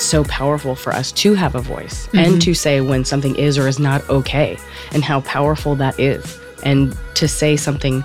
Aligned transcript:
it's 0.00 0.08
so 0.08 0.24
powerful 0.24 0.74
for 0.74 0.94
us 0.94 1.12
to 1.12 1.34
have 1.34 1.54
a 1.54 1.60
voice 1.60 2.08
and 2.14 2.28
mm-hmm. 2.28 2.38
to 2.38 2.54
say 2.54 2.80
when 2.80 3.04
something 3.04 3.36
is 3.36 3.58
or 3.58 3.68
is 3.68 3.78
not 3.78 4.08
okay 4.08 4.56
and 4.92 5.04
how 5.04 5.20
powerful 5.20 5.74
that 5.76 6.00
is. 6.00 6.40
And 6.62 6.96
to 7.16 7.28
say 7.28 7.54
something, 7.54 8.00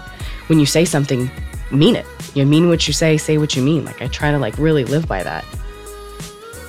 when 0.47 0.60
you 0.60 0.65
say 0.65 0.83
something, 0.83 1.31
mean 1.72 1.96
it. 1.96 2.05
You 2.33 2.46
mean 2.46 2.68
what 2.68 2.86
you 2.86 2.94
say, 2.94 3.15
say 3.15 3.37
what 3.37 3.55
you 3.55 3.63
mean. 3.63 3.86
Like 3.86 4.01
I 4.01 4.08
try 4.08 4.31
to 4.31 4.37
like 4.37 4.58
really 4.58 4.83
live 4.83 5.08
by 5.08 5.23
that. 5.23 5.46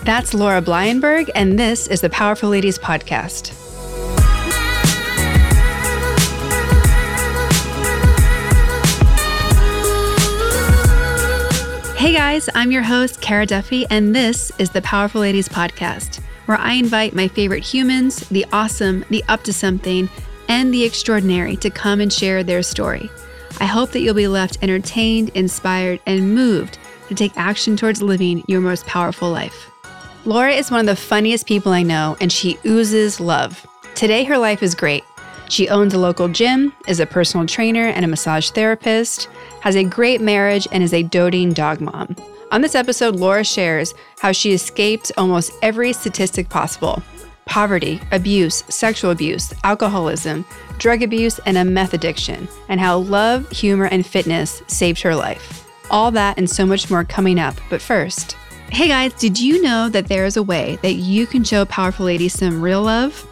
That's 0.04 0.32
Laura 0.32 0.62
Blyenberg, 0.62 1.29
and 1.35 1.58
this 1.58 1.89
is 1.89 2.03
the 2.03 2.11
Powerful 2.11 2.49
Ladies 2.49 2.79
Podcast. 2.79 3.65
Hey 12.07 12.13
guys, 12.13 12.49
I'm 12.55 12.71
your 12.71 12.85
host, 12.85 13.21
Kara 13.21 13.46
Duffy, 13.46 13.85
and 13.91 14.15
this 14.15 14.53
is 14.61 14.71
the 14.71 14.81
Powerful 14.83 15.23
Ladies 15.23 15.49
Podcast, 15.49 16.21
where 16.45 16.57
I 16.57 16.75
invite 16.75 17.17
my 17.17 17.27
favorite 17.27 17.65
humans, 17.65 18.21
the 18.29 18.46
awesome, 18.53 19.05
the 19.11 19.25
up 19.27 19.43
to 19.43 19.53
something, 19.53 20.09
and 20.46 20.73
the 20.73 20.85
extraordinary 20.85 21.57
to 21.57 21.69
come 21.69 22.01
and 22.01 22.13
share 22.13 22.45
their 22.45 22.63
story. 22.63 23.11
I 23.59 23.65
hope 23.65 23.91
that 23.91 24.03
you'll 24.03 24.15
be 24.15 24.29
left 24.29 24.59
entertained, 24.63 25.31
inspired, 25.31 25.99
and 26.07 26.32
moved 26.32 26.79
to 27.09 27.17
take 27.17 27.32
action 27.37 27.77
towards 27.77 28.01
living 28.01 28.45
your 28.46 28.61
most 28.61 28.87
powerful 28.87 29.29
life. 29.29 29.68
Laura 30.25 30.53
is 30.53 30.71
one 30.71 30.79
of 30.79 30.87
the 30.87 30.95
funniest 30.95 31.49
people 31.49 31.73
I 31.73 31.82
know, 31.82 32.17
and 32.20 32.31
she 32.31 32.57
oozes 32.65 33.19
love. 33.19 33.67
Today, 33.97 34.23
her 34.23 34.39
life 34.39 34.62
is 34.62 34.77
great. 34.77 35.03
She 35.48 35.69
owns 35.69 35.95
a 35.95 35.98
local 35.98 36.28
gym, 36.28 36.73
is 36.89 37.00
a 37.00 37.06
personal 37.06 37.47
trainer 37.47 37.87
and 37.87 38.05
a 38.05 38.09
massage 38.09 38.50
therapist, 38.50 39.28
has 39.61 39.77
a 39.77 39.84
great 39.84 40.20
marriage, 40.20 40.67
and 40.73 40.83
is 40.83 40.92
a 40.92 41.03
doting 41.05 41.53
dog 41.53 41.81
mom. 41.81 42.17
On 42.53 42.61
this 42.61 42.75
episode, 42.75 43.17
Laura 43.17 43.45
shares 43.45 43.95
how 44.20 44.33
she 44.33 44.53
escaped 44.53 45.12
almost 45.17 45.53
every 45.62 45.93
statistic 45.93 46.48
possible 46.48 47.03
poverty, 47.47 48.01
abuse, 48.11 48.65
sexual 48.69 49.12
abuse, 49.12 49.55
alcoholism, 49.62 50.45
drug 50.79 51.03
abuse, 51.03 51.39
and 51.47 51.57
a 51.57 51.65
meth 51.65 51.95
addiction, 51.95 52.48
and 52.69 52.81
how 52.81 52.98
love, 52.98 53.48
humor, 53.51 53.87
and 53.87 54.05
fitness 54.05 54.63
saved 54.67 55.01
her 55.01 55.15
life. 55.15 55.65
All 55.89 56.11
that 56.11 56.39
and 56.39 56.51
so 56.51 56.67
much 56.67 56.91
more 56.91 57.05
coming 57.05 57.39
up. 57.39 57.55
But 57.70 57.81
first, 57.81 58.33
hey 58.70 58.89
guys, 58.89 59.13
did 59.15 59.39
you 59.39 59.63
know 59.63 59.89
that 59.89 60.09
there 60.09 60.27
is 60.27 60.37
a 60.37 60.42
way 60.42 60.77
that 60.83 60.95
you 60.95 61.25
can 61.25 61.45
show 61.45 61.65
Powerful 61.65 62.07
Ladies 62.07 62.35
some 62.35 62.61
real 62.61 62.83
love? 62.83 63.25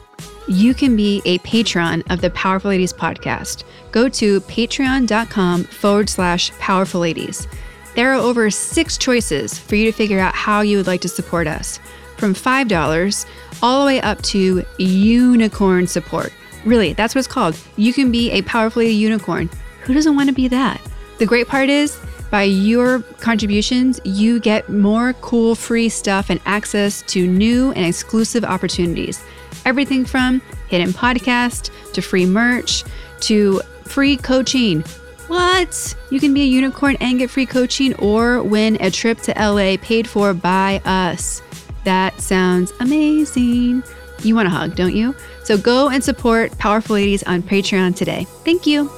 You 0.46 0.74
can 0.74 0.94
be 0.94 1.22
a 1.24 1.38
patron 1.38 2.02
of 2.10 2.20
the 2.20 2.28
Powerful 2.30 2.68
Ladies 2.68 2.92
podcast. 2.92 3.64
Go 3.92 4.10
to 4.10 4.42
patreon.com 4.42 5.64
forward 5.64 6.10
slash 6.10 6.50
powerful 6.58 7.00
ladies. 7.00 7.48
There 7.94 8.12
are 8.12 8.16
over 8.16 8.50
six 8.50 8.98
choices 8.98 9.58
for 9.58 9.76
you 9.76 9.90
to 9.90 9.96
figure 9.96 10.20
out 10.20 10.34
how 10.34 10.60
you 10.60 10.76
would 10.76 10.86
like 10.86 11.00
to 11.00 11.08
support 11.08 11.46
us, 11.46 11.80
from 12.18 12.34
$5 12.34 13.26
all 13.62 13.80
the 13.80 13.86
way 13.86 14.00
up 14.02 14.20
to 14.22 14.62
unicorn 14.76 15.86
support. 15.86 16.30
Really, 16.66 16.92
that's 16.92 17.14
what 17.14 17.20
it's 17.20 17.28
called. 17.28 17.56
You 17.76 17.94
can 17.94 18.12
be 18.12 18.30
a 18.32 18.42
powerful 18.42 18.82
lady 18.82 18.94
unicorn. 18.94 19.48
Who 19.84 19.94
doesn't 19.94 20.14
want 20.14 20.28
to 20.28 20.34
be 20.34 20.48
that? 20.48 20.78
The 21.18 21.26
great 21.26 21.48
part 21.48 21.70
is, 21.70 21.98
by 22.30 22.42
your 22.42 23.00
contributions, 23.20 23.98
you 24.04 24.40
get 24.40 24.68
more 24.68 25.14
cool 25.14 25.54
free 25.54 25.88
stuff 25.88 26.28
and 26.28 26.40
access 26.44 27.00
to 27.02 27.26
new 27.26 27.72
and 27.72 27.86
exclusive 27.86 28.44
opportunities. 28.44 29.24
Everything 29.64 30.04
from 30.04 30.40
hidden 30.68 30.90
podcast 30.90 31.70
to 31.92 32.02
free 32.02 32.26
merch 32.26 32.84
to 33.20 33.60
free 33.84 34.16
coaching. 34.16 34.82
What? 35.28 35.96
You 36.10 36.20
can 36.20 36.34
be 36.34 36.42
a 36.42 36.46
unicorn 36.46 36.96
and 37.00 37.18
get 37.18 37.30
free 37.30 37.46
coaching 37.46 37.94
or 37.96 38.42
win 38.42 38.76
a 38.80 38.90
trip 38.90 39.18
to 39.22 39.32
LA 39.32 39.76
paid 39.80 40.06
for 40.06 40.34
by 40.34 40.82
us. 40.84 41.42
That 41.84 42.20
sounds 42.20 42.72
amazing. 42.80 43.82
You 44.22 44.34
want 44.34 44.48
a 44.48 44.50
hug, 44.50 44.74
don't 44.74 44.94
you? 44.94 45.14
So 45.42 45.58
go 45.58 45.88
and 45.88 46.02
support 46.02 46.56
Powerful 46.58 46.94
Ladies 46.94 47.22
on 47.24 47.42
Patreon 47.42 47.96
today. 47.96 48.26
Thank 48.44 48.66
you. 48.66 48.90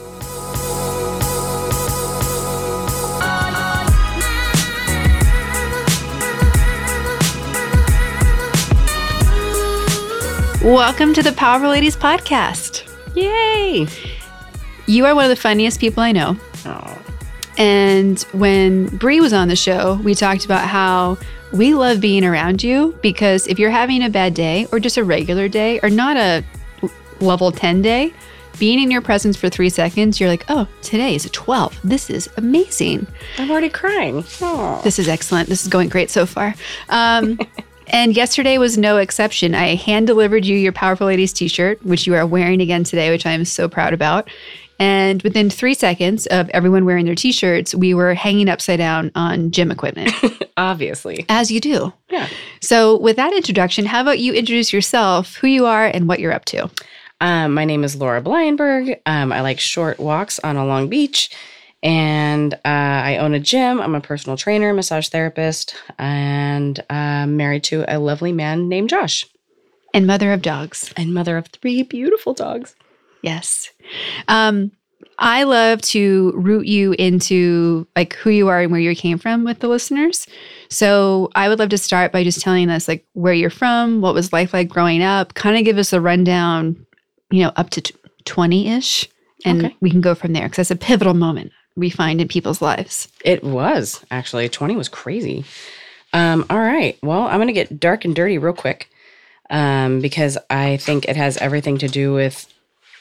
Welcome 10.66 11.14
to 11.14 11.22
the 11.22 11.30
Powerful 11.30 11.68
Ladies 11.70 11.96
podcast. 11.96 12.92
Yay! 13.14 13.86
You 14.88 15.06
are 15.06 15.14
one 15.14 15.24
of 15.24 15.30
the 15.30 15.36
funniest 15.36 15.78
people 15.78 16.02
I 16.02 16.10
know. 16.10 16.36
Oh, 16.64 16.98
And 17.56 18.20
when 18.32 18.86
Brie 18.96 19.20
was 19.20 19.32
on 19.32 19.46
the 19.46 19.54
show, 19.54 20.00
we 20.02 20.12
talked 20.16 20.44
about 20.44 20.66
how 20.66 21.18
we 21.52 21.72
love 21.72 22.00
being 22.00 22.24
around 22.24 22.64
you 22.64 22.98
because 23.00 23.46
if 23.46 23.60
you're 23.60 23.70
having 23.70 24.02
a 24.02 24.10
bad 24.10 24.34
day 24.34 24.66
or 24.72 24.80
just 24.80 24.96
a 24.96 25.04
regular 25.04 25.46
day 25.46 25.78
or 25.84 25.88
not 25.88 26.16
a 26.16 26.42
level 27.20 27.52
10 27.52 27.80
day, 27.82 28.12
being 28.58 28.80
in 28.82 28.90
your 28.90 29.02
presence 29.02 29.36
for 29.36 29.48
three 29.48 29.68
seconds, 29.70 30.18
you're 30.18 30.28
like, 30.28 30.46
oh, 30.48 30.66
today 30.82 31.14
is 31.14 31.24
a 31.24 31.30
12. 31.30 31.78
This 31.84 32.10
is 32.10 32.28
amazing. 32.38 33.06
I'm 33.38 33.52
already 33.52 33.68
crying. 33.68 34.24
Oh. 34.40 34.80
This 34.82 34.98
is 34.98 35.06
excellent. 35.06 35.48
This 35.48 35.62
is 35.62 35.68
going 35.68 35.90
great 35.90 36.10
so 36.10 36.26
far. 36.26 36.56
Um, 36.88 37.38
and 37.88 38.16
yesterday 38.16 38.58
was 38.58 38.76
no 38.78 38.96
exception. 38.98 39.54
I 39.54 39.74
hand 39.74 40.06
delivered 40.06 40.44
you 40.44 40.56
your 40.56 40.72
Powerful 40.72 41.06
Ladies 41.06 41.32
t 41.32 41.48
shirt, 41.48 41.84
which 41.84 42.06
you 42.06 42.14
are 42.14 42.26
wearing 42.26 42.60
again 42.60 42.84
today, 42.84 43.10
which 43.10 43.26
I 43.26 43.32
am 43.32 43.44
so 43.44 43.68
proud 43.68 43.92
about. 43.92 44.28
And 44.78 45.22
within 45.22 45.48
three 45.48 45.72
seconds 45.72 46.26
of 46.26 46.50
everyone 46.50 46.84
wearing 46.84 47.06
their 47.06 47.14
t 47.14 47.32
shirts, 47.32 47.74
we 47.74 47.94
were 47.94 48.14
hanging 48.14 48.48
upside 48.48 48.78
down 48.78 49.10
on 49.14 49.50
gym 49.50 49.70
equipment, 49.70 50.12
Obviously. 50.56 51.24
as 51.28 51.50
you 51.50 51.60
do. 51.60 51.92
Yeah. 52.10 52.28
So, 52.60 52.98
with 52.98 53.16
that 53.16 53.32
introduction, 53.32 53.86
how 53.86 54.02
about 54.02 54.18
you 54.18 54.32
introduce 54.34 54.72
yourself, 54.72 55.36
who 55.36 55.46
you 55.46 55.64
are, 55.66 55.86
and 55.86 56.08
what 56.08 56.20
you're 56.20 56.32
up 56.32 56.44
to? 56.46 56.70
Um, 57.22 57.54
my 57.54 57.64
name 57.64 57.84
is 57.84 57.96
Laura 57.96 58.20
Blyenberg. 58.20 59.00
Um, 59.06 59.32
I 59.32 59.40
like 59.40 59.58
short 59.58 59.98
walks 59.98 60.38
on 60.40 60.56
a 60.56 60.66
long 60.66 60.88
beach, 60.90 61.30
and 61.82 62.54
uh, 62.54 62.58
I 62.64 63.18
own 63.18 63.34
a 63.34 63.40
gym. 63.40 63.80
I'm 63.80 63.94
a 63.94 64.00
personal 64.00 64.36
trainer, 64.36 64.72
massage 64.72 65.08
therapist, 65.08 65.74
and 65.98 66.82
I'm 66.90 67.36
married 67.36 67.64
to 67.64 67.84
a 67.88 67.98
lovely 67.98 68.32
man 68.32 68.68
named 68.68 68.90
Josh, 68.90 69.24
And 69.94 70.06
mother 70.06 70.32
of 70.32 70.42
dogs. 70.42 70.92
and 70.96 71.12
mother 71.14 71.36
of 71.36 71.46
three 71.48 71.82
beautiful 71.82 72.34
dogs. 72.34 72.74
Yes. 73.22 73.70
Um, 74.28 74.72
I 75.18 75.44
love 75.44 75.80
to 75.82 76.32
root 76.36 76.66
you 76.66 76.92
into 76.98 77.86
like 77.96 78.14
who 78.14 78.30
you 78.30 78.48
are 78.48 78.60
and 78.60 78.70
where 78.70 78.80
you 78.80 78.94
came 78.94 79.18
from 79.18 79.44
with 79.44 79.60
the 79.60 79.68
listeners. 79.68 80.26
So 80.68 81.30
I 81.34 81.48
would 81.48 81.58
love 81.58 81.70
to 81.70 81.78
start 81.78 82.12
by 82.12 82.22
just 82.24 82.40
telling 82.40 82.68
us 82.68 82.86
like 82.88 83.06
where 83.14 83.32
you're 83.32 83.48
from, 83.50 84.00
what 84.00 84.14
was 84.14 84.32
life 84.32 84.52
like 84.52 84.68
growing 84.68 85.02
up, 85.02 85.34
kind 85.34 85.56
of 85.56 85.64
give 85.64 85.78
us 85.78 85.92
a 85.92 86.00
rundown, 86.00 86.84
you 87.30 87.42
know, 87.42 87.52
up 87.56 87.70
to 87.70 87.92
20 88.26 88.68
ish. 88.68 89.08
And 89.44 89.64
Okay. 89.66 89.76
we 89.80 89.90
can 89.90 90.00
go 90.00 90.14
from 90.14 90.32
there 90.32 90.44
because 90.48 90.68
that's 90.68 90.70
a 90.70 90.76
pivotal 90.76 91.14
moment 91.14 91.52
we 91.76 91.90
find 91.90 92.20
in 92.20 92.28
people's 92.28 92.62
lives. 92.62 93.08
It 93.24 93.44
was 93.44 94.04
actually 94.10 94.48
20 94.48 94.76
was 94.76 94.88
crazy. 94.88 95.44
Um, 96.12 96.46
all 96.48 96.58
right. 96.58 96.98
Well, 97.02 97.22
I'm 97.22 97.36
going 97.36 97.48
to 97.48 97.52
get 97.52 97.78
dark 97.78 98.04
and 98.04 98.14
dirty 98.14 98.38
real 98.38 98.54
quick 98.54 98.90
um, 99.50 100.00
because 100.00 100.38
I 100.48 100.78
think 100.78 101.06
it 101.06 101.16
has 101.16 101.36
everything 101.36 101.78
to 101.78 101.88
do 101.88 102.14
with 102.14 102.52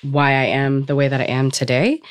why 0.02 0.32
I 0.32 0.46
am 0.46 0.86
the 0.86 0.96
way 0.96 1.08
that 1.08 1.22
I 1.22 1.26
am 1.26 1.52
today. 1.52 2.02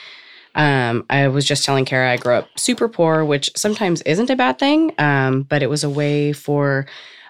Um, 0.54 1.04
I 1.10 1.28
was 1.28 1.44
just 1.44 1.64
telling 1.64 1.84
Kara 1.84 2.12
I 2.12 2.16
grew 2.16 2.34
up 2.34 2.48
super 2.58 2.88
poor, 2.88 3.24
which 3.24 3.50
sometimes 3.56 4.02
isn't 4.02 4.30
a 4.30 4.36
bad 4.36 4.58
thing, 4.58 4.92
um, 4.98 5.42
but 5.42 5.62
it 5.62 5.70
was 5.70 5.84
a 5.84 5.90
way 5.90 6.32
for 6.32 6.86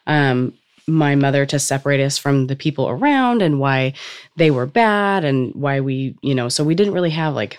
um, 0.07 0.53
my 0.87 1.15
mother 1.15 1.47
to 1.47 1.59
separate 1.59 2.01
us 2.01 2.19
from 2.19 2.47
the 2.47 2.57
people 2.57 2.89
around 2.89 3.41
and 3.41 3.59
why 3.59 3.95
they 4.37 4.51
were 4.51 4.67
bad 4.67 5.25
and 5.25 5.55
why 5.55 5.81
we, 5.81 6.15
you 6.21 6.35
know, 6.35 6.49
so 6.51 6.63
we 6.63 6.75
didn't 6.75 6.93
really 6.93 7.11
have 7.11 7.35
like 7.35 7.59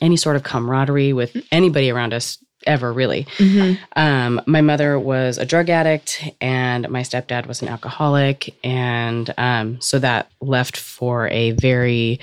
any 0.00 0.16
sort 0.16 0.36
of 0.36 0.42
camaraderie 0.42 1.12
with 1.12 1.36
anybody 1.50 1.90
around 1.90 2.12
us 2.12 2.38
ever 2.66 2.92
really. 2.92 3.26
Um, 3.96 4.40
my 4.46 4.60
mother 4.60 4.98
was 4.98 5.38
a 5.38 5.46
drug 5.46 5.70
addict, 5.70 6.22
and 6.40 6.88
my 6.90 7.00
stepdad 7.00 7.46
was 7.46 7.62
an 7.62 7.68
alcoholic, 7.68 8.54
and 8.62 9.32
um, 9.38 9.80
so 9.80 9.98
that 9.98 10.30
left 10.40 10.76
for 10.76 11.28
a 11.28 11.52
very 11.52 12.20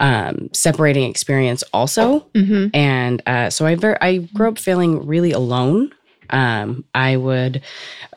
um, 0.00 0.48
separating 0.52 1.10
experience, 1.10 1.64
also. 1.72 2.20
Mm-hmm. 2.34 2.68
And 2.74 3.22
uh, 3.26 3.50
so 3.50 3.66
I 3.66 3.74
ver- 3.74 3.98
I 4.00 4.18
grew 4.18 4.48
up 4.48 4.58
feeling 4.58 5.06
really 5.06 5.32
alone. 5.32 5.92
Um, 6.30 6.84
I 6.94 7.16
would 7.16 7.62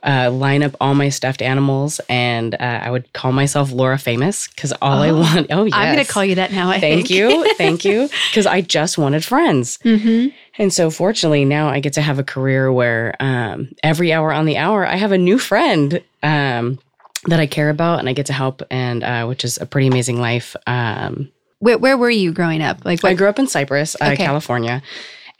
uh, 0.03 0.31
line 0.31 0.63
up 0.63 0.75
all 0.81 0.95
my 0.95 1.09
stuffed 1.09 1.41
animals, 1.41 1.99
and 2.09 2.55
uh, 2.55 2.57
I 2.83 2.89
would 2.91 3.11
call 3.13 3.31
myself 3.31 3.71
Laura 3.71 3.97
Famous 3.97 4.47
because 4.47 4.73
all 4.81 5.01
I 5.01 5.09
Oh, 5.09 5.19
want. 5.19 5.47
Oh, 5.51 5.63
yes. 5.65 5.73
I'm 5.75 5.93
going 5.93 6.05
to 6.05 6.11
call 6.11 6.25
you 6.25 6.35
that 6.35 6.51
now. 6.51 6.69
I 6.69 6.79
Thank 6.79 7.07
think. 7.07 7.09
you, 7.11 7.53
thank 7.57 7.85
you, 7.85 8.09
because 8.29 8.45
I 8.45 8.61
just 8.61 8.97
wanted 8.97 9.23
friends. 9.23 9.77
Mm-hmm. 9.83 10.29
And 10.57 10.73
so, 10.73 10.89
fortunately, 10.89 11.45
now 11.45 11.69
I 11.69 11.79
get 11.79 11.93
to 11.93 12.01
have 12.01 12.19
a 12.19 12.23
career 12.23 12.71
where 12.71 13.15
um, 13.19 13.69
every 13.83 14.11
hour 14.11 14.31
on 14.33 14.45
the 14.45 14.57
hour, 14.57 14.85
I 14.85 14.95
have 14.95 15.11
a 15.11 15.17
new 15.17 15.37
friend 15.39 16.01
um, 16.23 16.79
that 17.27 17.39
I 17.39 17.45
care 17.47 17.69
about 17.69 17.99
and 17.99 18.09
I 18.09 18.13
get 18.13 18.25
to 18.27 18.33
help, 18.33 18.61
and 18.71 19.03
uh, 19.03 19.25
which 19.25 19.43
is 19.45 19.57
a 19.59 19.65
pretty 19.65 19.87
amazing 19.87 20.19
life. 20.19 20.55
Um, 20.67 21.29
Where, 21.59 21.77
where 21.77 21.95
were 21.97 22.09
you 22.09 22.31
growing 22.33 22.61
up? 22.63 22.83
Like 22.85 23.05
I 23.05 23.13
grew 23.13 23.27
up 23.29 23.37
in 23.39 23.47
Cypress, 23.47 23.95
uh, 24.01 24.05
Okay. 24.13 24.25
California, 24.25 24.81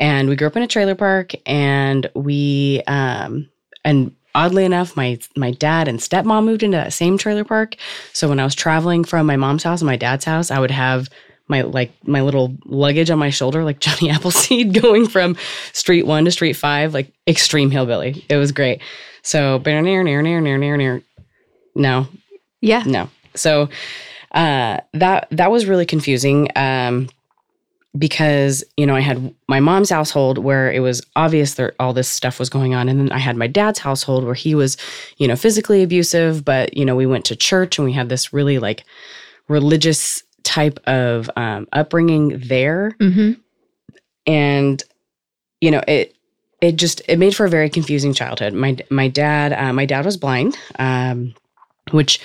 and 0.01 0.27
we 0.27 0.36
grew 0.36 0.48
up 0.48 0.57
in 0.57 0.63
a 0.63 0.68
trailer 0.68 0.95
park, 0.95 1.31
and 1.45 2.09
we 2.15 2.81
um, 2.88 3.48
and 3.86 4.13
oddly 4.36 4.65
enough, 4.65 4.98
my 4.98 5.18
my 5.38 5.51
dad 5.51 5.88
and 5.88 6.00
stepmom 6.00 6.44
moved 6.44 6.63
into 6.63 6.75
that 6.77 6.92
same 6.92 7.18
trailer 7.18 7.45
park. 7.45 7.75
So 8.12 8.27
when 8.27 8.39
I 8.39 8.44
was 8.44 8.56
traveling 8.56 9.06
from 9.06 9.25
my 9.27 9.38
mom's 9.38 9.63
house 9.63 9.80
and 9.81 9.88
my 9.88 9.95
dad's 9.95 10.25
house, 10.25 10.51
I 10.51 10.59
would 10.59 10.71
have 10.71 11.07
my 11.48 11.62
like 11.62 11.92
my 12.06 12.21
little 12.21 12.56
luggage 12.65 13.09
on 13.09 13.19
my 13.19 13.30
shoulder, 13.30 13.63
like 13.63 13.80
Johnny 13.86 14.09
Appleseed, 14.09 14.81
going 14.81 15.07
from 15.07 15.38
street 15.74 16.06
one 16.06 16.25
to 16.25 16.31
street 16.31 16.54
five, 16.54 16.94
like 16.94 17.13
extreme 17.27 17.71
hillbilly. 17.71 18.25
It 18.30 18.38
was 18.38 18.51
great. 18.51 18.81
So 19.21 19.59
near 19.63 19.81
near 19.83 20.04
near 20.04 20.42
near 20.42 20.57
near 20.57 20.77
near. 20.77 21.01
No, 21.75 22.07
Yeah. 22.59 22.83
no. 22.86 23.09
So 23.36 23.69
uh, 24.33 24.80
that 24.94 25.27
that 25.31 25.51
was 25.51 25.65
really 25.65 25.86
confusing 25.86 26.50
um, 26.56 27.07
because 27.97 28.63
you 28.77 28.85
know 28.85 28.95
I 28.95 29.01
had 29.01 29.33
my 29.47 29.59
mom's 29.59 29.89
household 29.89 30.38
where 30.38 30.71
it 30.71 30.79
was 30.79 31.01
obvious 31.15 31.55
that 31.55 31.75
all 31.79 31.93
this 31.93 32.07
stuff 32.07 32.39
was 32.39 32.49
going 32.49 32.73
on, 32.73 32.88
and 32.89 32.99
then 32.99 33.11
I 33.11 33.17
had 33.17 33.35
my 33.35 33.47
dad's 33.47 33.79
household 33.79 34.23
where 34.23 34.33
he 34.33 34.55
was, 34.55 34.77
you 35.17 35.27
know, 35.27 35.35
physically 35.35 35.83
abusive, 35.83 36.45
but 36.45 36.75
you 36.77 36.85
know 36.85 36.95
we 36.95 37.05
went 37.05 37.25
to 37.25 37.35
church 37.35 37.77
and 37.77 37.85
we 37.85 37.93
had 37.93 38.09
this 38.09 38.31
really 38.33 38.59
like 38.59 38.83
religious 39.47 40.23
type 40.43 40.79
of 40.88 41.29
um, 41.35 41.67
upbringing 41.73 42.39
there, 42.39 42.95
Mm-hmm. 42.99 43.33
and 44.25 44.83
you 45.59 45.71
know 45.71 45.81
it 45.87 46.15
it 46.61 46.75
just 46.75 47.01
it 47.07 47.17
made 47.17 47.35
for 47.35 47.45
a 47.45 47.49
very 47.49 47.69
confusing 47.69 48.13
childhood. 48.13 48.53
My 48.53 48.77
my 48.89 49.07
dad 49.07 49.53
uh, 49.53 49.73
my 49.73 49.85
dad 49.85 50.05
was 50.05 50.17
blind 50.17 50.57
um 50.79 51.33
which 51.91 52.19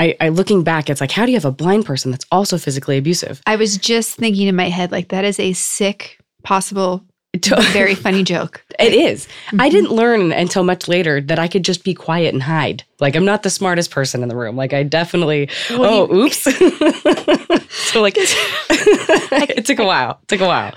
I, 0.00 0.16
I 0.20 0.28
looking 0.30 0.62
back 0.64 0.88
it's 0.90 1.00
like 1.00 1.10
how 1.12 1.24
do 1.26 1.30
you 1.32 1.36
have 1.36 1.44
a 1.44 1.52
blind 1.52 1.84
person 1.84 2.10
that's 2.10 2.26
also 2.32 2.56
physically 2.58 2.96
abusive 2.98 3.40
I 3.46 3.56
was 3.56 3.76
just 3.76 4.16
thinking 4.16 4.46
in 4.48 4.56
my 4.56 4.68
head, 4.70 4.90
like, 4.92 5.08
that 5.08 5.24
is 5.24 5.38
a 5.38 5.52
sick, 5.52 6.18
possible, 6.42 7.04
very 7.72 7.94
funny 7.94 8.24
joke. 8.24 8.64
it 8.78 8.92
is. 8.92 9.28
i 9.58 9.68
Mhm. 9.68 9.70
didn't 9.70 9.92
learn 9.92 10.32
until 10.32 10.64
much 10.64 10.88
later 10.88 11.20
that 11.20 11.38
i 11.38 11.46
could 11.46 11.64
just 11.64 11.84
be 11.84 11.94
quiet 11.94 12.32
and 12.34 12.42
hide 12.42 12.82
like 12.98 13.14
i'm 13.14 13.24
not 13.24 13.42
the 13.44 13.50
smartest 13.50 13.90
person 13.92 14.22
in 14.24 14.28
the 14.28 14.34
room 14.42 14.56
like 14.56 14.72
i 14.72 14.82
definitely 14.82 15.48
Well, 15.70 16.08
oh 16.10 16.14
oops 16.16 16.42
so 17.92 18.00
like 18.02 18.14
it 18.18 19.64
took 19.66 19.78
a 19.78 19.84
while 19.84 20.18
it 20.22 20.28
took 20.28 20.40
a 20.40 20.46
while 20.46 20.74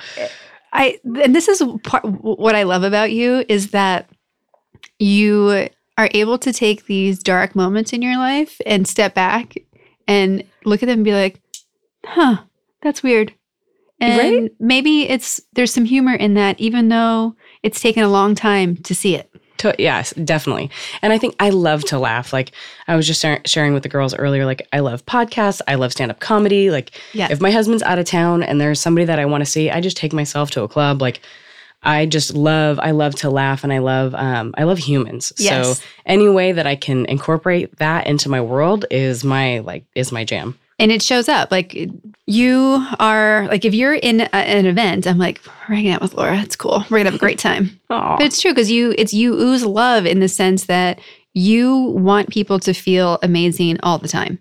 I 0.75 0.99
and 1.23 1.35
this 1.35 1.47
is 1.47 1.61
part, 1.83 2.03
what 2.03 2.55
I 2.55 2.63
love 2.63 2.81
about 2.83 3.11
you 3.11 3.45
is 3.47 3.71
that 3.71 4.09
you 4.99 5.69
are 5.97 6.09
able 6.13 6.37
to 6.39 6.51
take 6.53 6.85
these 6.85 7.19
dark 7.19 7.55
moments 7.55 7.93
in 7.93 8.01
your 8.01 8.17
life 8.17 8.59
and 8.65 8.87
step 8.87 9.13
back 9.13 9.55
and 10.07 10.43
look 10.65 10.81
at 10.83 10.87
them 10.87 10.99
and 10.99 11.05
be 11.05 11.13
like, 11.13 11.41
"Huh, 12.05 12.37
that's 12.81 13.03
weird." 13.03 13.33
And 13.99 14.17
Right? 14.41 14.51
maybe 14.59 15.03
it's 15.07 15.39
there's 15.53 15.71
some 15.73 15.85
humor 15.85 16.13
in 16.15 16.33
that 16.33 16.59
even 16.59 16.89
though 16.89 17.35
it's 17.61 17.79
taken 17.79 18.03
a 18.03 18.09
long 18.09 18.35
time 18.35 18.75
to 18.77 18.93
see 18.95 19.15
it. 19.15 19.29
To, 19.59 19.73
yes, 19.79 20.13
definitely. 20.25 20.69
And 21.01 21.13
I 21.13 21.17
think 21.17 21.35
I 21.39 21.49
love 21.51 21.85
to 21.85 21.99
laugh. 21.99 22.33
Like 22.33 22.51
I 22.87 22.97
was 22.97 23.07
just 23.07 23.21
shar- 23.21 23.39
sharing 23.45 23.73
with 23.73 23.83
the 23.83 23.89
girls 23.89 24.13
earlier, 24.15 24.45
like 24.45 24.67
I 24.73 24.79
love 24.79 25.05
podcasts, 25.05 25.61
I 25.69 25.75
love 25.75 25.93
stand 25.93 26.11
up 26.11 26.19
comedy. 26.19 26.69
Like 26.69 26.91
Yeah. 27.13 27.27
if 27.31 27.39
my 27.39 27.51
husband's 27.51 27.83
out 27.83 27.97
of 27.99 28.05
town 28.05 28.43
and 28.43 28.59
there's 28.59 28.79
somebody 28.81 29.05
that 29.05 29.19
I 29.19 29.25
want 29.25 29.41
to 29.45 29.49
see, 29.49 29.69
I 29.69 29.79
just 29.79 29.95
take 29.95 30.11
myself 30.11 30.51
to 30.51 30.63
a 30.63 30.67
club. 30.67 31.01
Like 31.01 31.21
I 31.83 32.05
just 32.05 32.33
love, 32.33 32.79
I 32.79 32.91
love 32.91 33.15
to 33.15 33.29
laugh 33.29 33.63
and 33.63 33.73
I 33.73 33.79
love, 33.79 34.15
um, 34.15 34.53
I 34.57 34.63
love 34.63 34.77
humans. 34.77 35.33
Yes. 35.37 35.79
So 35.79 35.83
any 36.05 36.29
way 36.29 36.51
that 36.53 36.65
I 36.65 36.75
can 36.75 37.05
incorporate 37.07 37.77
that 37.77 38.07
into 38.07 38.29
my 38.29 38.41
world 38.41 38.85
is 38.89 39.23
my 39.23 39.59
like 39.59 39.85
is 39.95 40.11
my 40.11 40.23
jam. 40.23 40.57
and 40.79 40.91
it 40.91 41.01
shows 41.01 41.29
up. 41.29 41.51
Like 41.51 41.89
you 42.25 42.85
are 42.99 43.47
like 43.49 43.65
if 43.65 43.73
you're 43.73 43.93
in 43.95 44.21
a, 44.21 44.35
an 44.35 44.65
event 44.65 45.05
i'm 45.05 45.17
like 45.17 45.41
we're 45.67 45.75
hanging 45.75 45.91
out 45.91 46.01
with 46.01 46.13
laura. 46.13 46.37
It's 46.39 46.55
cool. 46.55 46.83
We're 46.89 46.99
gonna 46.99 47.11
have 47.11 47.15
a 47.15 47.19
great 47.19 47.39
time. 47.39 47.79
But 47.89 48.21
it's 48.21 48.41
true 48.41 48.51
because 48.51 48.71
you 48.71 48.95
it's 48.97 49.13
you 49.13 49.33
ooze 49.33 49.63
love 49.65 50.05
in 50.05 50.19
the 50.19 50.27
sense 50.29 50.65
that 50.65 50.99
you 51.33 51.77
want 51.77 52.29
people 52.29 52.59
to 52.59 52.73
feel 52.73 53.19
amazing 53.21 53.77
all 53.83 53.97
the 53.97 54.07
time. 54.07 54.39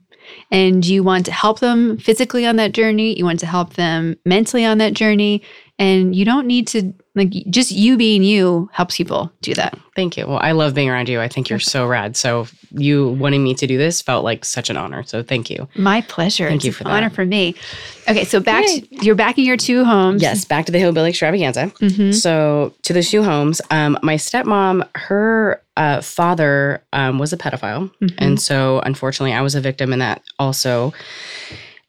And 0.51 0.87
you 0.87 1.03
want 1.03 1.27
to 1.27 1.33
help 1.33 1.59
them 1.61 1.99
physically 1.99 2.47
on 2.47 2.57
that 2.57 2.73
journey. 2.73 3.17
You 3.19 3.25
want 3.25 3.41
to 3.41 3.47
help 3.47 3.75
them 3.75 4.17
mentally 4.25 4.65
on 4.65 4.79
that 4.79 4.95
journey 4.95 5.43
and 5.83 6.15
you 6.15 6.25
don't 6.25 6.47
need 6.47 6.67
to 6.69 6.93
like 7.15 7.31
just 7.51 7.71
you 7.73 7.97
being 7.97 8.23
you 8.23 8.69
helps 8.73 8.97
people 8.97 9.31
do 9.43 9.53
that 9.55 9.77
Thank 9.95 10.17
you. 10.17 10.27
Well, 10.27 10.39
I 10.41 10.53
love 10.53 10.73
being 10.73 10.89
around 10.89 11.11
you. 11.11 11.21
I 11.21 11.29
think 11.29 11.51
you're 11.51 11.59
so 11.59 11.87
rad. 11.87 12.17
So 12.17 12.47
you 12.71 13.11
wanting 13.23 13.45
me 13.45 13.53
to 13.57 13.67
do 13.67 13.77
this 13.77 14.01
felt 14.01 14.25
like 14.25 14.43
such 14.43 14.71
an 14.71 14.79
honor. 14.79 15.03
So 15.05 15.23
thank 15.23 15.51
you. 15.51 15.69
my 15.77 16.01
pleasure 16.15 16.49
Thank 16.49 16.65
it's 16.65 16.81
you 16.81 16.87
an 16.87 16.91
that. 16.91 16.97
honor 16.97 17.11
for 17.11 17.27
me 17.27 17.55
okay 18.09 18.25
so 18.25 18.41
back 18.41 18.65
Yay. 18.67 18.81
to, 18.81 19.05
you're 19.05 19.15
back 19.25 19.37
in 19.37 19.45
your 19.45 19.59
two 19.59 19.85
homes 19.85 20.23
Yes, 20.23 20.47
back 20.47 20.65
to 20.67 20.73
the 20.73 20.79
hillbilly 20.79 21.11
extravaganza. 21.11 21.67
Mhm. 21.81 22.15
So 22.15 22.73
to 22.87 22.93
the 22.95 23.03
shoe 23.03 23.23
homes, 23.23 23.61
um, 23.71 23.99
my 24.03 24.15
stepmom, 24.17 24.89
her 25.09 25.61
uh, 25.77 26.01
father 26.01 26.83
um, 26.95 27.19
was 27.19 27.33
a 27.35 27.37
pedophile, 27.37 27.91
Mhm. 28.01 28.15
and 28.19 28.41
so 28.41 28.81
unfortunately, 28.91 29.35
I 29.35 29.43
was 29.43 29.55
a 29.55 29.61
victim 29.61 29.93
in 29.93 29.99
that 29.99 30.23
also, 30.39 30.93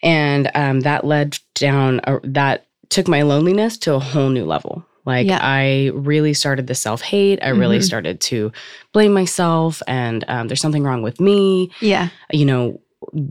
and 0.02 0.52
um, 0.56 0.82
that 0.82 1.06
led 1.06 1.38
down 1.56 2.02
a, 2.04 2.20
that 2.24 2.66
took 2.90 3.08
my 3.08 3.22
loneliness 3.24 3.78
to 3.80 3.94
a 3.94 4.00
whole 4.00 4.30
new 4.30 4.46
level. 4.46 4.86
Like 5.06 5.28
Yeah. 5.28 5.40
I 5.42 5.92
really 5.94 6.34
started 6.34 6.68
the 6.68 6.76
self 6.76 7.02
hate. 7.02 7.40
I 7.44 7.50
really 7.50 7.80
Mhm. 7.80 7.84
started 7.84 8.22
to 8.22 8.52
blame 8.94 9.14
myself, 9.14 9.82
and 9.88 10.24
um, 10.28 10.48
there's 10.48 10.62
something 10.62 10.84
wrong 10.84 11.02
with 11.02 11.20
me 11.20 11.70
yeah 11.82 12.10
you 12.32 12.46
know, 12.46 12.80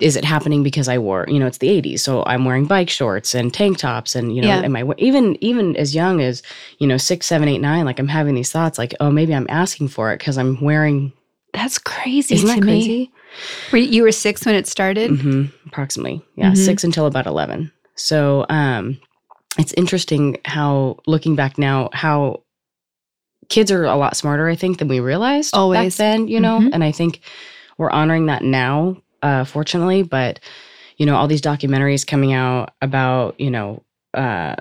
is 0.01 0.17
it 0.17 0.25
happening 0.25 0.63
because 0.63 0.87
I 0.87 0.99
wore, 0.99 1.25
you 1.29 1.39
know, 1.39 1.47
it's 1.47 1.57
the 1.59 1.71
80s, 1.71 2.03
so 2.03 2.23
I'm 2.27 2.45
wearing 2.45 2.67
bike 2.67 2.91
shorts 2.91 3.35
and 3.35 3.55
tank 3.55 3.79
tops, 3.79 4.15
and 4.15 4.37
you 4.37 4.43
know, 4.43 4.49
Yeah. 4.49 4.61
am 4.61 4.77
I 4.77 4.85
even 4.99 5.37
even 5.43 5.75
as 5.77 5.95
young 5.95 6.21
as 6.21 6.43
you 6.79 6.87
know 6.87 6.99
six, 6.99 7.27
seven, 7.27 7.49
eight, 7.49 7.61
nine? 7.63 7.87
Like 7.87 7.99
I'm 7.99 8.09
having 8.09 8.35
these 8.35 8.53
thoughts, 8.53 8.77
like, 8.79 8.95
oh, 9.01 9.11
maybe 9.11 9.35
I'm 9.35 9.47
asking 9.49 9.89
for 9.89 10.13
it 10.13 10.19
because 10.19 10.37
I'm 10.37 10.61
wearing. 10.61 11.13
That's 11.55 11.79
crazy 11.79 12.35
Isn't 12.35 12.49
that 12.49 12.61
me. 12.61 12.63
crazy? 12.63 13.11
Were 13.73 13.79
you, 13.79 14.03
were 14.05 14.13
six 14.13 14.45
when 14.47 14.55
it 14.55 14.67
started? 14.67 15.11
Mm-hmm, 15.11 15.45
approximately, 15.69 16.23
yeah, 16.37 16.53
Mhm. 16.53 16.57
six 16.57 16.85
until 16.85 17.07
about 17.07 17.27
eleven. 17.27 17.71
So, 17.97 18.45
um, 18.51 18.99
it's 19.59 19.73
interesting 19.75 20.39
how 20.45 20.99
looking 21.07 21.35
back 21.37 21.59
now, 21.59 21.91
how 21.93 22.43
kids 23.49 23.71
are 23.71 23.85
a 23.85 23.97
lot 23.97 24.17
smarter, 24.17 24.49
I 24.49 24.55
think, 24.57 24.79
than 24.79 24.89
we 24.89 25.01
realized 25.01 25.55
Always. 25.55 25.97
back 25.97 25.99
then. 25.99 26.29
You 26.29 26.41
know, 26.41 26.61
Mhm. 26.61 26.71
and 26.73 26.85
I 26.85 26.93
think 26.93 27.21
we're 27.79 27.91
honoring 27.91 28.27
that 28.27 28.43
now, 28.43 28.97
uh, 29.23 29.45
fortunately. 29.45 30.03
But 30.03 30.41
you 30.99 31.07
know, 31.07 31.17
all 31.17 31.27
these 31.27 31.43
documentaries 31.43 32.07
coming 32.07 32.33
out 32.33 32.73
about 32.83 33.39
you 33.41 33.51
know. 33.51 33.83
Uh, 34.15 34.57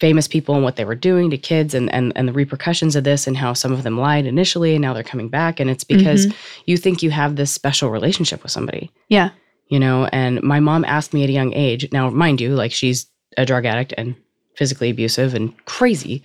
famous 0.00 0.28
people 0.28 0.54
and 0.54 0.62
what 0.62 0.76
they 0.76 0.84
were 0.84 0.94
doing 0.94 1.28
to 1.28 1.36
kids 1.36 1.74
and, 1.74 1.92
and 1.92 2.12
and 2.14 2.28
the 2.28 2.32
repercussions 2.32 2.94
of 2.94 3.02
this 3.02 3.26
and 3.26 3.36
how 3.36 3.52
some 3.52 3.72
of 3.72 3.82
them 3.82 3.98
lied 3.98 4.26
initially 4.26 4.76
and 4.76 4.80
now 4.80 4.94
they're 4.94 5.02
coming 5.02 5.28
back 5.28 5.58
and 5.58 5.68
it's 5.68 5.82
because 5.82 6.32
you 6.66 6.76
think 6.76 7.02
you 7.02 7.10
have 7.10 7.34
this 7.34 7.50
special 7.50 7.90
relationship 7.90 8.40
with 8.44 8.52
somebody 8.52 8.92
Yeah. 9.08 9.30
you 9.66 9.80
know 9.80 10.04
and 10.12 10.40
my 10.40 10.60
mom 10.60 10.84
asked 10.84 11.12
me 11.12 11.24
at 11.24 11.30
a 11.30 11.32
young 11.32 11.52
age 11.52 11.88
now 11.92 12.08
mind 12.10 12.40
you 12.40 12.54
like 12.54 12.70
she's 12.70 13.06
a 13.38 13.46
drug 13.46 13.64
addict 13.64 13.94
and 13.96 14.14
physically 14.56 14.90
abusive 14.90 15.34
and 15.34 15.54
crazy 15.64 16.22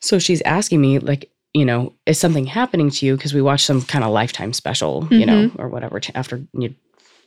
so 0.00 0.18
she's 0.18 0.42
asking 0.42 0.80
me 0.80 0.98
like 0.98 1.30
you 1.54 1.64
know 1.64 1.92
is 2.06 2.18
something 2.18 2.46
happening 2.46 2.90
to 2.90 3.06
you 3.06 3.16
because 3.16 3.32
we 3.34 3.40
watched 3.42 3.64
some 3.64 3.80
kind 3.82 4.04
of 4.04 4.10
lifetime 4.10 4.52
special 4.52 5.06
you 5.10 5.24
know 5.24 5.50
or 5.58 5.68
whatever 5.68 5.98
ch- 6.00 6.10
after 6.14 6.36
you 6.52 6.68
know, 6.68 6.74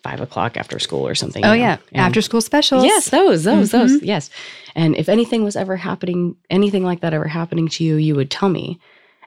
five 0.03 0.19
o'clock 0.21 0.57
after 0.57 0.79
school 0.79 1.07
or 1.07 1.13
something 1.15 1.45
Oh 1.45 1.53
you 1.53 1.59
know, 1.59 1.63
yeah. 1.65 1.77
and- 1.93 2.01
After 2.01 2.21
school 2.23 2.41
specials. 2.41 2.83
Yes, 2.83 3.09
those, 3.09 3.43
those, 3.43 3.69
Mhm. 3.69 3.71
those. 3.71 4.01
Yes. 4.01 4.31
And 4.75 4.95
if 4.95 5.07
anything 5.09 5.43
was 5.43 5.55
ever 5.55 5.77
happening, 5.77 6.35
anything 6.49 6.83
like 6.83 7.01
that 7.01 7.13
ever 7.13 7.27
happening 7.27 7.67
to 7.67 7.83
you, 7.83 7.97
you 7.97 8.15
would 8.15 8.31
tell 8.31 8.49
me. 8.49 8.79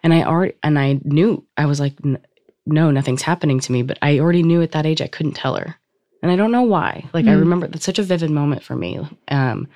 And 0.02 0.12
I 0.12 0.24
already, 0.24 0.54
and 0.64 0.76
I 0.76 0.98
knew, 1.04 1.44
I 1.56 1.66
was 1.66 1.78
like, 1.78 1.92
"N- 2.04 2.18
no, 2.66 2.90
nothing's 2.90 3.22
happening 3.22 3.60
to 3.60 3.70
me. 3.70 3.82
But 3.82 3.98
I 4.02 4.18
already 4.18 4.42
knew 4.42 4.62
at 4.62 4.72
that 4.72 4.84
age 4.84 5.00
I 5.00 5.06
couldn't 5.06 5.34
tell 5.36 5.54
her. 5.54 5.76
And 6.24 6.32
I 6.32 6.36
don't 6.36 6.50
know 6.52 6.62
why. 6.62 7.04
Like, 7.12 7.26
I 7.26 7.32
Mm. 7.32 7.40
remember 7.40 7.66
that's 7.66 7.84
such 7.84 7.98
a 7.98 8.02
vivid 8.02 8.30
moment 8.30 8.62
for 8.62 8.74
me. 8.74 8.98
Um, 9.28 9.68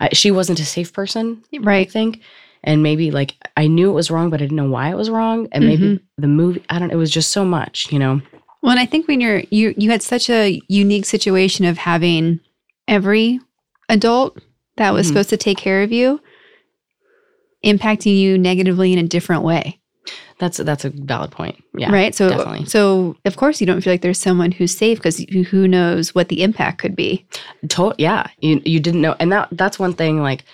I, 0.00 0.08
she 0.12 0.32
wasn't 0.32 0.58
a 0.58 0.64
safe 0.64 0.92
person, 0.92 1.44
right? 1.60 1.86
I 1.86 1.90
think. 1.90 2.22
And 2.64 2.82
maybe 2.82 3.12
like 3.12 3.36
I 3.56 3.68
knew 3.68 3.88
it 3.88 3.94
was 3.94 4.10
wrong, 4.10 4.30
but 4.30 4.40
I 4.40 4.44
didn't 4.44 4.56
know 4.56 4.68
why 4.68 4.90
it 4.90 4.96
was 4.96 5.10
wrong. 5.10 5.46
And 5.52 5.64
maybe 5.64 5.84
Mm-hmm. 5.84 6.04
the 6.22 6.26
movie, 6.26 6.64
I 6.70 6.80
don't, 6.80 6.90
it 6.90 6.96
was 6.96 7.10
just 7.12 7.30
so 7.30 7.44
much, 7.44 7.92
you 7.92 8.00
know? 8.00 8.20
Well, 8.62 8.72
and 8.72 8.80
I 8.80 8.84
think 8.84 9.06
when 9.06 9.20
you're 9.20 9.42
you 9.50 9.74
you 9.78 9.90
had 9.92 10.02
such 10.02 10.28
a 10.28 10.60
unique 10.68 11.06
situation 11.06 11.64
of 11.64 11.78
having 11.78 12.40
every 12.88 13.38
adult 13.88 14.38
that 14.76 14.92
was 14.92 15.06
Mhm. 15.06 15.08
supposed 15.10 15.30
to 15.30 15.36
take 15.36 15.56
care 15.56 15.82
of 15.84 15.92
you 15.92 16.20
impacting 17.64 18.18
you 18.18 18.36
negatively 18.38 18.92
in 18.92 18.98
a 18.98 19.02
different 19.08 19.42
way. 19.44 19.79
That's, 20.40 20.56
that's 20.56 20.84
a 20.84 20.90
valid 20.90 21.30
point. 21.30 21.62
Yeah. 21.76 21.92
right. 21.92 22.12
So 22.14 22.30
definitely. 22.30 22.64
so 22.66 23.16
of 23.24 23.36
course 23.36 23.60
you 23.60 23.66
don't 23.66 23.80
feel 23.80 23.92
like 23.92 24.02
there's 24.02 24.18
someone 24.18 24.50
who's 24.50 24.76
safe 24.76 24.98
because 24.98 25.18
who 25.18 25.68
knows 25.68 26.14
what 26.14 26.28
the 26.28 26.42
impact 26.42 26.78
could 26.78 26.96
be. 26.96 27.24
To- 27.68 27.94
yeah, 27.98 28.26
you 28.40 28.60
you 28.64 28.80
didn't 28.80 29.02
know, 29.02 29.14
and 29.20 29.30
that 29.30 29.48
that's 29.52 29.78
one 29.78 29.92
thing. 29.92 30.20
Like, 30.20 30.44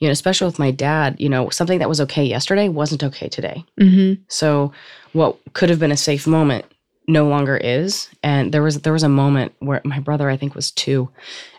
you 0.00 0.08
know, 0.08 0.12
especially 0.12 0.46
with 0.46 0.58
my 0.58 0.70
dad, 0.70 1.16
you 1.18 1.30
know, 1.30 1.48
something 1.48 1.78
that 1.78 1.88
was 1.88 2.00
okay 2.02 2.24
yesterday 2.24 2.68
wasn't 2.68 3.02
okay 3.04 3.28
today. 3.28 3.64
Mm-hmm. 3.80 4.20
So, 4.28 4.72
what 5.12 5.38
could 5.54 5.70
have 5.70 5.78
been 5.78 5.92
a 5.92 5.96
safe 5.96 6.26
moment 6.26 6.66
no 7.08 7.26
longer 7.28 7.56
is. 7.56 8.08
And 8.22 8.52
there 8.52 8.62
was 8.62 8.80
there 8.80 8.92
was 8.92 9.02
a 9.02 9.08
moment 9.08 9.52
where 9.60 9.80
my 9.84 10.00
brother, 10.00 10.28
I 10.28 10.36
think, 10.36 10.54
was 10.54 10.70
two, 10.70 11.08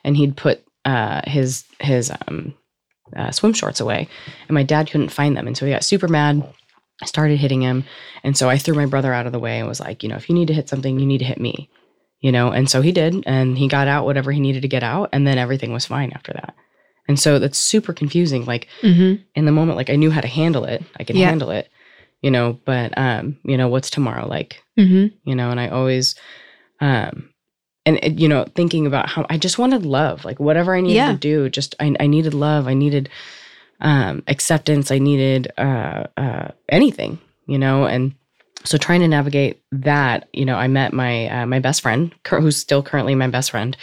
and 0.04 0.18
he'd 0.18 0.38
put 0.38 0.64
uh, 0.86 1.22
his 1.26 1.66
his 1.80 2.12
um, 2.28 2.54
uh, 3.16 3.32
swim 3.32 3.54
shorts 3.54 3.80
away, 3.80 4.08
and 4.48 4.56
my 4.56 4.64
dad 4.64 4.90
couldn't 4.90 5.10
find 5.10 5.36
them, 5.36 5.48
and 5.48 5.58
so 5.58 5.66
he 5.66 5.72
got 5.72 5.84
super 5.84 6.08
mad. 6.08 6.44
I 7.02 7.06
started 7.06 7.38
hitting 7.38 7.62
him. 7.62 7.86
And 8.24 8.36
so 8.38 8.50
I 8.50 8.58
threw 8.58 8.74
my 8.76 8.86
brother 8.86 9.14
out 9.14 9.26
of 9.28 9.32
the 9.32 9.40
way 9.40 9.60
and 9.60 9.68
was 9.68 9.80
like, 9.80 10.02
you 10.04 10.10
know, 10.10 10.16
if 10.16 10.30
you 10.30 10.36
need 10.36 10.48
to 10.48 10.54
hit 10.54 10.68
something, 10.70 11.00
you 11.00 11.06
need 11.06 11.20
to 11.20 11.26
hit 11.26 11.40
me, 11.40 11.70
you 12.22 12.32
know? 12.32 12.50
And 12.52 12.70
so 12.70 12.82
he 12.82 12.92
did. 12.92 13.24
And 13.28 13.58
he 13.58 13.68
got 13.68 13.88
out 13.88 14.06
whatever 14.06 14.32
he 14.32 14.40
needed 14.40 14.64
to 14.64 14.68
get 14.68 14.84
out. 14.84 15.10
And 15.14 15.28
then 15.28 15.38
everything 15.38 15.72
was 15.74 15.86
fine 15.86 16.12
after 16.14 16.34
that. 16.34 16.56
And 17.08 17.20
so 17.20 17.38
that's 17.40 17.58
super 17.60 17.94
confusing. 17.94 18.46
Like 18.46 18.68
Mm-hmm. 18.82 19.22
in 19.36 19.46
the 19.46 19.52
moment, 19.52 19.78
like 19.78 19.90
I 19.92 19.96
knew 19.96 20.10
how 20.12 20.22
to 20.22 20.28
handle 20.28 20.66
it. 20.66 20.84
I 21.00 21.04
could 21.04 21.16
Yeah. 21.16 21.28
handle 21.30 21.52
it, 21.52 21.70
you 22.22 22.32
know, 22.32 22.60
but, 22.66 22.98
um, 22.98 23.38
you 23.44 23.58
know, 23.58 23.68
what's 23.68 23.90
tomorrow 23.92 24.28
like? 24.28 24.62
Mm-hmm. 24.78 25.08
you 25.30 25.36
know 25.36 25.50
and 25.50 25.60
i 25.60 25.70
always 25.70 26.14
um 26.82 27.30
and 27.88 28.20
you 28.20 28.28
know 28.28 28.46
thinking 28.54 28.86
about 28.86 29.10
how 29.10 29.26
i 29.28 29.38
just 29.40 29.58
wanted 29.58 29.88
love 29.88 30.24
like 30.24 30.40
whatever 30.40 30.76
i 30.76 30.82
needed 30.82 30.96
Yeah. 30.96 31.12
to 31.14 31.18
do 31.18 31.50
just 31.50 31.74
I, 31.80 31.96
I 32.00 32.06
needed 32.06 32.36
love 32.36 32.68
i 32.68 32.76
needed 32.76 33.10
um 33.82 34.24
acceptance 34.28 34.92
i 34.92 34.98
needed 34.98 35.52
uh 35.58 36.04
uh 36.18 36.48
anything 36.70 37.20
you 37.46 37.58
know 37.58 37.86
and 37.86 38.14
so 38.64 38.78
trying 38.78 39.00
to 39.00 39.08
navigate 39.08 39.62
that 39.72 40.28
you 40.34 40.46
know 40.46 40.56
i 40.56 40.68
met 40.68 40.94
my 40.94 41.28
uh, 41.28 41.46
my 41.46 41.60
best 41.60 41.82
friend 41.82 42.14
who's 42.28 42.58
still 42.58 42.84
currently 42.84 43.16
my 43.16 43.28
best 43.28 43.52
friend 43.52 43.78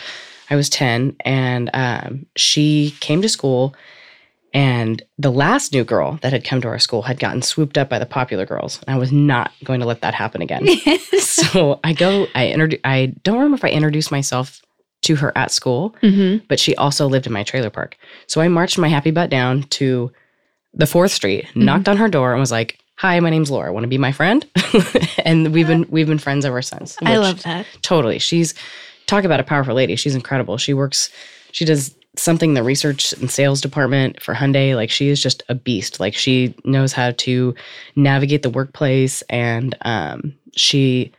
i 0.51 0.57
was 0.57 0.69
10 0.69 1.17
and 1.25 1.71
um 1.75 2.27
she 2.37 2.95
came 3.01 3.23
to 3.23 3.29
school 3.29 3.75
and 4.55 5.03
the 5.19 5.33
last 5.33 5.73
new 5.73 5.83
girl 5.83 6.21
that 6.23 6.33
had 6.33 6.45
come 6.45 6.61
to 6.61 6.69
our 6.69 6.79
school 6.79 7.03
had 7.03 7.19
gotten 7.19 7.43
swooped 7.43 7.77
up 7.77 7.89
by 7.89 7.99
the 7.99 8.07
popular 8.07 8.47
girls. 8.47 8.81
And 8.87 8.95
I 8.95 8.99
was 8.99 9.11
not 9.11 9.51
going 9.65 9.81
to 9.81 9.87
let 9.87 10.03
that 10.03 10.15
happen 10.15 10.43
again. 10.43 10.65
so 11.19 11.81
I 11.83 11.93
go, 11.93 12.29
I 12.37 12.51
introduce, 12.51 12.79
I 12.85 13.07
don't 13.25 13.35
remember 13.35 13.57
if 13.57 13.65
I 13.65 13.71
introduced 13.71 14.13
myself 14.13 14.63
to 15.05 15.17
her 15.17 15.33
at 15.37 15.51
school, 15.51 15.95
mm-hmm. 16.03 16.45
but 16.49 16.59
she 16.61 16.75
also 16.77 17.07
lived 17.07 17.27
in 17.27 17.33
my 17.33 17.43
trailer 17.43 17.71
park. 17.71 17.97
So 18.27 18.41
I 18.41 18.49
marched 18.49 18.79
my 18.79 18.89
happy 18.89 19.11
butt 19.11 19.31
down 19.31 19.63
to 19.71 20.11
the 20.73 20.87
fourth 20.87 21.13
street, 21.13 21.45
Mm-hmm. 21.47 21.65
knocked 21.65 21.89
on 21.89 21.97
her 21.97 22.09
door, 22.09 22.33
and 22.33 22.41
was 22.41 22.51
like, 22.51 22.79
"Hi, 22.97 23.21
my 23.21 23.31
name's 23.31 23.51
Laura. 23.51 23.73
Want 23.73 23.85
to 23.85 23.89
be 23.89 23.99
my 23.99 24.13
friend?" 24.13 24.45
and 25.25 25.53
we've 25.53 25.67
been 25.67 25.87
we've 25.89 26.07
been 26.09 26.19
friends 26.19 26.45
ever 26.45 26.63
since. 26.63 26.97
I 27.03 27.17
love 27.17 27.43
that. 27.45 27.67
totally. 27.83 28.19
She's 28.19 28.55
talk 29.07 29.25
about 29.25 29.41
a 29.41 29.45
powerful 29.45 29.75
lady. 29.75 29.97
She's 29.97 30.15
incredible. 30.15 30.59
She 30.59 30.75
works. 30.75 31.11
She 31.53 31.65
does 31.65 31.95
something 32.17 32.51
in 32.51 32.55
the 32.55 32.63
research 32.63 33.13
and 33.15 33.29
sales 33.31 33.61
department 33.61 34.23
for 34.23 34.35
Hyundai. 34.35 34.75
Like 34.77 34.91
she 34.91 35.09
is 35.09 35.21
just 35.23 35.43
a 35.49 35.55
beast. 35.55 36.01
Like 36.01 36.15
she 36.15 36.55
knows 36.65 36.93
how 36.93 37.11
to 37.11 37.55
navigate 37.97 38.43
the 38.43 38.51
workplace, 38.51 39.23
and 39.31 39.77
um, 39.83 40.35
she 40.57 41.13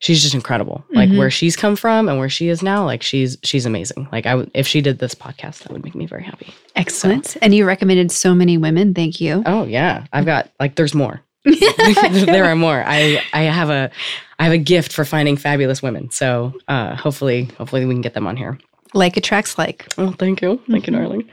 she's 0.00 0.20
just 0.22 0.34
incredible. 0.34 0.84
Like 0.92 1.08
Mhm. 1.08 1.16
where 1.18 1.30
she's 1.30 1.54
come 1.56 1.76
from 1.76 2.08
and 2.08 2.18
where 2.18 2.28
she 2.28 2.48
is 2.48 2.62
now. 2.62 2.84
Like 2.84 3.02
she's 3.02 3.38
she's 3.44 3.64
amazing. 3.64 4.08
Like 4.12 4.26
I 4.26 4.44
if 4.52 4.66
she 4.66 4.80
did 4.80 4.98
this 4.98 5.14
podcast, 5.14 5.60
that 5.60 5.70
would 5.72 5.84
make 5.84 5.94
me 5.94 6.06
very 6.06 6.24
happy. 6.24 6.52
Excellent. 6.76 7.36
And 7.40 7.54
you 7.54 7.64
recommended 7.64 8.10
so 8.10 8.34
many 8.34 8.58
women. 8.58 8.92
Thank 8.94 9.20
you. 9.20 9.42
Oh 9.46 9.64
yeah, 9.64 10.04
I've 10.12 10.26
got 10.26 10.50
like 10.58 10.74
there's 10.74 10.94
more. 10.94 11.22
there 11.44 12.44
are 12.44 12.56
more. 12.56 12.82
I 12.86 13.22
I 13.32 13.42
have 13.42 13.70
a 13.70 13.90
I 14.38 14.44
have 14.44 14.52
a 14.52 14.58
gift 14.58 14.92
for 14.92 15.04
finding 15.04 15.36
fabulous 15.36 15.82
women. 15.82 16.10
So 16.10 16.54
uh, 16.68 16.96
hopefully 16.96 17.44
hopefully 17.58 17.84
we 17.86 17.94
can 17.94 18.02
get 18.02 18.14
them 18.14 18.26
on 18.26 18.36
here. 18.36 18.58
like 18.92 19.16
attracts 19.16 19.56
like. 19.56 19.86
Oh, 19.98 20.10
thank 20.18 20.42
you, 20.42 20.60
thank 20.68 20.86
you, 20.86 20.92
Mhm. 20.92 20.96
darling. 20.98 21.24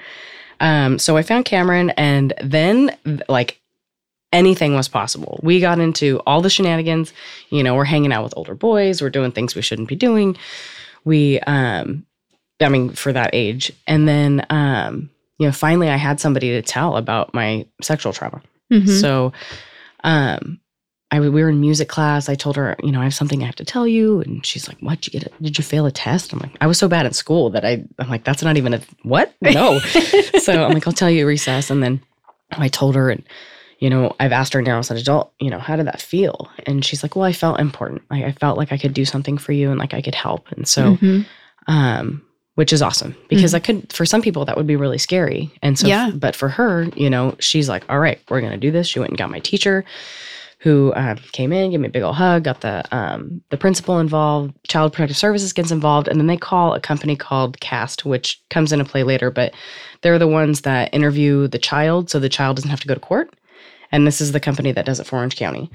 Um, 0.59 0.99
so 0.99 1.17
I 1.17 1.23
found 1.23 1.45
Cameron, 1.45 1.89
and 1.91 2.33
then 2.43 2.95
like 3.29 3.59
anything 4.33 4.75
was 4.75 4.87
possible. 4.87 5.39
We 5.43 5.59
got 5.59 5.79
into 5.79 6.19
all 6.25 6.41
the 6.41 6.49
shenanigans. 6.49 7.13
You 7.49 7.63
know, 7.63 7.75
we're 7.75 7.85
hanging 7.85 8.11
out 8.11 8.23
with 8.23 8.33
older 8.37 8.55
boys. 8.55 9.01
We're 9.01 9.09
doing 9.09 9.31
things 9.31 9.55
we 9.55 9.61
shouldn't 9.61 9.87
be 9.87 9.95
doing. 9.95 10.37
We, 11.05 11.39
um, 11.41 12.05
I 12.59 12.69
mean, 12.69 12.89
for 12.89 13.13
that 13.13 13.31
age, 13.33 13.71
and 13.85 14.07
then 14.07 14.45
um, 14.49 15.09
you 15.37 15.45
know, 15.45 15.51
finally, 15.51 15.89
I 15.89 15.97
had 15.97 16.19
somebody 16.19 16.49
to 16.51 16.61
tell 16.61 16.97
about 16.97 17.33
my 17.33 17.65
sexual 17.81 18.13
trauma. 18.13 18.41
Mhm. 18.71 18.89
So, 18.99 19.31
um, 20.03 20.59
I 21.11 21.19
we 21.21 21.29
were 21.29 21.49
in 21.49 21.61
music 21.61 21.87
class. 21.87 22.27
I 22.27 22.35
told 22.35 22.57
her, 22.57 22.75
you 22.83 22.91
know, 22.91 22.99
I 22.99 23.05
have 23.05 23.13
something 23.13 23.41
I 23.41 23.45
have 23.45 23.55
to 23.57 23.65
tell 23.65 23.87
you, 23.87 24.19
and 24.21 24.45
she's 24.45 24.67
like, 24.67 24.77
"What? 24.81 24.99
Did 25.01 25.13
you 25.13 25.19
get? 25.19 25.31
A, 25.31 25.43
did 25.43 25.57
you 25.57 25.63
fail 25.63 25.85
a 25.85 25.91
test?" 25.91 26.33
I'm 26.33 26.39
like, 26.39 26.57
I 26.59 26.67
was 26.67 26.77
so 26.77 26.87
bad 26.89 27.05
at 27.05 27.15
school 27.15 27.49
that 27.51 27.63
I, 27.63 27.85
I'm 27.99 28.09
like, 28.09 28.25
that's 28.25 28.43
not 28.43 28.57
even 28.57 28.73
a 28.73 28.81
what? 29.03 29.33
No. 29.41 29.79
so 30.39 30.65
I'm 30.65 30.73
like, 30.73 30.85
I'll 30.85 30.93
tell 30.93 31.09
you 31.09 31.21
at 31.21 31.27
recess, 31.27 31.69
and 31.69 31.81
then 31.81 32.01
I 32.51 32.67
told 32.67 32.95
her, 32.95 33.09
and 33.09 33.23
you 33.79 33.89
know, 33.89 34.15
I've 34.19 34.31
asked 34.31 34.53
her 34.53 34.61
now 34.61 34.79
as 34.79 34.89
an 34.91 34.97
adult, 34.97 35.31
you 35.39 35.49
know, 35.49 35.59
how 35.59 35.75
did 35.75 35.85
that 35.87 36.01
feel? 36.01 36.49
And 36.65 36.83
she's 36.83 37.03
like, 37.03 37.15
well, 37.15 37.25
I 37.25 37.31
felt 37.33 37.59
important. 37.59 38.01
Like 38.09 38.23
I 38.23 38.31
felt 38.31 38.57
like 38.57 38.71
I 38.71 38.77
could 38.77 38.93
do 38.93 39.05
something 39.05 39.37
for 39.37 39.51
you, 39.51 39.69
and 39.69 39.79
like 39.79 39.93
I 39.93 40.01
could 40.01 40.15
help, 40.15 40.51
and 40.51 40.67
so 40.67 40.95
Mhm. 40.97 41.25
um, 41.67 42.21
which 42.55 42.73
is 42.73 42.81
awesome 42.81 43.15
because 43.29 43.53
I 43.53 43.59
could 43.59 43.93
for 43.93 44.03
some 44.05 44.21
people 44.23 44.43
that 44.45 44.57
would 44.57 44.65
be 44.65 44.75
really 44.75 44.97
scary. 44.97 45.51
And 45.61 45.77
so, 45.77 45.87
Yeah. 45.87 46.09
but 46.15 46.35
for 46.35 46.49
her, 46.49 46.87
you 46.95 47.07
know, 47.09 47.35
she's 47.39 47.69
like, 47.69 47.83
all 47.87 47.99
right, 47.99 48.19
we're 48.29 48.41
gonna 48.41 48.57
do 48.57 48.71
this. 48.71 48.87
She 48.87 48.97
went 48.99 49.11
and 49.11 49.17
got 49.17 49.29
my 49.29 49.39
teacher, 49.39 49.85
who 50.59 50.91
um, 50.95 51.17
came 51.33 51.53
in, 51.53 51.69
gave 51.69 51.79
me 51.79 51.87
a 51.87 51.91
big 51.91 52.01
old 52.01 52.15
hug, 52.15 52.45
got 52.45 52.61
the 52.61 52.83
um, 52.95 53.41
the 53.51 53.57
principal 53.57 53.99
involved, 53.99 54.55
Child 54.67 54.91
Protective 54.93 55.17
Services 55.17 55.53
gets 55.53 55.69
involved, 55.69 56.07
and 56.07 56.19
then 56.19 56.25
they 56.25 56.35
call 56.37 56.73
a 56.73 56.79
company 56.79 57.15
called 57.15 57.59
Cast, 57.59 58.05
which 58.05 58.41
comes 58.49 58.71
into 58.73 58.83
play 58.85 59.03
later, 59.03 59.29
but 59.29 59.53
they're 60.01 60.17
the 60.17 60.27
ones 60.27 60.61
that 60.61 60.91
interview 60.95 61.47
the 61.47 61.59
child, 61.59 62.09
so 62.09 62.19
the 62.19 62.27
child 62.27 62.55
doesn't 62.55 62.71
have 62.71 62.79
to 62.79 62.87
go 62.87 62.95
to 62.95 62.99
court. 62.99 63.35
And 63.91 64.05
this 64.05 64.21
is 64.21 64.31
the 64.31 64.39
company 64.39 64.71
that 64.71 64.85
does 64.85 64.99
it 64.99 65.07
for 65.07 65.17
Orange 65.17 65.35
County. 65.37 65.69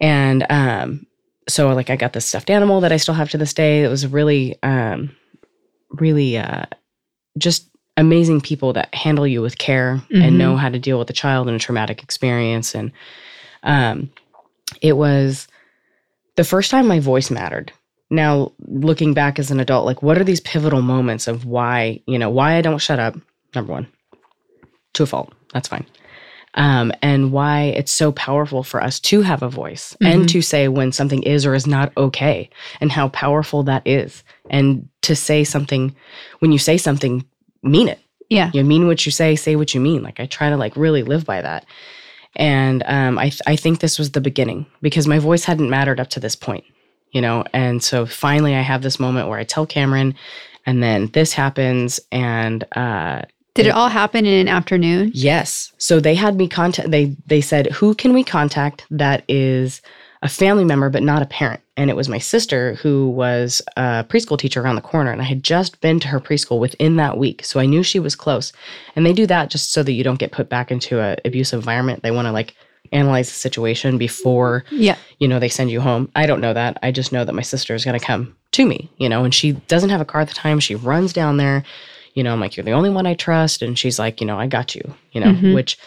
And 0.00 0.44
um, 0.50 1.06
so 1.48 1.72
like 1.72 1.90
I 1.90 1.96
got 1.96 2.12
this 2.12 2.26
stuffed 2.26 2.50
animal 2.50 2.80
that 2.80 2.92
I 2.92 2.96
still 2.96 3.14
have 3.14 3.30
to 3.30 3.38
this 3.38 3.54
day. 3.54 3.82
It 3.84 3.88
was 3.88 4.06
really, 4.06 4.56
um, 4.62 5.14
really 5.90 6.36
uh, 6.36 6.66
just 7.38 7.68
amazing 7.96 8.40
people 8.40 8.72
that 8.74 8.94
handle 8.94 9.26
you 9.26 9.40
with 9.40 9.56
care 9.56 10.02
Mhm. 10.10 10.22
and 10.22 10.38
know 10.38 10.56
how 10.56 10.68
to 10.68 10.78
deal 10.78 10.98
with 10.98 11.08
a 11.08 11.14
child 11.14 11.48
in 11.48 11.54
a 11.54 11.58
traumatic 11.58 12.02
experience. 12.02 12.74
And 12.74 12.92
um, 13.62 14.10
it 14.82 14.96
was 14.96 15.48
the 16.34 16.44
first 16.44 16.70
time 16.70 16.86
my 16.86 17.00
voice 17.00 17.30
mattered. 17.30 17.72
Now 18.10 18.52
looking 18.66 19.14
back 19.14 19.38
as 19.38 19.50
an 19.50 19.60
adult, 19.60 19.86
like 19.86 20.02
what 20.02 20.18
are 20.18 20.24
these 20.24 20.40
pivotal 20.40 20.82
moments 20.82 21.26
of 21.26 21.44
why 21.46 22.00
you 22.06 22.18
know 22.18 22.30
why 22.30 22.54
I 22.56 22.60
don't 22.62 22.78
shut 22.78 22.98
up? 22.98 23.16
Number 23.54 23.72
one, 23.72 23.88
to 24.94 25.02
a 25.02 25.06
fault. 25.06 25.32
That's 25.54 25.66
fine. 25.68 25.86
Um, 26.56 26.90
and 27.02 27.32
why 27.32 27.64
it's 27.64 27.92
so 27.92 28.12
powerful 28.12 28.62
for 28.62 28.82
us 28.82 28.98
to 29.00 29.20
have 29.22 29.42
a 29.42 29.48
voice 29.48 29.94
Mhm. 30.02 30.06
and 30.14 30.28
to 30.30 30.40
say 30.40 30.68
when 30.68 30.90
something 30.90 31.22
is 31.22 31.44
or 31.44 31.54
is 31.54 31.66
not 31.66 31.92
okay, 31.96 32.48
and 32.80 32.90
how 32.90 33.08
powerful 33.08 33.62
that 33.64 33.82
is, 33.84 34.24
and 34.48 34.88
to 35.02 35.14
say 35.14 35.44
something 35.44 35.94
when 36.38 36.52
you 36.52 36.58
say 36.58 36.78
something, 36.78 37.24
mean 37.62 37.88
it. 37.88 37.98
Yeah. 38.30 38.50
You 38.54 38.64
mean 38.64 38.86
what 38.86 39.04
you 39.06 39.12
say, 39.12 39.36
say 39.36 39.54
what 39.54 39.74
you 39.74 39.80
mean. 39.80 40.02
Like 40.02 40.18
I 40.18 40.26
try 40.26 40.48
to 40.50 40.56
like 40.56 40.76
really 40.76 41.02
live 41.02 41.24
by 41.26 41.42
that. 41.42 41.64
And 42.34 42.82
um, 42.86 43.18
I 43.18 43.28
th- 43.30 43.42
I 43.46 43.56
think 43.56 43.80
this 43.80 43.98
was 43.98 44.10
the 44.12 44.20
beginning 44.20 44.66
because 44.82 45.06
my 45.06 45.18
voice 45.18 45.44
hadn't 45.44 45.70
mattered 45.70 46.00
up 46.00 46.08
to 46.10 46.20
this 46.20 46.36
point, 46.36 46.64
you 47.12 47.20
know. 47.20 47.44
And 47.52 47.82
so 47.82 48.04
finally, 48.06 48.54
I 48.54 48.60
have 48.62 48.82
this 48.82 48.98
moment 49.00 49.28
where 49.28 49.38
I 49.38 49.44
tell 49.44 49.64
Cameron, 49.66 50.14
and 50.66 50.82
then 50.82 51.06
this 51.12 51.32
happens, 51.32 52.00
and 52.12 52.64
uh, 52.76 53.22
Did 53.56 53.66
it 53.66 53.74
all 53.74 53.88
happen 53.88 54.26
in 54.26 54.40
an 54.40 54.48
afternoon? 54.48 55.10
Yes. 55.14 55.72
So 55.78 56.00
they 56.00 56.14
had 56.14 56.36
me 56.36 56.48
contact 56.48 56.90
they 56.90 57.16
they 57.26 57.40
said, 57.40 57.66
"Who 57.72 57.94
can 57.94 58.12
we 58.12 58.22
contact 58.24 58.86
that 58.90 59.24
is 59.28 59.82
a 60.22 60.28
family 60.28 60.64
member 60.64 60.88
but 60.90 61.02
not 61.02 61.22
a 61.22 61.26
parent?" 61.26 61.60
And 61.76 61.90
it 61.90 61.96
was 61.96 62.08
my 62.08 62.18
sister 62.18 62.74
who 62.76 63.10
was 63.10 63.60
a 63.76 64.04
preschool 64.08 64.38
teacher 64.38 64.62
around 64.62 64.76
the 64.76 64.80
corner 64.80 65.10
and 65.12 65.20
I 65.20 65.24
had 65.24 65.42
just 65.42 65.80
been 65.82 66.00
to 66.00 66.08
her 66.08 66.20
preschool 66.20 66.58
within 66.58 66.96
that 66.96 67.18
week. 67.18 67.44
So 67.44 67.60
I 67.60 67.66
knew 67.66 67.82
she 67.82 67.98
was 68.00 68.14
close. 68.14 68.52
And 68.94 69.04
they 69.04 69.12
do 69.12 69.26
that 69.26 69.50
just 69.50 69.72
so 69.72 69.82
that 69.82 69.92
you 69.92 70.02
don't 70.02 70.18
get 70.18 70.32
put 70.32 70.48
back 70.48 70.70
into 70.70 71.00
an 71.00 71.16
abusive 71.24 71.58
environment. 71.60 72.02
They 72.02 72.10
want 72.10 72.26
to 72.26 72.32
like 72.32 72.54
analyze 72.92 73.28
the 73.28 73.34
situation 73.34 73.98
before 73.98 74.64
Yeah. 74.70 74.96
you 75.18 75.28
know, 75.28 75.38
they 75.38 75.48
send 75.48 75.70
you 75.70 75.80
home. 75.80 76.08
I 76.14 76.24
don't 76.26 76.40
know 76.40 76.54
that. 76.54 76.78
I 76.82 76.92
just 76.92 77.12
know 77.12 77.24
that 77.24 77.34
my 77.34 77.42
sister 77.42 77.74
is 77.74 77.84
going 77.84 77.98
to 77.98 78.04
come 78.04 78.34
to 78.52 78.64
me, 78.64 78.88
you 78.96 79.08
know, 79.08 79.24
and 79.24 79.34
she 79.34 79.52
doesn't 79.68 79.90
have 79.90 80.00
a 80.00 80.04
car 80.04 80.20
at 80.22 80.28
the 80.28 80.34
time. 80.34 80.60
She 80.60 80.76
runs 80.76 81.12
down 81.12 81.36
there, 81.36 81.62
you 82.16 82.24
know, 82.24 82.32
I'm 82.32 82.40
like, 82.40 82.56
you're 82.56 82.64
the 82.64 82.72
only 82.72 82.90
one 82.90 83.06
I 83.06 83.14
trust. 83.14 83.62
And 83.62 83.78
she's 83.78 83.98
like, 84.00 84.20
you 84.20 84.26
know, 84.26 84.38
I 84.40 84.48
got 84.48 84.74
you, 84.74 84.82
you 85.12 85.20
know, 85.20 85.32
Mhm. 85.32 85.54
which 85.54 85.78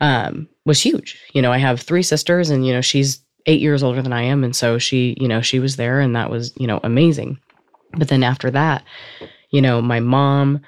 um, 0.00 0.48
was 0.64 0.80
huge. 0.80 1.18
You 1.34 1.42
know, 1.42 1.52
I 1.52 1.58
have 1.58 1.80
three 1.80 2.02
sisters 2.02 2.48
and, 2.50 2.66
you 2.66 2.72
know, 2.72 2.80
she's 2.80 3.20
eight 3.46 3.60
years 3.60 3.82
older 3.82 4.00
than 4.02 4.12
I 4.12 4.22
am. 4.22 4.42
And 4.44 4.56
so 4.56 4.78
she, 4.78 5.16
you 5.20 5.28
know, 5.28 5.40
she 5.42 5.58
was 5.58 5.76
there 5.76 6.00
and 6.00 6.16
that 6.16 6.30
was, 6.30 6.52
you 6.58 6.66
know, 6.66 6.80
amazing. 6.82 7.38
But 7.96 8.08
then 8.08 8.22
after 8.24 8.50
that, 8.50 8.82
you 9.50 9.60
know, 9.62 9.80
my 9.82 10.00
mom 10.00 10.60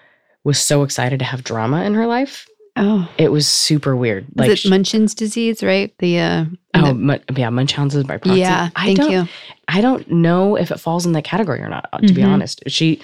was 0.44 0.58
so 0.60 0.82
excited 0.84 1.18
to 1.20 1.24
have 1.24 1.42
drama 1.42 1.82
in 1.84 1.94
her 1.94 2.06
life. 2.06 2.46
Oh. 2.76 3.08
It 3.18 3.32
was 3.32 3.46
super 3.46 3.96
weird. 3.96 4.26
Was 4.36 4.48
it 4.64 4.68
Munchin's 4.70 5.14
disease, 5.14 5.62
right? 5.62 5.92
The 5.98 6.18
uh 6.20 6.44
Oh, 6.74 6.88
the- 6.88 6.94
Mun- 6.94 7.24
yeah, 7.34 7.48
Munchausen's 7.50 8.04
by 8.04 8.18
proxy. 8.18 8.40
yeah, 8.40 8.68
I 8.76 8.86
thank 8.86 8.98
don't, 8.98 9.10
you. 9.10 9.28
I 9.66 9.80
don't 9.80 10.08
know 10.10 10.56
if 10.56 10.70
it 10.70 10.78
falls 10.78 11.06
in 11.06 11.12
that 11.12 11.24
category 11.24 11.60
or 11.62 11.68
not. 11.68 11.88
To 12.06 12.12
be 12.12 12.20
Mhm. 12.22 12.28
honest, 12.28 12.62
she, 12.68 13.00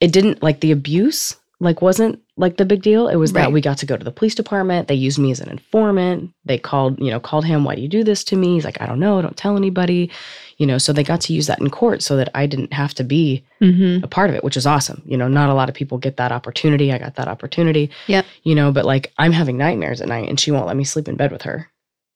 it 0.00 0.12
didn't 0.12 0.42
like 0.44 0.60
the 0.60 0.70
abuse. 0.70 1.34
Like 1.58 1.80
wasn't 1.80 2.20
like 2.36 2.58
the 2.58 2.66
big 2.66 2.82
deal. 2.82 3.08
It 3.08 3.16
was 3.16 3.32
Right. 3.32 3.42
that 3.42 3.52
we 3.52 3.62
got 3.62 3.78
to 3.78 3.86
go 3.86 3.96
to 3.96 4.04
the 4.04 4.10
police 4.12 4.34
department. 4.34 4.88
They 4.88 4.94
used 4.94 5.18
me 5.18 5.30
as 5.30 5.40
an 5.40 5.48
informant. 5.48 6.30
They 6.44 6.58
called, 6.58 7.00
you 7.00 7.10
know, 7.10 7.18
called 7.18 7.46
him. 7.46 7.64
Why 7.64 7.74
do 7.74 7.80
you 7.80 7.88
do 7.88 8.04
this 8.04 8.22
to 8.24 8.36
me? 8.36 8.54
He's 8.54 8.64
like, 8.66 8.78
I 8.82 8.84
don't 8.86 9.00
know. 9.00 9.22
Don't 9.22 9.38
tell 9.38 9.56
anybody. 9.56 10.10
You 10.58 10.66
know, 10.66 10.76
so 10.76 10.92
they 10.92 11.02
got 11.02 11.22
to 11.22 11.32
use 11.32 11.46
that 11.46 11.58
in 11.60 11.70
court 11.70 12.02
so 12.02 12.16
that 12.18 12.28
I 12.34 12.44
didn't 12.46 12.72
have 12.74 12.92
to 12.94 13.04
be 13.04 13.42
Mm-hmm. 13.62 14.04
a 14.04 14.06
part 14.06 14.28
of 14.28 14.36
it, 14.36 14.44
which 14.44 14.58
is 14.58 14.66
awesome. 14.66 15.00
You 15.06 15.16
know, 15.16 15.28
not 15.28 15.48
a 15.48 15.54
lot 15.54 15.70
of 15.70 15.74
people 15.74 15.96
get 15.96 16.18
that 16.18 16.30
opportunity. 16.30 16.92
I 16.92 16.98
got 16.98 17.14
that 17.16 17.26
opportunity. 17.28 17.88
Yeah. 18.06 18.20
You 18.42 18.54
know, 18.54 18.70
but 18.70 18.84
like 18.84 19.12
I'm 19.16 19.32
having 19.32 19.56
nightmares 19.56 20.02
at 20.02 20.08
night 20.08 20.28
and 20.28 20.38
she 20.38 20.50
won't 20.50 20.66
let 20.66 20.76
me 20.76 20.84
sleep 20.84 21.08
in 21.08 21.16
bed 21.16 21.32
with 21.32 21.40
her. 21.42 21.70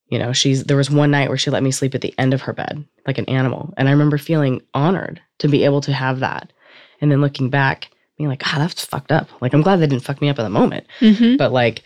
You 0.09 0.19
know, 0.19 0.35
she's 0.35 0.65
there 0.65 0.77
was 0.77 0.91
one 0.91 1.11
night 1.13 1.29
where 1.31 1.39
she 1.39 1.51
let 1.51 1.63
me 1.63 1.71
sleep 1.71 1.95
at 1.95 2.03
the 2.03 2.13
end 2.19 2.35
of 2.35 2.43
her 2.43 2.53
bed 2.53 2.85
like 3.07 3.17
an 3.17 3.25
animal. 3.25 3.73
And 3.79 3.89
I 3.89 3.93
remember 3.93 4.19
feeling 4.19 4.61
honored 4.75 5.23
to 5.39 5.49
be 5.49 5.65
able 5.65 5.81
to 5.83 5.93
have 5.95 6.21
that. 6.21 6.53
And 7.01 7.11
then 7.11 7.23
looking 7.23 7.49
back, 7.49 7.89
being 8.21 8.29
like, 8.29 8.43
ah, 8.47 8.57
that's 8.59 8.85
fucked 8.85 9.11
up. 9.13 9.29
Like 9.41 9.55
I'm 9.55 9.63
glad 9.63 9.77
they 9.77 9.87
didn't 9.87 10.05
fuck 10.05 10.21
me 10.21 10.29
up 10.29 10.39
at 10.39 10.43
the 10.43 10.51
moment. 10.51 10.87
Mhm. 11.01 11.39
But 11.39 11.53
like, 11.53 11.83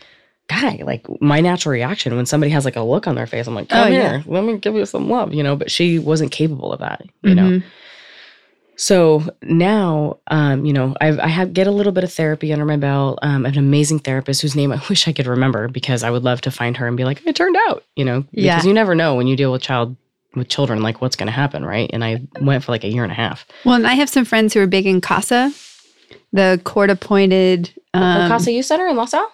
guy, 0.47 0.81
like 0.83 1.05
my 1.21 1.39
natural 1.39 1.71
reaction 1.71 2.15
when 2.15 2.25
somebody 2.25 2.51
has 2.51 2.65
like 2.65 2.75
a 2.75 2.81
look 2.81 3.07
on 3.07 3.15
their 3.15 3.25
face, 3.27 3.47
I'm 3.47 3.55
like, 3.55 3.67
Oh, 3.71 3.83
come 3.85 3.93
yeah. 3.93 4.17
here, 4.19 4.23
let 4.27 4.43
me 4.43 4.57
give 4.57 4.75
you 4.75 4.85
some 4.85 5.09
love, 5.09 5.33
you 5.33 5.41
know. 5.43 5.55
But 5.55 5.71
she 5.71 5.97
wasn't 5.97 6.31
capable 6.31 6.73
of 6.73 6.79
that, 6.81 7.03
you 7.23 7.33
know. 7.35 7.49
Mhm. 7.49 7.63
So 8.77 9.23
now, 9.41 10.17
um, 10.27 10.65
you 10.65 10.73
know, 10.73 10.93
I've, 10.99 11.17
I 11.19 11.27
have 11.27 11.53
get 11.53 11.65
a 11.65 11.71
little 11.71 11.93
bit 11.93 12.03
of 12.03 12.11
therapy 12.11 12.51
under 12.51 12.65
my 12.65 12.75
belt. 12.75 13.19
Um, 13.21 13.45
an 13.45 13.57
amazing 13.57 13.99
therapist 13.99 14.41
whose 14.41 14.53
name 14.55 14.73
I 14.73 14.81
wish 14.89 15.07
I 15.07 15.13
could 15.13 15.27
remember 15.27 15.69
because 15.69 16.03
I 16.03 16.09
would 16.09 16.23
love 16.23 16.41
to 16.41 16.51
find 16.51 16.75
her 16.77 16.87
and 16.87 16.97
be 16.97 17.05
like, 17.05 17.25
it 17.25 17.35
turned 17.37 17.55
out, 17.69 17.85
you 17.95 18.03
know, 18.03 18.21
because 18.31 18.43
Yeah. 18.43 18.63
you 18.63 18.73
never 18.73 18.93
know 18.93 19.15
when 19.15 19.27
you 19.27 19.37
deal 19.37 19.51
with 19.53 19.61
child 19.61 19.95
with 20.35 20.49
children, 20.49 20.81
like 20.83 20.99
what's 20.99 21.15
going 21.15 21.27
to 21.27 21.31
happen, 21.31 21.63
right? 21.63 21.89
And 21.93 22.03
I 22.03 22.21
went 22.41 22.65
for 22.65 22.73
like 22.73 22.83
a 22.83 22.89
year 22.89 23.03
and 23.03 23.11
a 23.13 23.15
half. 23.15 23.45
Well, 23.63 23.75
and 23.75 23.87
I 23.87 23.93
have 23.93 24.09
some 24.09 24.25
friends 24.25 24.53
who 24.53 24.59
are 24.59 24.67
big 24.67 24.85
in 24.85 24.99
CASA, 24.99 25.53
the 26.33 26.59
court 26.63 26.89
appointed. 26.89 27.71
Um, 27.93 28.27
Casa 28.29 28.51
Youth 28.51 28.65
Center 28.65 28.87
in 28.87 28.95
LaSalle. 28.95 29.31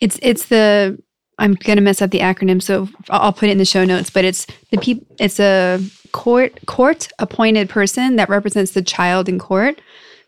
It's 0.00 0.18
it's 0.22 0.46
the 0.46 1.00
I'm 1.38 1.54
gonna 1.54 1.80
mess 1.80 2.02
up 2.02 2.10
the 2.10 2.20
acronym, 2.20 2.60
so 2.62 2.88
I'll 3.08 3.32
put 3.32 3.48
it 3.48 3.52
in 3.52 3.58
the 3.58 3.64
show 3.64 3.84
notes. 3.84 4.10
But 4.10 4.24
it's 4.24 4.46
the 4.70 4.78
peop, 4.78 5.06
It's 5.18 5.38
a 5.40 5.80
court 6.12 6.58
court 6.66 7.08
appointed 7.18 7.68
person 7.68 8.16
that 8.16 8.28
represents 8.28 8.72
the 8.72 8.82
child 8.82 9.28
in 9.28 9.38
court 9.38 9.80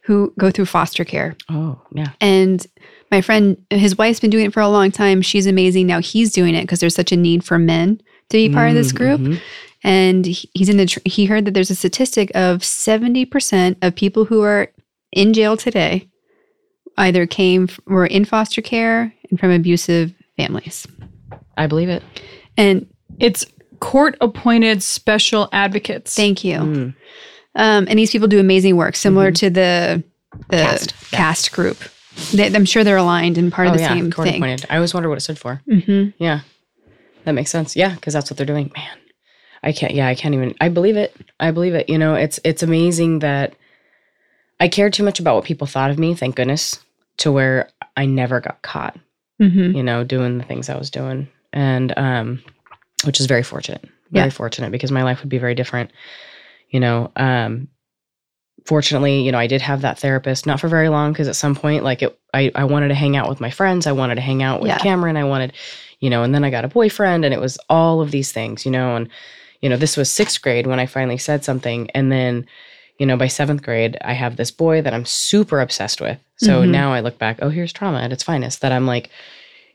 who 0.04 0.32
go 0.38 0.50
through 0.50 0.66
foster 0.66 1.04
care. 1.04 1.37
Oh 1.50 1.80
yeah, 1.92 2.11
And 2.20 2.64
my 3.11 3.20
friend, 3.20 3.56
his 3.70 3.99
wife's 3.99 4.20
been 4.20 4.30
doing 4.30 4.46
it 4.46 4.52
for 4.52 4.61
a 4.61 4.68
long 4.68 4.90
time. 4.90 5.22
She's 5.22 5.46
amazing. 5.46 5.87
Now 5.87 6.00
he's 6.00 6.32
doing 6.32 6.54
it 6.54 6.62
because 6.62 6.80
there's 6.80 6.94
such 6.94 7.12
a 7.12 7.16
need 7.16 7.44
for 7.44 7.58
men 7.58 8.00
to 8.30 8.37
be 8.37 8.49
part 8.49 8.68
of 8.70 8.75
this 8.75 8.92
Mm, 8.92 8.96
group. 8.96 9.20
mhm. 9.20 9.40
And 9.84 10.25
he's 10.26 10.68
in 10.68 10.76
the. 10.76 10.87
Tr- 10.87 11.00
he 11.04 11.26
heard 11.26 11.44
that 11.44 11.54
there's 11.54 11.70
a 11.70 11.75
statistic 11.75 12.30
of 12.37 12.62
seventy 12.64 13.25
percent 13.25 13.76
of 13.82 13.94
people 13.96 14.25
who 14.25 14.40
are 14.42 14.68
in 15.12 15.33
jail 15.33 15.57
today 15.57 16.09
either 16.99 17.26
came 17.26 17.69
were 17.87 18.07
in 18.07 18.25
foster 18.25 18.61
care 18.62 19.12
and 19.31 19.38
from 19.40 19.50
abusive 19.50 20.12
families. 20.37 20.87
I 21.57 21.66
believe 21.66 21.88
it. 21.88 22.02
And 22.57 22.87
It's 23.19 23.47
court 23.81 24.16
appointed 24.21 24.83
special 24.83 25.49
advocates. 25.52 26.14
thank 26.14 26.45
you. 26.45 26.59
Mm. 26.59 26.95
Um, 27.54 27.87
and 27.88 27.99
these 27.99 28.11
people 28.11 28.28
do 28.28 28.38
amazing 28.40 28.76
work, 28.76 28.97
similar 28.97 29.31
to 29.33 29.50
the 29.50 30.02
the 30.49 30.57
Cast, 30.57 30.95
cast, 31.11 31.50
yeah. 31.50 31.54
group. 31.57 31.78
They, 32.33 32.47
I'm 32.54 32.64
sure 32.64 32.85
they're 32.85 32.97
aligned 32.97 33.37
and 33.37 33.52
part 33.52 33.69
Oh 33.69 33.73
of 33.73 33.76
the 33.76 33.83
yeah, 33.83 33.88
same 33.95 34.11
court 34.11 34.28
thing. 34.28 34.37
appointed. 34.42 34.64
I 34.71 34.76
always 34.76 34.95
wondered 34.95 35.11
what 35.11 35.19
it 35.19 35.23
stood 35.23 35.38
for. 35.38 35.61
hmm 35.69 36.09
Yeah, 36.19 36.40
that 37.25 37.33
makes 37.33 37.50
sense. 37.50 37.76
Yeah, 37.76 37.95
because 37.95 38.14
that's 38.14 38.31
what 38.31 38.38
they're 38.38 38.47
doing. 38.47 38.71
Man, 38.75 38.99
I 39.62 39.73
can't. 39.73 39.92
Yeah, 39.95 40.09
I 40.09 40.14
can't 40.14 40.35
even. 40.35 40.54
I 40.61 40.69
believe 40.71 40.97
it. 40.97 41.14
I 41.40 41.50
believe 41.50 41.75
it. 41.75 41.88
You 41.90 41.99
know, 41.99 42.14
it's 42.14 42.40
it's 42.45 42.62
amazing 42.62 43.19
that 43.19 43.54
I 44.62 44.69
cared 44.69 44.92
too 44.92 45.02
much 45.02 45.19
about 45.19 45.35
what 45.35 45.45
people 45.45 45.66
thought 45.66 45.90
of 45.90 45.99
me. 45.99 46.14
Thank 46.14 46.37
goodness, 46.37 46.78
to 47.19 47.33
where 47.33 47.69
I 47.97 48.07
never 48.07 48.40
got 48.40 48.62
caught. 48.62 48.97
hmm 49.38 49.75
You 49.75 49.83
know, 49.83 50.04
doing 50.04 50.38
the 50.38 50.45
things 50.45 50.69
I 50.71 50.76
was 50.78 50.90
doing, 50.90 51.28
and 51.52 51.92
um, 51.99 52.42
which 53.04 53.19
is 53.19 53.26
very 53.26 53.42
fortunate. 53.42 53.85
Very 54.11 54.26
Yeah. 54.26 54.31
fortunate 54.31 54.71
because 54.71 54.92
my 54.92 55.02
life 55.02 55.21
would 55.21 55.28
be 55.28 55.38
very 55.38 55.54
different. 55.57 55.90
You 56.71 56.78
know, 56.81 57.11
um, 57.16 57.69
fortunately, 58.66 59.23
you 59.23 59.33
know, 59.33 59.38
I 59.38 59.49
did 59.49 59.62
have 59.62 59.81
that 59.81 59.99
therapist, 59.99 60.47
not 60.47 60.61
for 60.61 60.69
very 60.69 60.88
long, 60.88 61.12
because 61.12 61.26
at 61.28 61.35
some 61.37 61.57
point, 61.57 61.83
like 61.83 62.02
it, 62.02 62.16
I, 62.33 62.52
I 62.54 62.64
wanted 62.64 62.88
to 62.88 62.95
hang 62.95 63.16
out 63.16 63.28
with 63.28 63.40
my 63.40 63.50
friends. 63.50 63.87
I 63.87 63.92
wanted 63.92 64.14
to 64.14 64.21
hang 64.21 64.42
out 64.42 64.61
with 64.61 64.69
Yeah. 64.69 64.78
Cameron. 64.78 65.16
I 65.16 65.25
wanted, 65.25 65.54
you 65.99 66.09
know, 66.09 66.23
and 66.23 66.33
then 66.35 66.45
I 66.45 66.50
got 66.50 66.64
a 66.64 66.69
boyfriend 66.69 67.25
and 67.25 67.35
it 67.35 67.40
was 67.40 67.59
all 67.69 68.01
of 68.01 68.12
these 68.12 68.31
things, 68.31 68.64
you 68.64 68.70
know, 68.70 68.94
and, 68.94 69.09
you 69.61 69.68
know, 69.68 69.77
this 69.77 69.96
was 69.96 70.09
sixth 70.09 70.40
grade 70.40 70.66
when 70.68 70.79
I 70.79 70.87
finally 70.87 71.18
said 71.18 71.42
something. 71.44 71.90
And 71.90 72.12
then, 72.12 72.46
you 73.02 73.06
know, 73.06 73.16
by 73.16 73.26
seventh 73.26 73.62
grade, 73.64 73.98
I 74.04 74.12
have 74.12 74.36
this 74.36 74.52
boy 74.52 74.80
that 74.80 74.94
I'm 74.94 75.04
super 75.04 75.60
obsessed 75.60 76.00
with. 76.00 76.18
So 76.36 76.62
Mhm. 76.62 76.68
now 76.70 76.92
I 76.92 77.00
look 77.00 77.18
back, 77.18 77.40
oh, 77.42 77.48
here's 77.48 77.72
trauma 77.72 78.00
at 78.00 78.12
its 78.12 78.22
finest 78.22 78.60
that 78.60 78.70
I'm 78.70 78.86
like, 78.86 79.10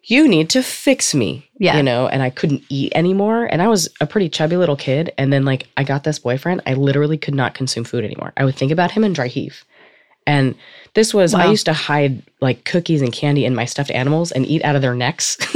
you 0.01 0.29
need 0.29 0.49
to 0.51 0.63
fix 0.63 1.13
me. 1.13 1.45
Yeah. 1.59 1.75
You 1.75 1.83
know, 1.83 2.07
and 2.07 2.23
I 2.23 2.29
couldn't 2.29 2.63
eat 2.69 2.93
anymore. 2.95 3.43
And 3.51 3.61
I 3.61 3.67
was 3.67 3.89
a 3.99 4.05
pretty 4.05 4.29
chubby 4.29 4.55
little 4.55 4.77
kid. 4.77 5.11
And 5.17 5.33
then, 5.33 5.43
like, 5.43 5.67
I 5.75 5.83
got 5.83 6.05
this 6.05 6.19
boyfriend. 6.19 6.61
I 6.65 6.75
literally 6.75 7.17
could 7.17 7.35
not 7.35 7.53
consume 7.53 7.83
food 7.83 8.05
anymore. 8.05 8.31
I 8.37 8.45
would 8.45 8.55
think 8.55 8.71
about 8.71 8.91
him 8.91 9.03
and 9.03 9.13
dry 9.13 9.27
heave. 9.27 9.65
And 10.27 10.53
this 10.93 11.13
was, 11.13 11.33
I 11.33 11.45
used 11.49 11.65
to 11.65 11.73
hide 11.73 12.21
like 12.41 12.63
cookies 12.65 13.01
and 13.01 13.11
candy 13.13 13.45
in 13.45 13.55
my 13.55 13.65
stuffed 13.65 13.91
animals 13.91 14.31
and 14.31 14.45
eat 14.45 14.63
out 14.63 14.75
of 14.75 14.81
their 14.81 14.93
necks 14.95 15.37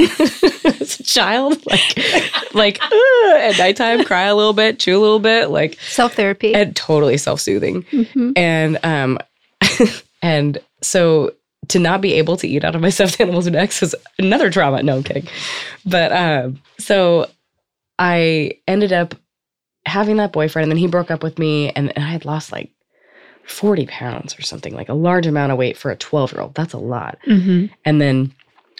as 0.64 0.98
a 0.98 1.02
child. 1.02 1.64
Like, 1.66 2.54
like 2.54 2.78
"Ugh," 2.82 3.36
at 3.36 3.58
nighttime, 3.58 4.02
cry 4.04 4.22
a 4.22 4.34
little 4.34 4.52
bit, 4.52 4.78
chew 4.80 4.96
a 4.96 5.00
little 5.00 5.18
bit, 5.18 5.50
like, 5.50 5.78
Self 5.80 6.14
therapy. 6.14 6.54
and 6.54 6.74
totally 6.74 7.16
self 7.18 7.40
soothing 7.40 7.82
hmm 7.90 8.32
and 8.36 8.78
um 8.84 9.18
and 10.22 10.58
so 10.80 11.32
to 11.68 11.78
not 11.78 12.00
be 12.00 12.14
able 12.14 12.36
to 12.36 12.48
eat 12.48 12.64
out 12.64 12.74
of 12.74 12.80
my 12.80 12.88
stuffed 12.90 13.20
animals 13.20 13.46
necks 13.46 13.80
was 13.80 13.94
another 14.18 14.50
trauma 14.50 14.82
no 14.82 14.96
i'm 14.96 15.02
kidding 15.02 15.26
but 15.84 16.10
um 16.12 16.60
so 16.78 17.28
i 17.98 18.52
ended 18.66 18.92
up 18.92 19.14
having 19.86 20.16
that 20.16 20.32
boyfriend 20.32 20.64
and 20.64 20.72
then 20.72 20.78
he 20.78 20.86
broke 20.86 21.10
up 21.10 21.22
with 21.22 21.38
me 21.38 21.70
and, 21.70 21.92
and 21.96 22.04
i 22.04 22.08
had 22.08 22.24
lost 22.24 22.50
like 22.52 22.70
40 23.46 23.86
pounds 23.86 24.38
or 24.38 24.42
something 24.42 24.74
like 24.74 24.88
a 24.88 24.94
large 24.94 25.26
amount 25.26 25.52
of 25.52 25.58
weight 25.58 25.76
for 25.76 25.90
a 25.90 25.96
12 25.96 26.32
year 26.32 26.40
old 26.42 26.54
that's 26.54 26.72
a 26.72 26.78
lot 26.78 27.18
hmm 27.24 27.66
and 27.84 28.00
then 28.00 28.32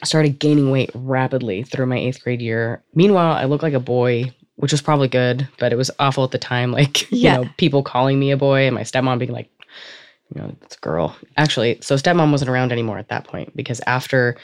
started 0.05 0.39
gaining 0.39 0.71
weight 0.71 0.91
rapidly 0.95 1.63
through 1.63 1.87
my 1.87 1.97
eighth 1.97 2.23
grade 2.25 2.43
year. 2.43 2.83
Meanwhile, 2.95 3.35
I 3.37 3.45
looked 3.45 3.63
like 3.63 3.73
a 3.73 3.79
boy, 3.81 4.33
which 4.57 4.73
was 4.73 4.83
probably 4.83 5.07
good, 5.07 5.47
but 5.61 5.73
it 5.73 5.77
was 5.77 5.93
awful 6.01 6.25
at 6.25 6.33
the 6.33 6.39
time. 6.39 6.73
Like, 6.81 7.09
Yeah. 7.13 7.39
you 7.39 7.45
know, 7.45 7.51
people 7.57 7.85
calling 7.85 8.19
me 8.19 8.33
a 8.33 8.37
boy 8.37 8.67
and 8.67 8.75
my 8.75 8.83
stepmom 8.83 9.21
being 9.21 9.31
like, 9.31 9.49
you 10.35 10.41
know, 10.43 10.57
it's 10.63 10.77
a 10.77 10.81
girl. 10.81 11.17
Actually, 11.37 11.79
so 11.83 11.95
stepmom 11.95 12.33
wasn't 12.33 12.51
around 12.51 12.73
anymore 12.73 12.99
at 12.99 13.09
that 13.11 13.25
point 13.25 13.55
because 13.57 13.81
after 13.87 14.37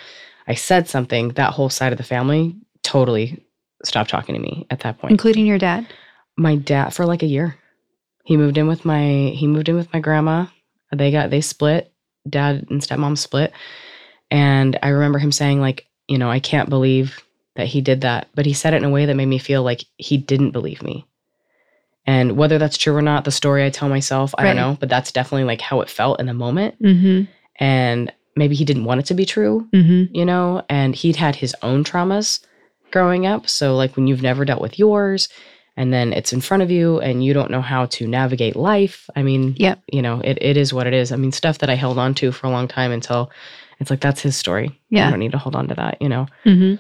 I 0.47 0.55
said 0.55 0.89
something, 0.89 1.31
that 1.31 1.53
whole 1.55 1.71
side 1.71 1.91
of 1.93 1.99
the 1.99 2.05
family 2.05 2.55
totally 2.85 3.45
stopped 3.85 4.11
talking 4.11 4.35
to 4.37 4.41
me 4.41 4.65
at 4.71 4.81
that 4.81 4.99
point 4.99 5.11
Including 5.11 5.45
your 5.47 5.59
dad. 5.59 5.87
my 6.37 6.55
dad 6.55 6.91
for 6.95 7.05
like 7.05 7.23
a 7.25 7.27
year. 7.27 7.57
He 8.29 8.37
moved 8.37 8.59
in 8.59 8.67
with 8.67 8.85
my 8.85 9.33
he 9.35 9.47
moved 9.47 9.71
in 9.71 9.75
with 9.75 9.91
my 9.91 10.01
grandma. 10.01 10.45
They 10.95 11.11
got 11.11 11.31
they 11.31 11.41
split. 11.41 11.91
Dad 12.29 12.67
and 12.69 12.83
stepmom 12.83 13.17
split. 13.17 13.55
And 14.31 14.79
I 14.83 14.89
remember 14.89 15.19
him 15.19 15.33
saying 15.33 15.63
like, 15.63 15.87
you 16.09 16.19
know, 16.19 16.31
I 16.31 16.39
can't 16.39 16.69
believe 16.69 17.25
that 17.57 17.69
he 17.69 17.81
did 17.81 18.03
that, 18.03 18.29
but 18.35 18.45
he 18.45 18.53
said 18.53 18.75
it 18.75 18.83
in 18.83 18.85
a 18.85 18.91
way 18.91 19.07
that 19.07 19.17
made 19.17 19.25
me 19.25 19.39
feel 19.39 19.63
like 19.63 19.87
he 19.97 20.19
didn't 20.19 20.51
believe 20.51 20.83
me. 20.83 21.07
And 22.07 22.37
whether 22.37 22.59
that's 22.59 22.77
true 22.77 22.95
or 22.95 23.01
not, 23.01 23.25
the 23.25 23.31
story 23.31 23.65
I 23.65 23.71
tell 23.71 23.89
myself, 23.89 24.35
I 24.37 24.43
Right. 24.43 24.49
don't 24.49 24.57
know, 24.57 24.77
but 24.79 24.91
that's 24.91 25.11
definitely 25.11 25.45
like 25.45 25.63
how 25.63 25.81
it 25.81 25.89
felt 25.89 26.21
in 26.21 26.27
the 26.27 26.35
moment. 26.35 26.75
hmm 26.83 27.23
And 27.59 28.13
maybe 28.37 28.55
he 28.57 28.67
didn't 28.67 28.85
want 28.85 29.01
it 29.01 29.07
to 29.07 29.15
be 29.15 29.25
true, 29.25 29.69
hmm 29.73 30.05
you 30.13 30.27
know, 30.27 30.63
and 30.69 30.95
he'd 30.95 31.17
had 31.17 31.37
his 31.37 31.57
own 31.63 31.83
traumas 31.83 32.45
growing 32.91 33.25
up. 33.25 33.49
So, 33.49 33.75
like, 33.75 33.97
when 33.97 34.07
you've 34.07 34.23
never 34.23 34.45
dealt 34.45 34.61
with 34.61 34.79
yours 34.79 35.31
and 35.79 35.93
then 35.95 36.13
it's 36.13 36.33
in 36.33 36.41
front 36.41 36.63
of 36.63 36.71
you 36.71 36.99
and 37.01 37.25
you 37.25 37.33
don't 37.33 37.51
know 37.51 37.63
how 37.63 37.87
to 37.87 38.07
navigate 38.07 38.57
life, 38.57 39.09
I 39.17 39.23
mean, 39.23 39.55
Yep. 39.57 39.79
you 39.93 40.03
know, 40.03 40.21
it, 40.21 40.37
it 40.43 40.57
is 40.57 40.73
what 40.75 40.87
it 40.87 40.93
is. 40.93 41.13
I 41.13 41.17
mean, 41.17 41.33
stuff 41.33 41.59
that 41.59 41.71
I 41.71 41.77
held 41.77 41.99
on 41.99 42.15
to 42.15 42.33
for 42.33 42.47
a 42.47 42.51
long 42.51 42.67
time 42.69 42.91
until 42.93 43.31
it's 43.81 43.89
like, 43.91 44.01
that's 44.01 44.21
his 44.21 44.37
story. 44.37 44.69
Yeah. 44.91 45.07
I 45.07 45.11
don't 45.11 45.21
need 45.21 45.33
to 45.33 45.39
hold 45.39 45.55
on 45.57 45.69
to 45.69 45.75
that, 45.77 46.03
you 46.03 46.09
know? 46.09 46.27
hmm 46.45 46.75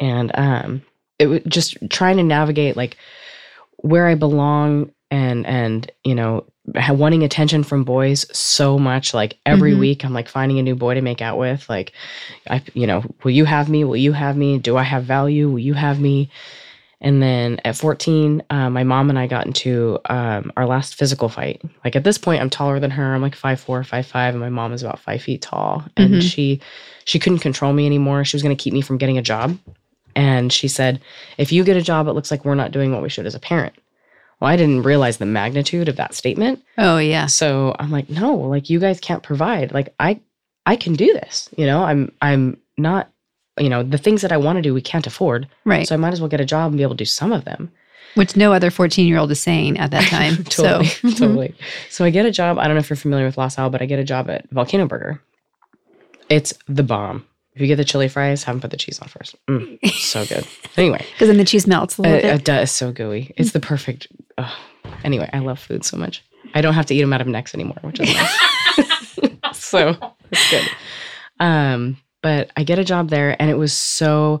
and 0.00 0.30
um 0.34 0.82
it 1.18 1.26
was 1.26 1.40
just 1.48 1.76
trying 1.90 2.16
to 2.18 2.22
navigate 2.22 2.76
like 2.76 2.96
where 3.78 4.06
i 4.06 4.14
belong 4.14 4.90
and 5.10 5.46
and 5.46 5.90
you 6.04 6.14
know 6.14 6.44
wanting 6.90 7.24
attention 7.24 7.64
from 7.64 7.84
boys 7.84 8.26
so 8.36 8.78
much 8.78 9.14
like 9.14 9.38
every 9.46 9.72
Mhm. 9.72 9.78
week 9.80 10.04
i'm 10.04 10.12
like 10.12 10.28
finding 10.28 10.58
a 10.58 10.62
new 10.62 10.74
boy 10.76 10.94
to 10.94 11.00
make 11.00 11.22
out 11.22 11.38
with 11.38 11.66
like 11.68 11.92
i 12.50 12.62
you 12.74 12.86
know 12.86 13.02
will 13.24 13.30
you 13.30 13.44
have 13.46 13.68
me 13.68 13.82
will 13.84 13.96
you 13.96 14.12
have 14.12 14.36
me 14.36 14.58
do 14.58 14.76
i 14.76 14.82
have 14.82 15.04
value 15.04 15.48
will 15.48 15.58
you 15.58 15.74
have 15.74 15.98
me 16.00 16.30
and 17.00 17.22
then 17.22 17.60
at 17.64 17.76
14 17.76 18.42
uh, 18.50 18.68
my 18.70 18.82
mom 18.84 19.08
and 19.10 19.18
i 19.18 19.26
got 19.26 19.46
into 19.46 19.98
um, 20.10 20.50
our 20.56 20.66
last 20.66 20.94
physical 20.96 21.28
fight 21.28 21.62
like 21.84 21.94
at 21.96 22.04
this 22.04 22.18
point 22.18 22.40
i'm 22.40 22.50
taller 22.50 22.80
than 22.80 22.90
her 22.90 23.14
i'm 23.14 23.22
like 23.22 23.34
five 23.36 23.60
four, 23.60 23.82
five 23.84 24.06
five, 24.06 24.34
and 24.34 24.40
my 24.40 24.48
mom 24.48 24.72
is 24.72 24.82
about 24.82 24.98
five 24.98 25.22
feet 25.22 25.42
tall 25.42 25.84
and 25.96 26.14
Mhm. 26.14 26.22
she 26.22 26.60
she 27.04 27.18
couldn't 27.18 27.38
control 27.38 27.72
me 27.72 27.86
anymore 27.86 28.24
she 28.24 28.36
was 28.36 28.42
going 28.42 28.56
to 28.56 28.62
keep 28.62 28.72
me 28.74 28.80
from 28.80 28.98
getting 28.98 29.18
a 29.18 29.22
job 29.22 29.56
and 30.16 30.52
she 30.52 30.66
said, 30.66 31.00
if 31.36 31.52
you 31.52 31.62
get 31.62 31.76
a 31.76 31.82
job, 31.82 32.08
it 32.08 32.12
looks 32.12 32.32
like 32.32 32.44
we're 32.44 32.56
not 32.56 32.72
doing 32.72 32.90
what 32.92 33.02
we 33.02 33.08
should 33.08 33.26
as 33.26 33.36
a 33.36 33.38
parent. 33.38 33.72
Well, 34.40 34.50
I 34.50 34.56
didn't 34.56 34.82
realize 34.82 35.18
the 35.18 35.26
magnitude 35.26 35.88
of 35.88 35.94
that 35.96 36.12
statement. 36.12 36.60
Oh 36.76 36.98
yeah. 36.98 37.26
So 37.26 37.76
I'm 37.78 37.92
like, 37.92 38.08
no, 38.10 38.34
like 38.34 38.68
you 38.68 38.80
guys 38.80 38.98
can't 38.98 39.22
provide. 39.22 39.70
Like 39.70 39.94
I 40.00 40.18
I 40.66 40.74
can 40.74 40.94
do 40.94 41.12
this. 41.12 41.48
You 41.56 41.66
know, 41.66 41.84
I'm 41.84 42.10
I'm 42.20 42.56
not, 42.76 43.10
you 43.60 43.68
know, 43.68 43.82
the 43.82 43.98
things 43.98 44.22
that 44.22 44.32
I 44.32 44.36
want 44.36 44.56
to 44.56 44.62
do 44.62 44.72
we 44.74 44.80
can't 44.82 45.06
afford. 45.06 45.48
Right. 45.64 45.86
So 45.86 45.94
I 45.94 45.98
might 45.98 46.12
as 46.12 46.20
well 46.20 46.28
get 46.28 46.40
a 46.40 46.44
job 46.44 46.68
and 46.68 46.76
be 46.76 46.82
able 46.82 46.94
to 46.94 46.98
do 46.98 47.04
some 47.04 47.32
of 47.32 47.44
them. 47.44 47.70
Which 48.14 48.36
no 48.36 48.52
other 48.52 48.70
14 48.70 49.06
year 49.06 49.18
old 49.18 49.30
is 49.30 49.40
saying 49.40 49.78
at 49.78 49.90
that 49.92 50.04
time. 50.08 50.44
totally. 50.44 50.86
So 50.86 51.10
totally. 51.16 51.54
So 51.90 52.04
I 52.04 52.10
get 52.10 52.26
a 52.26 52.30
job. 52.30 52.58
I 52.58 52.64
don't 52.66 52.74
know 52.74 52.80
if 52.80 52.90
you're 52.90 52.96
familiar 52.96 53.26
with 53.26 53.38
La 53.38 53.48
Salle, 53.48 53.70
but 53.70 53.82
I 53.82 53.86
get 53.86 53.98
a 53.98 54.04
job 54.04 54.28
at 54.30 54.48
Volcano 54.50 54.86
Burger. 54.86 55.20
It's 56.28 56.52
the 56.66 56.82
bomb. 56.82 57.26
If 57.54 57.60
you 57.62 57.66
get 57.66 57.76
the 57.76 57.84
chili 57.84 58.06
fries, 58.08 58.44
have 58.44 58.54
them 58.54 58.60
put 58.60 58.70
the 58.70 58.76
cheese 58.76 59.00
on 59.00 59.08
first. 59.08 59.34
Mm, 59.46 59.84
so 59.92 60.24
good. 60.26 60.46
Anyway, 60.76 61.04
Because 61.12 61.28
then 61.28 61.38
the 61.38 61.44
cheese 61.44 61.66
melts 61.66 61.98
a 61.98 62.02
little 62.02 62.18
it, 62.18 62.22
bit. 62.22 62.34
it 62.36 62.44
does 62.44 62.70
so 62.70 62.92
gooey. 62.92 63.32
It's 63.36 63.50
the 63.52 63.60
perfect. 63.60 64.06
Anyway, 65.04 65.28
I 65.32 65.40
love 65.40 65.58
food 65.58 65.84
so 65.84 65.96
much. 65.96 66.22
I 66.54 66.60
don't 66.60 66.74
have 66.74 66.86
to 66.86 66.94
eat 66.94 67.00
them 67.00 67.12
out 67.12 67.20
of 67.20 67.26
necks 67.26 67.54
anymore, 67.54 67.76
which 67.82 67.98
is 68.00 68.14
nice. 68.14 69.58
so 69.58 69.96
it's 70.30 70.50
good. 70.50 70.68
Um, 71.40 71.96
but 72.22 72.50
I 72.56 72.64
get 72.64 72.78
a 72.78 72.84
job 72.84 73.10
there, 73.10 73.40
and 73.40 73.50
it 73.50 73.58
was 73.58 73.72
so. 73.72 74.40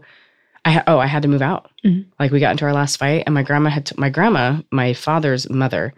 I 0.64 0.82
oh, 0.86 0.98
I 0.98 1.06
had 1.06 1.22
to 1.22 1.28
move 1.28 1.42
out. 1.42 1.70
Mhm. 1.84 2.06
Like 2.18 2.30
we 2.32 2.40
got 2.40 2.50
into 2.50 2.64
our 2.64 2.72
last 2.72 2.96
fight, 2.96 3.22
and 3.26 3.34
my 3.34 3.42
grandma 3.42 3.70
had 3.70 3.86
to, 3.86 4.00
my 4.00 4.10
grandma, 4.10 4.60
my 4.70 4.92
father's 4.92 5.48
mother. 5.48 5.94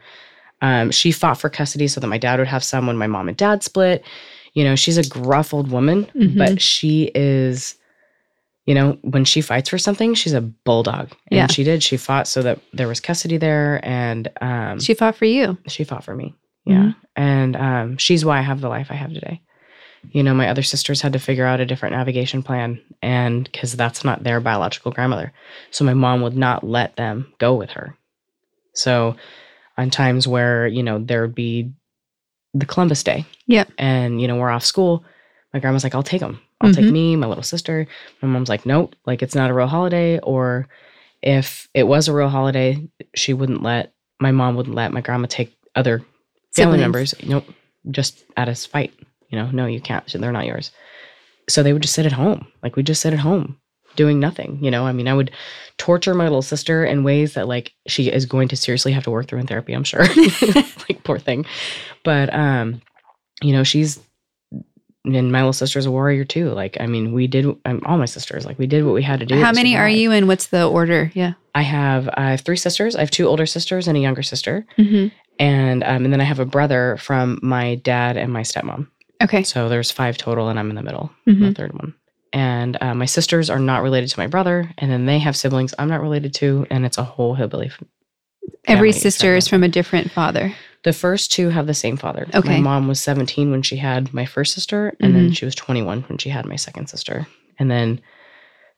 Um, 0.63 0.91
she 0.91 1.11
fought 1.11 1.39
for 1.41 1.49
custody 1.49 1.89
so 1.89 2.01
that 2.01 2.07
my 2.07 2.19
dad 2.19 2.39
would 2.39 2.49
have 2.49 2.63
some 2.63 2.87
when 2.87 2.99
my 2.99 3.07
mom 3.07 3.29
and 3.29 3.37
dad 3.37 3.63
split. 3.63 4.05
You 4.53 4.65
know, 4.65 4.77
she's 4.77 4.99
a 4.99 5.09
gruff 5.09 5.55
old 5.55 5.71
woman, 5.71 6.05
Mhm. 6.15 6.37
but 6.37 6.61
she 6.61 7.11
is, 7.15 7.77
you 8.67 8.75
know, 8.75 8.99
when 9.03 9.25
she 9.25 9.41
fights 9.41 9.71
for 9.71 9.79
something, 9.79 10.13
she's 10.15 10.35
a 10.35 10.41
bulldog. 10.43 11.11
And 11.29 11.37
Yeah. 11.39 11.47
she 11.47 11.65
did. 11.65 11.83
She 11.83 11.97
fought 11.97 12.29
so 12.29 12.43
that 12.43 12.59
there 12.75 12.89
was 12.89 13.01
custody 13.01 13.39
there, 13.39 13.81
and 13.83 14.29
um, 14.43 14.79
she 14.81 14.93
fought 14.93 15.17
for 15.17 15.25
you. 15.25 15.57
she 15.69 15.83
fought 15.85 16.05
for 16.05 16.15
me. 16.15 16.35
Yeah. 16.67 16.93
And 17.17 17.57
um, 17.57 17.97
she's 17.97 18.25
why 18.25 18.39
I 18.39 18.43
have 18.43 18.61
the 18.61 18.69
life 18.69 18.89
I 18.91 18.95
have 18.95 19.15
today. 19.15 19.41
You 20.13 20.23
know, 20.23 20.35
my 20.35 20.49
other 20.49 20.63
sisters 20.63 21.01
had 21.03 21.13
to 21.13 21.19
figure 21.19 21.45
out 21.45 21.61
a 21.61 21.67
different 21.67 21.95
navigation 21.95 22.43
plan, 22.43 22.81
and 23.03 23.45
because 23.45 23.75
that's 23.75 24.05
not 24.05 24.23
their 24.25 24.41
biological 24.41 24.93
grandmother. 24.93 25.33
So 25.71 25.85
my 25.85 25.95
mom 25.95 26.23
would 26.23 26.37
not 26.37 26.65
let 26.65 26.97
them 26.97 27.33
go 27.39 27.55
with 27.55 27.71
her. 27.71 27.97
So 28.73 29.17
on 29.77 29.91
times 29.91 30.27
where, 30.27 30.67
you 30.67 30.83
know, 30.83 30.99
there 30.99 31.23
would 31.23 31.35
be 31.35 31.71
the 32.55 32.67
Columbus 32.67 33.03
Day. 33.03 33.27
Yep. 33.47 33.71
And, 33.79 34.21
you 34.21 34.27
know, 34.27 34.37
we're 34.37 34.51
off 34.51 34.65
school. 34.65 35.05
My 35.53 35.61
grandma's 35.61 35.85
like, 35.85 35.95
I'll 35.95 36.03
take 36.03 36.21
them. 36.21 36.41
I'll 36.61 36.73
take 36.73 36.87
Mhm. 36.87 36.93
me, 36.93 37.17
my 37.17 37.27
little 37.27 37.43
sister. 37.45 37.87
My 38.21 38.29
mom's 38.29 38.49
like, 38.49 38.67
nope, 38.67 38.95
like 39.07 39.23
it's 39.23 39.35
not 39.35 39.51
a 39.51 39.55
real 39.55 39.67
holiday. 39.67 40.19
Or 40.19 40.69
if 41.23 41.69
it 41.75 41.85
was 41.85 42.09
a 42.09 42.13
real 42.13 42.29
holiday, 42.29 42.87
she 43.15 43.33
wouldn't 43.33 43.63
let, 43.63 43.93
my 44.19 44.31
mom 44.33 44.57
wouldn't 44.57 44.75
let 44.75 44.93
my 44.93 45.01
grandma 45.01 45.27
take 45.29 45.57
other 45.75 45.99
family 46.53 46.79
Siblings. 46.79 46.81
members. 46.81 47.15
Nope, 47.27 47.45
just 47.91 48.25
at 48.37 48.49
a 48.49 48.55
fight. 48.55 48.93
You 49.31 49.39
know, 49.39 49.51
no, 49.51 49.67
you 49.67 49.81
can't. 49.81 50.07
They're 50.13 50.33
not 50.33 50.47
yours. 50.47 50.71
So 51.49 51.63
they 51.63 51.73
would 51.73 51.83
just 51.83 51.95
sit 51.95 52.07
at 52.07 52.13
home. 52.13 52.47
Like 52.63 52.77
we 52.77 52.83
just 52.83 53.01
sit 53.01 53.13
at 53.13 53.19
home 53.21 53.59
doing 53.97 54.21
nothing. 54.21 54.59
You 54.63 54.71
know, 54.71 54.87
I 54.87 54.93
mean, 54.93 55.09
I 55.09 55.15
would 55.15 55.31
torture 55.79 56.15
my 56.15 56.25
little 56.25 56.43
sister 56.43 56.85
in 56.85 57.05
ways 57.05 57.35
that 57.35 57.49
like 57.49 57.73
she 57.87 58.11
is 58.11 58.27
going 58.27 58.49
to 58.49 58.57
seriously 58.57 58.93
have 58.93 59.05
to 59.05 59.11
work 59.11 59.29
through 59.29 59.41
in 59.41 59.47
therapy, 59.47 59.73
I'm 59.73 59.85
sure. 59.85 60.05
like 60.89 61.03
poor 61.05 61.19
thing. 61.19 61.47
But 62.05 62.33
um, 62.35 62.83
you 63.43 63.53
know, 63.53 63.65
she's 63.65 64.01
and 65.05 65.33
my 65.33 65.41
little 65.41 65.53
sister's 65.53 65.87
a 65.87 65.91
warrior 65.91 66.25
too. 66.25 66.51
Like, 66.51 66.77
I 66.79 66.87
mean, 66.87 67.13
we 67.13 67.27
did 67.27 67.47
um, 67.65 67.81
all 67.87 67.97
my 67.97 68.05
sisters, 68.05 68.45
like 68.45 68.59
we 68.59 68.67
did 68.67 68.85
what 68.85 68.95
we 68.95 69.03
had 69.03 69.21
to 69.21 69.27
do. 69.27 69.41
How 69.41 69.53
many 69.53 69.77
are 69.77 69.89
you 69.89 70.13
and 70.13 70.29
what's 70.29 70.49
the 70.49 70.69
order? 70.69 71.11
Yeah. 71.15 71.35
I 71.55 71.63
have 71.63 72.09
I 72.15 72.31
have 72.33 72.43
three 72.43 72.57
sisters. 72.57 72.95
I 72.95 73.01
have 73.01 73.11
two 73.11 73.27
older 73.27 73.47
sisters 73.47 73.89
and 73.89 73.97
a 73.97 74.01
younger 74.01 74.23
sister. 74.23 74.67
hmm 74.77 75.09
And 75.39 75.83
um, 75.85 76.05
and 76.05 76.13
then 76.13 76.21
I 76.21 76.25
have 76.25 76.39
a 76.39 76.47
brother 76.47 76.97
from 76.99 77.39
my 77.43 77.77
dad 77.77 78.17
and 78.17 78.33
my 78.33 78.43
stepmom. 78.43 78.89
Okay. 79.23 79.43
So 79.43 79.69
there's 79.69 79.91
five 79.91 80.17
total, 80.17 80.49
and 80.49 80.59
I'm 80.59 80.71
in 80.71 80.77
the 80.77 80.83
middle, 80.83 81.11
I'm 81.27 81.37
Mhm. 81.37 81.49
the 81.49 81.55
third 81.55 81.73
one. 81.75 81.95
And 82.33 82.79
uh, 82.81 82.95
my 82.95 83.07
sisters 83.07 83.51
are 83.51 83.59
not 83.59 83.83
related 83.83 84.09
to 84.11 84.19
my 84.21 84.27
brother, 84.29 84.71
and 84.79 84.91
then 84.91 85.07
they 85.07 85.19
have 85.19 85.37
siblings 85.37 85.75
I'm 85.79 85.89
not 85.89 86.01
related 86.01 86.33
to, 86.35 86.67
and 86.71 86.87
it's 86.87 86.99
a 86.99 87.03
whole 87.05 87.35
hillbilly. 87.35 87.71
Every 88.67 88.93
sister 88.93 89.35
is 89.35 89.49
from 89.49 89.63
a 89.63 89.69
different 89.69 90.11
father. 90.11 90.55
The 90.85 90.93
first 90.93 91.33
two 91.33 91.51
have 91.51 91.67
the 91.67 91.75
same 91.75 91.97
father. 91.97 92.27
Okay. 92.35 92.49
My 92.49 92.61
mom 92.61 92.89
was 92.89 93.01
17 93.01 93.51
when 93.51 93.63
she 93.63 93.77
had 93.77 94.15
my 94.15 94.25
first 94.25 94.55
sister, 94.55 94.95
and 95.01 95.15
then 95.15 95.29
Mhm. 95.31 95.37
she 95.37 95.45
was 95.45 95.55
21 95.55 96.03
when 96.09 96.19
she 96.19 96.31
had 96.31 96.47
my 96.47 96.57
second 96.57 96.87
sister, 96.87 97.27
and 97.59 97.71
then 97.71 98.01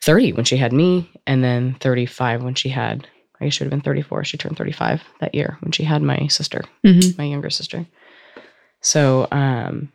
30 0.01 0.33
when 0.33 0.45
she 0.45 0.57
had 0.57 0.73
me, 0.73 1.11
and 1.27 1.45
then 1.45 1.75
35 1.81 2.43
when 2.43 2.55
she 2.55 2.71
had. 2.71 3.07
I 3.41 3.49
should 3.51 3.65
have 3.67 3.71
been 3.71 3.81
34. 3.81 4.25
She 4.25 4.37
turned 4.37 4.57
35 4.57 5.03
that 5.21 5.35
year 5.35 5.59
when 5.61 5.73
she 5.73 5.83
had 5.85 6.01
my 6.03 6.27
sister 6.29 6.63
hmm 6.85 7.01
my 7.19 7.25
younger 7.25 7.51
sister. 7.51 7.87
So, 8.81 9.29
um, 9.31 9.93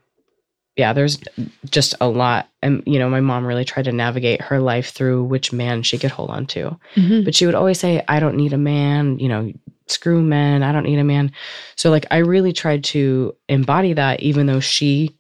yeah, 0.78 0.94
there's 0.94 1.20
just 1.66 1.96
a 2.00 2.08
lot. 2.08 2.50
And, 2.62 2.84
you 2.86 3.00
know, 3.00 3.10
my 3.10 3.20
mom 3.20 3.46
really 3.46 3.66
tried 3.66 3.86
to 3.86 3.92
navigate 3.92 4.42
her 4.42 4.60
life 4.60 4.92
through 4.92 5.24
which 5.24 5.52
man 5.52 5.82
she 5.82 5.98
could 5.98 6.12
hold 6.12 6.30
on 6.30 6.46
to. 6.48 6.80
hmm 6.94 7.24
But 7.24 7.36
she 7.36 7.46
would 7.48 7.56
always 7.56 7.80
say, 7.80 8.04
I 8.08 8.20
don't 8.20 8.38
need 8.38 8.54
a 8.54 8.58
man, 8.58 9.18
you 9.18 9.28
know, 9.28 9.52
screw 9.88 10.22
men. 10.22 10.62
I 10.62 10.72
don't 10.72 10.84
need 10.84 11.00
a 11.00 11.04
man. 11.04 11.32
So, 11.76 11.90
like, 11.90 12.06
I 12.12 12.18
really 12.18 12.54
tried 12.54 12.84
to 12.86 13.36
embody 13.50 13.94
that, 13.94 14.20
even 14.22 14.46
though 14.46 14.60
she 14.60 15.18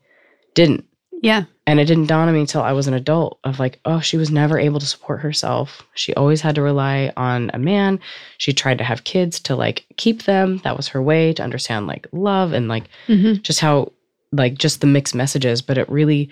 didn't. 0.53 0.85
Yeah. 1.23 1.45
And 1.65 1.79
it 1.79 1.85
didn't 1.85 2.05
dawn 2.05 2.27
on 2.27 2.33
me 2.35 2.41
until 2.41 2.61
I 2.61 2.71
was 2.71 2.87
an 2.87 2.93
adult 2.93 3.39
of 3.43 3.59
like, 3.59 3.79
oh, 3.83 3.99
she 3.99 4.15
was 4.15 4.29
never 4.29 4.59
able 4.59 4.79
to 4.79 4.85
support 4.85 5.19
herself. 5.19 5.81
She 5.95 6.13
always 6.13 6.39
had 6.39 6.55
to 6.55 6.61
rely 6.61 7.11
on 7.17 7.49
a 7.53 7.59
man. 7.59 7.99
She 8.37 8.53
tried 8.53 8.77
to 8.77 8.83
have 8.83 9.03
kids 9.03 9.39
to 9.41 9.55
like 9.55 9.85
keep 9.97 10.23
them. 10.23 10.59
That 10.59 10.77
was 10.77 10.87
her 10.89 11.01
way 11.01 11.33
to 11.33 11.43
understand 11.43 11.87
like 11.87 12.07
love 12.11 12.53
and 12.53 12.67
like 12.67 12.85
hmm 13.07 13.33
just 13.41 13.59
how 13.59 13.91
like 14.31 14.55
just 14.55 14.81
the 14.81 14.87
mixed 14.87 15.15
messages. 15.15 15.61
But 15.61 15.77
it 15.77 15.89
really, 15.89 16.29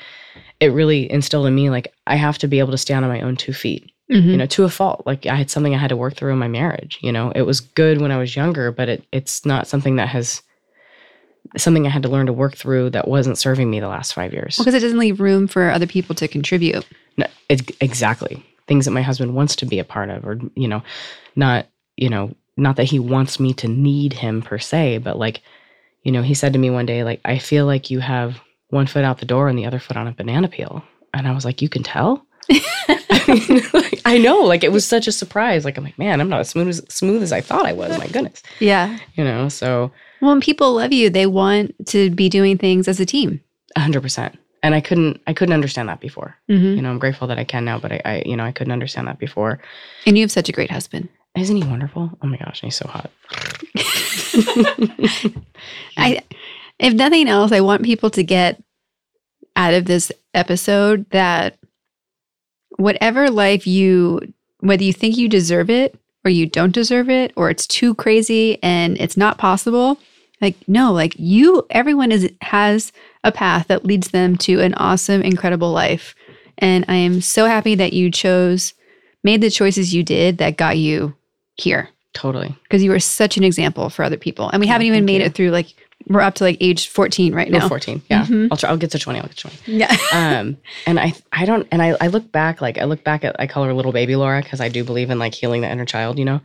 it 0.59 0.67
really 0.67 1.11
instilled 1.11 1.47
in 1.47 1.55
me 1.55 1.69
like 1.69 1.93
I 2.07 2.15
have 2.15 2.37
to 2.39 2.47
be 2.47 2.59
able 2.59 2.71
to 2.71 2.77
stand 2.77 3.05
on 3.05 3.11
my 3.11 3.21
own 3.21 3.35
two 3.35 3.53
feet, 3.53 3.91
hmm 4.09 4.17
you 4.17 4.37
know, 4.37 4.45
to 4.47 4.63
a 4.63 4.69
fault. 4.69 5.03
Like 5.05 5.25
I 5.25 5.35
had 5.35 5.49
something 5.49 5.73
I 5.73 5.79
had 5.79 5.89
to 5.89 5.97
work 5.97 6.15
through 6.15 6.33
in 6.33 6.39
my 6.39 6.47
marriage. 6.47 6.99
You 7.01 7.11
know, 7.11 7.31
it 7.35 7.43
was 7.43 7.61
good 7.61 8.01
when 8.01 8.11
I 8.11 8.17
was 8.17 8.35
younger, 8.35 8.71
but 8.71 8.89
it 8.89 9.03
it's 9.11 9.45
not 9.45 9.67
something 9.67 9.95
that 9.95 10.09
has 10.09 10.41
something 11.57 11.85
I 11.85 11.89
had 11.89 12.03
to 12.03 12.09
learn 12.09 12.25
to 12.25 12.33
work 12.33 12.55
through 12.55 12.91
that 12.91 13.07
wasn't 13.07 13.37
serving 13.37 13.69
me 13.69 13.79
the 13.79 13.87
last 13.87 14.13
five 14.13 14.33
years. 14.33 14.57
Because 14.57 14.73
it 14.73 14.79
doesn't 14.79 14.99
leave 14.99 15.19
room 15.19 15.47
for 15.47 15.69
other 15.69 15.87
people 15.87 16.15
to 16.15 16.27
contribute. 16.27 16.85
No, 17.17 17.27
it, 17.49 17.71
exactly. 17.81 18.43
Things 18.67 18.85
that 18.85 18.91
my 18.91 19.01
husband 19.01 19.35
wants 19.35 19.55
to 19.57 19.65
be 19.65 19.79
a 19.79 19.83
part 19.83 20.09
of, 20.09 20.25
or, 20.25 20.39
you 20.55 20.67
know, 20.67 20.83
not, 21.35 21.67
you 21.97 22.09
know, 22.09 22.33
not 22.57 22.77
that 22.77 22.85
he 22.85 22.99
wants 22.99 23.39
me 23.39 23.53
to 23.53 23.67
need 23.67 24.13
him 24.13 24.41
per 24.41 24.57
se, 24.57 24.99
but 24.99 25.19
like, 25.19 25.41
you 26.05 26.11
know, 26.13 26.21
he 26.21 26.33
said 26.33 26.53
to 26.53 26.59
me 26.59 26.69
one 26.69 26.85
day, 26.85 27.03
like, 27.03 27.19
I 27.25 27.37
feel 27.39 27.65
like 27.65 27.89
you 27.89 27.99
have 27.99 28.39
one 28.69 28.87
foot 28.87 29.03
out 29.03 29.17
the 29.19 29.25
door 29.25 29.49
and 29.49 29.57
the 29.59 29.65
other 29.65 29.79
foot 29.79 29.97
on 29.97 30.07
a 30.07 30.11
banana 30.13 30.47
peel. 30.47 30.81
And 31.13 31.27
I 31.27 31.33
was 31.33 31.43
like, 31.43 31.61
you 31.61 31.67
can 31.67 31.83
tell? 31.83 32.25
Like, 33.73 34.01
I 34.05 34.19
know, 34.19 34.41
like, 34.41 34.63
it 34.63 34.71
was 34.71 34.85
such 34.85 35.07
a 35.07 35.11
surprise. 35.11 35.65
Like, 35.65 35.77
I'm 35.77 35.83
like, 35.83 35.97
man, 35.97 36.21
I'm 36.21 36.29
not 36.29 36.41
as 36.41 36.49
smooth 36.49 36.67
as, 36.67 36.81
smooth 36.89 37.23
as 37.23 37.31
I 37.31 37.41
thought 37.41 37.65
I 37.65 37.73
was. 37.73 37.97
My 37.97 38.07
goodness. 38.07 38.43
Yeah. 38.59 38.99
You 39.15 39.23
know, 39.23 39.49
so 39.49 39.91
Well, 40.21 40.29
when 40.31 40.41
people 40.41 40.73
love 40.75 40.93
you, 40.93 41.09
they 41.09 41.25
want 41.25 41.73
to 41.87 42.11
be 42.11 42.29
doing 42.29 42.57
things 42.57 42.87
as 42.87 42.99
a 42.99 43.05
team. 43.05 43.41
100%. 43.77 44.35
And 44.61 44.75
I 44.75 44.81
couldn't, 44.81 45.21
I 45.25 45.33
couldn't 45.33 45.53
understand 45.53 45.89
that 45.89 45.99
before. 46.01 46.35
hmm 46.47 46.75
You 46.75 46.81
know, 46.83 46.91
I'm 46.91 46.99
grateful 46.99 47.27
that 47.27 47.39
I 47.39 47.43
can 47.43 47.65
now, 47.65 47.79
but 47.79 47.91
I, 47.91 48.01
I 48.05 48.23
you 48.25 48.35
know, 48.37 48.43
I 48.45 48.51
couldn't 48.51 48.73
understand 48.73 49.07
that 49.07 49.17
before. 49.17 49.59
And 50.05 50.17
you 50.17 50.23
have 50.23 50.31
such 50.31 50.49
a 50.49 50.51
great 50.51 50.69
husband. 50.71 51.09
Isn't 51.35 51.57
he 51.57 51.63
wonderful? 51.63 52.11
Oh 52.21 52.27
my 52.27 52.37
gosh, 52.37 52.61
he's 52.61 52.75
so 52.77 52.87
hot. 52.87 53.09
I, 55.97 56.21
if 56.79 56.93
nothing 56.93 57.27
else, 57.27 57.51
I 57.51 57.61
want 57.61 57.83
people 57.83 58.09
to 58.11 58.23
get 58.23 58.61
out 59.55 59.73
of 59.73 59.85
this 59.85 60.11
episode 60.33 61.09
that 61.11 61.57
whatever 62.77 63.29
life 63.29 63.65
you, 63.65 64.33
whether 64.59 64.83
you 64.83 64.93
think 64.93 65.17
you 65.17 65.29
deserve 65.29 65.69
it 65.69 65.97
or 66.23 66.31
you 66.31 66.45
don't 66.45 66.73
deserve 66.73 67.09
it, 67.09 67.31
or 67.35 67.49
it's 67.49 67.67
too 67.67 67.93
crazy 67.95 68.61
and 68.63 68.97
it's 68.97 69.15
not 69.15 69.37
possible, 69.37 69.99
like 70.41 70.55
no, 70.67 70.91
like 70.91 71.13
you, 71.17 71.65
everyone 71.69 72.11
is 72.11 72.29
has 72.41 72.91
a 73.23 73.31
path 73.31 73.67
that 73.67 73.85
leads 73.85 74.09
them 74.09 74.35
to 74.37 74.59
an 74.59 74.73
awesome, 74.73 75.21
incredible 75.21 75.71
life, 75.71 76.15
and 76.57 76.83
I 76.87 76.95
am 76.95 77.21
so 77.21 77.45
happy 77.45 77.75
that 77.75 77.93
you 77.93 78.11
chose, 78.11 78.73
made 79.23 79.41
the 79.41 79.49
choices 79.49 79.93
you 79.93 80.03
did 80.03 80.39
that 80.39 80.57
got 80.57 80.77
you 80.77 81.15
here 81.55 81.89
totally. 82.15 82.55
because 82.63 82.83
you 82.83 82.89
were 82.89 82.99
such 82.99 83.37
an 83.37 83.43
example 83.43 83.89
for 83.91 84.03
other 84.03 84.17
people. 84.17 84.49
And 84.49 84.59
we 84.59 84.65
haven't 84.67 84.87
even 84.87 85.05
made 85.05 85.21
you. 85.21 85.27
it 85.27 85.35
through 85.35 85.51
like 85.51 85.67
we're 86.07 86.21
up 86.21 86.35
to 86.35 86.43
like 86.43 86.57
age 86.61 86.87
14 86.89 87.33
right 87.33 87.49
No, 87.49 87.59
now. 87.59 87.67
14. 87.69 88.01
Yeah. 88.09 88.25
Mhm. 88.25 88.47
I'll 88.51 88.57
try 88.57 88.69
I'll 88.69 88.77
get 88.77 88.91
to 88.91 88.99
20. 88.99 89.19
I'll 89.19 89.25
get 89.27 89.37
to 89.37 89.49
20. 89.49 89.57
Yeah. 89.77 89.95
Um 90.13 90.57
and 90.87 90.99
I 90.99 91.13
I 91.31 91.45
don't 91.45 91.67
and 91.71 91.81
I 91.81 91.95
I 92.01 92.07
look 92.07 92.31
back 92.31 92.61
like 92.61 92.77
I 92.77 92.85
look 92.85 93.03
back 93.03 93.23
at 93.23 93.35
I 93.39 93.47
call 93.47 93.63
her 93.65 93.73
little 93.73 93.91
baby 93.91 94.15
Laura 94.15 94.41
because 94.41 94.61
I 94.61 94.69
do 94.69 94.83
believe 94.83 95.09
in 95.09 95.19
like 95.19 95.33
healing 95.33 95.61
the 95.61 95.69
inner 95.71 95.85
child, 95.85 96.17
you 96.19 96.25
know. 96.25 96.41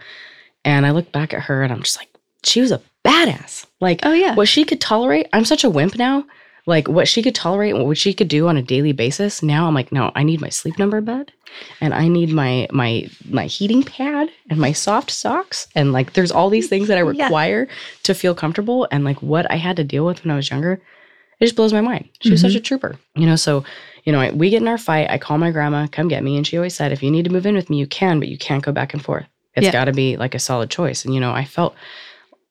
And 0.64 0.85
I 0.87 0.90
look 0.90 1.11
back 1.12 1.33
at 1.35 1.42
her 1.42 1.62
and 1.62 1.72
I'm 1.72 1.83
just 1.83 1.96
like 1.98 2.09
she 2.44 2.61
was 2.61 2.72
a 2.72 2.80
badass. 3.04 3.66
Like 3.80 4.00
oh 4.02 4.12
yeah. 4.12 4.35
what 4.35 4.48
she 4.48 4.64
could 4.64 4.80
tolerate. 4.80 5.26
I'm 5.33 5.44
such 5.44 5.64
a 5.64 5.70
wimp 5.70 5.96
now. 5.96 6.24
Like 6.70 6.87
what 6.88 7.09
she 7.09 7.20
could 7.22 7.35
tolerate 7.35 7.74
and 7.74 7.85
what 7.85 7.98
she 7.98 8.14
could 8.14 8.28
do 8.28 8.48
on 8.48 8.56
a 8.56 8.62
daily 8.62 8.92
basis. 8.92 9.42
Now 9.42 9.66
I'm 9.66 9.74
like, 9.74 9.90
no, 9.92 10.12
I 10.14 10.22
need 10.22 10.40
my 10.40 10.48
sleep 10.50 10.78
number 10.78 11.00
bed 11.00 11.33
and 11.80 11.92
I 11.92 12.06
need 12.09 12.30
my 12.30 12.68
my 12.70 13.11
my 13.28 13.46
heating 13.46 13.83
pad 13.83 14.30
and 14.48 14.59
my 14.59 14.72
soft 14.72 15.11
socks. 15.11 15.66
And 15.74 15.92
like 15.92 16.12
there's 16.12 16.30
all 16.30 16.48
these 16.50 16.68
things 16.68 16.87
that 16.88 16.98
I 16.98 17.02
Yeah. 17.11 17.24
require 17.24 17.68
to 18.04 18.14
feel 18.14 18.35
comfortable. 18.35 18.87
And 18.92 19.04
like 19.04 19.20
what 19.20 19.50
I 19.50 19.56
had 19.56 19.76
to 19.76 19.85
deal 19.85 20.06
with 20.06 20.22
when 20.22 20.30
I 20.30 20.37
was 20.37 20.50
younger, 20.50 20.74
it 21.40 21.44
just 21.44 21.56
blows 21.56 21.72
my 21.72 21.80
mind. 21.80 22.09
She 22.20 22.30
was 22.30 22.40
such 22.40 22.52
mm-hmm. 22.52 22.59
a 22.59 22.68
trooper. 22.68 22.96
You 23.16 23.26
know, 23.26 23.37
so 23.37 23.64
you 24.04 24.12
know, 24.12 24.20
I, 24.20 24.30
we 24.30 24.48
get 24.50 24.62
in 24.62 24.68
our 24.68 24.78
fight. 24.78 25.11
I 25.11 25.18
call 25.18 25.38
my 25.38 25.50
grandma, 25.50 25.87
come 25.87 26.09
get 26.09 26.22
me. 26.24 26.37
And 26.37 26.46
she 26.46 26.56
always 26.56 26.74
said, 26.74 26.92
if 26.92 27.02
you 27.02 27.11
need 27.11 27.24
to 27.24 27.33
move 27.33 27.46
in 27.46 27.54
with 27.54 27.68
me, 27.68 27.76
you 27.78 27.87
can, 27.87 28.18
but 28.18 28.28
you 28.28 28.38
can't 28.38 28.62
go 28.64 28.72
back 28.72 28.94
and 28.94 29.04
forth. 29.04 29.26
It's 29.56 29.64
Yeah. 29.66 29.72
got 29.72 29.87
to 29.87 29.92
be 29.92 30.16
like 30.16 30.35
a 30.35 30.38
solid 30.38 30.70
choice. 30.70 31.04
And, 31.04 31.12
you 31.14 31.20
know, 31.20 31.33
I 31.33 31.44
felt, 31.44 31.74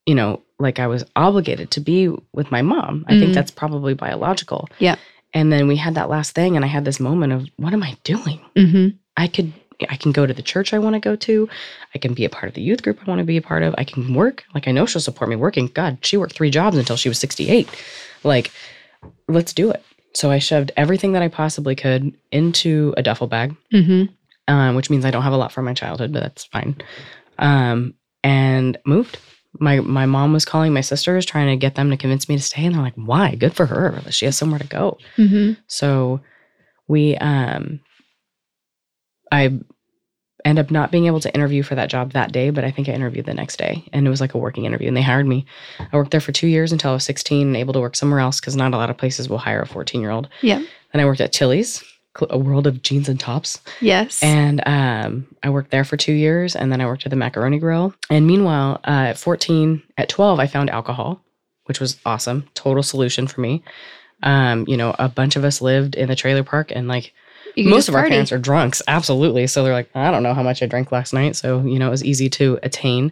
you 0.06 0.14
know, 0.14 0.42
like 0.60 0.80
I 0.80 0.88
was 0.88 1.04
obligated 1.16 1.72
to 1.72 1.80
be 1.80 2.10
with 2.34 2.52
my 2.52 2.62
mom. 2.62 3.06
I 3.08 3.14
Mhm. 3.14 3.20
think 3.20 3.34
that's 3.34 3.52
probably 3.52 3.94
biological. 3.94 4.70
Yeah. 4.80 4.96
And 5.34 5.52
then 5.54 5.68
we 5.68 5.76
had 5.78 5.96
that 5.96 6.10
last 6.10 6.34
thing, 6.36 6.56
and 6.56 6.66
I 6.66 6.68
had 6.68 6.86
this 6.86 7.00
moment 7.00 7.32
of, 7.34 7.48
what 7.58 7.74
am 7.74 7.84
I 7.84 7.96
doing? 8.04 8.40
Mm-hmm. 8.56 8.88
I 9.18 9.28
could 9.28 9.54
I 9.90 9.96
can 9.96 10.12
go 10.12 10.26
to 10.26 10.34
the 10.34 10.42
church 10.42 10.74
I 10.74 10.80
want 10.80 10.96
to 10.96 11.00
go 11.00 11.16
to. 11.16 11.48
I 11.96 12.00
can 12.00 12.14
be 12.14 12.26
a 12.26 12.30
part 12.30 12.50
of 12.50 12.54
the 12.54 12.62
youth 12.62 12.84
group 12.84 13.00
I 13.02 13.10
want 13.10 13.20
to 13.20 13.24
be 13.26 13.38
a 13.38 13.42
part 13.42 13.64
of. 13.64 13.74
I 13.78 13.86
can 13.86 14.14
work. 14.14 14.44
Like 14.54 14.68
I 14.68 14.72
know 14.74 14.86
she'll 14.86 15.00
support 15.00 15.30
me 15.30 15.38
working. 15.38 15.68
God, 15.74 16.00
she 16.02 16.18
worked 16.18 16.34
three 16.34 16.50
jobs 16.50 16.76
until 16.78 16.98
she 16.98 17.08
was 17.08 17.18
68. 17.18 17.70
Like, 18.26 18.52
let's 19.30 19.54
do 19.54 19.70
it. 19.72 19.82
So 20.14 20.32
I 20.32 20.40
shoved 20.40 20.74
everything 20.76 21.14
that 21.14 21.22
I 21.22 21.30
possibly 21.30 21.76
could 21.76 22.14
into 22.30 22.94
a 22.98 23.02
duffel 23.04 23.28
bag, 23.28 23.56
Mm-hmm. 23.74 24.54
um, 24.54 24.76
which 24.76 24.90
means 24.90 25.06
I 25.06 25.12
don't 25.12 25.24
have 25.24 25.32
a 25.32 25.38
lot 25.38 25.54
from 25.54 25.64
my 25.64 25.74
childhood, 25.74 26.12
but 26.12 26.24
that's 26.24 26.44
fine. 26.44 26.76
Um, 27.38 27.94
and 28.22 28.78
moved. 28.86 29.18
My 29.60 29.80
my 29.80 30.06
mom 30.06 30.34
was 30.34 30.46
calling 30.46 30.74
my 30.74 30.82
sisters, 30.82 31.26
trying 31.26 31.48
to 31.48 31.56
get 31.56 31.76
them 31.76 31.90
to 31.90 31.98
convince 31.98 32.30
me 32.30 32.36
to 32.38 32.42
stay, 32.42 32.66
and 32.66 32.76
they're 32.76 32.82
like, 32.82 32.96
"Why? 32.96 33.36
Good 33.36 33.54
for 33.54 33.66
her. 33.66 34.00
She 34.10 34.26
has 34.26 34.38
somewhere 34.38 34.60
to 34.60 34.68
go." 34.68 34.98
Mm-hmm. 35.18 35.54
So 35.68 36.22
we 36.88 37.16
um 37.18 37.80
I 39.32 39.60
end 40.46 40.60
up 40.60 40.72
not 40.72 40.92
being 40.92 41.06
able 41.06 41.20
to 41.20 41.34
interview 41.34 41.64
for 41.64 41.76
that 41.76 41.90
job 41.90 42.14
that 42.14 42.32
day, 42.32 42.50
but 42.50 42.64
I 42.64 42.72
think 42.72 42.88
I 42.88 42.94
interviewed 42.94 43.26
the 43.26 43.34
next 43.34 43.58
day 43.58 43.84
and 43.92 44.08
it 44.08 44.10
was 44.10 44.22
like 44.22 44.34
a 44.34 44.38
working 44.38 44.66
interview 44.66 44.88
and 44.88 44.96
they 44.96 45.02
hired 45.02 45.28
me. 45.28 45.46
I 45.80 45.96
worked 45.96 46.12
there 46.12 46.22
for 46.22 46.32
2 46.32 46.48
years 46.48 46.72
until 46.72 46.92
I 46.92 46.94
was 46.94 47.04
16 47.04 47.48
and 47.48 47.58
able 47.58 47.74
to 47.74 47.80
work 47.82 47.96
somewhere 47.96 48.22
else 48.22 48.40
cuz 48.40 48.56
not 48.56 48.74
a 48.74 48.78
lot 48.78 48.90
of 48.90 48.98
places 48.98 49.28
will 49.28 49.38
hire 49.38 49.62
a 49.62 49.68
14-year-old. 49.68 50.30
Yeah. 50.42 50.60
Then 50.94 51.02
I 51.02 51.06
worked 51.06 51.22
at 51.22 51.34
Chili's, 51.34 51.84
a 52.30 52.38
world 52.38 52.68
of 52.68 52.82
jeans 52.82 53.08
and 53.10 53.20
tops. 53.20 53.62
Yes. 53.82 54.22
And 54.24 54.62
um, 54.66 55.28
I 55.44 55.50
worked 55.50 55.72
there 55.72 55.84
for 55.84 55.98
two 55.98 56.14
years, 56.14 56.56
and 56.56 56.72
then 56.72 56.82
I 56.82 56.86
worked 56.86 57.06
at 57.06 57.10
the 57.10 57.16
Macaroni 57.16 57.60
Grill. 57.60 57.94
And 58.10 58.28
meanwhile, 58.28 58.80
uh, 58.86 59.12
at 59.12 59.18
14, 59.18 59.82
at 59.98 60.10
12, 60.10 60.40
I 60.40 60.48
found 60.48 60.70
alcohol, 60.70 61.22
which 61.66 61.80
was 61.80 62.00
awesome. 62.06 62.48
Total 62.56 62.84
solution 62.84 63.28
for 63.28 63.42
me. 63.42 63.64
Um, 64.24 64.66
you 64.68 64.76
know, 64.76 64.96
a 65.00 65.08
bunch 65.08 65.36
of 65.36 65.46
us 65.46 65.62
lived 65.62 65.96
in 65.96 66.10
the 66.10 66.16
trailer 66.16 66.44
park, 66.44 66.72
and 66.74 66.88
like 66.88 67.14
most 67.58 67.88
of 67.88 67.96
our 67.96 68.02
party. 68.02 68.12
parents 68.12 68.32
are 68.32 68.38
drunks, 68.38 68.82
absolutely. 68.88 69.48
So 69.48 69.64
they're 69.64 69.74
like, 69.74 69.90
I 69.96 70.12
don't 70.12 70.24
know 70.24 70.34
how 70.34 70.44
much 70.44 70.62
I 70.62 70.66
drank 70.66 70.92
last 70.92 71.14
night, 71.14 71.36
so 71.36 71.62
you 71.62 71.80
know, 71.80 71.88
it 71.88 71.92
was 71.92 72.04
easy 72.04 72.30
to 72.32 72.60
attain. 72.64 73.12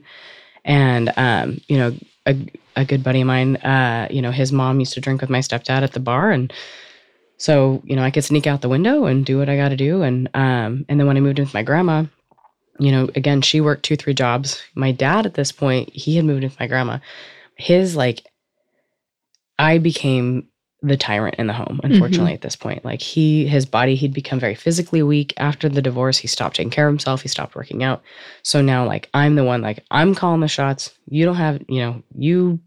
And 0.66 1.14
um, 1.16 1.62
you 1.68 1.78
know, 1.78 1.94
a, 2.26 2.36
a 2.76 2.86
good 2.86 3.04
buddy 3.04 3.22
of 3.22 3.28
mine, 3.28 3.56
uh, 3.58 4.08
you 4.12 4.22
know, 4.22 4.32
his 4.32 4.52
mom 4.52 4.80
used 4.80 4.94
to 4.94 5.02
drink 5.02 5.22
with 5.22 5.30
my 5.30 5.40
stepdad 5.40 5.84
at 5.84 5.94
the 5.94 6.02
bar, 6.02 6.32
and 6.32 6.52
so 7.38 7.82
you 7.86 7.96
know, 7.96 8.04
I 8.04 8.12
could 8.12 8.24
sneak 8.24 8.48
out 8.48 8.62
the 8.62 8.70
window 8.70 9.06
and 9.06 9.26
do 9.26 9.38
what 9.38 9.50
I 9.50 9.56
got 9.56 9.70
to 9.70 9.78
do. 9.78 10.02
And 10.02 10.30
um, 10.34 10.86
and 10.90 11.00
then 11.00 11.08
when 11.08 11.18
I 11.18 11.22
moved 11.22 11.40
in 11.40 11.46
with 11.46 11.54
my 11.54 11.64
grandma, 11.64 12.06
you 12.80 12.92
know, 12.92 13.10
again, 13.16 13.42
she 13.42 13.62
worked 13.62 13.84
two, 13.84 13.96
three 13.96 14.14
jobs. 14.14 14.62
My 14.76 14.92
dad 14.92 15.26
at 15.26 15.36
this 15.36 15.52
point, 15.52 15.90
he 15.94 16.16
had 16.16 16.26
moved 16.26 16.44
in 16.44 16.50
with 16.50 16.60
my 16.60 16.68
grandma. 16.68 17.00
His 17.56 17.96
like, 17.96 18.26
I 19.58 19.78
became 19.78 20.48
the 20.84 20.98
tyrant 20.98 21.36
in 21.36 21.48
the 21.48 21.54
home 21.54 21.82
unfortunately 21.84 22.34
at 22.34 22.42
this 22.42 22.56
point. 22.56 22.86
Like 22.86 23.02
he 23.02 23.48
his 23.48 23.66
body 23.66 23.96
he'd 23.96 24.14
become 24.14 24.40
very 24.40 24.56
physically 24.56 25.02
weak. 25.02 25.34
After 25.38 25.68
the 25.68 25.82
divorce 25.82 26.18
he 26.18 26.28
stopped 26.28 26.56
taking 26.58 26.70
care 26.70 26.88
of 26.88 26.92
himself. 26.92 27.22
He 27.22 27.28
stopped 27.28 27.56
working 27.56 27.84
out. 27.84 28.04
So 28.44 28.62
now 28.62 28.86
like 28.86 29.10
i'm 29.14 29.36
the 29.36 29.44
one 29.44 29.62
like 29.62 29.84
i'm 29.90 30.14
calling 30.14 30.42
the 30.42 30.48
shots. 30.48 30.94
You 31.08 31.26
don't 31.26 31.36
have 31.36 31.64
you 31.68 31.82
know 31.82 32.04
you 32.16 32.60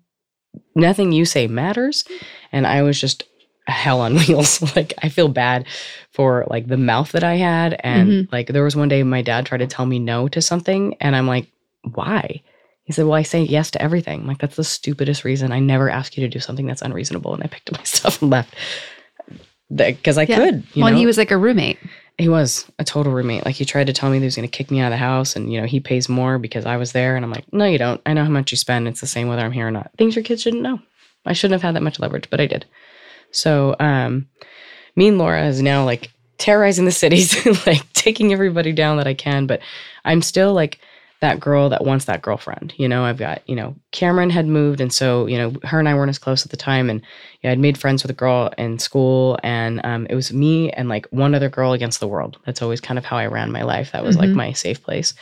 nothing 0.74 1.12
you 1.12 1.24
say 1.24 1.46
matters. 1.46 2.04
And 2.50 2.66
i 2.66 2.82
was 2.82 3.00
just 3.00 3.24
hell 3.66 4.00
on 4.00 4.14
wheels 4.26 4.74
like 4.74 4.94
i 5.02 5.08
feel 5.08 5.28
bad 5.28 5.66
for 6.10 6.44
like 6.48 6.66
the 6.66 6.76
mouth 6.76 7.12
that 7.12 7.24
i 7.24 7.36
had 7.36 7.78
and 7.84 8.08
mm-hmm. 8.08 8.32
like 8.32 8.48
there 8.48 8.64
was 8.64 8.76
one 8.76 8.88
day 8.88 9.02
my 9.02 9.22
dad 9.22 9.46
tried 9.46 9.58
to 9.58 9.66
tell 9.66 9.86
me 9.86 9.98
no 9.98 10.28
to 10.28 10.42
something 10.42 10.94
and 11.00 11.14
i'm 11.14 11.26
like 11.26 11.46
why 11.94 12.42
he 12.90 12.92
said, 12.92 13.04
Well, 13.04 13.14
I 13.14 13.22
say 13.22 13.42
yes 13.42 13.70
to 13.70 13.80
everything. 13.80 14.22
I'm 14.22 14.26
like, 14.26 14.38
that's 14.38 14.56
the 14.56 14.64
stupidest 14.64 15.22
reason. 15.22 15.52
I 15.52 15.60
never 15.60 15.88
ask 15.88 16.16
you 16.16 16.22
to 16.24 16.28
do 16.28 16.40
something 16.40 16.66
that's 16.66 16.82
unreasonable. 16.82 17.32
And 17.32 17.40
I 17.40 17.46
picked 17.46 17.70
up 17.70 17.78
my 17.78 17.84
stuff 17.84 18.20
and 18.20 18.32
left. 18.32 18.52
Because 19.72 20.18
I 20.18 20.22
Yeah. 20.22 20.36
could. 20.38 20.64
You 20.74 20.82
well, 20.82 20.92
know? 20.92 20.98
he 20.98 21.06
was 21.06 21.16
like 21.16 21.30
a 21.30 21.36
roommate. 21.36 21.78
He 22.18 22.28
was 22.28 22.68
a 22.80 22.84
total 22.84 23.12
roommate. 23.12 23.44
Like 23.44 23.54
he 23.54 23.64
tried 23.64 23.86
to 23.86 23.92
tell 23.92 24.10
me 24.10 24.18
that 24.18 24.22
he 24.22 24.26
was 24.26 24.34
going 24.34 24.48
to 24.48 24.56
kick 24.56 24.72
me 24.72 24.80
out 24.80 24.88
of 24.88 24.90
the 24.90 24.96
house 24.96 25.36
and, 25.36 25.52
you 25.52 25.60
know, 25.60 25.68
he 25.68 25.78
pays 25.78 26.08
more 26.08 26.40
because 26.40 26.66
I 26.66 26.78
was 26.78 26.90
there. 26.90 27.14
And 27.14 27.24
I'm 27.24 27.30
like, 27.30 27.44
no, 27.52 27.64
you 27.64 27.78
don't. 27.78 28.00
I 28.06 28.12
know 28.12 28.24
how 28.24 28.30
much 28.30 28.50
you 28.50 28.56
spend. 28.56 28.88
It's 28.88 29.00
the 29.00 29.06
same 29.06 29.28
whether 29.28 29.42
I'm 29.42 29.52
here 29.52 29.68
or 29.68 29.70
not. 29.70 29.92
Things 29.96 30.16
your 30.16 30.24
kids 30.24 30.42
shouldn't 30.42 30.64
know. 30.64 30.80
I 31.24 31.32
shouldn't 31.32 31.62
have 31.62 31.62
had 31.62 31.76
that 31.76 31.84
much 31.84 32.00
leverage, 32.00 32.28
but 32.28 32.40
I 32.40 32.46
did. 32.46 32.66
So, 33.30 33.76
um, 33.78 34.28
me 34.96 35.08
and 35.08 35.18
Laura 35.18 35.46
is 35.46 35.62
now 35.62 35.84
like 35.84 36.10
terrorizing 36.38 36.84
the 36.84 36.90
cities, 36.92 37.34
like 37.66 37.90
taking 37.92 38.32
everybody 38.32 38.72
down 38.72 38.96
that 38.96 39.06
I 39.06 39.14
can. 39.14 39.46
But 39.46 39.60
I'm 40.04 40.22
still 40.22 40.52
like 40.54 40.78
that 41.20 41.38
girl 41.38 41.68
that 41.68 41.84
wants 41.84 42.06
that 42.06 42.22
girlfriend. 42.22 42.72
You 42.78 42.88
know, 42.88 43.04
I've 43.04 43.18
got, 43.18 43.46
you 43.46 43.54
know, 43.54 43.76
Cameron 43.92 44.30
had 44.30 44.46
moved. 44.46 44.80
And 44.80 44.90
so, 44.90 45.26
you 45.26 45.36
know, 45.36 45.52
her 45.64 45.78
and 45.78 45.86
I 45.86 45.94
weren't 45.94 46.08
as 46.08 46.18
close 46.18 46.46
at 46.46 46.50
the 46.50 46.56
time. 46.56 46.88
And 46.88 47.02
yeah, 47.42 47.52
I'd 47.52 47.58
made 47.58 47.76
friends 47.76 48.02
with 48.02 48.10
a 48.10 48.14
girl 48.14 48.50
in 48.56 48.78
school. 48.78 49.38
And 49.42 49.84
um, 49.84 50.06
it 50.08 50.14
was 50.14 50.32
me 50.32 50.70
and 50.70 50.88
like 50.88 51.06
one 51.10 51.34
other 51.34 51.50
girl 51.50 51.72
against 51.74 52.00
the 52.00 52.08
world. 52.08 52.38
That's 52.46 52.62
always 52.62 52.80
kind 52.80 52.96
of 52.96 53.04
how 53.04 53.18
I 53.18 53.26
ran 53.26 53.52
my 53.52 53.62
life. 53.62 53.92
That 53.92 54.02
was 54.02 54.16
like 54.16 54.30
Mhm. 54.30 54.34
my 54.36 54.52
safe 54.52 54.82
place. 54.82 55.12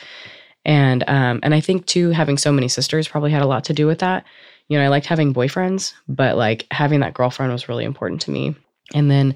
And 0.64 1.02
um, 1.08 1.40
and 1.42 1.52
I 1.54 1.60
think 1.60 1.86
too, 1.86 2.10
having 2.10 2.38
so 2.38 2.52
many 2.52 2.68
sisters 2.68 3.08
probably 3.08 3.30
had 3.32 3.42
a 3.42 3.46
lot 3.46 3.64
to 3.64 3.72
do 3.72 3.86
with 3.86 3.98
that. 3.98 4.24
You 4.68 4.78
know, 4.78 4.84
I 4.84 4.88
liked 4.88 5.06
having 5.06 5.32
boyfriends, 5.34 5.94
but 6.08 6.36
like 6.36 6.66
having 6.70 7.00
that 7.00 7.14
girlfriend 7.14 7.52
was 7.52 7.68
really 7.68 7.84
important 7.84 8.20
to 8.22 8.30
me. 8.30 8.54
And 8.94 9.10
then 9.10 9.34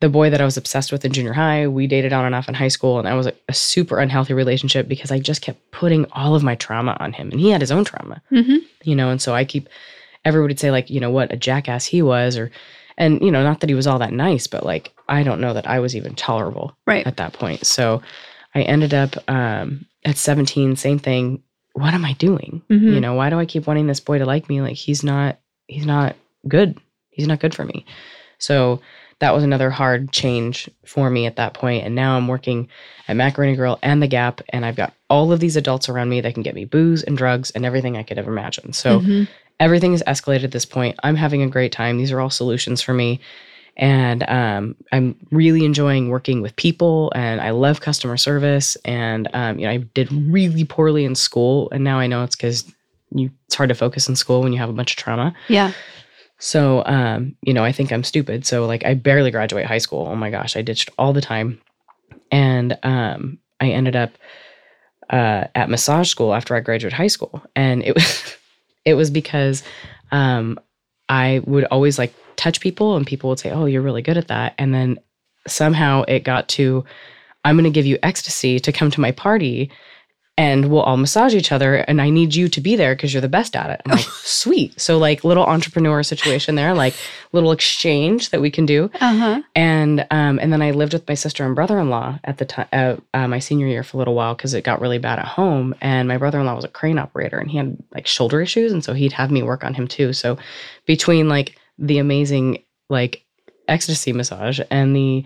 the 0.00 0.08
boy 0.08 0.28
that 0.30 0.40
I 0.40 0.44
was 0.44 0.56
obsessed 0.56 0.92
with 0.92 1.04
in 1.04 1.12
junior 1.12 1.32
high, 1.32 1.66
we 1.68 1.86
dated 1.86 2.12
on 2.12 2.24
and 2.26 2.34
off 2.34 2.48
in 2.48 2.54
high 2.54 2.68
school, 2.68 2.98
and 2.98 3.06
that 3.06 3.14
was 3.14 3.26
a, 3.28 3.32
a 3.48 3.54
super 3.54 3.98
unhealthy 3.98 4.34
relationship 4.34 4.88
because 4.88 5.10
I 5.10 5.18
just 5.18 5.40
kept 5.40 5.70
putting 5.70 6.04
all 6.12 6.34
of 6.34 6.42
my 6.42 6.54
trauma 6.56 6.96
on 7.00 7.12
him, 7.12 7.30
and 7.30 7.40
he 7.40 7.50
had 7.50 7.60
his 7.62 7.72
own 7.72 7.84
trauma, 7.84 8.20
Mm-hmm. 8.30 8.56
you 8.84 8.94
know. 8.94 9.08
And 9.08 9.22
so 9.22 9.34
I 9.34 9.44
keep 9.44 9.68
everybody 10.24 10.52
would 10.52 10.60
say 10.60 10.70
like, 10.70 10.90
you 10.90 11.00
know, 11.00 11.10
what 11.10 11.32
a 11.32 11.36
jackass 11.36 11.86
he 11.86 12.02
was, 12.02 12.36
or 12.36 12.50
and 12.98 13.22
you 13.22 13.30
know, 13.30 13.42
not 13.42 13.60
that 13.60 13.70
he 13.70 13.74
was 13.74 13.86
all 13.86 13.98
that 14.00 14.12
nice, 14.12 14.46
but 14.46 14.66
like 14.66 14.92
I 15.08 15.22
don't 15.22 15.40
know 15.40 15.54
that 15.54 15.66
I 15.68 15.78
was 15.80 15.96
even 15.96 16.14
tolerable 16.14 16.76
Right. 16.86 17.06
at 17.06 17.16
that 17.16 17.32
point. 17.32 17.64
So 17.64 18.02
I 18.54 18.62
ended 18.62 18.92
up 18.92 19.16
um, 19.30 19.86
at 20.04 20.16
17, 20.18 20.76
same 20.76 20.98
thing. 20.98 21.42
What 21.76 21.92
am 21.94 22.04
I 22.06 22.14
doing? 22.14 22.62
Mhm. 22.70 22.94
You 22.94 23.00
know, 23.00 23.14
why 23.14 23.28
do 23.30 23.38
I 23.38 23.44
keep 23.44 23.66
wanting 23.66 23.86
this 23.86 24.00
boy 24.00 24.18
to 24.18 24.24
like 24.24 24.48
me? 24.48 24.62
Like 24.62 24.76
he's 24.76 25.04
not, 25.04 25.38
he's 25.66 25.84
not 25.86 26.16
good. 26.48 26.78
He's 27.10 27.26
not 27.26 27.40
good 27.40 27.54
for 27.54 27.64
me. 27.64 27.84
So 28.38 28.80
that 29.18 29.34
was 29.34 29.44
another 29.44 29.70
hard 29.70 30.10
change 30.10 30.68
for 30.86 31.08
me 31.10 31.26
at 31.26 31.36
that 31.36 31.54
point. 31.54 31.84
And 31.84 31.94
now 31.94 32.16
I'm 32.16 32.28
working 32.28 32.68
at 33.08 33.16
Macaroni 33.16 33.56
Grill 33.56 33.78
and 33.82 34.02
The 34.02 34.06
Gap, 34.08 34.40
and 34.50 34.64
I've 34.64 34.76
got 34.76 34.92
all 35.08 35.32
of 35.32 35.40
these 35.40 35.56
adults 35.56 35.88
around 35.88 36.08
me 36.08 36.20
that 36.22 36.34
can 36.34 36.42
get 36.42 36.54
me 36.54 36.64
booze 36.64 37.02
and 37.02 37.16
drugs 37.16 37.50
and 37.50 37.64
everything 37.64 37.96
I 37.96 38.02
could 38.02 38.18
ever 38.18 38.30
imagine. 38.30 38.72
So 38.72 39.00
Mhm. 39.00 39.28
everything 39.60 39.92
is 39.94 40.02
escalated 40.06 40.44
at 40.44 40.52
this 40.52 40.64
point. 40.66 40.96
I'm 41.02 41.16
having 41.16 41.42
a 41.42 41.46
great 41.46 41.72
time. 41.72 41.96
These 41.98 42.12
are 42.12 42.20
all 42.20 42.30
solutions 42.30 42.80
for 42.82 42.92
me. 42.94 43.20
And 43.76 44.22
um, 44.28 44.74
I'm 44.90 45.16
really 45.30 45.64
enjoying 45.64 46.08
working 46.08 46.40
with 46.40 46.56
people, 46.56 47.12
and 47.14 47.40
I 47.40 47.50
love 47.50 47.80
customer 47.80 48.16
service. 48.16 48.76
And 48.84 49.28
um, 49.34 49.58
you 49.58 49.66
know, 49.66 49.72
I 49.72 49.78
did 49.78 50.10
really 50.10 50.64
poorly 50.64 51.04
in 51.04 51.14
school, 51.14 51.68
and 51.70 51.84
now 51.84 51.98
I 51.98 52.06
know 52.06 52.22
it's 52.24 52.36
because 52.36 52.64
you 53.10 53.30
it's 53.46 53.54
hard 53.54 53.68
to 53.68 53.74
focus 53.74 54.08
in 54.08 54.16
school 54.16 54.42
when 54.42 54.52
you 54.52 54.58
have 54.58 54.70
a 54.70 54.74
bunch 54.74 54.92
of 54.92 54.96
trauma. 54.96 55.34
Yeah. 55.48 55.72
So, 56.38 56.84
um, 56.84 57.34
you 57.42 57.54
know, 57.54 57.64
I 57.64 57.72
think 57.72 57.92
I'm 57.92 58.04
stupid. 58.04 58.46
So, 58.46 58.66
like, 58.66 58.84
I 58.84 58.94
barely 58.94 59.30
graduate 59.30 59.64
high 59.64 59.78
school. 59.78 60.06
Oh 60.06 60.16
my 60.16 60.30
gosh, 60.30 60.56
I 60.56 60.62
ditched 60.62 60.90
all 60.98 61.12
the 61.12 61.20
time, 61.20 61.60
and 62.30 62.78
um, 62.82 63.38
I 63.60 63.68
ended 63.68 63.96
up 63.96 64.12
uh, 65.10 65.44
at 65.54 65.70
massage 65.70 66.10
school 66.10 66.34
after 66.34 66.54
I 66.54 66.60
graduated 66.60 66.96
high 66.96 67.06
school, 67.06 67.42
and 67.54 67.82
it 67.82 67.94
was 67.94 68.36
it 68.84 68.94
was 68.94 69.10
because 69.10 69.62
um, 70.12 70.58
I 71.08 71.42
would 71.44 71.64
always 71.64 71.98
like 71.98 72.14
touch 72.36 72.60
people, 72.60 72.96
and 72.96 73.06
people 73.06 73.30
would 73.30 73.38
say, 73.38 73.50
"Oh, 73.50 73.66
you're 73.66 73.82
really 73.82 74.02
good 74.02 74.18
at 74.18 74.28
that," 74.28 74.54
and 74.58 74.72
then 74.74 74.98
somehow 75.46 76.02
it 76.08 76.24
got 76.24 76.48
to, 76.50 76.84
"I'm 77.44 77.56
going 77.56 77.64
to 77.64 77.70
give 77.70 77.86
you 77.86 77.98
ecstasy 78.02 78.58
to 78.60 78.72
come 78.72 78.90
to 78.90 79.00
my 79.00 79.12
party." 79.12 79.70
And 80.38 80.66
we'll 80.66 80.82
all 80.82 80.98
massage 80.98 81.34
each 81.34 81.50
other, 81.50 81.76
and 81.76 81.98
I 81.98 82.10
need 82.10 82.34
you 82.34 82.48
to 82.50 82.60
be 82.60 82.76
there 82.76 82.94
because 82.94 83.14
you're 83.14 83.22
the 83.22 83.26
best 83.28 83.56
at 83.56 83.70
it. 83.70 83.80
I'm 83.86 83.92
like, 83.92 84.04
sweet. 84.22 84.78
So, 84.78 84.98
like, 84.98 85.24
little 85.24 85.46
entrepreneur 85.46 86.02
situation 86.02 86.56
there, 86.56 86.74
like, 86.74 86.92
little 87.32 87.52
exchange 87.52 88.28
that 88.28 88.42
we 88.42 88.50
can 88.50 88.66
do 88.66 88.90
Uh 89.00 89.16
huh. 89.16 89.42
and 89.54 90.06
um, 90.10 90.38
and 90.38 90.52
then 90.52 90.60
I 90.60 90.72
lived 90.72 90.92
with 90.92 91.08
my 91.08 91.14
sister 91.14 91.46
and 91.46 91.54
brother 91.54 91.78
in 91.78 91.88
law 91.88 92.18
at 92.22 92.36
the 92.36 92.44
time, 92.44 92.66
uh, 92.70 92.96
uh, 93.14 93.26
my 93.26 93.38
senior 93.38 93.66
year 93.66 93.82
for 93.82 93.96
a 93.96 93.98
little 93.98 94.14
while 94.14 94.34
because 94.34 94.52
it 94.52 94.62
got 94.62 94.82
really 94.82 94.98
bad 94.98 95.18
at 95.18 95.24
home. 95.24 95.74
And 95.80 96.06
my 96.06 96.18
brother 96.18 96.38
in 96.38 96.44
law 96.44 96.54
was 96.54 96.66
a 96.66 96.68
crane 96.68 96.98
operator, 96.98 97.38
and 97.38 97.50
he 97.50 97.56
had 97.56 97.78
like 97.94 98.06
shoulder 98.06 98.42
issues, 98.42 98.72
and 98.72 98.84
so 98.84 98.92
he'd 98.92 99.12
have 99.12 99.30
me 99.30 99.42
work 99.42 99.64
on 99.64 99.72
him 99.72 99.88
too. 99.88 100.12
So 100.12 100.36
between 100.84 101.30
like 101.30 101.55
the 101.78 101.98
amazing 101.98 102.62
like 102.88 103.22
ecstasy 103.68 104.12
massage 104.12 104.60
and 104.70 104.94
the 104.94 105.24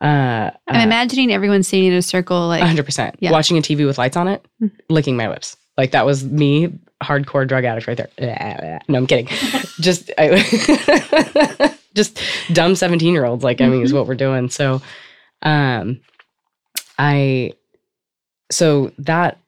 uh, 0.00 0.50
I'm 0.68 0.80
imagining 0.80 1.32
everyone 1.32 1.64
sitting 1.64 1.86
in 1.86 1.92
a 1.94 2.02
circle, 2.02 2.46
like, 2.46 2.62
hundred 2.62 2.84
percent 2.86 3.16
Yeah. 3.18 3.32
watching 3.32 3.58
a 3.58 3.60
TV 3.60 3.84
with 3.84 3.98
lights 3.98 4.16
on 4.16 4.28
it, 4.28 4.44
Mhm. 4.62 4.70
licking 4.88 5.16
my 5.16 5.28
lips. 5.28 5.56
Like 5.76 5.90
that 5.90 6.06
was 6.06 6.24
me, 6.24 6.68
hardcore 7.02 7.46
drug 7.48 7.64
addict 7.64 7.86
right 7.88 7.96
there. 8.16 8.80
No, 8.88 8.98
I'm 8.98 9.06
kidding. 9.08 9.26
just, 9.80 10.10
I, 10.18 11.74
just 11.94 12.20
dumb 12.52 12.74
17 12.76 13.12
year 13.12 13.24
olds. 13.24 13.42
Like, 13.42 13.60
I 13.60 13.68
mean, 13.68 13.82
is 13.82 13.92
what 13.92 14.06
we're 14.06 14.14
doing. 14.14 14.50
So, 14.50 14.82
um, 15.42 16.00
I, 16.98 17.52
so 18.50 18.92
that 18.98 19.38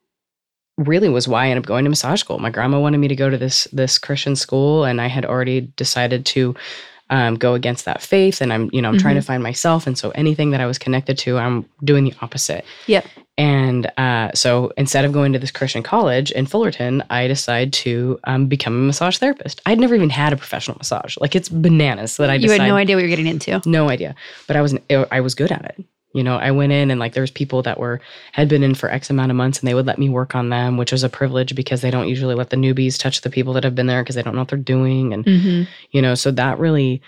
really 0.87 1.09
was 1.09 1.29
why 1.29 1.45
I 1.47 1.49
ended 1.51 1.65
up 1.65 1.69
going 1.69 1.85
to 1.85 1.91
massage 1.91 2.21
school. 2.21 2.39
My 2.39 2.51
grandma 2.51 2.81
wanted 2.81 2.99
me 2.99 3.09
to 3.09 3.17
go 3.17 3.31
to 3.31 3.39
this, 3.39 3.69
this 3.73 3.99
Christian 3.99 4.35
school 4.37 4.85
and 4.85 5.01
I 5.01 5.07
had 5.07 5.25
already 5.25 5.61
decided 5.77 6.27
to, 6.27 6.55
um, 7.11 7.35
go 7.35 7.55
against 7.55 7.87
that 7.87 8.01
faith 8.03 8.41
and 8.41 8.53
i'm 8.53 8.71
you 8.73 8.81
know 8.81 8.89
i'm 8.89 8.97
trying 8.97 9.17
to 9.17 9.21
find 9.21 9.43
myself 9.43 9.89
and 9.89 9.99
so 9.99 10.11
anything 10.11 10.53
that 10.53 10.61
i 10.61 10.67
was 10.67 10.79
connected 10.79 11.19
to 11.19 11.39
i'm 11.39 11.65
doing 11.83 12.05
the 12.05 12.15
opposite 12.23 12.65
Yep. 12.87 13.05
and 13.37 13.91
uh, 13.99 14.31
so 14.33 14.71
instead 14.77 15.05
of 15.05 15.11
going 15.11 15.33
to 15.33 15.41
this 15.41 15.51
christian 15.51 15.83
college 15.83 16.31
in 16.31 16.47
fullerton 16.47 17.03
i 17.11 17.27
decided 17.27 17.73
to 17.73 18.21
um, 18.31 18.47
become 18.47 18.75
a 18.75 18.87
massage 18.87 19.17
therapist 19.19 19.61
i'd 19.67 19.81
never 19.81 19.97
even 19.97 20.09
had 20.09 20.33
a 20.33 20.37
professional 20.37 20.77
massage 20.79 21.17
like 21.21 21.35
it's 21.35 21.49
bananas 21.49 22.17
that 22.19 22.31
i 22.31 22.35
You 22.35 22.49
had 22.53 22.61
no 22.61 22.77
idea 22.77 22.95
what 22.95 23.01
you're 23.01 23.09
getting 23.09 23.27
into. 23.27 23.61
no 23.67 23.91
idea 23.91 24.15
but 24.47 24.55
i 24.55 24.63
was 24.63 24.77
i 25.11 25.21
was 25.21 25.35
good 25.35 25.51
at 25.51 25.65
it 25.65 25.85
you 26.13 26.23
know 26.25 26.37
i 26.37 26.51
went 26.51 26.73
in 26.73 26.91
and 26.91 26.99
like 26.99 27.13
there 27.13 27.21
was 27.23 27.31
people 27.31 27.63
that 27.63 27.79
were 27.79 28.01
had 28.33 28.49
been 28.49 28.63
in 28.63 28.75
for 28.75 28.91
x 28.91 29.11
amount 29.11 29.31
of 29.31 29.37
months 29.37 29.59
and 29.61 29.69
they 29.69 29.75
would 29.75 29.87
let 29.87 29.99
me 29.99 30.09
work 30.09 30.35
on 30.35 30.49
them 30.49 30.77
which 30.77 30.93
was 30.93 31.05
a 31.05 31.09
privilege 31.09 31.55
because 31.55 31.81
they 31.83 31.91
don't 31.91 32.09
usually 32.09 32.35
let 32.35 32.51
the 32.51 32.57
newbies 32.57 32.99
touch 32.99 33.21
the 33.21 33.31
people 33.31 33.53
that 33.53 33.65
have 33.65 33.75
been 33.75 33.87
there 33.87 34.03
because 34.03 34.17
they 34.17 34.23
don't 34.23 34.35
know 34.35 34.41
what 34.41 34.49
they're 34.49 34.59
doing 34.59 35.13
and 35.13 35.25
Mm-hmm. 35.25 35.63
you 35.93 36.03
know 36.03 36.15
so 36.15 36.31
that 36.33 36.59
really 36.59 37.01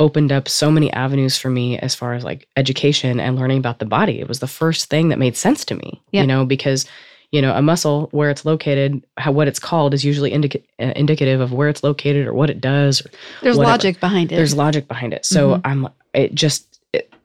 opened 0.00 0.32
up 0.32 0.48
so 0.48 0.70
many 0.70 0.92
avenues 0.92 1.38
for 1.38 1.48
me 1.50 1.78
as 1.78 1.94
far 1.94 2.14
as 2.14 2.24
like 2.24 2.48
education 2.56 3.20
and 3.20 3.36
learning 3.36 3.58
about 3.58 3.78
the 3.78 3.86
body 3.86 4.20
it 4.20 4.28
was 4.28 4.40
the 4.40 4.46
first 4.46 4.90
thing 4.90 5.08
that 5.08 5.18
made 5.18 5.36
sense 5.36 5.64
to 5.64 5.74
me 5.74 6.02
Yeah. 6.10 6.22
you 6.22 6.26
know 6.26 6.44
because 6.44 6.84
you 7.30 7.40
know 7.40 7.54
a 7.54 7.62
muscle 7.62 8.08
where 8.10 8.28
it's 8.28 8.44
located 8.44 9.04
how 9.16 9.32
what 9.32 9.48
it's 9.48 9.60
called 9.60 9.94
is 9.94 10.04
usually 10.04 10.32
indica- 10.32 10.60
uh, 10.80 10.92
indicative 10.96 11.40
of 11.40 11.52
where 11.52 11.68
it's 11.68 11.82
located 11.84 12.26
or 12.26 12.34
what 12.34 12.50
it 12.50 12.60
does 12.60 13.00
or 13.06 13.10
There's 13.42 13.56
whatever. 13.56 13.72
logic 13.72 14.00
behind 14.00 14.32
it. 14.32 14.36
there's 14.36 14.54
logic 14.54 14.88
behind 14.88 15.12
it 15.14 15.24
so 15.24 15.54
Mhm. 15.54 15.60
i'm 15.64 15.88
it 16.12 16.34
just 16.34 16.73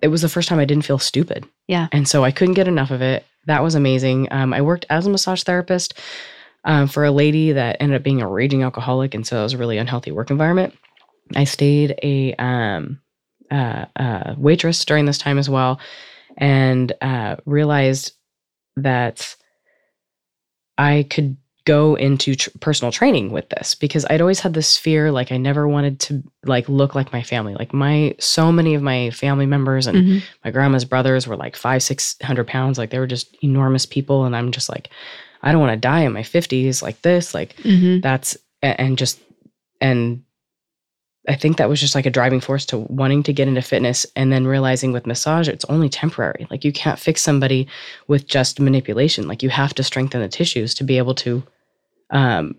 it, 0.01 0.07
was 0.07 0.21
the 0.21 0.29
first 0.29 0.49
time 0.49 0.59
i 0.59 0.65
didn't 0.65 0.85
feel 0.85 0.99
stupid. 0.99 1.45
Yeah. 1.67 1.88
and 1.91 2.07
so 2.07 2.23
i 2.23 2.31
couldn't 2.31 2.55
get 2.55 2.67
enough 2.67 2.91
of 2.91 3.01
it. 3.01 3.25
That 3.45 3.63
was 3.63 3.75
amazing. 3.75 4.27
Um, 4.31 4.53
i 4.53 4.62
worked 4.62 4.85
as 4.89 5.05
a 5.05 5.09
massage 5.09 5.43
therapist 5.43 5.93
um, 6.65 6.88
for 6.88 7.05
a 7.05 7.12
lady 7.12 7.53
that 7.53 7.77
ended 7.79 7.97
up 7.97 8.03
being 8.03 8.21
a 8.21 8.27
raging 8.27 8.63
alcoholic. 8.63 9.13
And 9.13 9.25
so 9.25 9.39
it 9.39 9.43
was 9.43 9.53
a 9.53 9.57
really 9.57 9.77
unhealthy 9.77 10.12
work 10.12 10.29
environment. 10.29 10.75
I 11.35 11.45
stayed 11.45 11.97
a 12.03 12.33
um, 12.35 12.99
uh, 13.51 13.85
uh, 13.95 14.35
waitress 14.38 14.83
during 14.85 15.05
this 15.05 15.17
time 15.17 15.38
as 15.38 15.49
well 15.49 15.79
and 16.38 16.91
uh, 17.01 17.35
realized 17.45 18.13
that 18.77 19.35
i 20.77 21.05
could 21.09 21.35
go 21.73 21.95
into 22.08 22.36
tr- 22.36 22.49
personal 22.60 22.91
training 22.91 23.32
with 23.32 23.47
this 23.49 23.75
because 23.75 24.05
I'd 24.10 24.21
always 24.21 24.39
had 24.39 24.53
this 24.53 24.77
fear 24.86 25.12
like 25.12 25.32
I 25.32 25.38
never 25.38 25.67
wanted 25.75 25.99
to 26.05 26.23
like 26.53 26.67
look 26.69 26.95
like 26.95 27.13
my 27.13 27.23
family 27.23 27.53
like 27.62 27.73
my 27.73 28.15
so 28.19 28.51
many 28.51 28.73
of 28.75 28.82
my 28.82 29.10
family 29.23 29.45
members 29.45 29.88
and 29.88 29.97
Mhm. 29.97 30.21
my 30.45 30.51
grandma's 30.51 30.86
brothers 30.86 31.27
were 31.27 31.38
like 31.45 31.55
five 31.55 31.82
six 31.84 32.15
hundred 32.29 32.47
pounds 32.47 32.77
like 32.77 32.89
they 32.89 32.99
were 33.03 33.13
just 33.15 33.27
enormous 33.43 33.86
people 33.86 34.25
and 34.25 34.36
I'm 34.36 34.51
just 34.51 34.69
like 34.69 34.89
I 35.43 35.51
don't 35.51 35.62
want 35.62 35.73
to 35.77 35.88
die 35.91 36.01
in 36.08 36.13
my 36.13 36.23
50s 36.23 36.82
like 36.82 37.01
this 37.01 37.34
like 37.34 37.51
Mhm. 37.63 38.01
that's 38.01 38.38
and 38.62 38.97
just 38.97 39.19
and 39.82 40.23
I 41.27 41.36
think 41.36 41.58
that 41.58 41.69
was 41.69 41.79
just 41.79 41.95
like 41.95 42.08
a 42.08 42.15
driving 42.19 42.39
force 42.41 42.65
to 42.67 42.77
wanting 43.01 43.23
to 43.23 43.34
get 43.34 43.47
into 43.47 43.62
fitness 43.62 44.05
and 44.15 44.32
then 44.34 44.47
realizing 44.47 44.91
with 44.93 45.05
massage 45.05 45.47
it's 45.47 45.65
only 45.65 45.89
temporary. 45.89 46.47
Like 46.49 46.63
you 46.65 46.71
can't 46.73 46.97
fix 46.97 47.21
somebody 47.21 47.67
with 48.08 48.25
just 48.25 48.60
manipulation. 48.60 49.27
Like 49.27 49.43
you 49.43 49.49
have 49.49 49.73
to 49.75 49.84
strengthen 49.84 50.21
the 50.21 50.27
tissues 50.27 50.73
to 50.75 50.84
be 50.84 50.97
able 50.97 51.13
to 51.15 51.43
um 52.12 52.56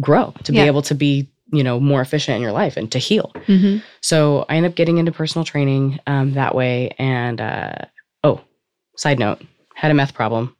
grow, 0.00 0.32
to 0.44 0.52
Yeah. 0.52 0.62
be 0.62 0.66
able 0.66 0.82
to 0.82 0.94
be, 0.94 1.28
you 1.52 1.62
know, 1.64 1.80
more 1.80 2.00
efficient 2.00 2.36
in 2.36 2.42
your 2.42 2.52
life 2.52 2.76
and 2.76 2.90
to 2.92 2.98
heal. 2.98 3.32
Mhm. 3.46 3.82
So 4.00 4.46
I 4.48 4.56
end 4.56 4.66
up 4.66 4.74
getting 4.76 4.98
into 4.98 5.12
personal 5.12 5.44
training 5.44 5.98
um, 6.06 6.32
that 6.34 6.54
way. 6.54 6.94
And 6.98 7.40
uh, 7.40 7.72
oh, 8.24 8.40
side 8.96 9.18
note, 9.18 9.42
had 9.74 9.90
a 9.90 9.94
meth 9.94 10.14
problem. 10.14 10.54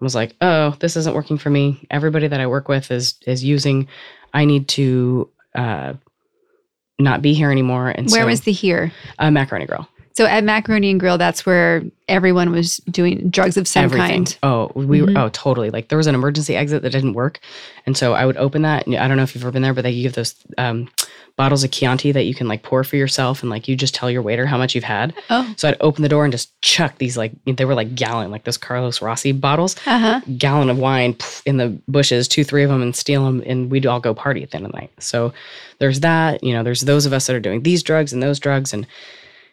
Was 0.00 0.14
like, 0.16 0.34
oh, 0.40 0.74
this 0.80 0.96
isn't 0.96 1.14
working 1.14 1.38
for 1.38 1.48
me. 1.50 1.86
Everybody 1.90 2.26
that 2.26 2.40
I 2.40 2.46
work 2.48 2.66
with 2.66 2.90
is 2.90 3.14
is 3.26 3.44
using. 3.44 3.86
I 4.34 4.44
need 4.46 4.66
to 4.68 5.30
uh, 5.54 5.92
not 6.98 7.22
be 7.22 7.34
here 7.34 7.52
anymore. 7.52 7.90
And 7.90 8.10
Where 8.10 8.22
so, 8.22 8.26
was 8.26 8.40
the 8.40 8.50
here? 8.52 8.90
uh, 9.20 9.30
Macaroni 9.30 9.66
Grill? 9.66 9.86
So 10.14 10.26
at 10.26 10.44
Macaroni 10.44 10.90
and 10.90 11.00
Grill, 11.00 11.18
that's 11.18 11.46
where 11.46 11.82
everyone 12.08 12.50
was 12.50 12.76
doing 12.90 13.30
drugs 13.30 13.56
of 13.56 13.66
some 13.66 13.84
Everything. 13.84 14.24
kind. 14.26 14.36
Oh, 14.42 14.70
we 14.74 15.00
Mhm. 15.00 15.14
were. 15.14 15.20
Oh, 15.20 15.28
totally. 15.32 15.70
Like 15.70 15.88
there 15.88 15.96
was 15.98 16.06
an 16.06 16.14
emergency 16.14 16.54
exit 16.54 16.82
that 16.82 16.90
didn't 16.90 17.14
work, 17.14 17.40
and 17.86 17.96
so 17.96 18.12
I 18.12 18.26
would 18.26 18.36
open 18.36 18.62
that. 18.62 18.86
And 18.86 18.96
I 18.96 19.08
don't 19.08 19.16
know 19.16 19.22
if 19.22 19.34
you've 19.34 19.42
ever 19.44 19.50
been 19.52 19.62
there, 19.62 19.72
but 19.74 19.82
they 19.82 19.94
give 20.02 20.12
those 20.12 20.34
um, 20.58 20.88
bottles 21.36 21.64
of 21.64 21.70
Chianti 21.70 22.12
that 22.12 22.24
you 22.24 22.34
can 22.34 22.46
like 22.46 22.62
pour 22.62 22.84
for 22.84 22.96
yourself, 22.96 23.42
and 23.42 23.48
like 23.48 23.66
you 23.68 23.74
just 23.74 23.94
tell 23.94 24.10
your 24.10 24.20
waiter 24.20 24.44
how 24.44 24.58
much 24.58 24.74
you've 24.74 24.84
had. 24.84 25.14
Oh, 25.30 25.50
So 25.56 25.66
I'd 25.68 25.76
open 25.80 26.02
the 26.02 26.08
door 26.10 26.24
and 26.24 26.32
just 26.32 26.60
chuck 26.60 26.98
these 26.98 27.16
like 27.16 27.32
they 27.46 27.64
were 27.64 27.74
like 27.74 27.94
gallon, 27.94 28.30
like 28.30 28.44
those 28.44 28.58
Carlos 28.58 29.00
Rossi 29.00 29.32
bottles, 29.32 29.76
uh 29.86 29.98
huh. 29.98 30.20
gallon 30.36 30.68
of 30.68 30.78
wine 30.78 31.14
pff, 31.14 31.40
in 31.46 31.56
the 31.56 31.68
bushes, 31.88 32.28
two, 32.28 32.44
three 32.44 32.62
of 32.64 32.68
them, 32.70 32.82
and 32.82 32.94
steal 32.94 33.24
them, 33.24 33.42
and 33.46 33.70
we'd 33.70 33.86
all 33.86 34.00
go 34.00 34.12
party 34.12 34.42
at 34.42 34.50
the 34.50 34.56
end 34.58 34.66
of 34.66 34.72
the 34.72 34.78
night. 34.78 34.90
So 34.98 35.32
there's 35.78 36.00
that, 36.00 36.44
you 36.44 36.52
know, 36.52 36.62
there's 36.62 36.82
those 36.82 37.06
of 37.06 37.14
us 37.14 37.26
that 37.28 37.34
are 37.34 37.40
doing 37.40 37.62
these 37.62 37.82
drugs 37.82 38.12
and 38.12 38.22
those 38.22 38.38
drugs, 38.38 38.74
and 38.74 38.86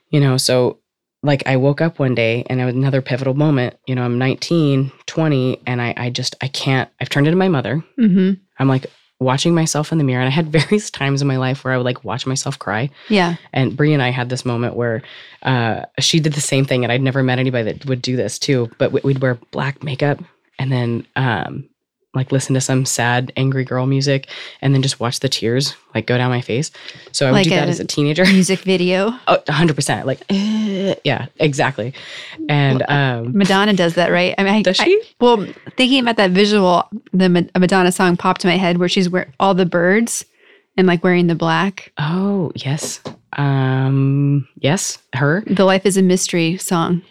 you 0.10 0.20
know, 0.20 0.38
so 0.38 0.80
like 1.22 1.44
I 1.46 1.58
woke 1.58 1.82
up 1.82 2.00
one 2.00 2.16
day 2.16 2.46
and 2.50 2.62
it 2.62 2.66
was 2.66 2.76
another 2.76 3.02
pivotal 3.02 3.34
moment. 3.34 3.76
You 3.88 3.96
know, 3.96 4.04
I'm 4.04 4.18
19, 4.18 4.92
20, 5.06 5.62
and 5.68 5.82
I 5.82 5.94
I 5.98 6.10
just 6.10 6.36
I 6.42 6.48
can't. 6.48 6.90
I've 7.02 7.10
turned 7.10 7.28
into 7.28 7.38
my 7.38 7.50
mother. 7.50 7.84
Mm-hmm. 7.98 8.42
I'm 8.58 8.68
like 8.68 8.86
watching 9.20 9.54
myself 9.54 9.92
in 9.92 9.98
the 9.98 10.04
mirror, 10.06 10.22
and 10.22 10.30
I 10.30 10.32
had 10.32 10.48
various 10.52 10.90
times 10.90 11.22
in 11.22 11.28
my 11.28 11.38
life 11.38 11.64
where 11.64 11.74
I 11.74 11.78
would 11.78 11.84
like 11.86 12.06
watch 12.06 12.26
myself 12.26 12.58
cry. 12.58 12.90
Yeah. 13.10 13.36
And 13.52 13.76
Brie 13.76 13.94
and 13.94 14.02
I 14.02 14.10
had 14.12 14.30
this 14.30 14.46
moment 14.46 14.76
where 14.76 15.02
uh, 15.44 15.84
she 16.00 16.20
did 16.22 16.34
the 16.34 16.42
same 16.42 16.64
thing, 16.66 16.84
and 16.84 16.92
I'd 16.92 17.02
never 17.02 17.22
met 17.22 17.38
anybody 17.40 17.66
that 17.74 17.86
would 17.86 18.02
do 18.02 18.16
this 18.16 18.40
too. 18.40 18.72
But 18.78 18.92
we- 18.94 19.02
we'd 19.04 19.22
wear 19.22 19.36
black 19.52 19.84
makeup 19.84 20.20
and 20.58 20.72
then 20.72 21.06
um, 21.16 21.69
like 22.16 22.32
listen 22.32 22.56
to 22.56 22.62
some 22.62 22.86
sad, 22.86 23.32
angry 23.38 23.64
girl 23.64 23.86
music, 23.86 24.28
and 24.62 24.74
then 24.74 24.82
just 24.82 25.00
watch 25.00 25.20
the 25.20 25.30
tears 25.30 25.76
like 25.94 26.08
go 26.08 26.18
down 26.18 26.30
my 26.32 26.42
face. 26.42 26.72
So 27.12 27.28
I 27.28 27.32
would 27.32 27.36
Like 27.38 27.44
do 27.46 27.50
that 27.52 27.70
as 27.70 27.80
a 27.80 27.86
teenager. 27.86 28.24
Music 28.28 28.60
video. 28.62 29.14
Oh, 29.28 29.38
100%. 29.48 30.06
Like, 30.06 30.22
eh, 30.30 30.96
yeah, 31.04 31.28
exactly. 31.40 31.94
And 32.50 32.84
um, 32.90 33.38
Madonna 33.38 33.74
does 33.74 33.94
that, 33.94 34.12
right? 34.12 34.34
I 34.38 34.44
mean, 34.44 34.54
I, 34.56 34.62
Does 34.64 34.80
I- 34.80 34.86
she? 34.86 35.02
well, 35.22 35.46
thinking 35.78 36.00
about 36.02 36.18
that 36.18 36.32
visual, 36.32 36.90
the 37.14 37.30
Ma- 37.30 37.42
Madonna 37.60 37.92
song 37.92 38.18
popped 38.18 38.42
to 38.42 38.48
my 38.48 38.58
head 38.58 38.78
where 38.80 38.90
she's 38.90 39.08
wearing 39.10 39.32
all 39.40 39.54
the 39.54 39.66
birds 39.68 40.26
and 40.78 40.88
like 40.88 41.04
wearing 41.04 41.28
the 41.28 41.36
black. 41.36 41.92
oh, 42.00 42.52
yes. 42.56 43.02
Um, 43.34 44.48
yes, 44.58 44.98
her. 45.14 45.44
The 45.46 45.66
Life 45.66 45.86
is 45.86 45.96
a 45.98 46.02
Mystery 46.02 46.58
song. 46.58 47.04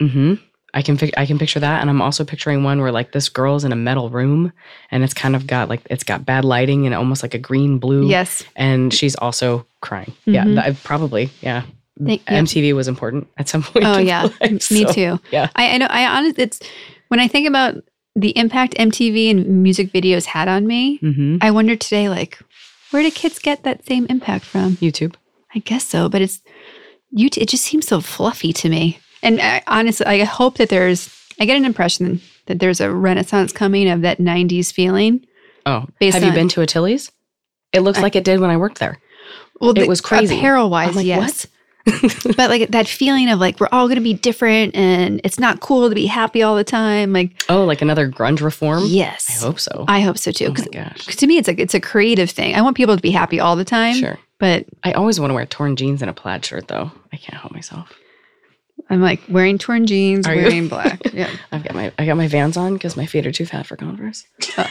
hmm 0.00 0.34
I 0.74 0.80
can 0.82 0.98
I 1.16 1.26
can 1.26 1.38
picture 1.38 1.60
that, 1.60 1.80
and 1.82 1.90
I'm 1.90 2.00
also 2.00 2.24
picturing 2.24 2.64
one 2.64 2.80
where 2.80 2.92
like 2.92 3.12
this 3.12 3.28
girl's 3.28 3.64
in 3.64 3.72
a 3.72 3.76
metal 3.76 4.08
room, 4.08 4.52
and 4.90 5.04
it's 5.04 5.12
kind 5.14 5.36
of 5.36 5.46
got 5.46 5.68
like 5.68 5.82
it's 5.90 6.04
got 6.04 6.24
bad 6.24 6.44
lighting 6.44 6.86
and 6.86 6.94
almost 6.94 7.22
like 7.22 7.34
a 7.34 7.38
green 7.38 7.78
blue. 7.78 8.08
Yes. 8.08 8.42
and 8.56 8.92
she's 8.94 9.14
also 9.16 9.66
crying. 9.80 10.12
Yeah, 10.24 10.44
Mhm. 10.44 10.54
that, 10.54 10.82
probably. 10.82 11.30
Yeah, 11.42 11.62
Thank 12.02 12.22
you. 12.30 12.36
MTV 12.36 12.72
was 12.74 12.88
important 12.88 13.28
at 13.36 13.48
some 13.48 13.62
point. 13.62 13.84
Oh 13.84 13.98
yeah, 13.98 14.22
life, 14.40 14.70
me 14.70 14.86
so, 14.86 14.92
too. 14.92 15.20
yeah. 15.30 15.50
I, 15.56 15.74
I 15.74 15.78
know. 15.78 15.86
I 15.90 16.06
honestly, 16.06 16.42
it's 16.44 16.58
when 17.08 17.20
I 17.20 17.28
think 17.28 17.46
about 17.46 17.74
the 18.16 18.30
impact 18.36 18.74
MTV 18.74 19.30
and 19.30 19.62
music 19.62 19.92
videos 19.92 20.24
had 20.24 20.48
on 20.48 20.66
me. 20.66 20.96
hmm 20.98 21.36
I 21.42 21.50
wonder 21.50 21.76
today, 21.76 22.08
like, 22.08 22.38
where 22.92 23.02
do 23.02 23.10
kids 23.10 23.38
get 23.38 23.64
that 23.64 23.84
same 23.86 24.06
impact 24.08 24.44
from? 24.46 24.76
YouTube. 24.76 25.14
I 25.54 25.58
guess 25.58 25.84
so, 25.84 26.08
but 26.08 26.22
it's 26.22 26.40
you. 27.10 27.28
It 27.36 27.48
just 27.50 27.64
seems 27.64 27.86
so 27.86 28.00
fluffy 28.00 28.54
to 28.54 28.68
me. 28.70 28.98
And 29.22 29.40
I, 29.40 29.62
honestly, 29.66 30.06
I 30.06 30.24
hope 30.24 30.56
that 30.58 30.68
there's. 30.68 31.08
I 31.40 31.44
get 31.46 31.56
an 31.56 31.64
impression 31.64 32.20
that 32.46 32.58
there's 32.58 32.80
a 32.80 32.90
renaissance 32.92 33.52
coming 33.52 33.88
of 33.88 34.02
that 34.02 34.18
'90s 34.18 34.72
feeling. 34.72 35.24
Oh, 35.64 35.86
Based 36.00 36.14
have 36.18 36.24
you 36.24 36.32
been 36.32 36.48
to 36.50 36.60
a 36.60 36.66
Tilly's? 36.66 37.10
It 37.72 37.80
looks 37.80 37.98
I- 37.98 38.02
like 38.02 38.16
it 38.16 38.24
did 38.24 38.40
when 38.40 38.50
I 38.50 38.56
worked 38.56 38.78
there. 38.80 38.98
Well, 39.60 39.78
It 39.78 39.86
was 39.86 40.00
crazy. 40.00 40.36
Apparel 40.36 40.70
wise, 40.70 40.96
like, 40.96 41.06
yes. 41.06 41.46
what? 41.46 41.46
but 42.36 42.50
like 42.50 42.70
that 42.70 42.86
feeling 42.88 43.28
of 43.30 43.38
like 43.40 43.58
we're 43.60 43.68
all 43.72 43.86
going 43.86 43.96
to 43.96 44.02
be 44.02 44.14
different, 44.14 44.74
and 44.74 45.20
it's 45.24 45.38
not 45.38 45.60
cool 45.60 45.88
to 45.88 45.94
be 45.94 46.06
happy 46.06 46.42
all 46.42 46.54
the 46.56 46.64
time. 46.64 47.12
Like, 47.12 47.30
Oh, 47.48 47.64
like 47.64 47.80
another 47.82 48.08
grunge 48.10 48.40
reform? 48.40 48.82
yes, 48.86 49.28
I 49.42 49.46
hope 49.46 49.58
so. 49.60 49.84
I 49.88 50.00
hope 50.00 50.18
so 50.18 50.30
too. 50.32 50.46
oh 50.46 50.48
my 50.48 50.54
Because 50.54 50.68
gosh. 51.06 51.16
to 51.16 51.26
me, 51.26 51.38
it's 51.38 51.46
like 51.48 51.58
it's 51.60 51.74
a 51.74 51.80
creative 51.80 52.30
thing. 52.30 52.54
I 52.56 52.62
want 52.62 52.76
people 52.76 52.96
to 52.96 53.02
be 53.02 53.10
happy 53.12 53.38
all 53.40 53.54
the 53.56 53.64
time. 53.64 53.94
Sure. 53.94 54.18
But 54.38 54.66
I 54.84 54.92
always 54.92 55.18
want 55.20 55.30
to 55.30 55.34
wear 55.34 55.46
torn 55.46 55.76
jeans 55.76 56.02
and 56.02 56.10
a 56.10 56.14
plaid 56.14 56.44
shirt 56.44 56.66
though. 56.68 56.90
I 57.12 57.16
can't 57.16 57.40
help 57.40 57.52
myself. 57.52 57.92
I'm 58.92 59.00
like 59.00 59.20
wearing 59.28 59.58
torn 59.58 59.86
jeans, 59.86 60.26
Are 60.28 60.34
you? 60.34 60.42
wearing 60.42 60.68
black. 60.68 61.00
Yeah. 61.12 61.30
I've 61.50 61.64
got 61.64 61.74
my 61.74 61.92
I 61.98 62.06
got 62.06 62.16
my 62.16 62.28
Vans 62.28 62.56
on 62.56 62.74
because 62.74 62.96
my 62.96 63.06
feet 63.06 63.26
are 63.26 63.32
too 63.32 63.44
fat 63.46 63.66
for 63.66 63.74
Converse. 63.76 64.24
Uh, 64.56 64.66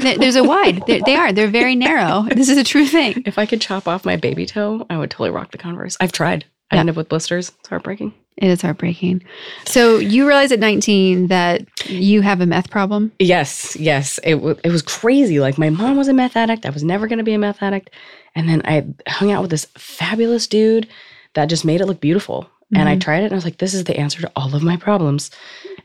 there- 0.00 0.18
There's 0.18 0.36
a 0.36 0.42
wide. 0.44 0.82
They're, 0.86 1.00
they 1.06 1.14
are. 1.14 1.32
They're 1.32 1.46
very 1.48 1.74
narrow. 1.76 2.26
This 2.34 2.48
is 2.48 2.58
a 2.58 2.64
true 2.64 2.86
thing. 2.86 3.22
If 3.26 3.38
I 3.38 3.46
could 3.46 3.60
chop 3.60 3.86
off 3.86 4.04
my 4.04 4.16
baby 4.16 4.44
toe, 4.46 4.84
I 4.90 4.98
would 4.98 5.10
totally 5.10 5.30
rock 5.30 5.52
the 5.52 5.58
Converse. 5.58 5.96
I've 6.00 6.12
tried. 6.12 6.44
I 6.70 6.74
Yeah. 6.76 6.80
end 6.80 6.90
up 6.90 6.96
with 6.96 7.08
blisters. 7.08 7.52
It's 7.60 7.68
heartbreaking. 7.68 8.12
It 8.36 8.48
is 8.48 8.60
heartbreaking. 8.60 9.22
So 9.64 9.96
you 9.98 10.26
realize 10.26 10.52
at 10.52 10.58
19 10.60 11.28
that 11.28 11.62
you 11.88 12.20
have 12.22 12.40
a 12.42 12.46
meth 12.46 12.68
problem. 12.70 13.12
Yes, 13.18 13.76
yes. 13.76 14.18
It 14.24 14.34
w- 14.34 14.58
it 14.62 14.70
was 14.70 14.82
crazy. 14.82 15.40
Like 15.40 15.56
my 15.56 15.70
mom 15.70 15.96
was 15.96 16.08
a 16.08 16.12
meth 16.12 16.36
addict. 16.36 16.66
I 16.66 16.70
was 16.70 16.82
never 16.84 17.06
going 17.06 17.18
to 17.18 17.24
be 17.24 17.32
a 17.34 17.38
meth 17.38 17.62
addict. 17.62 17.90
And 18.34 18.48
then 18.48 18.60
I 18.66 18.84
hung 19.08 19.30
out 19.32 19.40
with 19.42 19.50
this 19.50 19.66
fabulous 19.78 20.46
dude 20.46 20.86
that 21.34 21.46
just 21.46 21.64
made 21.64 21.80
it 21.80 21.86
look 21.86 22.00
beautiful. 22.00 22.50
And 22.74 22.88
I 22.88 22.96
Mhm. 22.96 23.00
tried 23.00 23.20
it 23.22 23.24
and 23.26 23.32
I 23.32 23.36
was 23.36 23.44
like, 23.44 23.58
this 23.58 23.74
is 23.74 23.84
the 23.84 23.96
answer 23.96 24.20
to 24.22 24.32
all 24.34 24.54
of 24.54 24.62
my 24.62 24.76
problems. 24.76 25.30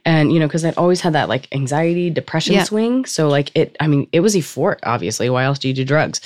And, 0.03 0.33
you 0.33 0.39
know, 0.39 0.47
because 0.47 0.65
I'd 0.65 0.77
always 0.77 0.99
had 1.01 1.13
that 1.13 1.29
like 1.29 1.47
anxiety, 1.53 2.09
depression 2.09 2.55
Yeah. 2.55 2.63
swing. 2.63 3.05
So, 3.05 3.27
like, 3.29 3.51
it, 3.55 3.75
I 3.79 3.85
mean, 3.87 4.07
it 4.11 4.21
was 4.21 4.35
euphoric, 4.35 4.79
obviously. 4.83 5.29
Why 5.29 5.43
else 5.43 5.59
do 5.59 5.67
you 5.67 5.73
do 5.75 5.85
drugs? 5.85 6.19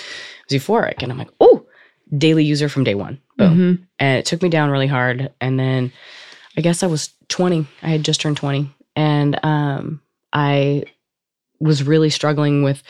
It 0.49 0.53
was 0.53 0.61
euphoric. 0.63 1.03
And 1.03 1.11
I'm 1.11 1.17
like, 1.17 1.31
oh, 1.41 1.65
daily 2.17 2.45
user 2.45 2.69
from 2.69 2.85
day 2.85 2.95
one. 2.95 3.19
Boom. 3.37 3.57
Mhm. 3.57 3.85
And 3.99 4.17
it 4.19 4.25
took 4.25 4.41
me 4.41 4.47
down 4.47 4.69
really 4.69 4.87
hard. 4.87 5.29
And 5.41 5.59
then 5.59 5.91
I 6.57 6.61
guess 6.61 6.83
I 6.83 6.87
was 6.87 7.09
20. 7.27 7.65
I 7.83 7.89
had 7.89 8.03
just 8.03 8.21
turned 8.21 8.37
20. 8.37 8.69
And 8.95 9.37
um, 9.43 9.99
I 10.31 10.83
was 11.59 11.83
really 11.83 12.09
struggling 12.09 12.63
with 12.63 12.81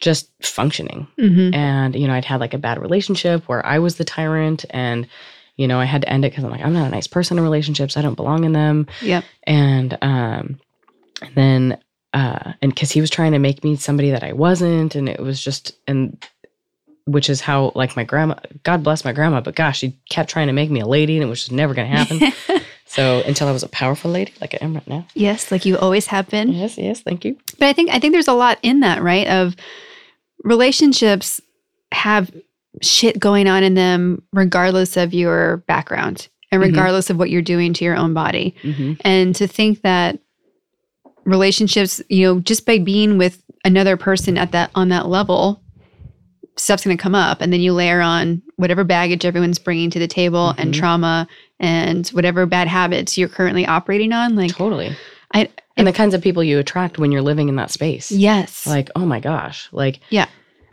just 0.00 0.30
functioning. 0.42 1.06
Mhm. 1.20 1.54
And, 1.54 1.94
you 1.94 2.08
know, 2.08 2.14
I'd 2.14 2.24
had 2.24 2.40
like 2.40 2.54
a 2.54 2.58
bad 2.58 2.80
relationship 2.80 3.44
where 3.48 3.64
I 3.64 3.78
was 3.78 3.94
the 3.96 4.04
tyrant 4.04 4.64
and, 4.70 5.06
you 5.56 5.68
know, 5.68 5.78
I 5.78 5.84
had 5.84 6.02
to 6.02 6.08
end 6.08 6.24
it 6.24 6.32
because 6.32 6.44
I'm 6.44 6.50
like, 6.50 6.62
I'm 6.62 6.72
not 6.72 6.86
a 6.88 6.90
nice 6.90 7.06
person 7.06 7.38
in 7.38 7.44
relationships. 7.44 7.96
I 7.96 8.02
don't 8.02 8.14
belong 8.16 8.44
in 8.44 8.52
them. 8.52 8.86
Yep. 9.02 9.24
And 9.44 9.98
um, 10.02 10.58
and 11.22 11.34
then, 11.34 11.78
uh, 12.12 12.52
and 12.60 12.74
because 12.74 12.90
he 12.90 13.00
was 13.00 13.10
trying 13.10 13.32
to 13.32 13.38
make 13.38 13.64
me 13.64 13.76
somebody 13.76 14.10
that 14.10 14.22
I 14.22 14.32
wasn't. 14.32 14.94
And 14.94 15.08
it 15.08 15.20
was 15.20 15.40
just, 15.40 15.76
and 15.86 16.24
which 17.06 17.28
is 17.28 17.40
how, 17.40 17.72
like, 17.74 17.96
my 17.96 18.04
grandma, 18.04 18.36
God 18.62 18.82
bless 18.82 19.04
my 19.04 19.12
grandma, 19.12 19.40
but 19.40 19.54
gosh, 19.54 19.78
she 19.78 19.96
kept 20.08 20.30
trying 20.30 20.46
to 20.46 20.52
make 20.52 20.70
me 20.70 20.80
a 20.80 20.86
lady 20.86 21.16
and 21.16 21.24
it 21.24 21.28
was 21.28 21.40
just 21.40 21.52
never 21.52 21.74
going 21.74 21.90
to 21.90 21.96
happen. 21.96 22.62
so 22.86 23.22
until 23.26 23.48
I 23.48 23.52
was 23.52 23.62
a 23.62 23.68
powerful 23.68 24.10
lady, 24.10 24.32
like 24.40 24.54
I 24.54 24.58
am 24.64 24.74
right 24.74 24.88
now. 24.88 25.06
yes, 25.14 25.50
like 25.50 25.64
you 25.64 25.76
always 25.78 26.06
have 26.06 26.28
been. 26.28 26.52
Yes, 26.52 26.78
yes, 26.78 27.00
thank 27.00 27.24
you. 27.24 27.36
But 27.58 27.68
I 27.68 27.72
think 27.72 27.90
I 27.90 27.98
think 27.98 28.12
there's 28.12 28.28
a 28.28 28.32
lot 28.32 28.58
in 28.62 28.80
that, 28.80 29.02
right? 29.02 29.26
Of 29.26 29.54
relationships 30.42 31.40
have 31.92 32.34
shit 32.82 33.18
going 33.18 33.46
on 33.48 33.62
in 33.62 33.74
them 33.74 34.22
regardless 34.32 34.96
of 34.96 35.14
your 35.14 35.58
background 35.68 36.28
and 36.52 36.60
Mhm. 36.62 36.66
regardless 36.66 37.10
of 37.10 37.18
what 37.18 37.30
you're 37.30 37.42
doing 37.42 37.72
to 37.74 37.84
your 37.84 37.96
own 37.96 38.14
body. 38.14 38.54
hmm 38.62 38.92
And 39.04 39.34
to 39.36 39.46
think 39.46 39.82
that 39.82 40.18
relationships, 41.24 42.02
you 42.08 42.24
know, 42.26 42.40
just 42.40 42.66
by 42.66 42.78
being 42.78 43.18
with 43.18 43.42
another 43.64 43.96
person 43.96 44.36
at 44.36 44.52
that 44.52 44.70
on 44.74 44.88
that 44.90 45.08
level, 45.08 45.62
stuff's 46.56 46.84
going 46.84 46.96
to 46.96 47.02
come 47.02 47.14
up 47.14 47.40
and 47.40 47.52
then 47.52 47.60
you 47.60 47.72
layer 47.72 48.00
on 48.00 48.40
whatever 48.56 48.84
baggage 48.84 49.24
everyone's 49.24 49.58
bringing 49.58 49.90
to 49.90 49.98
the 49.98 50.06
table 50.06 50.54
and 50.58 50.72
Mhm. 50.72 50.78
trauma 50.78 51.26
and 51.58 52.06
whatever 52.08 52.46
bad 52.46 52.68
habits 52.68 53.16
you're 53.18 53.28
currently 53.28 53.66
operating 53.66 54.12
on 54.12 54.36
like 54.36 54.54
Totally. 54.54 54.94
I 55.32 55.48
And 55.76 55.86
the 55.86 55.92
kinds 55.92 56.14
of 56.14 56.22
people 56.22 56.44
you 56.44 56.60
attract 56.60 56.98
when 56.98 57.10
you're 57.10 57.22
living 57.22 57.48
in 57.48 57.56
that 57.56 57.70
space. 57.72 58.12
yes. 58.12 58.66
Like, 58.66 58.90
oh 58.94 59.04
my 59.04 59.18
gosh. 59.18 59.68
Like, 59.72 59.98
Yeah. 60.10 60.26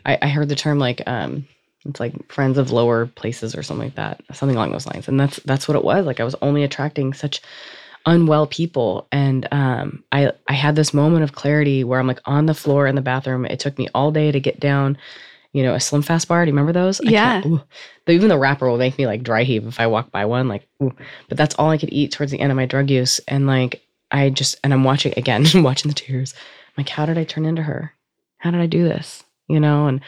I, 0.05 0.17
I 0.21 0.27
heard 0.27 0.49
the 0.49 0.55
term 0.55 0.77
like, 0.77 1.01
um, 1.07 1.45
it's 1.85 1.99
like 1.99 2.31
friends 2.31 2.57
of 2.57 2.71
lower 2.71 3.07
places 3.07 3.55
or 3.55 3.63
something 3.63 3.87
like 3.87 3.95
that, 3.95 4.21
something 4.33 4.55
along 4.55 4.71
those 4.71 4.85
lines. 4.85 5.07
And 5.07 5.19
that's 5.19 5.37
that's 5.37 5.67
what 5.67 5.77
it 5.77 5.83
was. 5.83 6.05
Like 6.05 6.19
I 6.19 6.23
was 6.23 6.35
only 6.41 6.63
attracting 6.63 7.13
such 7.13 7.41
unwell 8.05 8.47
people. 8.47 9.07
And 9.11 9.47
um 9.51 10.03
I 10.11 10.31
I 10.47 10.53
had 10.53 10.75
this 10.75 10.93
moment 10.93 11.23
of 11.23 11.33
clarity 11.33 11.83
where 11.83 11.99
I'm 11.99 12.07
like 12.07 12.21
on 12.25 12.45
the 12.45 12.53
floor 12.53 12.87
in 12.87 12.95
the 12.95 13.01
bathroom. 13.01 13.45
It 13.45 13.59
took 13.59 13.77
me 13.77 13.87
all 13.95 14.11
day 14.11 14.31
to 14.31 14.39
get 14.39 14.59
down, 14.59 14.97
you 15.53 15.63
know, 15.63 15.73
a 15.73 15.79
slim 15.79 16.03
fast 16.03 16.27
bar. 16.27 16.45
Do 16.45 16.49
you 16.49 16.53
remember 16.53 16.73
those? 16.73 17.01
Yeah. 17.03 17.41
Even 18.07 18.29
the 18.29 18.37
wrapper 18.37 18.69
will 18.69 18.77
make 18.77 18.97
me 18.97 19.07
like 19.07 19.23
dry 19.23 19.43
heave 19.43 19.65
if 19.65 19.79
I 19.79 19.87
walk 19.87 20.11
by 20.11 20.25
one. 20.25 20.47
Like, 20.47 20.67
ooh. 20.83 20.93
but 21.29 21.37
that's 21.37 21.55
all 21.55 21.69
I 21.69 21.77
could 21.77 21.93
eat 21.93 22.11
towards 22.11 22.31
the 22.31 22.39
end 22.39 22.51
of 22.51 22.55
my 22.57 22.65
drug 22.65 22.91
use. 22.91 23.19
And 23.27 23.47
like 23.47 23.81
I 24.11 24.29
just 24.29 24.59
and 24.63 24.71
I'm 24.71 24.83
watching 24.83 25.13
again, 25.17 25.45
watching 25.63 25.89
the 25.89 25.95
tears. 25.95 26.35
I'm 26.67 26.83
like, 26.83 26.89
how 26.89 27.07
did 27.07 27.17
I 27.17 27.23
turn 27.23 27.45
into 27.45 27.63
her? 27.63 27.91
How 28.37 28.51
did 28.51 28.61
I 28.61 28.67
do 28.67 28.83
this? 28.83 29.23
You 29.47 29.59
know, 29.59 29.87
and 29.87 30.01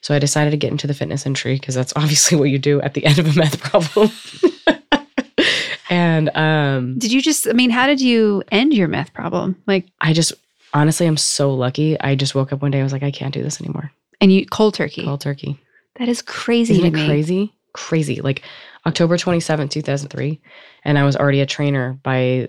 so 0.00 0.14
I 0.14 0.18
decided 0.18 0.50
to 0.52 0.56
get 0.56 0.70
into 0.70 0.86
the 0.86 0.94
fitness 0.94 1.26
industry 1.26 1.54
because 1.54 1.74
that's 1.74 1.92
obviously 1.96 2.38
what 2.38 2.50
you 2.50 2.58
do 2.58 2.80
at 2.82 2.94
the 2.94 3.04
end 3.04 3.18
of 3.18 3.26
a 3.26 3.38
meth 3.38 3.60
problem. 3.60 4.10
and 5.90 6.30
um 6.36 6.98
Did 6.98 7.12
you 7.12 7.22
just, 7.22 7.48
I 7.48 7.52
mean, 7.52 7.70
how 7.70 7.86
did 7.86 8.00
you 8.00 8.42
end 8.52 8.74
your 8.74 8.88
meth 8.88 9.12
problem? 9.12 9.56
Like, 9.66 9.86
I 10.00 10.12
just 10.12 10.32
honestly 10.74 11.06
I'm 11.06 11.16
so 11.16 11.52
lucky. 11.52 11.98
I 12.00 12.14
just 12.14 12.34
woke 12.34 12.52
up 12.52 12.62
one 12.62 12.70
day, 12.70 12.80
I 12.80 12.82
was 12.82 12.92
like, 12.92 13.02
I 13.02 13.10
can't 13.10 13.34
do 13.34 13.42
this 13.42 13.60
anymore. 13.60 13.90
and 14.20 14.32
you 14.32 14.46
cold 14.46 14.74
turkey. 14.74 15.04
Cold 15.04 15.20
turkey. 15.20 15.58
That 15.96 16.08
is 16.08 16.22
crazy 16.22 16.74
Isn't 16.78 16.92
to 16.92 17.06
crazy? 17.06 17.52
Crazy. 17.72 18.20
Like 18.20 18.42
October 18.86 19.16
27th, 19.16 19.70
2003. 19.70 20.40
And 20.84 20.98
I 20.98 21.04
was 21.04 21.16
already 21.16 21.40
a 21.40 21.46
trainer 21.46 21.98
by 22.02 22.48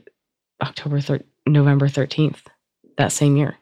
October 0.62 1.02
thir- 1.02 1.24
November 1.48 1.88
13th 1.88 2.38
that 2.98 3.12
same 3.12 3.36
year. 3.36 3.58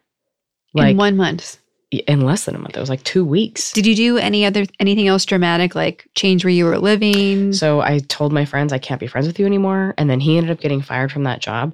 Like 0.73 0.91
in 0.91 0.97
one 0.97 1.15
month. 1.17 1.57
In 1.91 2.21
less 2.21 2.45
than 2.45 2.55
a 2.55 2.59
month. 2.59 2.77
It 2.77 2.79
was 2.79 2.89
like 2.89 3.03
two 3.03 3.25
weeks. 3.25 3.71
Did 3.71 3.85
you 3.87 3.95
do 3.95 4.17
any 4.17 4.45
other, 4.45 4.65
anything 4.79 5.07
else 5.07 5.25
dramatic, 5.25 5.73
like 5.73 6.05
change 6.15 6.43
where 6.43 6.51
you 6.53 6.65
were 6.65 6.77
living? 6.77 7.51
So 7.53 7.81
I 7.81 7.99
told 7.99 8.31
my 8.31 8.45
friends 8.45 8.71
I 8.71 8.77
can't 8.77 8.99
be 8.99 9.07
friends 9.07 9.25
with 9.27 9.39
you 9.39 9.45
anymore. 9.47 9.95
And 9.97 10.09
then 10.09 10.19
he 10.19 10.37
ended 10.37 10.51
up 10.51 10.59
getting 10.59 10.81
fired 10.81 11.11
from 11.11 11.23
that 11.23 11.39
job. 11.41 11.73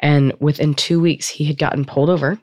And 0.00 0.34
within 0.38 0.74
two 0.74 1.00
weeks, 1.00 1.28
he 1.28 1.44
had 1.46 1.56
gotten 1.56 1.84
pulled 1.86 2.10
over, 2.10 2.38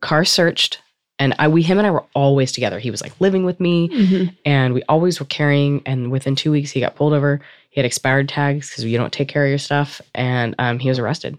car 0.00 0.24
searched, 0.24 0.80
and 1.18 1.34
I 1.38 1.48
we 1.48 1.62
him 1.62 1.78
and 1.78 1.86
I 1.86 1.90
were 1.90 2.04
always 2.14 2.52
together. 2.52 2.78
He 2.78 2.90
was 2.90 3.00
like 3.02 3.18
living 3.20 3.44
with 3.44 3.58
me, 3.58 3.88
Mhm. 3.88 4.36
and 4.44 4.74
we 4.74 4.82
always 4.84 5.18
were 5.18 5.26
carrying. 5.26 5.82
And 5.86 6.10
within 6.12 6.36
two 6.36 6.52
weeks, 6.52 6.70
he 6.70 6.78
got 6.80 6.94
pulled 6.94 7.14
over. 7.14 7.40
He 7.70 7.80
had 7.80 7.86
expired 7.86 8.28
tags 8.28 8.68
because 8.70 8.84
you 8.84 8.98
don't 8.98 9.12
take 9.12 9.28
care 9.28 9.42
of 9.44 9.48
your 9.48 9.58
stuff, 9.58 10.00
and 10.14 10.54
um, 10.58 10.78
he 10.78 10.88
was 10.88 10.98
arrested. 10.98 11.36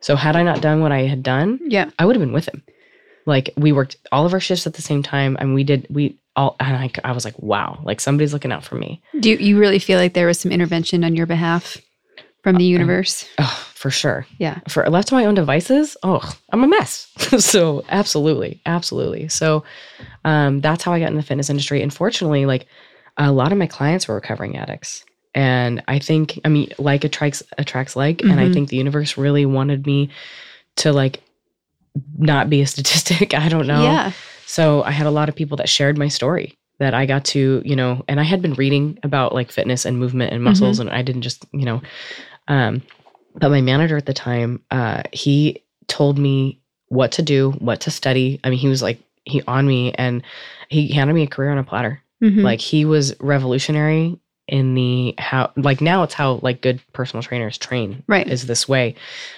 So 0.00 0.16
had 0.16 0.36
I 0.36 0.42
not 0.42 0.60
done 0.62 0.80
what 0.80 0.90
I 0.92 1.02
had 1.02 1.22
done, 1.22 1.60
Yeah. 1.66 1.90
I 1.98 2.06
would 2.06 2.16
have 2.16 2.22
been 2.22 2.32
with 2.32 2.48
him. 2.48 2.62
Like 3.26 3.50
we 3.56 3.72
worked 3.72 3.96
all 4.12 4.26
of 4.26 4.32
our 4.32 4.40
shifts 4.40 4.66
at 4.66 4.74
the 4.74 4.82
same 4.82 5.02
time, 5.02 5.36
and 5.40 5.54
we 5.54 5.64
did 5.64 5.86
we 5.90 6.18
all. 6.36 6.56
And 6.60 6.76
I, 6.76 6.90
I 7.04 7.12
was 7.12 7.24
like, 7.24 7.38
wow, 7.38 7.80
like 7.84 8.00
somebody's 8.00 8.32
looking 8.32 8.52
out 8.52 8.64
for 8.64 8.74
me. 8.76 9.02
Do 9.20 9.30
you, 9.30 9.36
you 9.36 9.58
really 9.58 9.78
feel 9.78 9.98
like 9.98 10.14
there 10.14 10.26
was 10.26 10.38
some 10.40 10.52
intervention 10.52 11.04
on 11.04 11.14
your 11.16 11.26
behalf 11.26 11.78
from 12.42 12.56
the 12.56 12.64
universe? 12.64 13.26
Oh, 13.38 13.66
for 13.74 13.90
sure. 13.90 14.26
Yeah. 14.38 14.60
For 14.68 14.88
left 14.90 15.08
to 15.08 15.14
my 15.14 15.24
own 15.24 15.34
devices, 15.34 15.96
oh, 16.02 16.36
I'm 16.52 16.62
a 16.64 16.68
mess. 16.68 17.10
so 17.38 17.84
absolutely, 17.88 18.60
absolutely. 18.66 19.28
So 19.28 19.64
um, 20.24 20.60
that's 20.60 20.82
how 20.84 20.92
I 20.92 21.00
got 21.00 21.10
in 21.10 21.16
the 21.16 21.22
fitness 21.22 21.50
industry. 21.50 21.82
Unfortunately, 21.82 22.44
like 22.46 22.66
a 23.16 23.32
lot 23.32 23.52
of 23.52 23.58
my 23.58 23.66
clients 23.66 24.06
were 24.08 24.14
recovering 24.14 24.56
addicts. 24.56 25.04
And 25.34 25.82
I 25.88 25.98
think, 25.98 26.38
I 26.44 26.48
mean, 26.48 26.72
like 26.78 27.04
attracts 27.04 27.42
attracts 27.58 27.96
like, 27.96 28.22
and 28.22 28.38
I 28.40 28.48
Mhm. 28.48 28.52
think 28.54 28.68
the 28.68 28.76
universe 28.76 29.16
really 29.16 29.46
wanted 29.46 29.86
me 29.86 30.10
to 30.76 30.92
like 30.92 31.20
not 32.16 32.50
be 32.50 32.60
a 32.60 32.66
statistic. 32.66 33.34
I 33.38 33.48
don't 33.48 33.66
know. 33.66 33.82
Yeah. 33.82 34.12
So 34.46 34.82
I 34.82 34.90
had 34.90 35.06
a 35.06 35.10
lot 35.10 35.28
of 35.28 35.34
people 35.34 35.56
that 35.58 35.68
shared 35.68 35.98
my 35.98 36.08
story 36.08 36.56
that 36.78 36.94
I 36.94 37.06
got 37.06 37.24
to, 37.26 37.62
you 37.64 37.76
know, 37.76 38.04
and 38.08 38.18
I 38.20 38.24
had 38.24 38.42
been 38.42 38.54
reading 38.54 38.98
about 39.02 39.32
like 39.32 39.52
fitness 39.52 39.84
and 39.84 39.98
movement 39.98 40.32
and 40.32 40.42
muscles, 40.42 40.80
and 40.80 40.90
I 40.90 41.02
didn't 41.02 41.22
just, 41.22 41.44
you 41.52 41.64
know, 41.64 41.82
um, 42.48 42.82
but 43.36 43.50
my 43.50 43.60
manager 43.60 43.96
at 43.96 44.06
the 44.06 44.14
time, 44.14 44.62
uh, 44.70 45.02
he 45.12 45.62
told 45.86 46.18
me 46.18 46.60
what 46.88 47.12
to 47.12 47.22
do, 47.22 47.52
what 47.52 47.80
to 47.82 47.90
study. 47.90 48.40
I 48.44 48.50
mean, 48.50 48.58
he 48.58 48.68
was 48.68 48.82
like, 48.82 49.00
he 49.24 49.42
on 49.46 49.66
me 49.66 49.92
and 49.94 50.22
he 50.68 50.88
handed 50.92 51.14
me 51.14 51.22
a 51.22 51.26
career 51.26 51.50
on 51.50 51.58
a 51.58 51.64
platter. 51.64 52.02
Mhm. 52.22 52.42
Like 52.42 52.60
he 52.60 52.84
was 52.84 53.14
revolutionary 53.20 54.18
in 54.46 54.74
the 54.74 55.14
how 55.16 55.50
like 55.56 55.80
now 55.80 56.02
it's 56.02 56.12
how 56.12 56.38
like 56.42 56.60
good 56.60 56.78
personal 56.92 57.22
trainers 57.22 57.56
train 57.56 58.02
Right. 58.06 58.28
is 58.28 58.46
this 58.46 58.68
way 58.68 58.94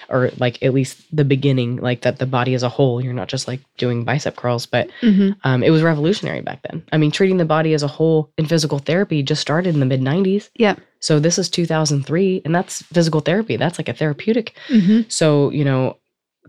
or 0.09 0.31
like 0.37 0.61
at 0.61 0.73
least 0.73 1.01
the 1.15 1.23
beginning 1.23 1.77
like 1.77 2.01
that 2.01 2.19
the 2.19 2.25
body 2.25 2.53
as 2.53 2.61
a 2.63 2.67
whole 2.67 2.99
you're 2.99 3.13
not 3.13 3.29
just 3.29 3.47
like 3.47 3.61
doing 3.77 4.03
bicep 4.03 4.35
curls 4.35 4.65
but 4.65 4.89
Mhm. 5.01 5.37
um, 5.45 5.63
it 5.63 5.69
was 5.69 5.81
revolutionary 5.81 6.41
back 6.41 6.61
then 6.63 6.83
i 6.91 6.97
mean 6.97 7.11
treating 7.11 7.37
the 7.37 7.45
body 7.45 7.73
as 7.73 7.83
a 7.83 7.87
whole 7.87 8.29
in 8.37 8.45
physical 8.47 8.79
therapy 8.79 9.23
just 9.23 9.41
started 9.41 9.73
in 9.73 9.79
the 9.79 9.85
mid 9.85 10.01
90s 10.01 10.49
Yeah. 10.57 10.75
so 10.99 11.19
this 11.19 11.37
is 11.39 11.49
2003 11.49 12.41
and 12.43 12.53
that's 12.53 12.81
physical 12.83 13.21
therapy 13.21 13.55
that's 13.55 13.79
like 13.79 13.87
a 13.89 13.93
therapeutic 13.93 14.55
Mhm. 14.69 15.09
so, 15.09 15.51
you 15.51 15.63
know, 15.63 15.95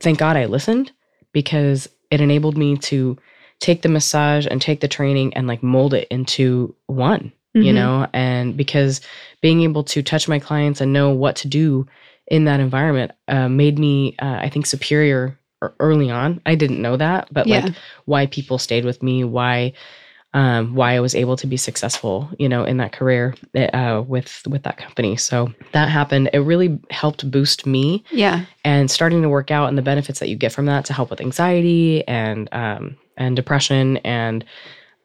thank 0.00 0.18
God 0.18 0.36
I 0.36 0.46
listened 0.46 0.90
because 1.32 1.88
it 2.11 2.20
enabled 2.20 2.56
me 2.56 2.76
to 2.78 3.16
take 3.61 3.82
the 3.82 3.88
massage 3.88 4.46
and 4.50 4.61
take 4.61 4.80
the 4.80 4.88
training 4.88 5.34
and 5.34 5.46
like 5.46 5.62
mold 5.62 5.94
it 5.94 6.09
into 6.11 6.74
one, 6.86 7.32
you 7.62 7.72
Mhm. 7.72 7.74
know, 7.74 8.06
and 8.12 8.56
because 8.56 9.00
being 9.40 9.62
able 9.62 9.84
to 9.84 10.02
touch 10.02 10.28
my 10.28 10.38
clients 10.38 10.80
and 10.80 10.92
know 10.92 11.11
what 11.11 11.36
to 11.36 11.48
do 11.48 11.86
in 12.26 12.44
that 12.44 12.61
environment 12.61 13.12
uh, 13.28 13.48
made 13.48 13.78
me, 13.78 14.14
uh, 14.18 14.38
I 14.42 14.48
think, 14.48 14.66
superior 14.66 15.38
early 15.80 16.11
on. 16.11 16.40
I 16.46 16.54
didn't 16.54 16.80
know 16.82 16.96
that, 16.96 17.28
but 17.32 17.46
Yeah. 17.46 17.64
like 17.64 17.74
why 18.04 18.26
people 18.26 18.59
stayed 18.59 18.84
with 18.84 19.02
me, 19.02 19.24
why. 19.24 19.72
Um, 20.34 20.74
why 20.74 20.92
I 20.94 21.00
was 21.00 21.14
able 21.14 21.38
to 21.38 21.46
be 21.46 21.56
successful, 21.56 22.28
you 22.38 22.50
know, 22.50 22.62
in 22.64 22.76
that 22.76 22.92
career 22.92 23.34
uh, 23.56 24.04
with 24.06 24.42
with 24.46 24.62
that 24.64 24.76
company. 24.76 25.16
So 25.16 25.54
that 25.72 25.88
happened. 25.88 26.28
It 26.34 26.40
really 26.40 26.78
helped 26.90 27.30
boost 27.30 27.64
me 27.66 28.04
Yeah. 28.12 28.44
and 28.62 28.90
starting 28.90 29.22
to 29.22 29.30
work 29.30 29.50
out 29.50 29.70
and 29.70 29.78
the 29.78 29.82
benefits 29.82 30.20
that 30.20 30.28
you 30.28 30.36
get 30.36 30.52
from 30.52 30.66
that 30.66 30.84
to 30.84 30.92
help 30.92 31.09
with 31.09 31.22
anxiety 31.22 32.06
and 32.06 32.46
um, 32.52 32.98
and 33.16 33.36
depression 33.36 33.96
and 34.04 34.44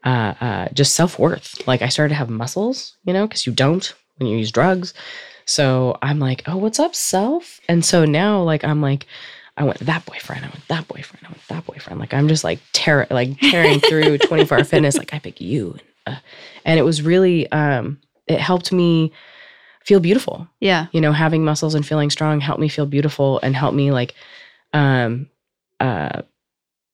uh, 0.04 0.34
uh, 0.40 0.68
just 0.74 0.94
self 0.94 1.18
worth. 1.18 1.66
Like 1.66 1.82
I 1.82 1.88
started 1.88 2.10
to 2.10 2.14
have 2.16 2.30
muscles, 2.30 2.96
you 3.04 3.12
know, 3.12 3.26
because 3.26 3.46
you 3.46 3.52
don't 3.52 3.92
when 4.16 4.28
you 4.28 4.36
use 4.38 4.52
drugs. 4.52 4.94
So 5.46 5.98
I'm 6.02 6.18
like, 6.20 6.42
oh, 6.46 6.56
what's 6.56 6.78
up, 6.78 6.94
self? 6.94 7.60
And 7.68 7.84
so 7.84 8.04
now, 8.04 8.42
like, 8.42 8.64
I'm 8.64 8.80
like, 8.80 9.06
I 9.56 9.64
went 9.64 9.78
that 9.80 10.04
boyfriend, 10.06 10.44
I 10.44 10.48
went 10.48 10.66
that 10.68 10.88
boyfriend, 10.88 11.26
I 11.26 11.30
went 11.30 11.46
that 11.48 11.64
boyfriend. 11.66 12.00
Like 12.00 12.12
I'm 12.14 12.28
just 12.28 12.44
like 12.44 12.58
tear 12.72 13.06
like 13.10 13.38
tearing 13.40 13.78
through 13.80 14.18
24 14.26 14.58
hour 14.58 14.64
fitness. 14.64 14.96
Like 14.96 15.14
I 15.14 15.18
pick 15.20 15.40
you, 15.40 15.76
uh, 16.06 16.16
and 16.64 16.78
it 16.78 16.82
was 16.82 17.02
really 17.02 17.50
um, 17.52 18.00
it 18.26 18.40
helped 18.40 18.72
me 18.72 19.12
feel 19.84 20.00
beautiful 20.00 20.48
Yeah. 20.60 20.86
you 20.92 21.00
know 21.02 21.12
having 21.12 21.44
muscles 21.44 21.74
and 21.74 21.84
feeling 21.86 22.08
strong 22.08 22.40
helped 22.40 22.58
me 22.60 22.70
feel 22.70 22.86
beautiful 22.86 23.38
and 23.42 23.54
helped 23.54 23.76
me 23.76 23.90
like 23.92 24.14
um 24.72 25.28
uh 25.78 26.22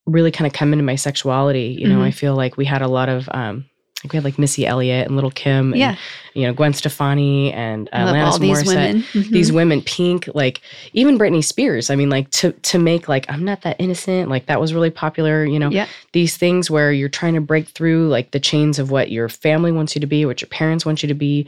really 0.06 0.30
kind 0.30 0.46
of 0.46 0.52
come 0.52 0.72
into 0.72 0.84
my 0.84 0.96
sexuality 0.96 1.76
you 1.78 1.86
know 1.88 1.98
Mhm. 1.98 2.04
i 2.04 2.10
feel 2.10 2.34
like 2.34 2.56
we 2.56 2.64
had 2.64 2.82
a 2.82 2.88
lot 2.88 3.08
of 3.08 3.28
um 3.32 3.64
like 4.02 4.14
we 4.14 4.16
had 4.16 4.24
like 4.24 4.38
Missy 4.38 4.66
Elliott 4.66 5.08
and 5.08 5.14
Lil' 5.18 5.30
Kim, 5.30 5.72
and, 5.74 5.78
Yeah. 5.78 5.94
you 6.32 6.46
know 6.46 6.54
Gwen 6.54 6.72
Stefani 6.72 7.52
and 7.52 7.86
uh, 7.92 8.06
Alanis 8.06 8.24
all 8.32 8.38
these 8.38 8.62
Morissette. 8.62 8.66
women. 8.68 9.02
Mhm. 9.12 9.28
These 9.28 9.52
women, 9.52 9.82
Pink, 9.82 10.26
like 10.32 10.62
even 10.94 11.18
Britney 11.18 11.44
Spears. 11.44 11.90
I 11.90 11.96
mean, 11.96 12.08
like 12.08 12.30
to 12.30 12.52
to 12.52 12.78
make 12.78 13.10
like 13.10 13.26
I'm 13.30 13.44
not 13.44 13.60
that 13.60 13.76
innocent. 13.78 14.30
Like 14.30 14.46
that 14.46 14.58
was 14.58 14.72
really 14.72 14.88
popular. 14.88 15.44
You 15.44 15.58
know, 15.58 15.68
Yeah. 15.68 15.84
these 16.12 16.38
things 16.38 16.70
where 16.70 16.90
you're 16.94 17.10
trying 17.10 17.34
to 17.34 17.42
break 17.42 17.68
through 17.68 18.08
like 18.08 18.30
the 18.30 18.40
chains 18.40 18.78
of 18.78 18.90
what 18.90 19.10
your 19.10 19.28
family 19.28 19.70
wants 19.70 19.94
you 19.94 20.00
to 20.00 20.06
be, 20.06 20.24
what 20.24 20.40
your 20.40 20.48
parents 20.48 20.86
want 20.86 21.02
you 21.02 21.06
to 21.08 21.14
be, 21.14 21.46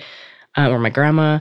um, 0.57 0.75
or 0.75 0.79
my 0.79 0.91
grandma, 0.91 1.39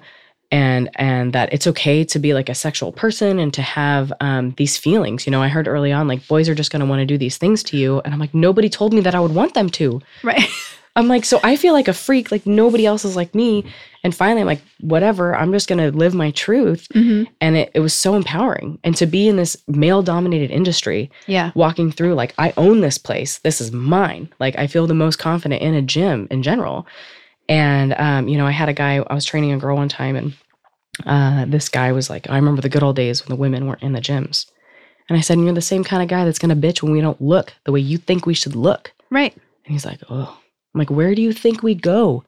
and 0.51 0.89
and 0.95 1.33
that 1.33 1.53
it's 1.53 1.67
okay 1.67 2.03
to 2.03 2.19
be 2.19 2.33
like 2.33 2.49
a 2.49 2.55
sexual 2.55 2.91
person 2.91 3.39
and 3.39 3.53
to 3.53 3.61
have 3.61 4.11
um, 4.19 4.53
these 4.57 4.77
feelings. 4.77 5.25
You 5.25 5.31
know, 5.31 5.41
I 5.41 5.47
heard 5.47 5.67
early 5.67 5.91
on 5.91 6.07
like 6.07 6.27
boys 6.27 6.49
are 6.49 6.55
just 6.55 6.71
going 6.71 6.81
to 6.81 6.85
want 6.85 6.99
to 6.99 7.05
do 7.05 7.17
these 7.17 7.37
things 7.37 7.63
to 7.63 7.77
you, 7.77 8.01
and 8.01 8.13
I'm 8.13 8.19
like 8.19 8.33
nobody 8.33 8.69
told 8.69 8.93
me 8.93 9.01
that 9.01 9.15
I 9.15 9.19
would 9.19 9.33
want 9.35 9.53
them 9.53 9.69
to. 9.69 10.01
Right. 10.23 10.41
I'm 10.93 11.07
like, 11.07 11.23
so 11.23 11.39
I 11.41 11.55
feel 11.55 11.71
like 11.73 11.87
a 11.87 11.93
freak, 11.93 12.33
like 12.33 12.45
nobody 12.45 12.85
else 12.85 13.05
is 13.05 13.15
like 13.15 13.33
me. 13.33 13.63
And 14.03 14.13
finally, 14.13 14.41
I'm 14.41 14.47
like, 14.47 14.61
whatever, 14.81 15.33
I'm 15.33 15.53
just 15.53 15.69
gonna 15.69 15.89
live 15.89 16.13
my 16.13 16.31
truth. 16.31 16.85
hmm 16.91 17.23
And 17.39 17.55
it, 17.55 17.71
it 17.73 17.79
was 17.79 17.93
so 17.93 18.13
empowering. 18.15 18.77
And 18.83 18.93
to 18.97 19.05
be 19.05 19.29
in 19.29 19.37
this 19.37 19.55
male 19.69 20.03
dominated 20.03 20.51
industry, 20.51 21.09
Yeah. 21.27 21.51
walking 21.55 21.93
through, 21.93 22.15
like, 22.15 22.33
I 22.37 22.51
own 22.57 22.81
this 22.81 22.97
place. 22.97 23.37
This 23.37 23.61
is 23.61 23.71
mine. 23.71 24.27
Like, 24.41 24.57
I 24.59 24.67
feel 24.67 24.85
the 24.85 24.93
most 24.93 25.15
confident 25.17 25.61
in 25.61 25.73
a 25.75 25.81
gym 25.81 26.27
in 26.29 26.43
general. 26.43 26.85
And, 27.49 27.93
um, 27.97 28.27
you 28.27 28.37
know, 28.37 28.47
I 28.47 28.51
had 28.51 28.69
a 28.69 28.73
guy, 28.73 28.97
I 28.97 29.13
was 29.13 29.25
training 29.25 29.51
a 29.51 29.57
girl 29.57 29.75
one 29.75 29.89
time, 29.89 30.15
and 30.15 30.33
uh, 31.05 31.45
this 31.45 31.69
guy 31.69 31.91
was 31.91 32.09
like, 32.09 32.29
I 32.29 32.35
remember 32.35 32.61
the 32.61 32.69
good 32.69 32.83
old 32.83 32.95
days 32.95 33.23
when 33.23 33.35
the 33.35 33.39
women 33.39 33.67
weren't 33.67 33.83
in 33.83 33.93
the 33.93 34.01
gyms. 34.01 34.45
And 35.09 35.17
I 35.17 35.21
said, 35.21 35.39
You're 35.39 35.53
the 35.53 35.61
same 35.61 35.83
kind 35.83 36.01
of 36.01 36.07
guy 36.07 36.23
that's 36.23 36.39
gonna 36.39 36.55
bitch 36.55 36.81
when 36.81 36.91
we 36.91 37.01
don't 37.01 37.21
look 37.21 37.53
the 37.65 37.71
way 37.71 37.81
you 37.81 37.97
think 37.97 38.25
we 38.25 38.33
should 38.33 38.55
look. 38.55 38.93
Right. 39.09 39.33
And 39.33 39.73
he's 39.73 39.85
like, 39.85 39.99
Oh, 40.09 40.39
I'm 40.73 40.79
like, 40.79 40.89
where 40.89 41.13
do 41.15 41.21
you 41.21 41.33
think 41.33 41.61
we 41.61 41.75
go 41.75 42.23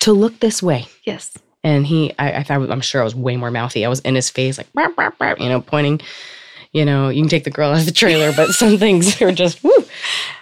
to 0.00 0.12
look 0.12 0.38
this 0.38 0.62
way? 0.62 0.86
Yes. 1.04 1.36
And 1.64 1.84
he, 1.84 2.14
I, 2.18 2.34
I 2.34 2.42
thought, 2.42 2.70
I'm 2.70 2.80
sure 2.80 3.00
I 3.00 3.04
was 3.04 3.14
way 3.14 3.36
more 3.36 3.50
mouthy. 3.50 3.84
I 3.84 3.88
was 3.88 4.00
in 4.00 4.14
his 4.14 4.30
face, 4.30 4.58
like, 4.58 4.68
you 5.40 5.48
know, 5.48 5.60
pointing. 5.60 6.00
You 6.72 6.84
know, 6.84 7.08
you 7.08 7.20
can 7.20 7.28
take 7.28 7.42
the 7.42 7.50
girl 7.50 7.72
out 7.72 7.80
of 7.80 7.86
the 7.86 7.92
trailer, 7.92 8.32
but 8.32 8.50
some 8.50 8.78
things 8.78 9.20
are 9.22 9.32
just 9.32 9.62
woo. 9.64 9.72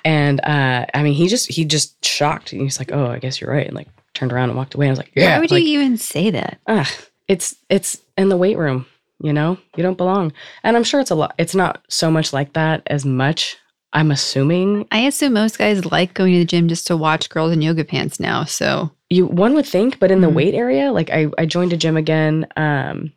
And 0.04 0.40
uh, 0.40 0.84
I 0.92 1.02
mean, 1.02 1.14
he 1.14 1.26
just, 1.26 1.50
he 1.50 1.64
just 1.64 2.04
shocked. 2.04 2.52
And 2.52 2.60
he's 2.60 2.78
like, 2.78 2.92
"Oh, 2.92 3.06
I 3.06 3.18
guess 3.18 3.40
you're 3.40 3.50
right," 3.50 3.66
and 3.66 3.74
like 3.74 3.88
turned 4.18 4.32
around 4.32 4.50
and 4.50 4.58
walked 4.58 4.74
away. 4.74 4.86
I 4.88 4.90
was 4.90 4.98
like, 4.98 5.12
"Yeah." 5.14 5.34
Why 5.36 5.40
would 5.40 5.50
like, 5.50 5.64
you 5.64 5.78
even 5.80 5.96
say 5.96 6.30
that? 6.30 6.58
ah, 6.66 6.90
it's 7.28 7.54
it's 7.70 7.98
in 8.16 8.28
the 8.28 8.36
weight 8.36 8.58
room. 8.58 8.84
You 9.20 9.32
know, 9.32 9.58
you 9.76 9.82
don't 9.82 9.96
belong. 9.98 10.32
And 10.62 10.76
I'm 10.76 10.84
sure 10.84 11.00
it's 11.00 11.10
a 11.10 11.14
lot. 11.16 11.34
It's 11.38 11.54
not 11.54 11.82
so 11.88 12.10
much 12.10 12.32
like 12.32 12.52
that 12.52 12.82
as 12.86 13.04
much. 13.04 13.56
I'm 13.92 14.10
assuming 14.10 14.86
I 14.92 14.98
assume 15.00 15.32
most 15.32 15.58
guys 15.58 15.84
like 15.86 16.14
going 16.14 16.34
to 16.34 16.38
the 16.40 16.44
gym 16.44 16.68
just 16.68 16.86
to 16.88 16.96
watch 16.96 17.28
girls 17.30 17.52
in 17.52 17.62
yoga 17.62 17.84
pants 17.84 18.20
now. 18.20 18.44
So 18.44 18.90
you 19.10 19.26
one 19.26 19.54
would 19.54 19.66
think 19.66 19.98
but 19.98 20.10
in 20.10 20.20
the 20.20 20.28
Mhm. 20.28 20.34
weight 20.34 20.54
area 20.54 20.92
like 20.92 21.08
i 21.10 21.26
i 21.38 21.46
joined 21.46 21.72
a 21.72 21.78
gym 21.78 21.96
again 21.96 22.46
um 22.58 23.10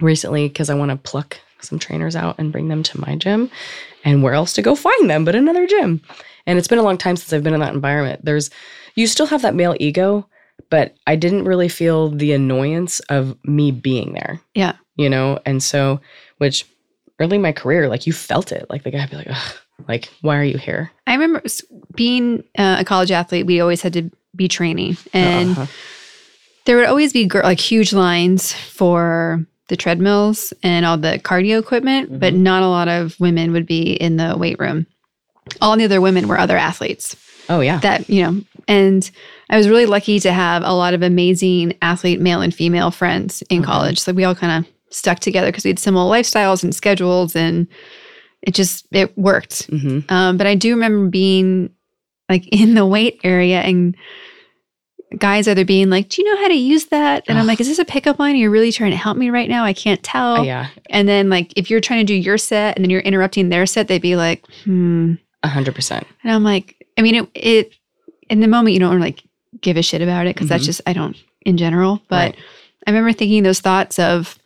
recently 0.00 0.48
because 0.48 0.68
i 0.68 0.74
want 0.74 0.90
to 0.90 0.96
pluck 0.96 1.36
some 1.60 1.78
trainers 1.78 2.16
out 2.16 2.34
and 2.38 2.50
bring 2.50 2.66
them 2.66 2.82
to 2.82 3.00
my 3.00 3.14
gym 3.14 3.48
and 4.04 4.24
where 4.24 4.34
else 4.34 4.52
to 4.52 4.62
go 4.62 4.74
find 4.74 5.08
them 5.08 5.24
but 5.24 5.36
another 5.36 5.64
gym 5.66 6.00
and 6.46 6.58
it's 6.58 6.66
been 6.66 6.80
a 6.80 6.82
long 6.82 6.98
time 6.98 7.16
since 7.16 7.32
i've 7.32 7.44
been 7.44 7.54
in 7.54 7.60
that 7.60 7.72
environment 7.72 8.24
there's 8.24 8.50
you 8.96 9.06
still 9.06 9.26
have 9.26 9.42
that 9.42 9.54
male 9.54 9.76
ego 9.78 10.26
but 10.70 10.94
i 11.06 11.16
didn't 11.16 11.44
really 11.44 11.68
feel 11.68 12.08
the 12.10 12.32
annoyance 12.32 13.00
of 13.08 13.36
me 13.44 13.70
being 13.70 14.12
there 14.12 14.40
Yeah. 14.54 14.74
you 14.96 15.08
know 15.10 15.38
and 15.46 15.62
so 15.62 16.00
which 16.38 16.64
early 17.20 17.36
in 17.36 17.42
my 17.42 17.52
career 17.52 17.88
like 17.88 18.06
you 18.06 18.12
felt 18.12 18.52
it 18.52 18.66
like 18.70 18.82
the 18.84 18.90
guy 18.90 19.00
would 19.00 19.10
be 19.10 19.16
like 19.16 19.30
Ugh, 19.30 19.52
like 19.88 20.08
why 20.22 20.36
are 20.38 20.44
you 20.44 20.58
here 20.58 20.90
I 21.06 21.14
remember 21.14 21.42
being 21.94 22.44
uh, 22.58 22.76
a 22.80 22.84
college 22.84 23.10
athlete, 23.10 23.46
we 23.46 23.60
always 23.60 23.80
had 23.82 23.92
to 23.94 24.10
be 24.36 24.46
training. 24.46 24.96
And 25.14 25.50
Uh-huh. 25.52 25.66
there 26.66 26.76
would 26.76 26.86
always 26.86 27.12
be 27.14 27.24
gir- 27.26 27.42
like 27.42 27.58
huge 27.58 27.92
lines 27.94 28.52
for 28.52 29.44
the 29.68 29.76
treadmills 29.76 30.52
and 30.62 30.84
all 30.84 30.98
the 30.98 31.18
cardio 31.24 31.58
equipment, 31.58 32.20
but 32.20 32.34
not 32.34 32.62
a 32.62 32.68
lot 32.68 32.88
of 32.88 33.18
women 33.18 33.52
would 33.52 33.66
be 33.66 33.92
in 33.92 34.16
the 34.18 34.36
weight 34.36 34.58
room. 34.58 34.86
All 35.62 35.76
the 35.76 35.84
other 35.84 36.00
women 36.00 36.28
were 36.28 36.38
other 36.38 36.56
athletes 36.58 37.16
oh 37.48 37.60
yeah 37.60 37.78
that, 37.80 38.08
you 38.10 38.22
know, 38.22 38.40
and 38.68 39.10
I 39.50 39.56
was 39.56 39.68
really 39.68 39.86
lucky 39.86 40.20
to 40.20 40.32
have 40.32 40.62
a 40.64 40.72
lot 40.74 40.94
of 40.94 41.02
amazing 41.02 41.74
athlete 41.82 42.20
male 42.20 42.40
and 42.42 42.54
female 42.54 42.90
friends 42.90 43.42
in 43.48 43.62
Mhm. 43.62 43.66
college. 43.66 43.98
So 43.98 44.12
we 44.12 44.24
all 44.24 44.34
kind 44.34 44.64
of 44.64 44.70
stuck 44.90 45.20
together 45.20 45.48
because 45.48 45.64
we 45.64 45.70
had 45.70 45.78
similar 45.78 46.10
lifestyles 46.10 46.62
and 46.62 46.74
schedules 46.74 47.34
and 47.36 47.66
it 48.42 48.54
just 48.54 48.86
it 48.92 49.16
worked. 49.18 49.66
hmm 49.70 50.00
Um, 50.08 50.36
but 50.36 50.46
I 50.46 50.54
do 50.54 50.74
remember 50.74 51.08
being 51.08 51.70
like 52.28 52.46
in 52.52 52.74
the 52.74 52.86
weight 52.86 53.20
area 53.24 53.60
and 53.60 53.96
guys 55.18 55.48
either 55.48 55.64
being 55.64 55.88
like, 55.88 56.08
Do 56.10 56.20
you 56.22 56.30
know 56.34 56.40
how 56.42 56.48
to 56.48 56.54
use 56.54 56.86
that? 56.86 57.24
And 57.28 57.38
I'm 57.38 57.46
like, 57.46 57.60
Is 57.60 57.68
this 57.68 57.78
a 57.78 57.84
pickup 57.84 58.18
line? 58.18 58.34
Are 58.34 58.38
you 58.38 58.50
really 58.50 58.72
trying 58.72 58.90
to 58.90 58.96
help 58.96 59.16
me 59.16 59.30
right 59.30 59.48
now? 59.48 59.64
I 59.64 59.72
can't 59.72 60.02
tell. 60.02 60.44
yeah 60.44 60.68
And 60.90 61.08
then 61.08 61.30
like 61.30 61.52
if 61.56 61.70
you're 61.70 61.80
trying 61.80 62.00
to 62.00 62.12
do 62.12 62.14
your 62.14 62.36
set 62.38 62.76
and 62.76 62.84
then 62.84 62.90
you're 62.90 63.00
interrupting 63.00 63.48
their 63.48 63.64
set, 63.66 63.88
they'd 63.88 64.02
be 64.02 64.16
like, 64.16 64.44
hmm. 64.64 65.14
a 65.42 65.48
hundred 65.48 65.74
percent 65.74 66.06
And 66.22 66.32
I'm 66.32 66.44
like, 66.44 66.86
I 66.98 67.02
mean, 67.02 67.14
it, 67.14 67.28
it 67.34 67.72
in 68.28 68.40
the 68.40 68.48
moment 68.48 68.74
you 68.74 68.80
don't 68.80 69.00
like 69.00 69.22
give 69.60 69.76
a 69.76 69.82
shit 69.82 70.02
about 70.02 70.26
it 70.26 70.34
because 70.34 70.48
that's 70.48 70.62
Mhm. 70.64 70.66
just 70.66 70.80
I 70.86 70.92
don't 70.92 71.16
in 71.44 71.56
general. 71.56 72.00
But 72.08 72.34
Right. 72.34 72.36
I 72.86 72.90
remember 72.90 73.12
thinking 73.12 73.42
those 73.42 73.60
thoughts 73.60 73.98
of 73.98 74.38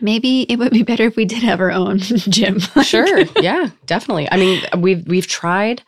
maybe 0.00 0.42
it 0.42 0.58
would 0.58 0.72
be 0.72 0.82
better 0.82 1.04
if 1.06 1.16
we 1.16 1.24
did 1.24 1.42
have 1.42 1.60
our 1.60 1.70
own 1.70 1.98
gym. 2.28 2.58
Sure 2.82 3.24
yeah 3.40 3.68
definitely 3.86 4.28
i 4.32 4.36
mean 4.36 4.60
we've 4.78 5.06
we've 5.06 5.26
tried 5.26 5.82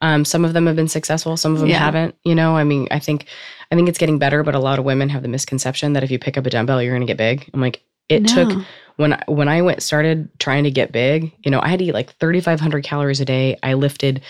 um 0.00 0.24
some 0.24 0.44
of 0.44 0.52
them 0.52 0.66
have 0.66 0.74
been 0.74 0.88
successful 0.88 1.36
some 1.36 1.52
of 1.54 1.60
them 1.60 1.68
Yeah. 1.68 1.78
haven't 1.78 2.16
you 2.24 2.34
know 2.34 2.56
i 2.56 2.64
mean 2.64 2.88
i 2.90 2.98
think 2.98 3.26
i 3.70 3.76
think 3.76 3.88
it's 3.88 3.98
getting 3.98 4.18
better 4.18 4.42
but 4.42 4.54
a 4.56 4.58
lot 4.58 4.78
of 4.80 4.84
women 4.84 5.08
have 5.10 5.22
the 5.22 5.28
misconception 5.28 5.92
that 5.92 6.02
if 6.02 6.10
you 6.10 6.18
pick 6.18 6.36
up 6.36 6.44
a 6.46 6.50
dumbbell 6.50 6.82
you're 6.82 6.92
going 6.92 7.06
to 7.06 7.10
get 7.10 7.16
big 7.18 7.48
i'm 7.54 7.60
like 7.60 7.82
it 8.08 8.26
took 8.26 8.50
when 8.96 9.12
I, 9.12 9.22
when 9.28 9.48
i 9.48 9.62
went 9.62 9.80
started 9.82 10.28
trying 10.40 10.64
to 10.64 10.70
get 10.72 10.90
big 10.90 11.32
you 11.44 11.50
know 11.50 11.60
i 11.60 11.68
had 11.68 11.78
to 11.78 11.84
eat 11.84 11.94
like 11.94 12.12
3500 12.16 12.82
calories 12.82 13.20
a 13.20 13.24
day 13.24 13.56
i 13.62 13.74
lifted 13.74 14.22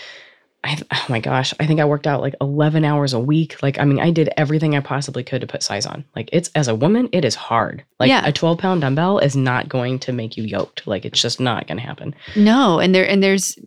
I, 0.63 0.77
oh 0.93 1.05
my 1.09 1.19
gosh, 1.19 1.53
I 1.59 1.65
think 1.67 1.79
I 1.81 1.85
worked 1.85 2.07
out 2.07 2.21
like 2.21 2.35
11 2.39 2.85
hours 2.85 3.11
a 3.13 3.19
week. 3.19 3.61
Like, 3.61 3.79
I 3.79 3.83
mean, 3.85 3.99
I 3.99 4.11
did 4.11 4.29
everything 4.37 4.75
I 4.75 4.79
possibly 4.79 5.23
could 5.23 5.41
to 5.41 5.47
put 5.47 5.61
size 5.61 5.85
on. 5.85 6.05
Like, 6.15 6.29
it's 6.31 6.49
as 6.55 6.67
a 6.69 6.75
woman, 6.75 7.09
it 7.11 7.25
is 7.25 7.35
hard. 7.35 7.83
Like, 7.99 8.07
Yeah. 8.09 8.25
a 8.25 8.31
12 8.31 8.59
pound 8.59 8.81
dumbbell 8.81 9.19
is 9.19 9.35
not 9.35 9.67
going 9.67 9.99
to 9.99 10.13
make 10.13 10.37
you 10.37 10.43
yoked. 10.45 10.87
Like, 10.87 11.03
it's 11.03 11.21
just 11.21 11.39
not 11.41 11.67
going 11.67 11.77
to 11.79 11.83
happen. 11.85 12.15
No, 12.35 12.79
and 12.79 12.95
there 12.95 13.07
and 13.07 13.21
there's 13.21 13.57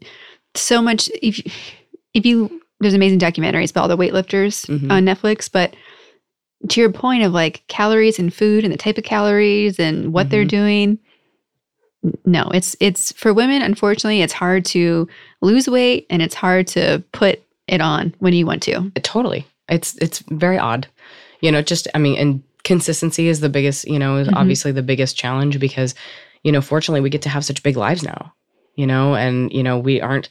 so 0.55 0.81
much. 0.81 1.11
If 1.23 1.39
you- 1.45 1.53
if 2.15 2.25
you 2.25 2.63
there's 2.81 2.95
amazing 2.95 3.19
documentaries 3.19 3.71
about 3.71 3.83
all 3.83 3.89
the 3.89 3.97
weightlifters 3.97 4.67
Mhm. 4.67 4.91
on 4.91 5.05
Netflix, 5.05 5.51
but 5.53 5.75
to 6.69 6.81
your 6.81 6.91
point 6.93 7.23
of 7.23 7.33
like 7.33 7.63
calories 7.69 8.19
and 8.19 8.33
food 8.33 8.65
and 8.65 8.73
the 8.73 8.77
type 8.79 8.97
of 8.99 9.05
calories 9.05 9.79
and 9.79 10.13
what 10.13 10.29
they're 10.31 10.45
Mhm. 10.45 10.49
doing, 10.49 10.99
no, 12.25 12.51
it's 12.55 12.77
it's 12.81 13.13
for 13.13 13.33
women. 13.35 13.63
Unfortunately, 13.63 14.23
it's 14.23 14.33
hard 14.33 14.65
to 14.67 15.09
lose 15.41 15.69
weight 15.69 16.07
and 16.11 16.23
it's 16.23 16.35
hard 16.35 16.67
to 16.69 17.03
put 17.13 17.41
it 17.69 17.81
on 17.81 18.15
when 18.21 18.33
you 18.33 18.47
want 18.47 18.63
to. 18.63 18.91
totally 19.03 19.47
it's 19.69 19.97
it's 19.97 20.21
very 20.31 20.57
odd 20.59 20.87
you 21.41 21.51
know 21.51 21.61
just 21.61 21.89
i 21.97 21.99
mean 21.99 22.17
and 22.17 22.43
consistency 22.63 23.27
is 23.27 23.41
the 23.41 23.49
biggest 23.49 23.87
you 23.89 23.99
know 23.99 24.17
is 24.19 24.29
Mhm. 24.29 24.37
obviously 24.37 24.71
the 24.71 24.83
biggest 24.83 25.17
challenge 25.19 25.59
because 25.59 25.93
you 26.45 26.53
know 26.53 26.61
fortunately 26.61 27.01
we 27.01 27.11
get 27.11 27.23
to 27.23 27.29
have 27.29 27.45
such 27.45 27.65
big 27.65 27.77
lives 27.77 28.05
now 28.05 28.33
you 28.77 28.87
know 28.87 29.17
and 29.17 29.53
you 29.53 29.65
know 29.65 29.77
we 29.77 30.01
aren't 30.01 30.29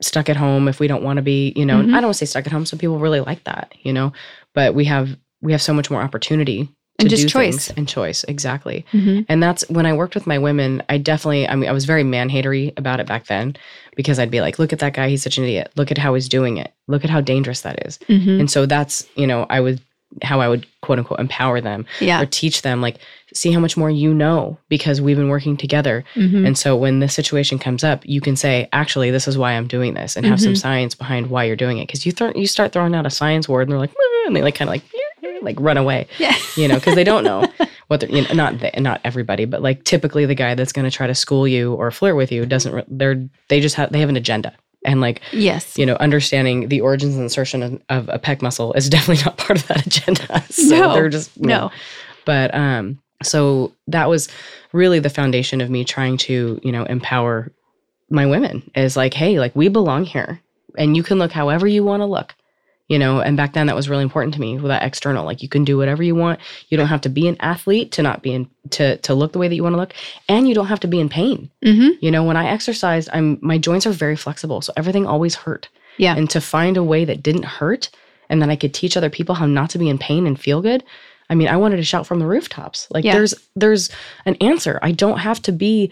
stuck 0.00 0.28
at 0.28 0.36
home 0.36 0.68
if 0.68 0.80
we 0.80 0.88
don't 0.88 1.02
want 1.02 1.18
to 1.18 1.22
be 1.22 1.52
you 1.56 1.66
know 1.66 1.76
Mhm. 1.82 1.88
i 1.94 2.00
don't 2.00 2.04
want 2.04 2.14
to 2.14 2.26
say 2.26 2.30
stuck 2.30 2.46
at 2.46 2.52
home 2.52 2.66
some 2.66 2.78
people 2.78 2.98
really 2.98 3.20
like 3.20 3.44
that 3.44 3.72
you 3.82 3.92
know 3.92 4.12
but 4.54 4.74
we 4.74 4.84
have 4.86 5.16
we 5.42 5.52
have 5.52 5.62
so 5.62 5.74
much 5.74 5.90
more 5.90 6.02
opportunity 6.02 6.68
And 7.00 7.10
just 7.10 7.28
choice. 7.28 7.70
and 7.70 7.88
choice 7.88 8.24
exactly 8.28 8.86
Mm-hmm. 8.92 9.22
and 9.28 9.42
that's 9.42 9.68
when 9.68 9.84
I 9.84 9.92
worked 9.92 10.14
with 10.14 10.26
my 10.28 10.38
women, 10.38 10.82
I 10.88 10.98
definitely, 10.98 11.48
I 11.48 11.56
mean, 11.56 11.68
I 11.68 11.72
was 11.72 11.84
very 11.86 12.04
man 12.04 12.28
hatery 12.30 12.72
about 12.76 13.00
it 13.00 13.06
back 13.06 13.26
then 13.26 13.56
because 13.96 14.18
I'd 14.20 14.30
be 14.30 14.40
like, 14.40 14.58
look 14.60 14.72
at 14.72 14.78
that 14.78 14.94
guy. 14.94 15.08
He's 15.08 15.22
such 15.22 15.36
an 15.38 15.44
idiot. 15.44 15.72
Look 15.76 15.90
at 15.90 15.98
how 15.98 16.14
he's 16.14 16.28
doing 16.28 16.56
it. 16.56 16.72
Look 16.86 17.02
at 17.04 17.10
how 17.10 17.20
dangerous 17.20 17.62
that 17.62 17.84
is. 17.86 17.98
Mm-hmm. 18.08 18.40
And 18.40 18.50
so 18.50 18.64
that's, 18.66 19.06
you 19.16 19.26
know, 19.26 19.44
I 19.50 19.60
would, 19.60 19.80
how 20.22 20.40
I 20.40 20.48
would 20.48 20.64
quote 20.82 20.98
unquote 21.00 21.18
empower 21.18 21.60
them 21.60 21.84
Yeah. 22.00 22.22
or 22.22 22.26
teach 22.26 22.62
them, 22.62 22.80
like, 22.80 22.98
see 23.34 23.50
how 23.50 23.58
much 23.58 23.76
more 23.76 23.90
you 23.90 24.14
know 24.14 24.56
because 24.68 25.00
we've 25.00 25.16
been 25.16 25.28
working 25.28 25.56
together. 25.56 26.04
Mhm. 26.14 26.46
And 26.46 26.56
so 26.56 26.76
when 26.76 27.00
this 27.00 27.12
situation 27.14 27.58
comes 27.58 27.82
up, 27.82 28.02
you 28.06 28.20
can 28.20 28.36
say, 28.36 28.68
actually, 28.72 29.10
this 29.10 29.26
is 29.26 29.36
why 29.36 29.52
I'm 29.54 29.66
doing 29.66 29.94
this 29.94 30.16
and 30.16 30.24
have 30.26 30.40
some 30.40 30.52
Mhm. 30.52 30.58
science 30.58 30.94
behind 30.94 31.26
why 31.26 31.42
you're 31.44 31.56
doing 31.56 31.78
it. 31.78 31.88
Cause 31.90 32.06
you, 32.06 32.12
th- 32.12 32.36
you 32.36 32.46
start 32.46 32.72
throwing 32.72 32.94
out 32.94 33.04
a 33.06 33.10
science 33.10 33.48
word 33.48 33.62
and 33.62 33.72
they're 33.72 33.78
like, 33.80 33.90
and 34.26 34.36
they 34.36 34.42
like 34.42 34.54
kind 34.54 34.68
of 34.68 34.72
like, 34.74 34.82
like 35.42 35.56
run 35.60 35.76
away 35.76 36.06
Yeah. 36.18 36.34
you 36.56 36.68
know, 36.68 36.76
because 36.76 36.94
they 36.94 37.04
don't 37.04 37.24
know 37.24 37.44
what 37.88 38.00
they're, 38.00 38.08
you 38.10 38.22
know, 38.22 38.34
not 38.34 38.60
the, 38.60 38.70
not 38.80 39.00
everybody, 39.04 39.44
but 39.44 39.62
like 39.62 39.84
typically 39.84 40.26
the 40.26 40.34
guy 40.34 40.54
that's 40.54 40.72
going 40.72 40.84
to 40.84 40.90
try 40.90 41.06
to 41.06 41.14
school 41.14 41.46
you 41.46 41.74
or 41.74 41.90
flirt 41.90 42.16
with 42.16 42.30
you 42.32 42.46
doesn't, 42.46 42.72
re- 42.74 42.84
they're, 42.88 43.28
they 43.48 43.60
just 43.60 43.74
have, 43.76 43.92
they 43.92 44.00
have 44.00 44.08
an 44.08 44.16
agenda. 44.16 44.54
And 44.86 45.00
like, 45.00 45.22
yes. 45.32 45.78
you 45.78 45.86
know, 45.86 45.94
understanding 45.96 46.68
the 46.68 46.80
origins 46.82 47.14
and 47.14 47.22
insertion 47.22 47.62
of, 47.62 47.82
of 47.88 48.08
a 48.10 48.18
pec 48.18 48.42
muscle 48.42 48.72
is 48.74 48.88
definitely 48.90 49.24
not 49.24 49.36
part 49.38 49.58
of 49.60 49.66
that 49.68 49.86
agenda. 49.86 50.42
So 50.50 50.76
No. 50.78 50.92
they're 50.94 51.08
just, 51.08 51.34
you 51.36 51.46
know. 51.46 51.66
No. 51.66 51.70
But, 52.26 52.54
um, 52.54 52.98
so 53.22 53.72
that 53.88 54.08
was 54.08 54.28
really 54.72 54.98
the 54.98 55.08
foundation 55.10 55.60
of 55.60 55.70
me 55.70 55.84
trying 55.84 56.16
to, 56.18 56.60
you 56.62 56.72
know, 56.72 56.84
empower 56.84 57.50
my 58.10 58.26
women 58.26 58.70
is 58.74 58.96
like, 58.96 59.14
hey, 59.14 59.38
like 59.40 59.56
we 59.56 59.68
belong 59.68 60.04
here 60.04 60.40
and 60.76 60.96
you 60.96 61.02
can 61.02 61.18
look 61.18 61.32
however 61.32 61.66
you 61.66 61.82
want 61.82 62.00
to 62.02 62.06
look. 62.06 62.34
You 62.88 62.98
know 62.98 63.20
and 63.20 63.36
back 63.36 63.52
then 63.54 63.66
that 63.66 63.76
was 63.76 63.88
really 63.88 64.02
important 64.02 64.34
to 64.34 64.40
me 64.40 64.54
with 64.56 64.66
that 64.68 64.82
external 64.82 65.24
like 65.24 65.42
you 65.42 65.48
can 65.48 65.64
do 65.64 65.76
whatever 65.78 66.02
you 66.02 66.14
want 66.14 66.38
you 66.68 66.76
don't 66.76 66.88
have 66.88 67.00
to 67.00 67.08
be 67.08 67.26
an 67.28 67.36
athlete 67.40 67.90
to 67.92 68.02
not 68.02 68.22
be 68.22 68.32
in 68.34 68.48
to 68.70 68.96
to 68.98 69.14
look 69.14 69.32
the 69.32 69.38
way 69.38 69.48
that 69.48 69.54
you 69.54 69.62
want 69.62 69.72
to 69.72 69.78
look 69.78 69.94
and 70.28 70.46
you 70.48 70.54
don't 70.54 70.66
have 70.66 70.80
to 70.80 70.86
be 70.88 71.00
in 71.00 71.08
pain 71.08 71.50
Mm-hmm. 71.64 71.90
you 72.04 72.10
know 72.10 72.24
when 72.24 72.36
i 72.36 72.46
exercised 72.46 73.08
i'm 73.12 73.38
my 73.40 73.56
joints 73.58 73.86
are 73.86 73.90
very 73.92 74.16
flexible 74.16 74.60
so 74.60 74.72
everything 74.76 75.06
always 75.06 75.34
hurt 75.34 75.68
Yeah. 75.96 76.14
and 76.16 76.28
to 76.30 76.40
find 76.40 76.76
a 76.76 76.84
way 76.84 77.04
that 77.06 77.22
didn't 77.22 77.44
hurt 77.46 77.88
and 78.28 78.42
then 78.42 78.50
i 78.50 78.56
could 78.56 78.74
teach 78.74 78.96
other 78.96 79.10
people 79.10 79.34
how 79.34 79.46
not 79.46 79.70
to 79.70 79.78
be 79.78 79.88
in 79.88 79.96
pain 79.98 80.26
and 80.26 80.38
feel 80.38 80.60
good 80.60 80.84
i 81.30 81.34
mean 81.34 81.48
i 81.48 81.56
wanted 81.56 81.76
to 81.76 81.84
shout 81.84 82.06
from 82.06 82.18
the 82.18 82.26
rooftops 82.26 82.86
like 82.90 83.04
Yeah. 83.04 83.14
there's 83.14 83.34
there's 83.56 83.88
an 84.26 84.34
answer 84.42 84.78
i 84.82 84.92
don't 84.92 85.18
have 85.18 85.40
to 85.42 85.52
be 85.52 85.90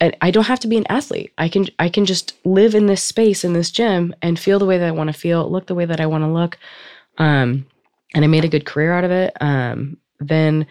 I 0.00 0.12
I 0.20 0.30
don't 0.30 0.46
have 0.46 0.60
to 0.60 0.68
be 0.68 0.76
an 0.76 0.86
athlete. 0.88 1.32
I 1.38 1.48
can 1.48 1.66
I 1.78 1.88
can 1.88 2.04
just 2.04 2.34
live 2.44 2.74
in 2.74 2.86
this 2.86 3.02
space 3.02 3.44
in 3.44 3.52
this 3.52 3.70
gym 3.70 4.14
and 4.22 4.38
feel 4.38 4.58
the 4.58 4.66
way 4.66 4.78
that 4.78 4.88
I 4.88 4.92
want 4.92 5.08
to 5.08 5.18
feel, 5.18 5.50
look 5.50 5.66
the 5.66 5.74
way 5.74 5.84
that 5.84 6.00
I 6.00 6.06
want 6.06 6.24
to 6.24 6.28
look. 6.28 6.58
Um, 7.18 7.66
and 8.14 8.24
I 8.24 8.28
made 8.28 8.44
a 8.44 8.48
good 8.48 8.64
career 8.64 8.92
out 8.92 9.04
of 9.04 9.10
it. 9.10 9.36
Um, 9.40 9.96
then 10.20 10.66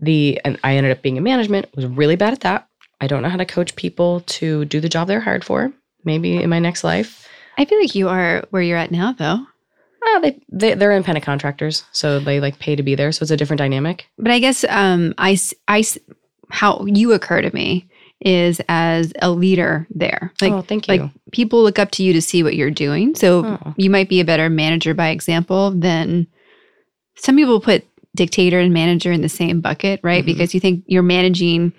the 0.00 0.40
and 0.44 0.58
I 0.64 0.76
ended 0.76 0.92
up 0.92 1.02
being 1.02 1.16
in 1.16 1.22
management. 1.22 1.66
Was 1.74 1.86
really 1.86 2.16
bad 2.16 2.32
at 2.32 2.40
that. 2.40 2.68
I 3.00 3.06
don't 3.06 3.22
know 3.22 3.28
how 3.28 3.36
to 3.36 3.46
coach 3.46 3.76
people 3.76 4.20
to 4.26 4.64
do 4.64 4.80
the 4.80 4.88
job 4.88 5.08
they're 5.08 5.20
hired 5.20 5.44
for. 5.44 5.72
Maybe 6.04 6.42
in 6.42 6.50
my 6.50 6.58
next 6.58 6.84
life. 6.84 7.28
I 7.58 7.64
feel 7.64 7.80
like 7.80 7.94
you 7.94 8.08
are 8.08 8.44
where 8.50 8.62
you're 8.62 8.78
at 8.78 8.92
now, 8.92 9.12
though. 9.12 9.44
Ah, 10.04 10.20
they, 10.20 10.40
they 10.48 10.74
they're 10.74 10.92
independent 10.92 11.24
contractors, 11.24 11.84
so 11.92 12.20
they 12.20 12.40
like 12.40 12.58
pay 12.60 12.76
to 12.76 12.82
be 12.82 12.94
there. 12.94 13.10
So 13.12 13.24
it's 13.24 13.32
a 13.32 13.36
different 13.36 13.58
dynamic. 13.58 14.06
But 14.16 14.30
I 14.30 14.38
guess 14.38 14.64
um, 14.68 15.14
I, 15.18 15.36
I 15.66 15.84
how 16.50 16.84
you 16.86 17.12
occur 17.12 17.42
to 17.42 17.54
me 17.54 17.88
is 18.20 18.60
as 18.68 19.12
a 19.22 19.30
leader 19.30 19.86
there. 19.94 20.32
Like, 20.40 20.52
oh, 20.52 20.62
thank 20.62 20.88
you. 20.88 20.94
like 20.96 21.10
people 21.32 21.62
look 21.62 21.78
up 21.78 21.90
to 21.92 22.02
you 22.02 22.12
to 22.12 22.20
see 22.22 22.42
what 22.42 22.56
you're 22.56 22.70
doing. 22.70 23.14
So 23.14 23.44
Oh. 23.44 23.74
you 23.76 23.90
might 23.90 24.08
be 24.08 24.20
a 24.20 24.24
better 24.24 24.50
manager 24.50 24.92
by 24.94 25.08
example 25.10 25.70
than 25.70 26.26
some 27.16 27.36
people 27.36 27.60
put 27.60 27.84
dictator 28.16 28.58
and 28.58 28.72
manager 28.72 29.12
in 29.12 29.20
the 29.20 29.28
same 29.28 29.60
bucket, 29.60 30.00
right? 30.02 30.22
Mhm. 30.24 30.26
Because 30.26 30.52
you 30.54 30.58
think 30.60 30.82
you're 30.86 31.02
managing 31.02 31.72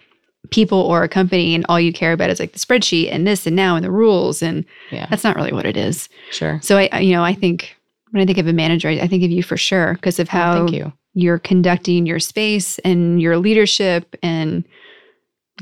people 0.51 0.79
or 0.79 1.03
a 1.03 1.09
company 1.09 1.53
and 1.53 1.65
all 1.67 1.79
you 1.79 1.91
care 1.91 2.13
about 2.13 2.29
is 2.29 2.39
like 2.39 2.53
the 2.53 2.59
spreadsheet 2.59 3.09
and 3.11 3.27
this 3.27 3.45
and 3.45 3.55
now 3.55 3.75
and 3.75 3.83
the 3.83 3.91
rules 3.91 4.41
and 4.41 4.63
yeah, 4.91 5.05
that's 5.09 5.23
not 5.25 5.35
really 5.35 5.51
what 5.51 5.65
it 5.65 5.75
is. 5.75 6.07
sure. 6.31 6.59
So 6.63 6.77
I 6.77 6.99
you 6.99 7.11
know, 7.11 7.23
I 7.23 7.33
think 7.33 7.75
when 8.11 8.23
I 8.23 8.25
think 8.25 8.37
of 8.37 8.47
a 8.47 8.53
manager, 8.53 8.87
I 8.87 8.99
I 9.01 9.07
think 9.07 9.23
of 9.23 9.31
you 9.31 9.43
for 9.43 9.57
sure 9.57 9.95
because 9.95 10.19
of 10.19 10.27
Oh, 10.29 10.31
how 10.31 10.53
thank 10.65 10.71
you. 10.71 10.93
you're 11.13 11.39
conducting 11.39 12.05
your 12.05 12.19
space 12.19 12.79
and 12.79 13.21
your 13.21 13.37
leadership 13.37 14.15
and 14.23 14.63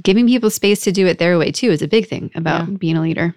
giving 0.03 0.27
people 0.27 0.49
space 0.49 0.81
to 0.81 0.91
do 0.91 1.07
it 1.07 1.17
their 1.19 1.37
way 1.37 1.51
too 1.51 1.71
is 1.71 1.81
a 1.81 1.87
big 1.87 2.07
thing 2.07 2.31
about 2.35 2.79
being 2.79 2.97
a 2.97 3.01
leader. 3.01 3.35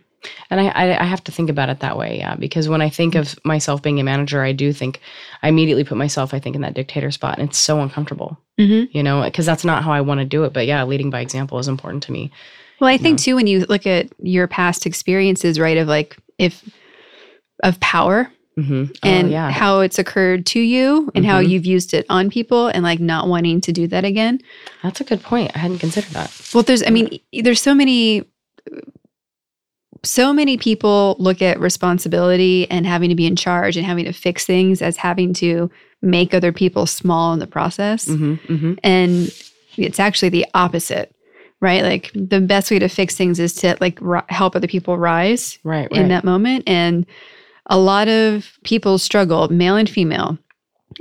And 0.50 0.60
I, 0.60 0.66
I 0.68 1.00
I 1.00 1.04
have 1.04 1.24
to 1.24 1.32
think 1.32 1.48
about 1.48 1.70
it 1.70 1.80
that 1.80 1.96
way, 1.96 2.18
yeah. 2.18 2.34
Because 2.34 2.68
when 2.68 2.82
I 2.82 2.90
think 2.90 3.14
of 3.14 3.38
myself 3.42 3.82
being 3.82 3.98
a 4.00 4.04
manager, 4.04 4.42
I 4.42 4.52
do 4.52 4.70
think 4.70 5.00
I 5.42 5.48
immediately 5.48 5.82
put 5.84 5.96
myself, 5.96 6.34
I 6.34 6.38
think, 6.38 6.54
in 6.56 6.62
that 6.62 6.74
dictator 6.74 7.10
spot, 7.10 7.38
and 7.38 7.48
it's 7.48 7.56
so 7.58 7.80
uncomfortable, 7.80 8.38
Mm-hmm. 8.60 8.94
you 8.94 9.02
know, 9.02 9.22
because 9.22 9.46
that's 9.46 9.64
not 9.64 9.82
how 9.82 9.92
I 9.92 10.02
want 10.02 10.20
to 10.20 10.26
do 10.26 10.44
it. 10.44 10.52
But 10.52 10.66
yeah, 10.66 10.84
leading 10.84 11.08
by 11.08 11.20
example 11.22 11.58
is 11.58 11.68
important 11.68 12.02
to 12.02 12.12
me. 12.12 12.30
Well, 12.80 12.90
I 12.90 12.98
think 12.98 13.18
No. 13.18 13.22
too 13.22 13.36
when 13.36 13.46
you 13.46 13.64
look 13.70 13.86
at 13.86 14.08
your 14.18 14.46
past 14.46 14.84
experiences, 14.84 15.58
right, 15.58 15.78
of 15.78 15.88
like 15.88 16.18
if 16.36 16.68
of 17.62 17.80
power 17.80 18.30
hmm 18.62 18.84
and 19.02 19.28
oh, 19.28 19.30
yeah, 19.30 19.50
how 19.50 19.80
it's 19.80 19.98
occurred 19.98 20.44
to 20.46 20.60
you 20.60 21.10
and 21.14 21.24
how 21.24 21.40
Mhm. 21.40 21.48
you've 21.48 21.66
used 21.66 21.94
it 21.94 22.04
on 22.08 22.28
people 22.30 22.68
and 22.68 22.82
like 22.82 23.00
not 23.00 23.28
wanting 23.28 23.60
to 23.62 23.72
do 23.72 23.86
that 23.88 24.04
again. 24.04 24.40
that's 24.82 25.00
a 25.00 25.04
good 25.04 25.22
point. 25.22 25.50
I 25.54 25.58
hadn't 25.58 25.78
considered 25.78 26.10
that. 26.12 26.30
Well, 26.54 26.62
there's, 26.62 26.82
I 26.82 26.90
mean, 26.90 27.18
there's 27.32 27.60
so 27.60 27.74
many, 27.74 28.24
so 30.02 30.32
many 30.32 30.56
people 30.56 31.16
look 31.18 31.42
at 31.42 31.60
responsibility 31.60 32.70
and 32.70 32.86
having 32.86 33.10
to 33.10 33.14
be 33.14 33.26
in 33.26 33.36
charge 33.36 33.76
and 33.76 33.84
having 33.84 34.04
to 34.06 34.12
fix 34.12 34.46
things 34.46 34.80
as 34.80 34.96
having 34.96 35.34
to 35.34 35.70
make 36.02 36.32
other 36.32 36.52
people 36.52 36.86
small 36.86 37.32
in 37.34 37.38
the 37.38 37.46
process. 37.46 38.06
hmm 38.06 38.34
hmm 38.34 38.74
And 38.82 39.30
it's 39.76 40.00
actually 40.00 40.30
the 40.30 40.46
opposite, 40.54 41.14
right? 41.60 41.82
Like 41.82 42.10
the 42.14 42.40
best 42.40 42.70
way 42.70 42.78
to 42.78 42.88
fix 42.88 43.14
things 43.14 43.38
is 43.38 43.52
to 43.56 43.76
like 43.80 43.98
ri- 44.00 44.20
help 44.28 44.56
other 44.56 44.66
people 44.66 44.96
rise 44.96 45.58
Right, 45.64 45.88
right. 45.90 46.00
in 46.00 46.08
that 46.08 46.24
moment. 46.24 46.64
And 46.66 47.04
a 47.70 47.78
lot 47.78 48.08
of 48.08 48.58
people 48.64 48.98
struggle, 48.98 49.48
male 49.48 49.76
and 49.76 49.88
female, 49.88 50.36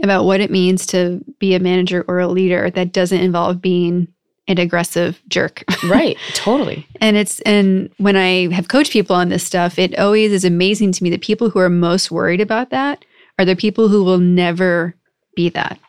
about 0.02 0.24
what 0.24 0.40
it 0.40 0.52
means 0.52 0.86
to 0.88 1.22
be 1.40 1.56
a 1.56 1.60
manager 1.60 2.06
or 2.08 2.20
a 2.20 2.28
leader 2.28 2.70
that 2.70 2.94
doesn't 2.94 3.20
involve 3.20 3.62
being 3.62 4.08
an 4.48 4.60
aggressive 4.60 5.22
jerk. 5.28 5.64
right, 5.84 6.16
totally. 6.34 6.88
And 7.02 7.18
it's 7.18 7.40
and 7.42 7.90
when 7.98 8.16
I 8.16 8.52
have 8.54 8.68
coached 8.68 8.94
people 8.94 9.16
on 9.16 9.30
this 9.30 9.44
stuff, 9.44 9.78
it 9.78 9.98
always 10.00 10.32
is 10.32 10.46
amazing 10.46 10.92
to 10.94 11.04
me 11.04 11.10
that 11.10 11.22
people 11.22 11.50
who 11.50 11.60
are 11.60 11.70
most 11.70 12.12
worried 12.12 12.42
about 12.42 12.70
that 12.70 13.04
are 13.38 13.46
the 13.46 13.56
people 13.56 13.90
who 13.90 14.04
will 14.04 14.18
never 14.20 14.96
be 15.36 15.50
that. 15.50 15.80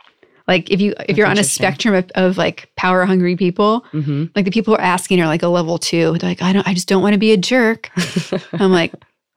Like 0.49 0.71
if 0.71 0.81
you 0.81 0.93
if 0.93 0.99
That's 0.99 1.19
you're 1.19 1.27
on 1.27 1.39
a 1.39 1.45
spectrum 1.45 1.95
of, 1.95 2.11
of 2.15 2.37
like 2.37 2.71
power 2.77 3.05
hungry 3.05 3.37
people, 3.37 3.85
hmm 3.93 4.25
like 4.35 4.45
the 4.47 4.51
people 4.51 4.75
who 4.75 4.79
are 4.79 4.85
asking 4.85 5.21
are 5.21 5.27
like 5.27 5.43
a 5.43 5.49
level 5.49 5.79
two. 5.79 6.17
They're 6.19 6.31
like, 6.31 6.43
I 6.43 6.53
don't 6.53 6.67
I 6.67 6.75
just 6.75 6.89
don't 6.89 7.03
want 7.03 7.13
to 7.13 7.19
be 7.19 7.33
a 7.33 7.37
jerk. 7.37 7.91
I'm 8.55 8.73
like, 8.73 8.93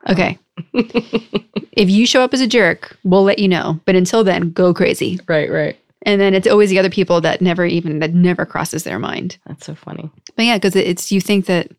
okay. 0.09 0.37
if 0.73 1.89
you 1.89 2.05
show 2.05 2.21
up 2.21 2.33
as 2.33 2.41
a 2.41 2.47
jerk, 2.47 2.97
we'll 3.03 3.23
let 3.23 3.39
you 3.39 3.47
know. 3.47 3.79
But 3.85 3.95
until 3.95 4.23
then, 4.23 4.51
go 4.51 4.73
crazy. 4.73 5.19
right, 5.27 5.49
right. 5.51 5.77
And 6.05 6.19
then 6.19 6.33
it's 6.33 6.47
always 6.47 6.69
the 6.69 6.79
other 6.79 6.89
people 6.89 7.21
that 7.21 7.41
never 7.41 7.65
even 7.65 7.99
that 7.99 8.13
never 8.13 8.45
crosses 8.45 8.83
their 8.83 8.99
mind. 8.99 9.37
That's 9.47 9.65
so 9.65 9.73
funny. 9.73 10.11
But 10.35 10.45
yeah, 10.45 10.57
because 10.57 10.75
it's 10.75 11.11
you 11.11 11.21
think 11.21 11.45
that 11.45 11.71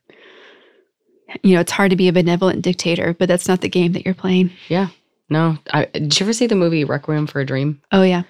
you 1.42 1.54
know 1.54 1.60
it's 1.60 1.72
hard 1.72 1.90
to 1.90 1.96
be 1.96 2.08
a 2.08 2.12
benevolent 2.12 2.62
dictator, 2.62 3.14
but 3.18 3.28
that's 3.28 3.48
not 3.48 3.60
the 3.60 3.68
game 3.68 3.92
that 3.92 4.04
you're 4.04 4.14
playing. 4.14 4.50
Yeah. 4.68 4.88
No, 5.30 5.58
I, 5.72 5.86
did 5.86 6.18
you 6.18 6.24
ever 6.24 6.32
see 6.32 6.46
the 6.46 6.54
movie 6.54 6.84
Requiem 6.84 7.26
for 7.26 7.40
a 7.40 7.46
Dream? 7.46 7.80
Oh 7.92 8.02
yeah, 8.02 8.22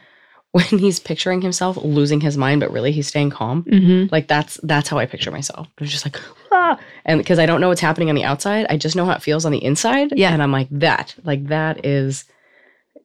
When 0.53 0.65
he's 0.65 1.01
picturing 1.01 1.43
himself 1.43 1.77
losing 1.77 2.21
his 2.21 2.37
mind, 2.37 2.61
but 2.61 2.71
really 2.73 2.93
he's 2.93 3.09
staying 3.09 3.31
calm. 3.31 3.65
mm-hmm. 3.65 4.13
Like 4.13 4.29
that's 4.29 4.59
that's 4.63 4.89
how 4.89 4.99
I 4.99 5.07
picture 5.07 5.31
myself. 5.31 5.69
It 5.77 5.81
was 5.81 5.91
just 5.91 6.05
like 6.07 6.21
ah, 6.55 6.79
and 7.05 7.19
because 7.19 7.39
I 7.39 7.47
don't 7.47 7.61
know 7.61 7.69
what's 7.69 7.81
happening 7.81 8.09
on 8.09 8.15
the 8.15 8.25
outside, 8.25 8.67
I 8.71 8.77
just 8.77 8.97
know 8.97 9.05
how 9.05 9.13
it 9.13 9.23
feels 9.23 9.45
on 9.45 9.53
the 9.53 9.63
inside. 9.63 10.13
Yeah. 10.17 10.33
and 10.33 10.43
I'm 10.43 10.53
like 10.53 10.69
that. 10.71 11.15
Like 11.25 11.49
that 11.49 11.85
is 11.85 12.25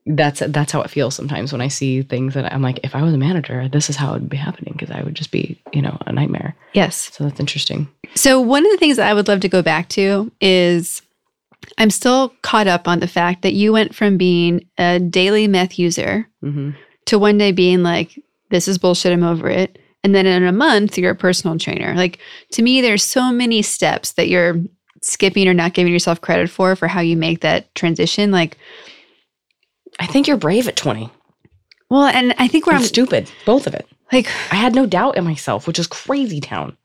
that's 0.05 0.41
that's 0.47 0.71
how 0.71 0.81
it 0.81 0.89
feels 0.89 1.13
sometimes 1.15 1.51
when 1.51 1.61
I 1.61 1.67
see 1.67 2.01
things 2.01 2.33
that 2.33 2.51
I'm 2.51 2.61
like, 2.61 2.79
if 2.83 2.95
I 2.95 3.01
was 3.03 3.13
a 3.13 3.17
manager, 3.17 3.67
this 3.67 3.89
is 3.89 3.95
how 3.95 4.11
it 4.13 4.21
would 4.21 4.29
be 4.29 4.37
happening 4.37 4.73
because 4.73 4.89
I 4.91 5.03
would 5.03 5.15
just 5.15 5.31
be 5.31 5.61
you 5.73 5.81
know 5.81 5.97
a 6.05 6.11
nightmare. 6.11 6.55
yes. 6.73 7.11
So 7.13 7.23
that's 7.23 7.39
interesting. 7.39 7.87
So 8.15 8.39
one 8.39 8.65
of 8.65 8.71
the 8.71 8.77
things 8.77 8.97
that 8.97 9.09
I 9.09 9.13
would 9.13 9.27
love 9.27 9.41
to 9.41 9.49
go 9.49 9.61
back 9.61 9.89
to 9.89 10.31
is 10.41 11.01
I'm 11.77 11.89
still 11.91 12.33
caught 12.41 12.67
up 12.67 12.87
on 12.87 12.99
the 12.99 13.07
fact 13.07 13.41
that 13.43 13.53
you 13.53 13.71
went 13.73 13.93
from 13.93 14.17
being 14.17 14.65
a 14.77 14.99
daily 14.99 15.47
meth 15.47 15.77
user 15.77 16.27
hmm 16.41 16.71
to 17.05 17.17
one 17.17 17.39
day 17.39 17.51
being 17.51 17.81
like, 17.81 18.19
this 18.51 18.67
is 18.67 18.77
bullshit, 18.77 19.11
I'm 19.11 19.23
over 19.23 19.49
it. 19.49 19.79
And 20.03 20.15
then 20.15 20.25
in 20.25 20.45
a 20.45 20.51
month, 20.51 20.97
you're 20.97 21.11
a 21.11 21.15
personal 21.15 21.57
trainer. 21.57 21.93
Like 21.95 22.19
to 22.51 22.61
me, 22.61 22.81
there's 22.81 23.03
so 23.03 23.31
many 23.31 23.61
steps 23.61 24.13
that 24.13 24.29
you're 24.29 24.55
skipping 25.01 25.47
or 25.47 25.53
not 25.53 25.73
giving 25.73 25.91
yourself 25.93 26.21
credit 26.21 26.49
for 26.49 26.75
for 26.75 26.87
how 26.87 27.01
you 27.01 27.17
make 27.17 27.41
that 27.41 27.73
transition. 27.75 28.31
Like, 28.31 28.57
I 29.99 30.05
think 30.07 30.27
you're 30.27 30.37
brave 30.37 30.67
at 30.67 30.75
20. 30.75 31.09
well, 31.89 32.05
and 32.05 32.33
I 32.37 32.47
think 32.47 32.65
where 32.65 32.75
I'm 32.75 32.81
I'm 32.81 32.87
stupid, 32.87 33.29
both 33.45 33.67
of 33.67 33.73
it. 33.73 33.87
like, 34.13 34.27
I 34.51 34.55
had 34.55 34.75
no 34.75 34.85
doubt 34.85 35.17
in 35.17 35.23
myself, 35.25 35.67
which 35.67 35.79
is 35.79 35.87
crazy 35.87 36.39
town. 36.39 36.77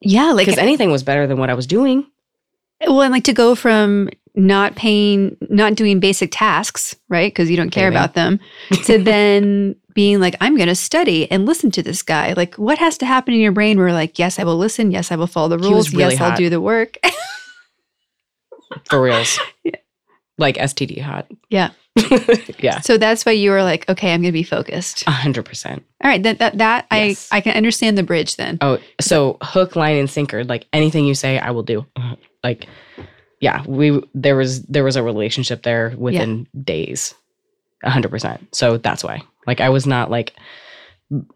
yeah, 0.00 0.32
like 0.32 0.46
Because 0.46 0.58
anything 0.58 0.90
was 0.90 1.02
better 1.04 1.26
than 1.26 1.38
what 1.38 1.50
I 1.50 1.54
was 1.54 1.66
doing. 1.66 2.06
Well, 2.80 3.02
and 3.02 3.12
like 3.12 3.24
to 3.24 3.32
go 3.32 3.54
from 3.54 4.08
not 4.46 4.74
paying, 4.74 5.36
not 5.48 5.74
doing 5.74 6.00
basic 6.00 6.30
tasks, 6.32 6.96
right? 7.08 7.32
Because 7.32 7.50
you 7.50 7.56
don't 7.56 7.70
care 7.70 7.88
about 7.88 8.14
them, 8.14 8.40
to 8.84 8.98
then 9.02 9.76
being 9.94 10.20
like, 10.20 10.36
I'm 10.40 10.56
going 10.56 10.68
to 10.68 10.74
study 10.74 11.30
and 11.30 11.46
listen 11.46 11.70
to 11.72 11.82
this 11.82 12.02
guy. 12.02 12.32
Like, 12.32 12.54
what 12.56 12.78
has 12.78 12.98
to 12.98 13.06
happen 13.06 13.34
in 13.34 13.40
your 13.40 13.52
brain 13.52 13.78
where, 13.78 13.92
like, 13.92 14.18
yes, 14.18 14.38
I 14.38 14.44
will 14.44 14.56
listen. 14.56 14.90
Yes, 14.90 15.12
I 15.12 15.16
will 15.16 15.26
follow 15.26 15.48
the 15.48 15.58
rules. 15.58 15.92
really 15.92 16.14
yes, 16.14 16.20
I'll 16.20 16.36
do 16.36 16.48
the 16.48 16.60
work. 16.60 16.96
For 18.84 19.02
reals. 19.02 19.38
Yeah. 19.64 19.72
Like 20.38 20.56
STD 20.56 21.02
hot. 21.02 21.30
Yeah. 21.50 21.70
yeah. 22.60 22.80
so 22.80 22.96
that's 22.96 23.26
why 23.26 23.32
you 23.32 23.50
were 23.50 23.62
like, 23.62 23.88
okay, 23.88 24.14
I'm 24.14 24.22
going 24.22 24.32
to 24.32 24.32
be 24.32 24.44
focused. 24.44 25.02
A 25.06 25.10
hundred 25.10 25.44
percent. 25.44 25.84
All 26.02 26.08
right. 26.08 26.22
That, 26.22 26.38
that, 26.38 26.58
that 26.58 26.86
Yes. 26.92 27.28
I, 27.30 27.38
I 27.38 27.40
can 27.40 27.56
understand 27.56 27.98
the 27.98 28.02
bridge 28.04 28.36
then. 28.36 28.58
Oh, 28.60 28.78
so 29.00 29.38
hook, 29.42 29.76
line, 29.76 29.96
and 29.96 30.08
sinker. 30.08 30.44
Like 30.44 30.66
anything 30.72 31.04
you 31.04 31.14
say, 31.14 31.38
I 31.38 31.50
will 31.50 31.64
do. 31.64 31.84
Like, 32.42 32.68
yeah, 33.40 33.62
we 33.66 34.02
there 34.14 34.36
was 34.36 34.62
there 34.62 34.84
was 34.84 34.96
a 34.96 35.02
relationship 35.02 35.62
there 35.62 35.94
within 35.96 36.46
days. 36.62 37.14
A 37.82 37.90
hundred 37.90 38.10
percent. 38.10 38.54
So 38.54 38.76
that's 38.76 39.02
why. 39.02 39.22
Like 39.46 39.60
I 39.60 39.70
was 39.70 39.86
not 39.86 40.10
like, 40.10 40.34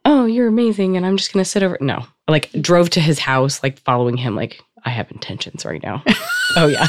oh, 0.05 0.27
you're 0.27 0.49
amazing, 0.49 0.97
and 0.97 1.05
I'm 1.07 1.17
just 1.17 1.33
gonna 1.33 1.45
sit 1.45 1.63
over. 1.63 1.79
No, 1.81 2.05
like 2.29 2.51
drove 2.61 2.91
to 2.91 3.01
his 3.01 3.19
house, 3.19 3.63
like 3.63 3.79
following 3.81 4.17
him. 4.17 4.37
Like 4.37 4.61
I 4.85 4.91
have 4.91 5.11
intentions 5.11 5.65
right 5.65 5.83
now. 5.83 6.03
oh 6.57 6.67
yeah, 6.67 6.87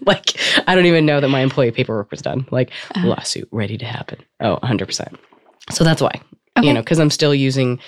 like 0.06 0.34
I 0.66 0.74
don't 0.74 0.86
even 0.86 1.04
know 1.06 1.20
that 1.20 1.28
my 1.28 1.40
employee 1.40 1.70
paperwork 1.70 2.10
was 2.10 2.22
done. 2.22 2.46
Like 2.50 2.70
Uh-huh. 2.94 3.08
lawsuit 3.08 3.48
ready 3.52 3.76
to 3.78 3.84
happen. 3.84 4.18
Oh, 4.40 4.52
100 4.54 4.86
percent. 4.86 5.18
So 5.70 5.84
that's 5.84 6.00
why 6.02 6.20
Okay. 6.58 6.68
you 6.68 6.72
know, 6.72 6.80
because 6.80 6.98
I'm 7.00 7.10
still 7.10 7.34
using, 7.34 7.78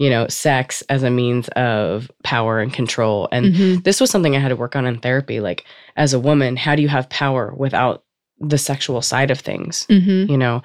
you 0.00 0.08
know, 0.08 0.26
sex 0.28 0.82
as 0.88 1.02
a 1.02 1.10
means 1.10 1.46
of 1.48 2.10
power 2.24 2.58
and 2.58 2.72
control. 2.72 3.28
And 3.32 3.52
Mhm. 3.54 3.84
this 3.84 4.00
was 4.00 4.10
something 4.10 4.34
I 4.34 4.38
had 4.40 4.48
to 4.48 4.56
work 4.56 4.74
on 4.74 4.86
in 4.86 4.98
therapy. 4.98 5.40
Like, 5.40 5.64
as 5.94 6.14
a 6.14 6.18
woman, 6.18 6.56
how 6.56 6.74
do 6.74 6.80
you 6.80 6.88
have 6.88 7.06
power 7.10 7.52
without 7.54 8.02
the 8.38 8.56
sexual 8.56 9.02
side 9.02 9.30
of 9.30 9.38
things, 9.40 9.86
Mm-hmm. 9.90 10.30
you 10.32 10.38
know. 10.38 10.62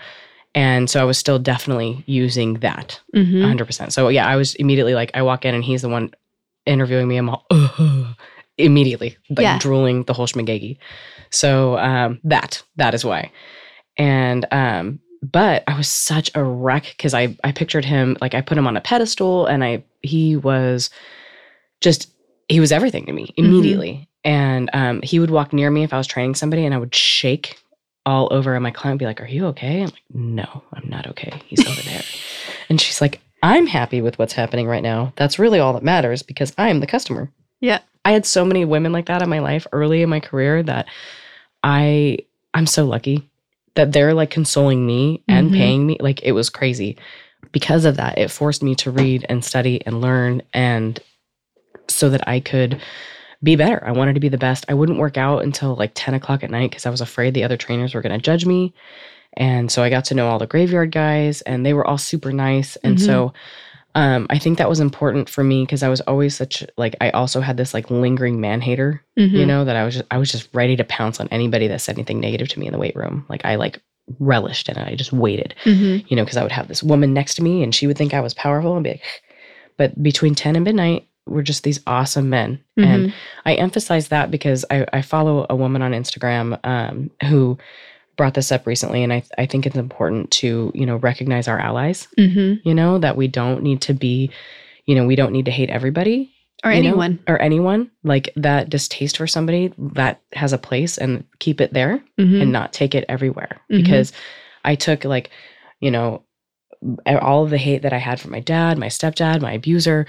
And 0.55 0.89
so 0.89 1.01
I 1.01 1.03
was 1.03 1.17
still 1.17 1.37
definitely 1.37 2.01
using 2.07 2.53
that 2.61 3.01
Mm-hmm. 3.13 3.43
100%. 3.43 3.91
So 3.91 4.07
yeah, 4.07 4.25
I 4.25 4.37
was 4.37 4.55
immediately 4.55 4.95
like, 4.95 5.11
I 5.13 5.21
walk 5.21 5.43
in 5.43 5.53
and 5.53 5.65
he's 5.65 5.81
the 5.81 5.89
one 5.89 6.11
interviewing 6.65 7.07
me. 7.09 7.17
I'm 7.17 7.29
all, 7.29 7.45
"Ugh," 7.51 8.15
immediately, 8.57 9.17
like 9.29 9.43
Yeah. 9.43 9.59
drooling 9.59 10.03
the 10.05 10.13
whole 10.13 10.27
schmagegi. 10.27 10.77
So 11.29 11.77
um, 11.77 12.21
that, 12.23 12.63
that 12.77 12.93
is 12.93 13.03
why. 13.03 13.31
And, 13.97 14.45
um, 14.51 14.99
but 15.31 15.63
I 15.67 15.75
was 15.77 15.87
such 15.87 16.29
a 16.35 16.43
wreck 16.43 16.93
because 16.95 17.13
I, 17.13 17.35
I 17.43 17.51
pictured 17.51 17.85
him, 17.85 18.17
like 18.21 18.33
I 18.33 18.41
put 18.41 18.57
him 18.57 18.67
on 18.67 18.77
a 18.77 18.81
pedestal 18.81 19.45
and 19.47 19.63
I, 19.63 19.83
he 20.01 20.35
was 20.35 20.89
just, 21.81 22.09
he 22.47 22.59
was 22.59 22.71
everything 22.71 23.05
to 23.07 23.13
me 23.13 23.33
immediately. 23.37 24.07
And 24.23 24.69
um, 24.73 25.01
he 25.01 25.19
would 25.19 25.31
walk 25.31 25.53
near 25.53 25.69
me 25.71 25.83
if 25.83 25.93
I 25.93 25.97
was 25.97 26.07
training 26.07 26.35
somebody 26.35 26.65
and 26.65 26.73
I 26.73 26.77
would 26.77 26.93
shake 26.93 27.59
all 28.05 28.27
over 28.31 28.53
and 28.53 28.61
my 28.61 28.71
client 28.71 28.95
would 28.95 28.99
be 28.99 29.05
like, 29.05 29.21
Are 29.21 29.27
you 29.27 29.47
okay? 29.47 29.81
I'm 29.81 29.89
like, 29.89 30.03
No, 30.13 30.63
I'm 30.73 30.89
not 30.89 31.07
okay. 31.07 31.41
He's 31.45 31.65
over 31.67 31.81
there. 31.81 32.03
And 32.67 32.81
she's 32.81 32.99
like, 32.99 33.21
I'm 33.43 33.67
happy 33.67 34.01
with 34.01 34.17
what's 34.17 34.33
happening 34.33 34.65
right 34.65 34.81
now. 34.81 35.13
That's 35.17 35.37
really 35.37 35.59
all 35.59 35.73
that 35.73 35.83
matters 35.83 36.23
because 36.23 36.51
I'm 36.57 36.79
the 36.79 36.87
customer. 36.87 37.29
Yeah. 37.59 37.81
I 38.03 38.11
had 38.11 38.25
so 38.25 38.43
many 38.43 38.65
women 38.65 38.91
like 38.91 39.05
that 39.05 39.21
in 39.21 39.29
my 39.29 39.37
life 39.37 39.67
early 39.71 40.01
in 40.01 40.09
my 40.09 40.19
career 40.19 40.63
that 40.63 40.87
I 41.63 42.17
I'm 42.55 42.65
so 42.65 42.85
lucky 42.85 43.29
that 43.75 43.91
they're 43.91 44.13
like 44.13 44.29
consoling 44.29 44.85
me 44.85 45.23
and 45.27 45.49
Mhm. 45.51 45.53
paying 45.57 45.85
me. 45.87 45.97
Like 45.99 46.23
it 46.23 46.31
was 46.31 46.49
crazy. 46.49 46.97
Because 47.51 47.85
of 47.85 47.97
that, 47.97 48.17
it 48.17 48.31
forced 48.31 48.63
me 48.63 48.75
to 48.75 48.91
read 48.91 49.25
and 49.29 49.43
study 49.43 49.81
and 49.85 50.01
learn 50.01 50.41
and 50.53 50.99
so 51.87 52.09
that 52.09 52.27
I 52.27 52.39
could 52.39 52.81
be 53.43 53.55
better. 53.55 53.81
I 53.85 53.91
wanted 53.91 54.13
to 54.15 54.19
be 54.19 54.29
the 54.29 54.37
best. 54.37 54.65
I 54.69 54.73
wouldn't 54.73 54.97
work 54.97 55.17
out 55.17 55.43
until 55.43 55.75
like 55.75 55.91
10 55.93 56.13
o'clock 56.15 56.43
at 56.43 56.49
night 56.49 56.71
because 56.71 56.85
I 56.85 56.89
was 56.89 57.01
afraid 57.01 57.33
the 57.33 57.43
other 57.43 57.57
trainers 57.57 57.93
were 57.93 58.01
going 58.01 58.17
to 58.17 58.23
judge 58.23 58.45
me. 58.45 58.73
And 59.37 59.71
so 59.71 59.83
I 59.83 59.89
got 59.89 60.05
to 60.05 60.15
know 60.15 60.27
all 60.27 60.39
the 60.39 60.47
graveyard 60.47 60.91
guys 60.91 61.41
and 61.41 61.65
they 61.65 61.73
were 61.73 61.85
all 61.85 61.97
super 61.97 62.31
nice. 62.31 62.75
And 62.77 62.97
Mhm. 62.97 63.01
so 63.01 63.33
um, 63.95 64.27
I 64.29 64.37
think 64.37 64.57
that 64.57 64.69
was 64.69 64.79
important 64.79 65.29
for 65.29 65.43
me 65.43 65.63
because 65.63 65.81
I 65.81 65.87
was 65.89 66.01
always 66.01 66.35
such 66.35 66.63
like 66.77 66.95
I 67.01 67.09
also 67.11 67.41
had 67.41 67.57
this 67.57 67.73
like 67.73 67.89
lingering 67.89 68.39
man 68.41 68.61
hater, 68.61 69.01
Mm-hmm. 69.17 69.35
you 69.35 69.45
know, 69.45 69.63
that 69.65 69.75
I 69.77 69.85
was 69.85 69.95
just 69.95 70.07
I 70.11 70.17
was 70.17 70.31
just 70.31 70.49
ready 70.53 70.75
to 70.75 70.83
pounce 70.83 71.19
on 71.21 71.27
anybody 71.29 71.67
that 71.69 71.79
said 71.81 71.95
anything 71.95 72.19
negative 72.19 72.49
to 72.49 72.59
me 72.59 72.67
in 72.67 72.73
the 72.73 72.77
weight 72.79 72.95
room. 72.95 73.25
Like 73.29 73.45
I 73.45 73.55
like 73.55 73.79
relished 74.19 74.69
in 74.69 74.77
it. 74.77 74.87
I 74.87 74.95
just 74.95 75.13
waited 75.13 75.55
Mm-hmm. 75.63 76.05
you 76.07 76.15
know, 76.15 76.23
because 76.23 76.37
I 76.37 76.43
would 76.43 76.51
have 76.51 76.67
this 76.67 76.83
woman 76.83 77.13
next 77.13 77.35
to 77.35 77.41
me 77.43 77.63
and 77.63 77.73
she 77.73 77.87
would 77.87 77.97
think 77.97 78.13
I 78.13 78.19
was 78.21 78.33
powerful 78.33 78.75
and 78.75 78.83
be 78.83 78.91
like, 78.91 79.01
but 79.77 80.01
between 80.03 80.35
10 80.35 80.55
and 80.55 80.63
midnight, 80.65 81.07
we're 81.25 81.41
just 81.41 81.63
these 81.63 81.79
awesome 81.87 82.29
men. 82.29 82.59
Mm-hmm. 82.77 82.83
And 82.83 83.13
I 83.45 83.55
emphasize 83.55 84.09
that 84.09 84.29
because 84.29 84.63
I, 84.69 84.85
I 84.93 85.01
follow 85.01 85.47
a 85.49 85.55
woman 85.55 85.81
on 85.81 85.91
Instagram 85.93 86.59
um, 86.63 87.09
who 87.29 87.57
brought 88.15 88.33
this 88.33 88.51
up 88.51 88.65
recently. 88.67 89.03
And 89.03 89.11
I, 89.13 89.23
I 89.37 89.45
think 89.45 89.65
it's 89.65 89.75
important 89.75 90.31
to, 90.31 90.71
you 90.73 90.85
know, 90.85 90.97
recognize 90.97 91.47
our 91.47 91.59
allies, 91.59 92.07
Mm-hmm. 92.17 92.67
you 92.67 92.73
know, 92.73 92.97
that 92.99 93.17
we 93.17 93.27
don't 93.27 93.63
need 93.63 93.81
to 93.81 93.93
be, 93.93 94.31
you 94.85 94.95
know, 94.95 95.05
we 95.05 95.15
don't 95.15 95.31
need 95.33 95.45
to 95.45 95.51
hate 95.51 95.69
everybody 95.69 96.31
Or 96.63 96.71
you 96.71 96.81
know, 96.83 96.89
anyone. 96.89 97.19
or 97.27 97.41
anyone. 97.41 97.91
Like 98.03 98.29
that 98.35 98.69
distaste 98.69 99.17
for 99.17 99.27
somebody 99.27 99.73
that 99.95 100.21
has 100.33 100.53
a 100.53 100.57
place 100.57 100.97
and 100.97 101.23
keep 101.39 101.59
it 101.61 101.73
there 101.73 102.01
Mm-hmm. 102.19 102.41
and 102.41 102.51
not 102.51 102.73
take 102.73 102.95
it 102.95 103.05
everywhere 103.09 103.59
Mhm. 103.71 103.83
because 103.83 104.13
I 104.63 104.75
took 104.75 105.03
like, 105.03 105.29
you 105.79 105.91
know, 105.91 106.23
all 107.07 107.43
of 107.43 107.49
the 107.49 107.57
hate 107.57 107.81
that 107.81 107.93
I 107.93 107.97
had 107.97 108.19
for 108.19 108.29
my 108.29 108.39
dad, 108.39 108.77
my 108.77 108.87
stepdad, 108.87 109.41
my 109.41 109.53
abuser, 109.53 110.05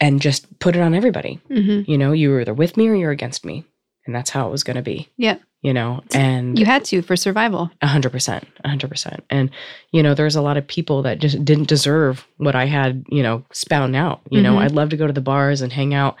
and 0.00 0.20
just 0.20 0.58
put 0.58 0.76
it 0.76 0.82
on 0.82 0.94
everybody. 0.94 1.40
mm-hmm. 1.50 1.90
You 1.90 1.96
know, 1.98 2.12
you 2.12 2.30
were 2.30 2.40
either 2.40 2.54
with 2.54 2.76
me 2.76 2.88
or 2.88 2.94
you're 2.94 3.10
against 3.12 3.44
me. 3.44 3.64
And 4.06 4.14
that's 4.14 4.30
how 4.30 4.46
it 4.48 4.52
was 4.52 4.62
going 4.64 4.76
to 4.76 4.82
be. 4.82 5.08
Yeah. 5.16 5.36
You 5.62 5.72
know, 5.74 6.02
and 6.14 6.56
You 6.58 6.64
had 6.64 6.84
to 6.86 7.02
for 7.02 7.16
survival. 7.16 7.70
a 7.82 7.88
hundred 7.88 8.12
percent, 8.12 8.46
a 8.64 8.68
hundred 8.68 8.88
percent. 8.88 9.24
And, 9.30 9.50
you 9.90 10.00
know, 10.02 10.14
there's 10.14 10.36
a 10.36 10.40
lot 10.42 10.56
of 10.56 10.66
people 10.68 11.02
that 11.02 11.18
just 11.18 11.44
didn't 11.44 11.66
deserve 11.68 12.24
what 12.36 12.54
I 12.54 12.66
had, 12.66 13.04
you 13.08 13.22
know, 13.22 13.44
spound 13.52 13.96
out. 13.96 14.20
You 14.30 14.42
know, 14.42 14.54
Mhm. 14.54 14.62
I'd 14.62 14.72
love 14.72 14.90
to 14.90 14.96
go 14.96 15.08
to 15.08 15.12
the 15.12 15.20
bars 15.20 15.62
and 15.62 15.72
hang 15.72 15.92
out 15.92 16.14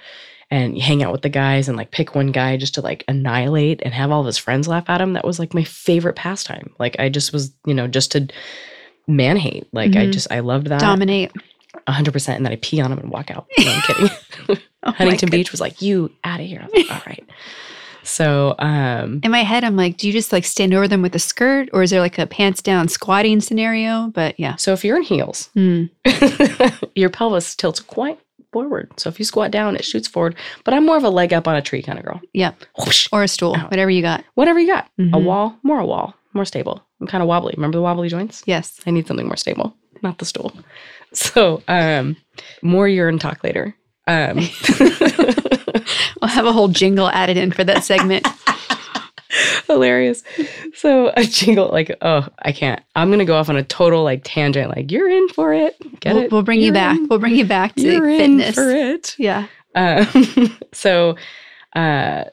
and 0.50 0.76
hang 0.80 1.02
out 1.04 1.12
with 1.12 1.22
the 1.22 1.28
guys 1.28 1.68
and 1.68 1.76
like 1.76 1.92
pick 1.92 2.14
one 2.16 2.32
guy 2.32 2.56
just 2.56 2.74
to 2.74 2.80
like 2.80 3.04
annihilate 3.06 3.82
and 3.84 3.94
have 3.94 4.10
all 4.10 4.20
of 4.20 4.26
his 4.26 4.38
friends 4.38 4.66
laugh 4.66 4.88
at 4.90 5.00
him. 5.00 5.12
That 5.12 5.24
was 5.24 5.38
like 5.38 5.54
my 5.54 5.64
favorite 5.64 6.16
pastime. 6.16 6.70
Like 6.80 6.96
I 6.98 7.08
just 7.08 7.32
was, 7.32 7.52
you 7.66 7.74
know, 7.74 7.86
just 7.86 8.12
to 8.12 8.26
man 9.06 9.36
hate. 9.36 9.68
Like 9.72 9.94
I 9.94 10.06
Mhm. 10.06 10.12
just 10.12 10.32
I 10.32 10.40
loved 10.40 10.66
that 10.68 10.80
Dominate. 10.80 11.30
a 11.86 11.92
hundred 11.92 12.12
percent. 12.12 12.36
And 12.38 12.46
then 12.46 12.52
I 12.52 12.56
pee 12.60 12.80
on 12.80 12.90
him 12.90 12.98
and 12.98 13.10
walk 13.10 13.30
out. 13.30 13.46
No, 13.58 13.70
I'm 13.70 13.82
kidding. 13.82 14.10
Oh 14.82 14.92
Huntington 14.98 15.30
Beach 15.30 15.50
was 15.50 15.60
like, 15.60 15.82
you 15.82 16.12
out 16.22 16.38
of 16.38 16.46
here. 16.46 16.60
I 16.62 16.64
was 16.66 16.72
like, 16.88 16.90
all 16.96 17.02
right. 17.08 17.24
So 18.06 18.54
um 18.58 19.20
In 19.24 19.30
my 19.30 19.42
head, 19.42 19.64
I'm 19.64 19.76
like, 19.76 19.96
do 19.96 20.06
you 20.06 20.12
just 20.12 20.32
like 20.32 20.44
stand 20.44 20.72
over 20.74 20.86
them 20.88 21.02
with 21.02 21.14
a 21.14 21.18
skirt, 21.18 21.68
or 21.72 21.82
is 21.82 21.90
there 21.90 22.00
like 22.00 22.18
a 22.18 22.26
pants 22.26 22.62
down 22.62 22.88
squatting 22.88 23.40
scenario? 23.40 24.08
But 24.14 24.38
yeah. 24.38 24.54
so 24.56 24.72
if 24.72 24.84
you're 24.84 24.96
in 24.96 25.02
heels, 25.02 25.50
Mm. 25.56 25.90
your 26.94 27.10
pelvis 27.10 27.54
tilts 27.56 27.80
quite 27.80 28.18
forward. 28.52 28.90
So 28.98 29.08
if 29.10 29.18
you 29.18 29.24
squat 29.24 29.50
down, 29.50 29.76
it 29.76 29.84
shoots 29.84 30.08
forward. 30.08 30.34
But 30.64 30.72
I'm 30.72 30.86
more 30.86 30.96
of 30.96 31.04
a 31.04 31.10
leg 31.10 31.32
up 31.34 31.46
on 31.48 31.56
a 31.56 31.62
tree 31.62 31.82
kind 31.82 31.98
of 31.98 32.04
girl. 32.04 32.20
Yeah. 32.32 32.52
Whoosh. 32.78 33.08
Or 33.12 33.22
a 33.22 33.28
stool, 33.28 33.54
Ow. 33.56 33.68
whatever 33.68 33.90
you 33.90 34.02
got. 34.02 34.24
Whatever 34.34 34.60
you 34.60 34.66
got. 34.68 34.88
A 34.98 35.02
Mhm. 35.02 35.24
wall, 35.24 35.58
more 35.62 35.80
a 35.80 35.84
wall, 35.86 36.14
more 36.32 36.44
stable. 36.46 36.82
I'm 37.00 37.06
kind 37.06 37.22
of 37.22 37.28
wobbly. 37.28 37.54
Remember 37.56 37.76
the 37.76 37.82
wobbly 37.82 38.08
joints? 38.08 38.42
Yes. 38.46 38.80
I 38.86 38.92
need 38.92 39.06
something 39.06 39.26
more 39.26 39.36
stable, 39.36 39.74
not 40.02 40.18
the 40.18 40.24
stool. 40.24 40.52
So 41.12 41.62
um 41.68 42.16
more 42.62 42.88
urine 42.88 43.18
talk 43.18 43.42
later. 43.44 43.74
Um 44.06 44.38
I'll 46.22 46.28
have 46.28 46.46
a 46.46 46.52
whole 46.52 46.68
jingle 46.68 47.08
added 47.08 47.36
in 47.36 47.52
for 47.52 47.64
that 47.64 47.84
segment. 47.84 48.26
hilarious. 49.66 50.22
So 50.74 51.12
a 51.16 51.24
jingle 51.24 51.68
like, 51.70 51.94
oh, 52.02 52.26
I 52.40 52.52
can't. 52.52 52.80
I'm 52.94 53.10
gonna 53.10 53.24
go 53.24 53.36
off 53.36 53.48
on 53.48 53.56
a 53.56 53.62
total 53.62 54.02
like 54.04 54.22
tangent, 54.24 54.70
like 54.74 54.90
you're 54.90 55.08
in 55.10 55.28
for 55.30 55.52
it. 55.52 55.76
Get 56.00 56.14
we'll, 56.14 56.24
it? 56.24 56.32
we'll 56.32 56.42
bring 56.42 56.58
you 56.60 56.66
You're 56.66 56.74
back. 56.74 56.96
in. 56.96 57.08
We'll 57.08 57.18
bring 57.18 57.34
you 57.34 57.44
back 57.44 57.74
to 57.76 57.82
You're 57.82 58.04
fitness. 58.06 58.48
in 58.48 58.54
for 58.54 58.70
it. 58.70 59.14
Yeah. 59.18 59.46
Um, 59.74 60.56
so, 60.72 61.16
uh, 61.74 62.24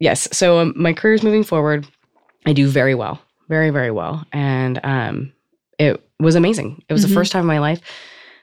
yes. 0.00 0.28
So 0.36 0.58
um, 0.58 0.74
my 0.76 0.92
career 0.92 1.14
is 1.14 1.22
moving 1.22 1.44
forward. 1.44 1.86
I 2.46 2.52
do 2.52 2.68
very 2.68 2.94
well, 2.94 3.20
very 3.48 3.70
very 3.70 3.90
well, 3.90 4.24
and 4.32 4.80
um, 4.84 5.32
it 5.78 6.02
was 6.18 6.34
amazing. 6.34 6.82
It 6.88 6.92
was 6.92 7.04
Mhm. 7.04 7.08
the 7.08 7.14
first 7.14 7.32
time 7.32 7.42
in 7.42 7.46
my 7.46 7.58
life 7.58 7.80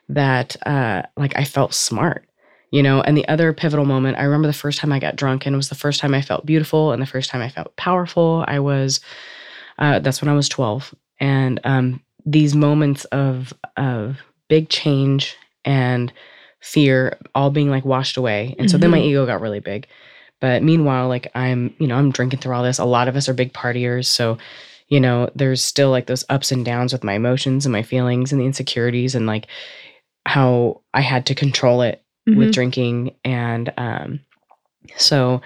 that 0.10 0.56
uh, 0.66 1.04
like 1.18 1.34
I 1.36 1.44
felt 1.44 1.74
smart, 1.74 2.27
you 2.72 2.84
know. 2.84 3.02
And 3.02 3.18
the 3.18 3.28
other 3.28 3.54
pivotal 3.54 3.86
moment, 3.86 4.18
I 4.18 4.24
remember 4.24 4.48
the 4.48 4.54
first 4.54 4.80
time 4.80 4.92
I 4.92 5.00
got 5.00 5.16
drunk, 5.16 5.46
and 5.46 5.54
it 5.54 5.58
was 5.58 5.70
the 5.70 5.76
first 5.76 6.00
time 6.00 6.14
I 6.14 6.22
felt 6.22 6.46
beautiful, 6.46 6.92
and 6.92 7.02
the 7.02 7.06
first 7.08 7.30
time 7.30 7.42
I 7.42 7.50
felt 7.50 7.76
powerful. 7.76 8.44
I 8.48 8.60
was, 8.60 9.00
uh, 9.80 10.00
that's 10.00 10.22
when 10.22 10.30
I 10.30 10.34
was 10.34 10.50
twelve, 10.50 10.94
and 11.20 11.60
um, 11.64 12.02
these 12.26 12.56
moments 12.56 13.06
of 13.06 13.54
of 13.78 14.18
big 14.50 14.70
change 14.70 15.36
and 15.66 16.12
fear 16.60 17.18
all 17.36 17.50
being 17.50 17.70
like 17.70 17.86
washed 17.86 18.18
away. 18.18 18.56
And 18.58 18.70
so 18.70 18.78
then 18.78 18.90
my 18.92 19.00
Mhm. 19.00 19.06
ego 19.06 19.26
got 19.26 19.42
really 19.42 19.60
big. 19.60 19.88
But 20.40 20.64
meanwhile, 20.64 21.08
like 21.08 21.30
I'm, 21.36 21.74
you 21.80 21.88
know, 21.88 21.96
I'm 21.96 22.12
drinking 22.12 22.40
through 22.40 22.56
all 22.56 22.64
this. 22.64 22.80
A 22.80 22.86
lot 22.86 23.08
of 23.08 23.16
us 23.16 23.28
are 23.30 23.34
big 23.34 23.54
partiers. 23.54 24.06
So, 24.06 24.38
you 24.88 25.00
know, 25.00 25.30
there's 25.36 25.64
still 25.64 25.90
like 25.90 26.06
those 26.08 26.26
ups 26.30 26.52
and 26.52 26.64
downs 26.66 26.94
with 26.94 27.04
my 27.04 27.14
emotions 27.14 27.66
and 27.66 27.74
my 27.74 27.84
feelings 27.84 28.32
and 28.32 28.40
the 28.42 28.46
insecurities 28.46 29.16
and 29.16 29.28
like 29.28 29.48
how 30.26 30.82
I 30.94 31.02
had 31.02 31.26
to 31.28 31.36
control 31.36 31.82
it 31.82 32.04
with 32.28 32.50
Mhm. 32.50 32.54
drinking. 32.54 33.16
And 33.24 33.74
um, 33.78 34.20
so 34.98 35.42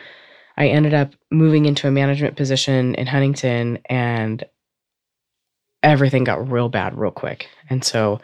I 0.58 0.68
ended 0.68 0.94
up 0.94 1.14
moving 1.32 1.66
into 1.66 1.88
a 1.88 1.92
management 1.92 2.36
position 2.36 2.96
in 2.96 3.08
Huntington 3.08 3.80
and 3.90 4.44
everything 5.84 6.24
got 6.24 6.52
real 6.52 6.70
bad 6.70 6.98
real 6.98 7.12
quick. 7.12 7.48
And 7.70 7.84
so 7.84 8.20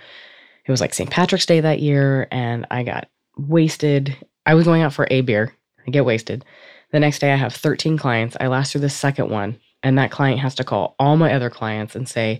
it 0.66 0.72
was 0.72 0.82
like 0.82 0.93
St. 0.93 1.10
Patrick's 1.10 1.45
Day 1.45 1.60
that 1.62 1.80
year 1.80 2.28
and 2.32 2.66
I 2.70 2.84
got 2.84 3.08
wasted. 3.38 4.16
I 4.45 4.53
was 4.53 4.66
going 4.66 4.82
out 4.82 4.93
for 4.93 5.08
a 5.10 5.22
beer. 5.22 5.53
I 5.88 5.91
get 5.91 6.05
wasted. 6.05 6.43
The 6.91 6.99
next 6.99 7.20
day 7.20 7.32
I 7.32 7.36
have 7.36 7.53
13 7.53 7.97
clients. 7.97 8.38
I 8.39 8.47
last 8.47 8.72
through 8.72 8.82
the 8.82 8.89
second 8.89 9.30
one 9.30 9.60
and 9.84 9.97
that 9.97 10.12
client 10.12 10.39
has 10.39 10.55
to 10.55 10.64
call 10.64 10.95
all 10.99 11.18
my 11.18 11.34
other 11.34 11.49
clients 11.49 11.95
and 11.95 12.08
say, 12.08 12.39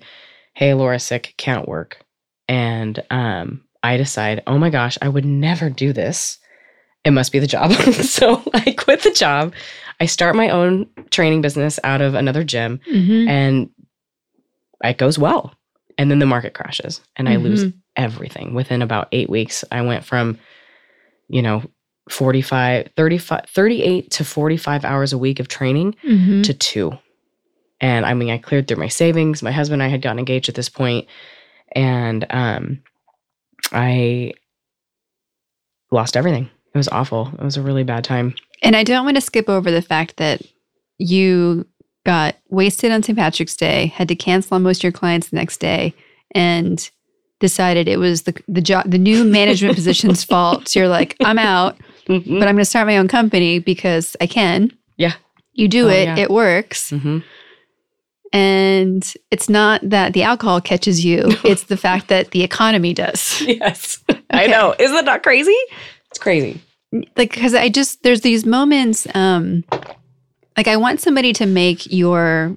"Hey, 0.53 0.74
Laura's 0.74 1.03
sick, 1.03 1.34
can't 1.38 1.68
work." 1.68 1.99
And 2.47 3.01
um 3.09 3.63
I 3.84 3.97
decide, 3.97 4.43
"Oh 4.47 4.57
my 4.57 4.69
gosh, 4.69 4.97
I 5.01 5.09
would 5.09 5.25
never 5.25 5.69
do 5.69 5.93
this." 5.93 6.38
It 7.03 7.11
must 7.11 7.32
be 7.32 7.39
the 7.39 7.47
job. 7.47 7.71
so 7.93 8.41
I 8.53 8.71
quit 8.71 9.03
the 9.03 9.11
job. 9.11 9.53
I 9.99 10.05
start 10.07 10.36
my 10.36 10.49
own 10.49 10.88
training 11.09 11.41
business 11.41 11.80
out 11.84 12.01
of 12.01 12.13
another 12.15 12.43
gym 12.43 12.80
Mhm. 12.93 13.28
and 13.30 13.69
it 14.84 14.97
goes 14.97 15.17
well. 15.17 15.53
And 15.97 16.11
then 16.11 16.19
the 16.19 16.25
market 16.25 16.53
crashes 16.53 17.01
and 17.15 17.28
I 17.30 17.38
lose 17.38 17.65
Mhm. 17.65 17.73
everything. 17.95 18.53
Within 18.53 18.82
about 18.82 19.07
eight 19.11 19.30
weeks, 19.30 19.63
I 19.71 19.82
went 19.82 20.03
from, 20.05 20.38
you 21.30 21.41
know, 21.41 21.63
45, 22.09 22.89
35, 22.95 23.45
38 23.47 24.11
to 24.11 24.23
45 24.23 24.86
hours 24.86 25.13
a 25.13 25.17
week 25.17 25.39
of 25.39 25.47
training 25.47 25.95
Mhm. 26.07 26.43
to 26.43 26.53
two. 26.53 26.97
And 27.82 28.05
I 28.05 28.13
mean, 28.13 28.30
I 28.30 28.38
cleared 28.38 28.67
through 28.67 28.78
my 28.78 28.88
savings. 28.88 29.41
My 29.41 29.51
husband 29.51 29.82
and 29.82 29.88
I 29.88 29.91
had 29.91 30.01
gotten 30.01 30.19
engaged 30.19 30.49
at 30.49 30.55
this 30.55 30.69
point, 30.69 31.07
and 31.73 32.25
um, 32.30 32.80
I 33.72 34.34
lost 35.91 36.18
everything. 36.18 36.49
It 36.74 36.78
was 36.78 36.88
awful. 36.89 37.32
It 37.39 37.43
was 37.43 37.57
a 37.57 37.61
really 37.61 37.84
bad 37.84 38.03
time. 38.03 38.36
And 38.61 38.76
I 38.76 38.84
don't 38.84 39.05
want 39.05 39.18
to 39.18 39.22
skip 39.22 39.49
over 39.49 39.72
the 39.72 39.82
fact 39.82 40.18
that 40.18 40.41
you 40.97 41.65
got 42.05 42.36
wasted 42.49 42.91
on 42.91 43.03
St. 43.03 43.18
Patrick's 43.18 43.55
Day, 43.55 43.88
had 43.88 44.07
to 44.07 44.15
cancel 44.15 44.55
on 44.55 44.63
most 44.63 44.80
of 44.80 44.84
your 44.84 44.91
clients 44.91 45.30
the 45.30 45.36
next 45.36 45.57
day, 45.57 45.93
and 46.32 46.89
decided 47.39 47.88
it 47.88 47.97
was 47.99 48.24
the 48.24 48.34
the 48.47 48.61
job 48.61 48.89
the 48.89 48.97
new 48.97 49.24
management 49.24 49.76
position's 49.82 50.24
fault. 50.24 50.68
So 50.68 50.80
you're 50.80 50.89
like, 50.89 51.15
I'm 51.24 51.38
out, 51.39 51.78
Mhm. 52.07 52.39
but 52.39 52.47
I'm 52.47 52.55
gonna 52.55 52.65
start 52.65 52.88
my 52.88 52.97
own 52.97 53.07
company 53.07 53.59
because 53.59 54.15
I 54.22 54.28
can. 54.28 54.72
Yeah. 54.97 55.13
You 55.53 55.68
do 55.68 55.86
Oh, 55.88 55.89
it, 55.91 56.03
yeah. 56.05 56.18
it 56.18 56.30
works. 56.32 56.91
Mhm. 56.91 57.24
And 58.34 59.13
it's 59.32 59.47
not 59.49 59.82
that 59.89 60.13
the 60.13 60.23
alcohol 60.23 60.59
catches 60.61 61.03
you, 61.05 61.23
it's 61.43 61.63
the 61.63 61.78
fact 61.78 62.07
that 62.09 62.32
the 62.32 62.43
economy 62.43 62.93
does. 62.93 63.41
Yes. 63.47 64.03
I 64.30 64.47
know. 64.47 64.75
Isn't 64.78 65.05
that 65.05 65.23
crazy? 65.23 65.55
It's 66.09 66.19
crazy. 66.19 66.61
like 66.91 67.34
because 67.34 67.53
i 67.53 67.67
just 67.67 68.01
there's 68.03 68.21
these 68.21 68.45
moments 68.45 69.05
um 69.13 69.63
like 70.55 70.67
i 70.69 70.78
want 70.78 71.01
somebody 71.01 71.34
to 71.34 71.45
make 71.45 71.91
your 71.91 72.55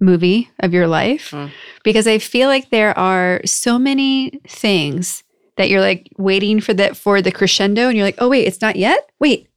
movie 0.00 0.50
of 0.60 0.74
your 0.74 0.86
life 0.86 1.30
Mm. 1.30 1.50
because 1.82 2.06
i 2.06 2.18
feel 2.18 2.48
like 2.48 2.68
there 2.68 2.96
are 2.98 3.40
so 3.46 3.78
many 3.78 4.38
things 4.46 5.22
that 5.56 5.70
you're 5.70 5.80
like 5.80 6.10
waiting 6.18 6.60
for 6.60 6.74
that 6.74 6.94
for 6.94 7.22
the 7.22 7.32
crescendo 7.32 7.88
and 7.88 7.96
you're 7.96 8.04
like 8.06 8.18
oh 8.20 8.28
wait 8.28 8.46
it's 8.46 8.60
not 8.60 8.76
yet 8.76 9.08
wait 9.18 9.48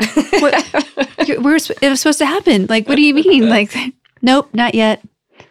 What? 0.42 0.54
it 1.28 1.38
was 1.88 2.00
supposed 2.00 2.18
to 2.18 2.26
happen 2.26 2.66
like 2.68 2.88
what 2.88 2.96
do 2.96 3.02
you 3.02 3.14
mean 3.14 3.48
like 3.58 3.72
nope 4.22 4.48
not 4.54 4.74
yet 4.74 5.02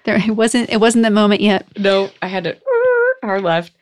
there 0.05 0.15
it 0.15 0.32
wasn't 0.36 0.69
it 0.69 0.78
wasn't 0.78 1.03
the 1.03 1.09
moment 1.11 1.41
yet 1.41 1.67
no, 1.78 2.09
I 2.22 2.28
had 2.28 2.43
to 2.45 2.57
hard 3.24 3.43
left. 3.43 3.74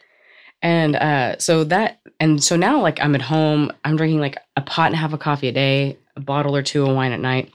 And 0.62 0.96
uh 0.98 1.38
so 1.38 1.64
that 1.66 2.02
and 2.20 2.44
so 2.44 2.58
now 2.58 2.82
like 2.82 3.00
I'm 3.02 3.16
at 3.16 3.22
home, 3.22 3.72
I'm 3.86 3.96
drinking 3.96 4.20
like 4.20 4.38
a 4.58 4.62
pot 4.62 4.88
and 4.88 4.96
a 4.96 4.98
half 4.98 5.14
of 5.14 5.20
coffee 5.20 5.48
a 5.48 5.52
day, 5.54 5.98
a 6.18 6.20
bottle 6.20 6.54
or 6.56 6.62
two 6.62 6.86
of 6.86 6.94
wine 6.96 7.14
at 7.14 7.20
night. 7.22 7.54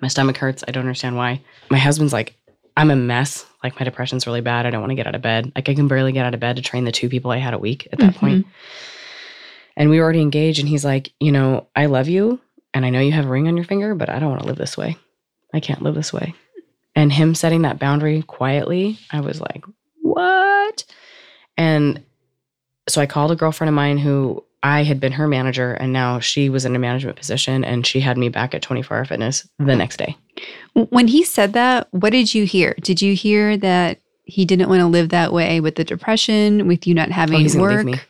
My 0.00 0.06
stomach 0.08 0.36
hurts. 0.36 0.62
I 0.68 0.70
don't 0.70 0.82
understand 0.84 1.16
why. 1.16 1.40
My 1.70 1.78
husband's 1.78 2.12
like, 2.12 2.36
I'm 2.76 2.90
a 2.92 2.96
mess. 2.96 3.44
Like 3.64 3.80
my 3.80 3.84
depression's 3.84 4.26
really 4.28 4.42
bad. 4.42 4.64
I 4.66 4.70
don't 4.70 4.80
want 4.80 4.90
to 4.92 4.94
get 4.96 5.08
out 5.08 5.16
of 5.16 5.22
bed. 5.22 5.50
Like 5.56 5.68
I 5.68 5.74
can 5.74 5.88
barely 5.88 6.12
get 6.12 6.24
out 6.26 6.34
of 6.34 6.40
bed 6.40 6.54
to 6.56 6.62
train 6.62 6.84
the 6.84 6.92
two 6.92 7.08
people 7.08 7.32
I 7.32 7.38
had 7.38 7.54
a 7.54 7.58
week 7.58 7.88
at 7.92 7.98
that 7.98 8.12
Mhm. 8.14 8.18
point. 8.18 8.46
And 9.76 9.90
we 9.90 9.98
were 9.98 10.04
already 10.04 10.20
engaged 10.22 10.60
and 10.60 10.68
he's 10.68 10.84
like, 10.84 11.10
you 11.18 11.32
know, 11.32 11.66
I 11.74 11.86
love 11.86 12.08
you 12.08 12.38
and 12.72 12.86
I 12.86 12.90
know 12.90 13.00
you 13.00 13.12
have 13.12 13.26
a 13.26 13.28
ring 13.28 13.48
on 13.48 13.56
your 13.56 13.64
finger, 13.66 13.94
but 13.94 14.08
I 14.08 14.18
don't 14.20 14.30
want 14.30 14.42
to 14.42 14.46
live 14.46 14.56
this 14.58 14.76
way. 14.76 14.96
I 15.52 15.58
can't 15.60 15.82
live 15.82 15.94
this 15.96 16.12
way. 16.12 16.34
And 16.96 17.12
him 17.12 17.34
setting 17.34 17.62
that 17.62 17.78
boundary 17.78 18.22
quietly, 18.22 18.98
I 19.12 19.20
was 19.20 19.40
like, 19.40 19.64
what? 20.00 20.84
And 21.58 22.02
so 22.88 23.00
I 23.02 23.06
called 23.06 23.30
a 23.30 23.36
girlfriend 23.36 23.68
of 23.68 23.74
mine 23.74 23.98
who 23.98 24.42
I 24.62 24.82
had 24.82 24.98
been 24.98 25.12
her 25.12 25.28
manager, 25.28 25.74
and 25.74 25.92
now 25.92 26.18
she 26.18 26.48
was 26.48 26.64
in 26.64 26.74
a 26.74 26.78
management 26.78 27.18
position, 27.18 27.64
and 27.64 27.86
she 27.86 28.00
had 28.00 28.16
me 28.16 28.30
back 28.30 28.54
at 28.54 28.62
24 28.62 28.96
Hour 28.96 29.04
Fitness 29.04 29.42
the 29.58 29.64
mm-hmm. 29.64 29.78
next 29.78 29.98
day. 29.98 30.16
When 30.72 31.06
he 31.06 31.22
said 31.22 31.52
that, 31.52 31.86
what 31.92 32.10
did 32.10 32.34
you 32.34 32.46
hear? 32.46 32.74
Did 32.80 33.02
you 33.02 33.14
hear 33.14 33.56
that 33.58 34.00
he 34.24 34.44
didn't 34.44 34.68
want 34.68 34.80
to 34.80 34.86
live 34.86 35.10
that 35.10 35.32
way 35.32 35.60
with 35.60 35.76
the 35.76 35.84
depression, 35.84 36.66
with 36.66 36.86
you 36.86 36.94
not 36.94 37.10
Oh, 37.10 37.12
having 37.12 37.46
gonna 37.46 37.60
work? 37.60 37.84
leave 37.84 37.94
me. 37.96 38.00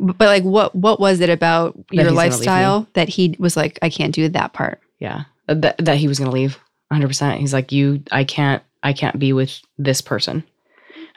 But 0.00 0.26
like, 0.26 0.42
what 0.42 0.74
what 0.74 0.98
was 0.98 1.20
it 1.20 1.30
about 1.30 1.76
That 1.76 1.94
your 1.94 2.04
he's 2.04 2.10
gonna 2.10 2.20
leave 2.20 2.32
lifestyle 2.32 2.86
that 2.94 3.08
he 3.08 3.36
was 3.38 3.56
like, 3.56 3.78
I 3.80 3.88
can't 3.88 4.14
do 4.14 4.28
that 4.28 4.52
part? 4.52 4.80
Yeah, 4.98 5.24
that, 5.46 5.78
that 5.78 5.96
he 5.96 6.08
was 6.08 6.18
going 6.18 6.30
to 6.30 6.34
leave 6.34 6.58
100. 6.92 7.08
percent 7.08 7.40
He's 7.40 7.52
like, 7.52 7.72
you, 7.72 8.02
I 8.12 8.24
can't, 8.24 8.62
I 8.82 8.92
can't 8.92 9.18
be 9.18 9.32
with 9.32 9.60
this 9.78 10.00
person. 10.00 10.44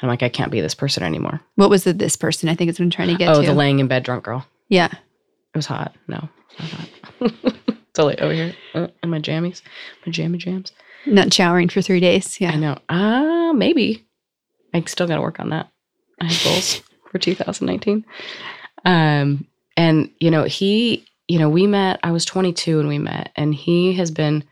I'm 0.01 0.09
like, 0.09 0.23
I 0.23 0.29
can't 0.29 0.51
be 0.51 0.61
this 0.61 0.75
person 0.75 1.03
anymore. 1.03 1.41
What 1.55 1.69
was 1.69 1.83
the 1.83 1.93
this 1.93 2.15
person? 2.15 2.49
I 2.49 2.55
think 2.55 2.69
it's 2.69 2.79
I'm 2.79 2.89
trying 2.89 3.07
to 3.09 3.15
get 3.15 3.29
oh, 3.29 3.41
to. 3.41 3.47
the 3.47 3.53
laying 3.53 3.79
in 3.79 3.87
bed 3.87 4.03
drunk 4.03 4.23
girl. 4.25 4.45
yeah, 4.69 4.87
It 4.91 5.55
was 5.55 5.65
hot. 5.65 5.95
No, 6.07 6.27
it's 6.49 6.59
not 6.59 6.69
hot. 6.69 7.55
so 7.95 8.05
like 8.05 8.19
over 8.19 8.33
here 8.33 8.53
uh, 8.73 8.87
in 9.01 9.09
my 9.09 9.19
jammies, 9.19 9.61
my 10.05 10.11
jammy 10.11 10.37
jams. 10.37 10.73
not 11.05 11.33
showering 11.33 11.69
for 11.69 11.81
three 11.81 11.99
days. 12.01 12.39
Yeah. 12.41 12.51
I 12.51 12.55
know. 12.57 12.77
Uh 12.89 13.53
maybe. 13.53 14.05
I 14.73 14.83
still 14.85 15.07
got 15.07 15.15
to 15.15 15.21
work 15.21 15.39
on 15.39 15.49
that. 15.49 15.69
I 16.19 16.25
have 16.25 16.43
goals 16.43 16.81
for 17.11 17.17
2019. 17.17 18.05
Um, 18.83 19.47
and 19.77 20.11
you 20.19 20.29
know, 20.29 20.43
he, 20.43 21.05
you 21.27 21.39
know, 21.39 21.49
we 21.49 21.65
met. 21.67 21.99
I 22.03 22.11
was 22.11 22.25
22 22.25 22.79
and 22.79 22.89
we 22.89 22.99
met, 22.99 23.31
and 23.35 23.55
he 23.55 23.93
has 23.93 24.11
been. 24.11 24.43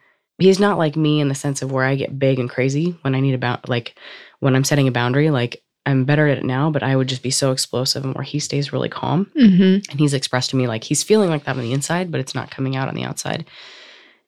He's 0.44 0.60
not 0.60 0.78
like 0.78 0.98
me 0.98 1.22
in 1.22 1.30
the 1.30 1.36
sense 1.36 1.62
of 1.62 1.72
where 1.72 1.86
I 1.86 1.96
get 1.96 2.20
big 2.20 2.38
and 2.38 2.50
crazy 2.50 2.98
when 3.02 3.16
I 3.16 3.22
need 3.22 3.34
about 3.34 3.70
like 3.70 3.98
when 4.40 4.58
I'm 4.58 4.66
setting 4.66 4.90
a 4.90 4.92
boundary. 4.92 5.30
Like 5.30 5.64
I'm 5.86 6.04
better 6.04 6.28
at 6.28 6.38
it 6.38 6.44
now, 6.44 6.70
but 6.70 6.84
I 6.84 6.98
would 6.98 7.08
just 7.08 7.24
be 7.24 7.32
so 7.32 7.52
explosive, 7.52 8.04
and 8.04 8.14
where 8.14 8.26
he 8.26 8.40
stays 8.40 8.74
really 8.74 8.90
calm. 8.90 9.32
mm-hmm. 9.38 9.90
And 9.90 10.00
he's 10.00 10.14
expressed 10.14 10.50
to 10.50 10.58
me 10.58 10.68
like 10.68 10.84
he's 10.84 11.02
feeling 11.02 11.30
like 11.30 11.46
that 11.46 11.56
on 11.56 11.62
the 11.62 11.72
inside, 11.72 12.12
but 12.12 12.20
it's 12.20 12.36
not 12.36 12.52
coming 12.52 12.76
out 12.76 12.90
on 12.90 12.94
the 12.94 13.06
outside. 13.06 13.46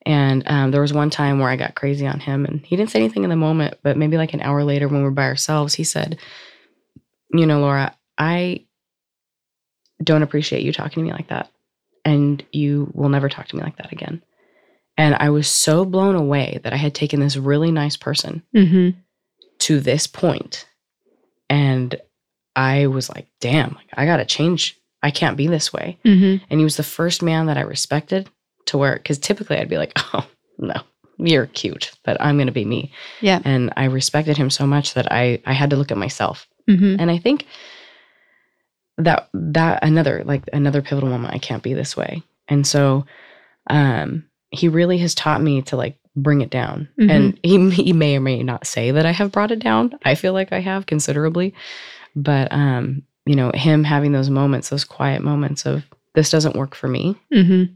And 0.05 0.43
um, 0.45 0.72
there 0.72 0.80
was 0.80 0.93
one 0.93 1.09
time 1.09 1.39
where 1.39 1.49
I 1.49 1.57
got 1.57 1.76
crazy 1.76 2.07
on 2.07 2.22
him, 2.22 2.45
and 2.45 2.66
he 2.66 2.78
didn't 2.78 2.91
say 2.91 2.99
anything 2.99 3.26
in 3.26 3.30
the 3.30 3.36
moment, 3.36 3.80
but 3.84 3.97
maybe 3.97 4.16
like 4.16 4.34
an 4.34 4.41
hour 4.41 4.63
later 4.63 4.88
when 4.88 4.99
we 4.99 5.03
were 5.03 5.11
by 5.11 5.26
ourselves, 5.26 5.74
he 5.74 5.84
said, 5.84 6.18
You 7.34 7.45
know, 7.45 7.59
Laura, 7.59 7.93
I 8.18 8.66
don't 10.01 10.24
appreciate 10.24 10.63
you 10.63 10.72
talking 10.72 11.03
to 11.03 11.07
me 11.07 11.11
like 11.11 11.28
that. 11.28 11.51
And 12.05 12.41
you 12.53 12.89
will 12.93 13.09
never 13.09 13.28
talk 13.28 13.47
to 13.47 13.55
me 13.57 13.63
like 13.63 13.78
that 13.78 13.91
again. 13.91 14.22
And 14.98 15.16
I 15.16 15.30
was 15.30 15.48
so 15.48 15.84
blown 15.86 16.16
away 16.16 16.60
that 16.64 16.72
I 16.74 16.78
had 16.78 16.96
taken 16.96 17.20
this 17.20 17.36
really 17.38 17.72
nice 17.72 17.98
person 17.98 18.43
Mm-hmm. 18.56 18.98
to 19.60 19.80
this 19.80 20.08
point 20.08 20.66
and 21.50 21.96
i 22.56 22.88
was 22.88 23.08
like 23.10 23.28
damn 23.39 23.74
like 23.76 23.88
i 23.93 24.06
gotta 24.06 24.26
change 24.26 24.80
i 25.04 25.12
can't 25.12 25.38
be 25.38 25.46
this 25.48 25.72
way 25.72 25.98
Mm-hmm. 26.04 26.43
and 26.50 26.60
he 26.60 26.64
was 26.64 26.76
the 26.78 26.84
first 26.84 27.22
man 27.22 27.46
that 27.46 27.58
i 27.58 27.62
respected 27.62 28.28
to 28.66 28.78
where 28.80 28.96
because 28.96 29.20
typically 29.20 29.58
i'd 29.58 29.70
be 29.70 29.78
like 29.78 29.91
oh 30.14 30.26
no 30.58 30.74
you're 31.20 31.46
cute 31.48 31.91
but 32.04 32.18
i'm 32.20 32.38
gonna 32.39 32.52
be 32.52 32.66
me 32.66 32.91
Yeah. 33.22 33.41
and 33.46 33.72
i 33.78 33.86
respected 33.86 34.38
him 34.38 34.50
so 34.50 34.66
much 34.66 34.96
that 34.96 35.12
i 35.12 35.39
i 35.46 35.54
had 35.54 35.70
to 35.70 35.76
look 35.76 35.91
at 35.91 35.98
myself 35.98 36.48
Mm-hmm. 36.68 36.96
and 37.00 37.12
i 37.12 37.18
think 37.20 37.46
that 38.98 39.30
that 39.34 39.84
another 39.84 40.24
like 40.26 40.43
another 40.54 40.82
pivotal 40.82 41.10
moment 41.10 41.34
i 41.34 41.38
can't 41.38 41.64
be 41.64 41.74
this 41.74 41.96
way 41.96 42.24
and 42.48 42.66
so 42.66 43.06
um 43.70 44.26
he 44.56 44.68
really 44.68 44.97
has 44.99 45.14
taught 45.16 45.41
me 45.41 45.62
to 45.64 45.76
like 45.76 45.97
bring 46.16 46.41
it 46.41 46.49
down. 46.49 46.88
And 46.97 47.38
he, 47.43 47.70
he 47.72 47.93
may 47.93 48.16
or 48.18 48.22
may 48.22 48.41
not 48.41 48.66
say 48.66 48.91
that 48.91 49.06
i 49.06 49.12
have 49.12 49.32
brought 49.32 49.51
it 49.51 49.60
down. 49.60 49.97
I 50.06 50.16
feel 50.16 50.34
like 50.34 50.53
i 50.53 50.60
have 50.60 50.86
considerably. 50.86 51.53
But 52.16 52.51
um 52.51 53.03
you 53.26 53.36
know 53.36 53.51
him 53.53 53.84
having 53.84 54.12
those 54.14 54.30
moments 54.30 54.70
those 54.70 54.84
quiet 54.86 55.22
moments 55.22 55.66
of 55.66 55.84
this 56.14 56.30
doesn't 56.32 56.56
work 56.56 56.74
for 56.76 56.88
me. 56.88 57.16
Mm-hmm. 57.34 57.74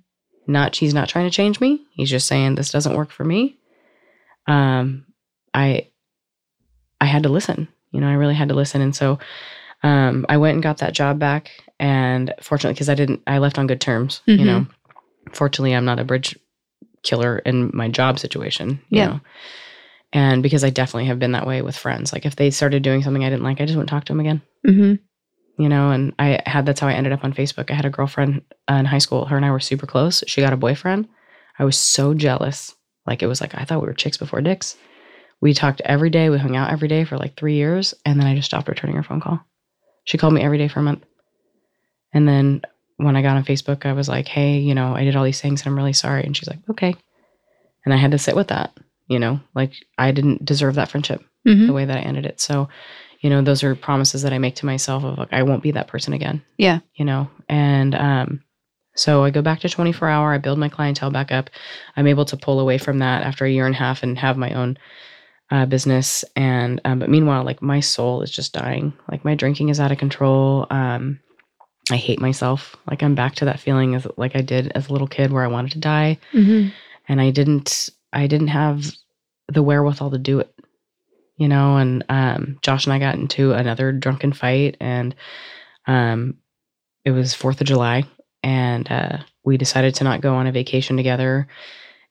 not 0.52 0.76
he's 0.78 0.94
not 0.94 1.10
trying 1.10 1.26
to 1.30 1.36
change 1.36 1.60
me. 1.60 1.82
He's 1.92 2.10
just 2.10 2.28
saying 2.28 2.56
this 2.56 2.72
doesn't 2.72 2.96
work 2.96 3.12
for 3.12 3.24
me. 3.26 3.58
Um 4.48 5.06
i 5.54 5.88
i 7.02 7.06
had 7.06 7.24
to 7.24 7.30
listen. 7.30 7.68
You 7.92 8.00
know 8.02 8.08
i 8.08 8.14
really 8.14 8.36
had 8.36 8.50
to 8.50 8.56
listen. 8.56 8.82
And 8.82 8.96
so 8.96 9.20
um 9.84 10.26
i 10.30 10.38
went 10.38 10.54
and 10.56 10.64
got 10.64 10.78
that 10.78 10.94
job 10.94 11.20
back. 11.20 11.52
And 11.80 12.34
fortunately 12.42 12.74
because 12.76 12.90
i 12.90 12.96
didn't 12.96 13.22
i 13.28 13.38
left 13.40 13.58
on 13.60 13.68
good 13.68 13.82
terms 13.82 14.22
Mhm. 14.28 14.40
you 14.40 14.46
know. 14.46 14.66
Fortunately 15.34 15.74
i'm 15.76 15.86
not 15.86 16.00
a 16.00 16.04
bridge 16.06 16.38
killer 17.04 17.40
in 17.40 17.72
my 17.74 17.88
job 17.88 18.20
situation 18.20 18.80
you 18.90 19.00
Yeah. 19.00 19.06
know? 19.08 19.20
And 20.12 20.42
because 20.44 20.64
i 20.64 20.70
definitely 20.70 21.06
have 21.06 21.20
been 21.20 21.34
that 21.34 21.46
way 21.48 21.62
with 21.62 21.78
friends. 21.78 22.12
Like 22.14 22.26
if 22.26 22.36
they 22.36 22.50
started 22.52 22.84
doing 22.84 23.04
something 23.04 23.24
i 23.24 23.30
didn't 23.30 23.44
like 23.44 23.62
i 23.62 23.66
just 23.66 23.76
wouldn't 23.76 23.90
talk 23.90 24.06
to 24.06 24.14
them 24.14 24.20
again. 24.20 24.42
Mm-hmm. 24.68 25.64
you 25.64 25.70
know 25.70 25.92
and 25.92 26.14
i 26.20 26.40
had 26.46 26.66
that's 26.66 26.80
how 26.82 26.88
i 26.88 26.94
ended 26.94 27.14
up 27.14 27.24
on 27.24 27.34
facebook. 27.34 27.70
I 27.72 27.76
had 27.76 27.86
a 27.86 27.90
girlfriend 27.90 28.42
uh, 28.70 28.76
in 28.76 28.86
high 28.86 28.98
school. 29.06 29.26
Her 29.26 29.38
and 29.38 29.46
i 29.46 29.52
were 29.52 29.60
super 29.60 29.86
close. 29.88 30.24
She 30.28 30.42
got 30.42 30.54
a 30.54 30.58
boyfriend. 30.58 31.08
I 31.58 31.64
was 31.66 31.78
so 31.78 32.14
jealous. 32.14 32.76
Like 33.06 33.22
it 33.24 33.28
was 33.28 33.42
like 33.42 33.56
i 33.56 33.64
thought 33.66 33.82
we 33.82 33.88
were 33.88 33.94
chicks 33.94 34.18
before 34.18 34.42
dicks. 34.42 34.76
We 35.42 35.54
talked 35.54 35.82
every 35.86 36.10
day. 36.10 36.30
We 36.30 36.38
hung 36.38 36.56
out 36.58 36.72
every 36.72 36.88
day 36.90 37.06
for 37.06 37.18
like 37.18 37.38
three 37.38 37.56
years. 37.56 37.94
And 38.06 38.20
then 38.20 38.28
i 38.28 38.36
just 38.36 38.48
stopped 38.48 38.68
returning 38.68 38.96
her 38.98 39.04
phone 39.04 39.22
call. 39.22 39.40
She 40.04 40.18
called 40.18 40.34
me 40.34 40.42
every 40.42 40.58
day 40.58 40.68
for 40.68 40.80
a 40.80 40.84
month. 40.84 41.04
And 42.14 42.28
then 42.28 42.62
when 43.00 43.16
i 43.16 43.22
got 43.22 43.36
on 43.38 43.44
facebook 43.44 43.86
i 43.86 43.94
was 43.94 44.08
like 44.08 44.28
hey 44.28 44.58
you 44.60 44.76
know 44.76 44.96
i 44.96 45.04
did 45.04 45.16
all 45.16 45.24
these 45.24 45.42
things 45.42 45.62
and 45.62 45.68
i'm 45.68 45.78
really 45.78 45.94
sorry 45.94 46.24
and 46.24 46.36
she's 46.38 46.48
like 46.48 46.60
okay 46.70 46.94
and 47.86 47.94
i 47.94 47.98
had 47.98 48.12
to 48.12 48.18
sit 48.18 48.36
with 48.36 48.50
that 48.50 48.72
you 49.08 49.18
know 49.20 49.40
like 49.56 49.72
i 49.98 50.12
didn't 50.12 50.44
deserve 50.46 50.76
that 50.76 50.90
friendship 50.90 51.24
Mm-hmm. 51.48 51.68
the 51.68 51.74
way 51.74 51.86
that 51.86 51.96
I 51.96 52.02
ended 52.02 52.26
it. 52.26 52.42
So, 52.42 52.68
you 53.22 53.30
know, 53.30 53.42
those 53.42 53.64
are 53.64 53.74
promises 53.74 54.24
that 54.24 54.34
I 54.34 54.40
make 54.40 54.56
to 54.56 54.66
myself 54.66 55.06
of 55.06 55.18
like 55.18 55.32
I 55.32 55.44
won't 55.44 55.64
be 55.64 55.72
that 55.72 55.88
person 55.88 56.12
again. 56.12 56.44
Yeah. 56.58 56.80
You 56.96 57.06
know, 57.06 57.30
and 57.48 57.96
um 57.96 58.44
so 58.94 59.24
I 59.24 59.30
go 59.30 59.42
back 59.42 59.62
to 59.62 59.70
24 59.70 60.10
hour, 60.10 60.34
I 60.34 60.38
build 60.38 60.60
my 60.60 60.68
clientele 60.68 61.12
back 61.12 61.32
up. 61.32 61.50
I'm 61.96 62.08
able 62.08 62.26
to 62.26 62.36
pull 62.36 62.60
away 62.60 62.78
from 62.78 63.00
that 63.00 63.24
after 63.24 63.46
a 63.46 63.50
year 63.50 63.66
and 63.66 63.74
a 63.74 63.78
half 63.80 64.04
and 64.04 64.20
have 64.20 64.36
my 64.36 64.52
own 64.52 64.78
uh, 65.50 65.66
business. 65.66 66.26
And 66.36 66.82
um, 66.84 67.00
but 67.00 67.10
meanwhile, 67.10 67.46
like 67.46 67.62
my 67.62 67.80
soul 67.80 68.22
is 68.22 68.32
just 68.32 68.52
dying. 68.52 68.92
Like 69.10 69.24
my 69.24 69.34
drinking 69.34 69.70
is 69.70 69.80
out 69.80 69.94
of 69.94 69.98
control. 69.98 70.68
Um, 70.70 71.22
I 71.92 71.98
hate 71.98 72.20
myself. 72.22 72.76
Like 72.90 73.02
I'm 73.04 73.16
back 73.16 73.36
to 73.36 73.46
that 73.46 73.60
feeling 73.60 73.96
as 73.96 74.06
like 74.18 74.36
I 74.36 74.42
did 74.42 74.72
as 74.74 74.90
a 74.90 74.92
little 74.94 75.08
kid 75.08 75.32
where 75.32 75.44
I 75.44 75.48
wanted 75.48 75.72
to 75.72 75.80
die 75.80 76.18
Mm-hmm. 76.34 76.70
and 77.08 77.22
I 77.22 77.32
didn't 77.32 77.90
I 78.14 78.28
didn't 78.28 78.48
have 78.50 78.92
the 79.48 79.64
wherewithal 79.64 80.12
to 80.12 80.18
do 80.18 80.40
it. 80.40 80.54
You 81.38 81.48
know, 81.48 81.78
and 81.78 82.04
um 82.10 82.60
Josh 82.62 82.86
and 82.86 82.94
I 82.94 83.00
got 83.00 83.16
into 83.16 83.54
another 83.54 83.92
drunken 83.92 84.34
fight 84.34 84.78
and 84.80 85.16
um 85.88 86.38
it 87.06 87.12
was 87.12 87.34
4th 87.34 87.62
of 87.62 87.68
July 87.68 88.04
and 88.44 88.90
uh 88.92 89.18
we 89.44 89.58
decided 89.58 89.96
to 89.96 90.04
not 90.04 90.22
go 90.22 90.36
on 90.36 90.48
a 90.48 90.52
vacation 90.52 90.98
together 90.98 91.48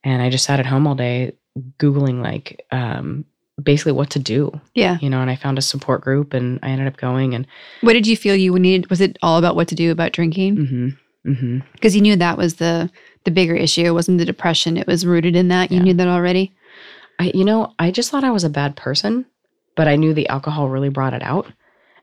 and 0.02 0.22
I 0.22 0.30
just 0.30 0.44
sat 0.44 0.60
at 0.60 0.66
home 0.66 0.86
all 0.86 0.94
day 0.94 1.34
googling 1.78 2.22
like 2.22 2.64
um 2.70 3.24
basically 3.62 3.92
what 3.92 4.10
to 4.10 4.18
do 4.18 4.60
Yeah. 4.74 4.98
you 5.00 5.10
know 5.10 5.20
and 5.20 5.30
i 5.30 5.36
found 5.36 5.58
a 5.58 5.62
support 5.62 6.00
group 6.00 6.32
and 6.34 6.58
i 6.62 6.68
ended 6.68 6.86
up 6.86 6.96
going 6.96 7.34
and 7.34 7.46
What 7.80 7.94
did 7.94 8.06
you 8.06 8.16
feel 8.16 8.36
you 8.36 8.56
needed? 8.58 8.88
Was 8.90 9.00
it 9.00 9.18
all 9.22 9.38
about 9.38 9.56
what 9.56 9.68
to 9.68 9.74
do 9.74 9.90
about 9.90 10.12
drinking? 10.12 10.56
mhm 10.56 10.96
mhm 11.26 11.62
Because 11.72 11.94
you 11.96 12.02
knew 12.02 12.16
that 12.16 12.38
was 12.38 12.54
the 12.56 12.90
the 13.24 13.30
bigger 13.32 13.54
issue. 13.56 13.82
It 13.84 13.90
wasn't 13.90 14.18
the 14.18 14.24
depression. 14.24 14.76
It 14.76 14.86
was 14.86 15.04
rooted 15.04 15.34
in 15.36 15.48
that. 15.48 15.70
You 15.70 15.78
Yeah. 15.78 15.82
knew 15.84 15.94
that 15.94 16.08
already. 16.08 16.52
I, 17.18 17.32
you 17.34 17.44
know, 17.44 17.74
I 17.78 17.90
just 17.90 18.10
thought 18.10 18.22
I 18.24 18.30
was 18.30 18.44
a 18.44 18.48
bad 18.60 18.76
person, 18.76 19.26
but 19.74 19.88
I 19.88 19.96
knew 19.96 20.14
the 20.14 20.28
alcohol 20.28 20.68
really 20.68 20.88
brought 20.88 21.14
it 21.14 21.22
out, 21.22 21.46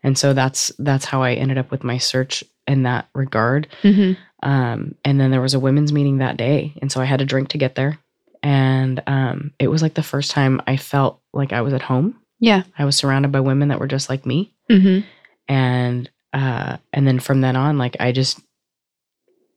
and 0.04 0.18
so 0.18 0.34
that's 0.34 0.74
that's 0.78 1.06
how 1.06 1.24
I 1.24 1.34
ended 1.34 1.58
up 1.58 1.72
with 1.72 1.84
my 1.86 1.98
search 1.98 2.44
in 2.68 2.84
that 2.84 3.08
regard. 3.16 3.68
Mm-hmm. 3.82 4.20
Um, 4.48 4.96
and 5.06 5.20
then 5.20 5.32
there 5.32 5.42
was 5.42 5.54
a 5.54 5.60
women's 5.60 5.94
meeting 5.94 6.18
that 6.18 6.36
day, 6.38 6.74
and 6.82 6.92
so 6.92 7.00
I 7.02 7.06
had 7.06 7.20
to 7.20 7.26
drink 7.26 7.48
to 7.50 7.58
get 7.58 7.76
there, 7.76 7.98
and 8.46 9.02
um, 9.08 9.52
it 9.60 9.68
was 9.68 9.82
like 9.82 9.96
the 9.96 10.04
first 10.04 10.30
time 10.32 10.62
I 10.68 10.78
felt 10.78 11.20
like 11.34 11.52
I 11.52 11.62
was 11.62 11.74
at 11.74 11.82
home. 11.82 12.16
Yeah. 12.40 12.64
I 12.78 12.86
was 12.86 12.96
surrounded 12.96 13.32
by 13.32 13.40
women 13.40 13.70
that 13.70 13.80
were 13.80 13.88
just 13.88 14.08
like 14.10 14.26
me, 14.26 14.54
Mm-hmm. 14.70 15.06
and 15.48 16.10
uh, 16.34 16.78
and 16.94 17.08
then 17.08 17.20
from 17.20 17.42
then 17.42 17.56
on, 17.56 17.78
like 17.78 17.98
I 18.00 18.12
just. 18.12 18.40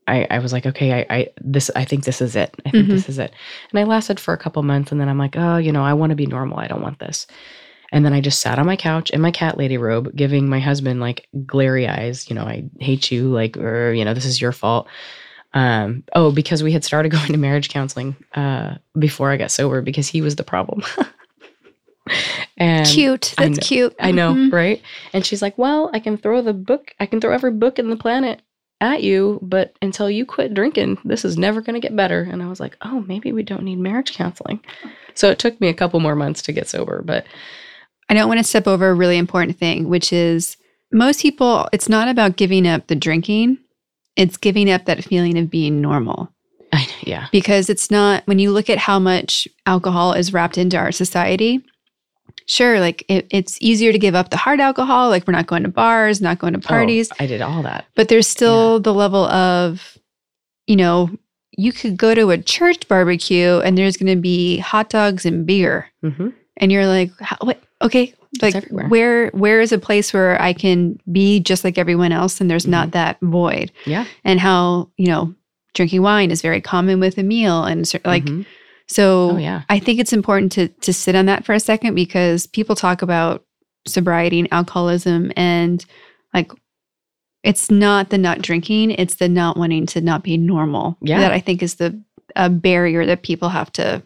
I, 0.07 0.27
I 0.31 0.39
was 0.39 0.55
like, 0.55 0.65
okay, 0.65 1.01
I, 1.01 1.07
I 1.19 1.29
this 1.37 1.71
I 1.77 1.85
think 1.85 2.05
this 2.05 2.23
is 2.23 2.35
it. 2.35 2.55
I 2.65 2.71
think 2.71 2.87
Mhm. 2.87 2.93
this 2.93 3.11
is 3.11 3.19
it. 3.19 3.31
And 3.71 3.79
I 3.79 3.85
lasted 3.85 4.19
for 4.19 4.33
a 4.33 4.39
couple 4.39 4.63
months 4.63 4.91
and 4.91 4.99
then 4.99 5.07
I'm 5.11 5.19
like, 5.19 5.37
oh, 5.37 5.59
you 5.59 5.71
know, 5.71 5.83
I 5.85 5.93
want 5.93 6.11
to 6.11 6.17
be 6.17 6.25
normal. 6.27 6.59
I 6.59 6.67
don't 6.67 6.81
want 6.81 6.99
this. 6.99 7.27
And 7.93 8.07
then 8.07 8.15
I 8.15 8.23
just 8.23 8.41
sat 8.41 8.59
on 8.59 8.65
my 8.65 8.77
couch 8.77 9.11
in 9.11 9.21
my 9.21 9.31
cat 9.31 9.59
lady 9.59 9.77
robe, 9.77 10.17
giving 10.17 10.49
my 10.49 10.61
husband 10.61 11.01
like 11.01 11.29
glary 11.45 11.87
eyes, 11.87 12.31
you 12.31 12.35
know, 12.37 12.45
I 12.45 12.65
hate 12.81 13.11
you, 13.11 13.29
like, 13.29 13.59
or 13.59 13.93
you 13.93 14.03
know, 14.03 14.15
this 14.15 14.25
is 14.25 14.41
your 14.41 14.53
fault. 14.53 14.89
Um, 15.55 16.05
oh, 16.15 16.31
because 16.31 16.63
we 16.63 16.73
had 16.73 16.85
started 16.85 17.09
going 17.13 17.33
to 17.33 17.39
marriage 17.39 17.69
counseling 17.71 18.17
uh 18.35 18.77
before 18.99 19.31
I 19.31 19.37
got 19.37 19.51
sober 19.51 19.81
because 19.83 20.07
he 20.09 20.21
was 20.21 20.37
the 20.37 20.45
problem. 20.45 20.83
and 22.57 22.87
Cute. 22.87 23.35
I 23.39 23.47
That's 23.49 23.59
know- 23.61 23.67
cute. 23.67 23.95
I 24.01 24.11
know, 24.13 24.35
Mhm. 24.35 24.53
right? 24.53 24.83
And 25.13 25.25
she's 25.25 25.43
like, 25.43 25.57
Well, 25.59 25.91
I 25.93 26.01
can 26.01 26.17
throw 26.17 26.43
the 26.43 26.55
book, 26.55 26.95
I 27.01 27.07
can 27.07 27.21
throw 27.21 27.33
every 27.33 27.53
book 27.53 27.79
in 27.79 27.91
the 27.91 27.97
planet 27.97 28.41
at 28.81 29.03
you, 29.03 29.41
but 29.43 29.75
until 29.83 30.09
you 30.09 30.25
quit 30.25 30.55
drinking, 30.55 30.99
this 31.05 31.25
is 31.25 31.37
never 31.37 31.61
going 31.61 31.75
to 31.75 31.87
get 31.87 31.97
better. 31.97 32.23
And 32.23 32.43
I 32.43 32.49
was 32.49 32.61
like, 32.61 32.77
Oh, 32.83 33.01
maybe 33.07 33.33
we 33.33 33.43
don't 33.43 33.63
need 33.65 33.79
marriage 33.79 34.15
counseling. 34.15 34.61
So 35.15 35.31
it 35.31 35.39
took 35.39 35.61
me 35.61 35.69
a 35.69 35.75
couple 35.75 35.99
more 36.01 36.15
months 36.17 36.43
to 36.43 36.53
get 36.53 36.69
sober, 36.69 37.03
but 37.05 37.27
I 38.09 38.15
don't 38.15 38.29
want 38.29 38.39
to 38.39 38.45
step 38.45 38.67
over 38.67 38.89
a 38.89 38.95
really 38.95 39.19
important 39.19 39.59
thing, 39.59 39.89
which 39.89 40.13
is 40.13 40.57
most 40.93 41.21
people, 41.21 41.69
it's 41.73 41.89
not 41.91 42.09
about 42.09 42.37
giving 42.37 42.67
up 42.67 42.87
the 42.87 42.97
drinking, 42.97 43.59
it's 44.19 44.37
giving 44.37 44.71
up 44.71 44.85
that 44.85 45.03
feeling 45.05 45.39
of 45.39 45.49
being 45.49 45.81
normal. 45.81 46.31
I, 46.73 46.87
yeah, 47.01 47.29
Because 47.33 47.71
it's 47.71 47.91
not, 47.91 48.27
when 48.27 48.39
you 48.39 48.51
look 48.53 48.69
at 48.69 48.77
how 48.77 48.99
much 48.99 49.49
alcohol 49.65 50.13
is 50.13 50.35
wrapped 50.35 50.59
into 50.59 50.77
our 50.77 50.93
society, 50.93 51.65
sure, 52.47 52.79
like 52.81 53.05
it, 53.09 53.27
it's 53.31 53.57
easier 53.63 53.91
to 53.93 53.99
give 53.99 54.15
up 54.15 54.29
the 54.29 54.37
hard 54.37 54.61
alcohol, 54.61 55.09
like 55.09 55.27
we're 55.27 55.33
not 55.33 55.47
going 55.47 55.63
to 55.63 55.71
bars, 55.71 56.21
not 56.21 56.39
going 56.39 56.53
to 56.53 56.59
parties, 56.59 57.11
Oh, 57.13 57.17
I 57.21 57.27
did 57.27 57.41
all 57.41 57.63
that. 57.63 57.87
but 57.95 58.09
there's 58.09 58.27
still 58.27 58.81
the 58.81 58.93
level 58.93 59.25
of, 59.25 59.97
you 60.67 60.77
know, 60.77 61.09
you 61.57 61.73
could 61.73 61.97
go 61.97 62.15
to 62.15 62.31
a 62.31 62.39
church 62.39 62.87
barbecue 62.87 63.59
and 63.61 63.79
there's 63.79 63.97
going 63.97 64.15
to 64.15 64.21
be 64.21 64.59
hot 64.59 64.91
dogs 64.91 65.25
and 65.25 65.47
beer. 65.47 65.89
Hmm 66.03 66.29
and 66.61 66.73
you're 66.73 66.87
like 66.89 67.13
what? 67.41 67.63
Okay 67.83 68.13
like 68.43 68.55
everywhere. 68.55 68.89
where 68.89 69.29
where 69.31 69.61
is 69.61 69.73
a 69.73 69.79
place 69.79 70.13
where 70.13 70.41
i 70.41 70.53
can 70.53 70.99
be 71.11 71.41
just 71.41 71.65
like 71.65 71.79
everyone 71.79 72.13
else 72.13 72.41
and 72.41 72.51
there's 72.51 72.63
Mm-hmm. 72.65 72.71
not 72.73 72.91
that 72.93 73.19
void 73.21 73.73
Yeah. 73.87 74.05
and 74.25 74.41
how 74.41 74.91
you 74.97 75.07
know 75.07 75.35
drinking 75.75 76.03
wine 76.03 76.31
is 76.31 76.43
very 76.43 76.61
common 76.61 77.01
with 77.01 77.19
a 77.19 77.23
meal 77.23 77.65
and 77.65 77.91
like 78.05 78.25
Mhm. 78.25 78.47
so 78.87 79.33
oh, 79.33 79.37
yeah. 79.37 79.63
i 79.69 79.79
think 79.79 80.01
it's 80.01 80.13
important 80.13 80.53
to 80.53 80.69
to 80.69 80.93
sit 80.93 81.15
on 81.15 81.27
that 81.27 81.45
for 81.45 81.53
a 81.55 81.61
second 81.61 81.95
because 81.95 82.47
people 82.47 82.75
talk 82.77 83.03
about 83.03 83.45
sobriety 83.87 84.39
and 84.39 84.49
alcoholism 84.53 85.33
and 85.37 85.85
like 86.35 86.51
it's 87.45 87.71
not 87.71 88.11
the 88.11 88.19
not 88.19 88.43
drinking 88.43 88.91
it's 88.91 89.15
the 89.17 89.29
not 89.29 89.57
wanting 89.57 89.87
to 89.87 90.01
not 90.01 90.23
be 90.23 90.37
normal 90.37 90.97
Yeah. 91.01 91.21
that 91.21 91.33
i 91.33 91.41
think 91.41 91.63
is 91.63 91.77
the 91.77 92.01
a 92.37 92.51
barrier 92.51 93.07
that 93.07 93.23
people 93.23 93.49
have 93.49 93.73
to 93.73 94.03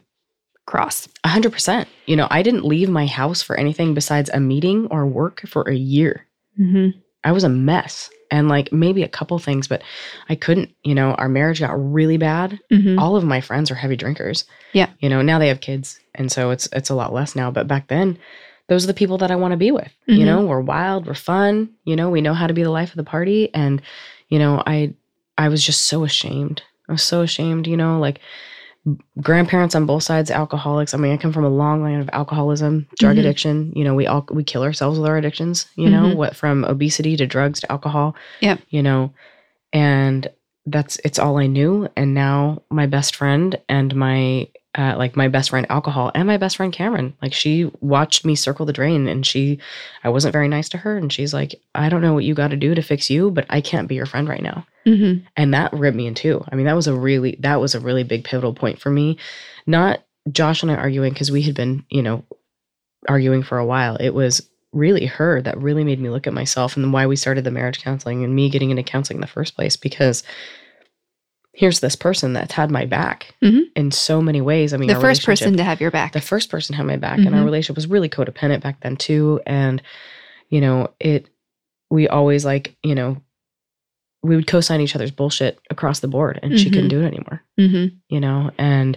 cross 0.72 1.08
A 1.24 1.28
hundred 1.28 1.52
percent. 1.52 1.88
You 2.06 2.16
know, 2.16 2.26
I 2.30 2.42
didn't 2.42 2.64
leave 2.64 2.88
my 2.88 3.06
house 3.06 3.42
for 3.42 3.54
anything 3.56 3.94
besides 3.94 4.30
a 4.32 4.40
meeting 4.40 4.78
or 4.90 5.06
work 5.06 5.36
for 5.46 5.62
a 5.68 5.74
year. 5.74 6.26
mm-hmm. 6.58 6.98
I 7.24 7.30
was 7.32 7.44
a 7.44 7.48
mess. 7.48 8.10
And 8.30 8.48
like 8.48 8.72
maybe 8.72 9.02
a 9.02 9.08
couple 9.18 9.38
things, 9.38 9.68
but 9.68 9.82
I 10.30 10.34
couldn't, 10.36 10.70
you 10.82 10.94
know, 10.94 11.12
our 11.20 11.28
marriage 11.28 11.60
got 11.60 11.74
really 11.98 12.16
bad. 12.16 12.58
Mm-hmm. 12.72 12.98
All 12.98 13.14
of 13.14 13.24
my 13.24 13.42
friends 13.42 13.70
are 13.70 13.74
heavy 13.82 13.94
drinkers. 13.96 14.46
Yeah. 14.72 14.88
You 15.00 15.10
know, 15.10 15.20
now 15.20 15.38
they 15.38 15.48
have 15.48 15.60
kids. 15.60 16.00
And 16.14 16.32
so 16.32 16.50
it's 16.50 16.66
it's 16.72 16.88
a 16.90 16.94
lot 16.94 17.12
less 17.12 17.36
now. 17.36 17.50
But 17.50 17.68
back 17.68 17.88
then, 17.88 18.18
those 18.68 18.84
are 18.84 18.86
the 18.92 18.94
people 19.02 19.18
that 19.18 19.30
I 19.30 19.36
want 19.36 19.52
to 19.52 19.58
be 19.66 19.70
with. 19.70 19.92
You 20.06 20.20
Mhm. 20.24 20.24
know, 20.26 20.40
we're 20.46 20.62
wild, 20.74 21.06
we're 21.06 21.14
fun, 21.32 21.68
you 21.84 21.94
know, 21.94 22.08
we 22.08 22.22
know 22.22 22.32
how 22.32 22.46
to 22.46 22.54
be 22.54 22.62
the 22.64 22.70
life 22.78 22.90
of 22.90 22.96
the 22.96 23.10
party. 23.16 23.50
And, 23.54 23.82
you 24.30 24.38
know, 24.38 24.62
I 24.66 24.94
I 25.36 25.48
was 25.50 25.62
just 25.62 25.82
so 25.86 26.02
ashamed. 26.04 26.62
I 26.88 26.92
was 26.92 27.02
so 27.02 27.20
ashamed, 27.20 27.66
you 27.66 27.76
know, 27.76 28.00
like 28.06 28.18
grandparents 29.20 29.74
on 29.74 29.86
both 29.86 30.02
sides 30.02 30.30
alcoholics. 30.30 30.92
I 30.94 30.96
mean 30.96 31.12
i 31.12 31.16
come 31.16 31.32
from 31.32 31.44
a 31.44 31.48
long 31.48 31.82
line 31.82 32.00
of 32.00 32.10
alcoholism 32.12 32.86
drug 32.98 33.16
Mhm. 33.16 33.20
addiction. 33.20 33.72
You 33.76 33.84
know 33.84 33.94
we 33.94 34.06
all 34.06 34.26
we 34.30 34.42
kill 34.44 34.62
ourselves 34.64 34.98
with 34.98 35.08
our 35.08 35.16
addictions 35.16 35.66
you 35.76 35.88
know 35.88 36.08
Mhm. 36.10 36.16
what 36.16 36.34
from 36.36 36.64
obesity 36.64 37.16
to 37.16 37.26
drugs 37.26 37.60
to 37.60 37.70
alcohol 37.70 38.16
yeah 38.40 38.56
you 38.70 38.82
know 38.82 39.12
and 39.72 40.28
that's 40.66 40.98
it's 41.04 41.18
all 41.18 41.38
i 41.38 41.46
knew. 41.46 41.88
And 41.96 42.14
now 42.14 42.62
my 42.70 42.86
best 42.86 43.16
friend 43.16 43.58
and 43.68 43.94
my 43.94 44.48
uh, 44.74 44.94
like 44.96 45.16
my 45.16 45.28
best 45.28 45.50
friend 45.50 45.66
alcohol 45.68 46.10
and 46.14 46.26
my 46.26 46.38
best 46.38 46.56
friend 46.56 46.72
cameron 46.72 47.12
like 47.20 47.34
she 47.34 47.70
watched 47.80 48.24
me 48.24 48.34
circle 48.34 48.64
the 48.64 48.72
drain 48.72 49.06
and 49.06 49.26
she 49.26 49.58
i 50.02 50.08
wasn't 50.08 50.32
very 50.32 50.48
nice 50.48 50.68
to 50.70 50.78
her. 50.78 50.96
And 50.96 51.12
she's 51.12 51.34
like 51.34 51.54
i 51.74 51.88
don't 51.88 52.00
know 52.00 52.14
what 52.14 52.24
you 52.24 52.34
got 52.34 52.48
to 52.48 52.56
do 52.56 52.74
to 52.74 52.82
fix 52.82 53.10
you 53.10 53.30
but 53.30 53.44
i 53.50 53.60
can't 53.60 53.86
be 53.86 53.94
your 53.96 54.06
friend 54.06 54.28
right 54.28 54.42
now 54.42 54.64
Mm-hmm. 54.86 55.24
and 55.36 55.54
that 55.54 55.72
ripped 55.72 55.96
me 55.96 56.06
in 56.06 56.14
two. 56.14 56.44
I 56.50 56.56
mean, 56.56 56.66
that 56.66 56.74
was 56.76 56.86
a 56.88 56.94
really 56.94 57.36
that 57.40 57.60
was 57.60 57.74
a 57.74 57.80
really 57.80 58.02
big 58.04 58.24
pivotal 58.24 58.52
point 58.54 58.80
for 58.80 58.90
me. 58.90 59.18
Not 59.66 60.02
Josh 60.30 60.62
and 60.62 60.70
I 60.72 60.74
arguing 60.76 61.12
because 61.12 61.30
we 61.30 61.42
had 61.42 61.54
been, 61.54 61.84
you 61.90 62.02
know, 62.02 62.24
arguing 63.08 63.42
for 63.42 63.58
a 63.58 63.66
while. 63.66 63.96
It 63.96 64.10
was 64.14 64.48
really 64.72 65.06
her 65.06 65.42
that 65.42 65.58
really 65.60 65.84
made 65.84 66.00
me 66.00 66.08
look 66.08 66.26
at 66.26 66.32
myself 66.32 66.76
and 66.76 66.92
why 66.92 67.06
we 67.06 67.14
started 67.16 67.44
the 67.44 67.50
marriage 67.50 67.80
counseling 67.82 68.24
and 68.24 68.34
me 68.34 68.48
getting 68.48 68.70
into 68.70 68.82
counseling 68.82 69.18
in 69.18 69.20
the 69.20 69.26
first 69.26 69.54
place 69.54 69.76
because 69.76 70.22
here's 71.54 71.80
this 71.80 71.94
person 71.96 72.32
that's 72.32 72.54
had 72.54 72.70
my 72.70 72.86
back 72.86 73.34
Mhm. 73.42 73.64
in 73.76 73.90
so 73.90 74.22
many 74.22 74.40
ways. 74.40 74.72
I 74.72 74.78
mean, 74.78 74.88
the 74.88 74.98
first 74.98 75.24
person 75.26 75.56
to 75.58 75.64
have 75.64 75.80
your 75.80 75.90
back. 75.90 76.12
the 76.12 76.20
first 76.20 76.48
person 76.50 76.74
had 76.74 76.86
my 76.86 76.96
back 76.96 77.18
and 77.18 77.34
our 77.34 77.42
Mhm. 77.42 77.44
relationship 77.44 77.76
was 77.76 77.86
really 77.86 78.08
codependent 78.08 78.62
back 78.62 78.80
then 78.80 78.96
too 78.96 79.40
and 79.46 79.82
you 80.48 80.60
know 80.62 80.88
it 80.98 81.28
we 81.90 82.08
always 82.08 82.44
like 82.46 82.74
you 82.82 82.94
know 82.94 83.20
we 84.22 84.36
would 84.36 84.46
co-sign 84.46 84.80
each 84.80 84.94
other's 84.94 85.10
bullshit 85.10 85.58
across 85.70 86.00
the 86.00 86.08
board 86.08 86.38
and 86.42 86.58
she 86.58 86.70
couldn't 86.70 86.86
Mhm. 86.86 86.90
do 86.90 87.00
it 87.02 87.06
anymore 87.06 87.42
mm-hmm. 87.58 87.94
you 88.08 88.20
know 88.20 88.50
and 88.58 88.96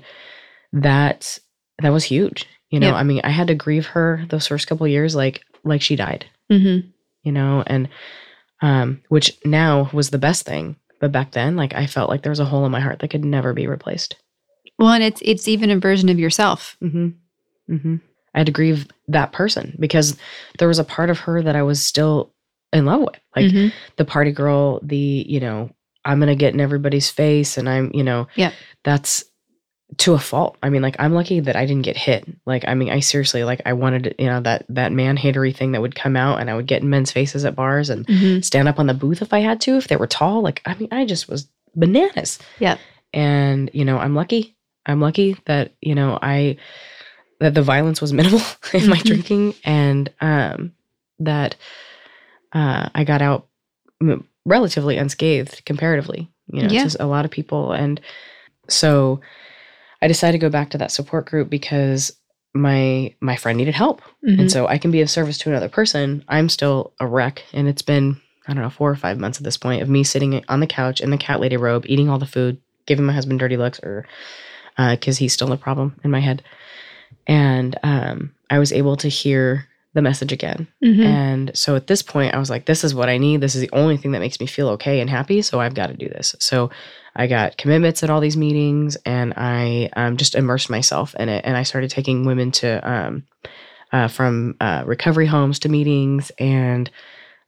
that 0.73 1.39
that 1.81 1.89
was 1.93 2.03
huge 2.03 2.47
you 2.69 2.79
know 2.79 2.87
Yep. 2.87 2.95
i 2.95 3.03
mean 3.03 3.21
i 3.23 3.29
had 3.29 3.47
to 3.47 3.55
grieve 3.55 3.85
her 3.87 4.25
those 4.29 4.47
first 4.47 4.67
couple 4.67 4.87
years 4.87 5.15
like 5.15 5.43
like 5.63 5.81
she 5.81 5.95
died 5.95 6.25
Mm-hmm. 6.51 6.87
you 7.23 7.31
know 7.31 7.63
and 7.65 7.89
um 8.61 9.01
which 9.09 9.31
now 9.45 9.89
was 9.93 10.09
the 10.11 10.17
best 10.19 10.45
thing 10.45 10.75
but 11.01 11.11
back 11.11 11.31
then 11.31 11.55
like 11.55 11.73
i 11.73 11.85
felt 11.87 12.09
like 12.09 12.21
there 12.21 12.29
was 12.31 12.39
a 12.39 12.45
hole 12.45 12.65
in 12.65 12.71
my 12.71 12.79
heart 12.81 12.99
that 12.99 13.09
could 13.09 13.25
never 13.25 13.53
be 13.53 13.67
replaced 13.67 14.15
Well, 14.77 14.91
and 14.93 15.03
it's 15.03 15.21
it's 15.25 15.47
even 15.47 15.71
a 15.71 15.79
version 15.79 16.09
of 16.09 16.19
yourself. 16.19 16.75
Mm-hmm. 16.83 17.73
Mm-hmm. 17.73 17.95
I 18.33 18.37
had 18.39 18.45
to 18.47 18.51
grieve 18.51 18.87
that 19.07 19.31
person 19.31 19.75
because 19.79 20.17
there 20.59 20.67
was 20.67 20.79
a 20.79 20.83
part 20.83 21.09
of 21.09 21.19
her 21.19 21.41
that 21.41 21.55
I 21.55 21.63
was 21.63 21.81
still 21.81 22.33
in 22.75 22.85
love 22.85 23.01
with, 23.01 23.19
like 23.35 23.45
Mhm. 23.51 23.71
the 23.97 24.05
party 24.05 24.31
girl, 24.31 24.79
the 24.83 25.25
you 25.27 25.39
know 25.39 25.69
I'm 26.03 26.19
gonna 26.19 26.35
get 26.35 26.53
in 26.53 26.59
everybody's 26.61 27.09
face, 27.09 27.57
and 27.57 27.67
I'm 27.67 27.89
you 27.93 28.03
know 28.03 28.27
Yeah. 28.35 28.51
that's 28.83 29.23
to 29.97 30.13
a 30.13 30.19
fault. 30.19 30.57
I 30.63 30.69
mean, 30.69 30.81
like 30.81 30.95
I'm 30.99 31.13
lucky 31.13 31.39
that 31.39 31.55
I 31.55 31.65
didn't 31.65 31.83
get 31.85 31.95
hit. 31.95 32.25
Like 32.45 32.65
I 32.67 32.73
mean, 32.73 32.89
I 32.89 32.99
seriously 32.99 33.43
like 33.43 33.61
I 33.65 33.73
wanted 33.73 34.03
to, 34.05 34.15
you 34.23 34.27
know 34.27 34.41
that 34.41 34.65
that 34.69 34.91
man 34.91 35.15
hatery 35.17 35.55
thing 35.55 35.71
that 35.71 35.81
would 35.81 35.95
come 35.95 36.15
out, 36.17 36.39
and 36.39 36.49
I 36.49 36.55
would 36.55 36.67
get 36.67 36.81
in 36.81 36.89
men's 36.89 37.11
faces 37.11 37.45
at 37.45 37.55
bars 37.55 37.89
and 37.89 38.05
Mhm. 38.07 38.43
stand 38.43 38.67
up 38.67 38.79
on 38.79 38.87
the 38.87 38.93
booth 38.93 39.21
if 39.21 39.31
I 39.33 39.39
had 39.39 39.61
to, 39.61 39.77
if 39.77 39.87
they 39.87 39.95
were 39.95 40.07
tall. 40.07 40.41
Like 40.41 40.61
I 40.65 40.75
mean, 40.75 40.89
I 40.91 41.05
just 41.05 41.29
was 41.29 41.47
bananas. 41.75 42.39
Yeah. 42.59 42.77
And 43.13 43.69
you 43.73 43.85
know, 43.85 43.97
I'm 43.97 44.15
lucky. 44.15 44.55
I'm 44.85 44.99
lucky 45.01 45.37
that 45.45 45.71
you 45.81 45.95
know 45.95 46.19
I 46.21 46.57
that 47.39 47.53
the 47.53 47.61
violence 47.63 48.01
was 48.01 48.11
minimal 48.13 48.41
in 48.73 48.87
my 48.89 48.97
Mhm. 48.97 49.03
drinking, 49.03 49.53
and 49.63 50.09
um, 50.19 50.73
that 51.19 51.55
uh, 52.53 52.89
I 52.93 53.03
got 53.03 53.21
out 53.21 53.47
relatively 54.45 54.97
unscathed 54.97 55.63
comparatively. 55.65 56.29
You 56.47 56.63
know, 56.63 56.69
Yeah. 56.69 56.87
to 56.87 57.03
a 57.03 57.07
lot 57.07 57.25
of 57.25 57.31
people, 57.31 57.71
and 57.71 57.99
so 58.67 59.19
I 60.01 60.07
decided 60.07 60.33
to 60.33 60.45
go 60.45 60.49
back 60.49 60.69
to 60.71 60.77
that 60.77 60.91
support 60.91 61.25
group 61.25 61.49
because 61.49 62.11
my 62.53 63.13
my 63.19 63.35
friend 63.35 63.57
needed 63.57 63.73
help 63.73 64.01
Mhm. 64.25 64.39
and 64.39 64.51
so 64.51 64.65
I 64.67 64.77
can 64.77 64.89
be 64.91 65.01
of 65.01 65.09
service 65.09 65.37
to 65.39 65.49
another 65.49 65.67
person. 65.69 66.23
I'm 66.29 66.47
still 66.49 66.93
a 66.99 67.07
wreck, 67.07 67.43
and 67.53 67.67
it's 67.67 67.81
been 67.81 68.21
I 68.47 68.53
don't 68.53 68.61
know 68.61 68.69
four 68.69 68.91
or 68.91 68.95
five 68.95 69.17
months 69.19 69.39
at 69.39 69.43
this 69.43 69.57
point 69.57 69.81
of 69.81 69.89
me 69.89 70.03
sitting 70.03 70.43
on 70.47 70.59
the 70.59 70.67
couch 70.67 71.01
in 71.01 71.09
the 71.09 71.17
cat 71.17 71.39
lady 71.39 71.57
robe, 71.57 71.85
eating 71.87 72.09
all 72.09 72.19
the 72.19 72.27
food, 72.27 72.57
giving 72.85 73.05
my 73.05 73.13
husband 73.13 73.39
dirty 73.39 73.57
looks, 73.57 73.79
or 73.79 74.05
because 74.77 75.17
he's 75.17 75.33
still 75.33 75.47
the 75.47 75.57
problem 75.57 75.99
in 76.03 76.11
my 76.11 76.19
head, 76.19 76.43
and 77.27 77.77
um, 77.81 78.33
I 78.49 78.59
was 78.59 78.71
able 78.71 78.97
to 78.97 79.07
hear 79.09 79.65
the 79.95 80.01
message 80.03 80.31
again. 80.31 80.67
Mhm. 80.83 81.03
And 81.03 81.51
so 81.57 81.75
at 81.75 81.87
this 81.87 82.03
point, 82.03 82.35
I 82.35 82.37
was 82.37 82.49
like, 82.51 82.65
this 82.65 82.83
is 82.83 82.93
what 82.93 83.09
I 83.09 83.17
need. 83.17 83.41
This 83.41 83.55
is 83.55 83.61
the 83.61 83.69
only 83.73 83.97
thing 83.97 84.11
that 84.11 84.19
makes 84.19 84.39
me 84.39 84.45
feel 84.45 84.69
okay 84.69 84.99
and 84.99 85.09
happy. 85.09 85.41
So 85.41 85.59
I've 85.59 85.73
got 85.73 85.87
to 85.87 85.93
do 85.95 86.07
this. 86.07 86.35
So 86.39 86.69
I 87.15 87.25
got 87.27 87.57
commitments 87.57 88.03
at 88.03 88.09
all 88.09 88.19
these 88.21 88.37
meetings 88.37 88.97
and 89.05 89.33
I 89.37 89.89
um, 89.95 90.17
just 90.17 90.35
immersed 90.35 90.69
myself 90.69 91.15
in 91.17 91.29
it. 91.29 91.43
And 91.45 91.57
I 91.57 91.63
started 91.63 91.89
taking 91.89 92.25
women 92.25 92.51
to, 92.51 92.87
um, 92.87 93.23
uh, 93.93 94.07
from 94.09 94.55
uh, 94.59 94.83
recovery 94.85 95.25
homes 95.25 95.59
to 95.59 95.69
meetings 95.69 96.29
and 96.37 96.91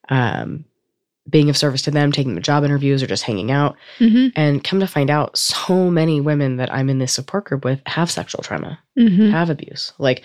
um, 0.10 0.64
being 1.30 1.50
of 1.50 1.58
service 1.58 1.82
to 1.82 1.91
them, 1.91 2.14
taking 2.14 2.34
them 2.34 2.41
to 2.41 2.45
job 2.45 2.64
interviews 2.64 3.04
or 3.04 3.08
just 3.08 3.24
hanging 3.24 3.52
out. 3.52 3.76
Mhm. 4.00 4.32
And 4.38 4.64
come 4.64 4.80
to 4.80 4.88
find 4.88 5.10
out, 5.10 5.38
so 5.38 5.91
many 5.91 6.22
women 6.22 6.56
that 6.58 6.74
I'm 6.74 6.89
in 6.89 7.00
this 7.00 7.12
support 7.12 7.43
group 7.43 7.66
with 7.66 7.82
have 7.88 8.10
sexual 8.10 8.41
trauma 8.43 8.80
Mhm. 8.98 9.32
have 9.32 9.50
abuse. 9.50 9.91
Like, 10.00 10.24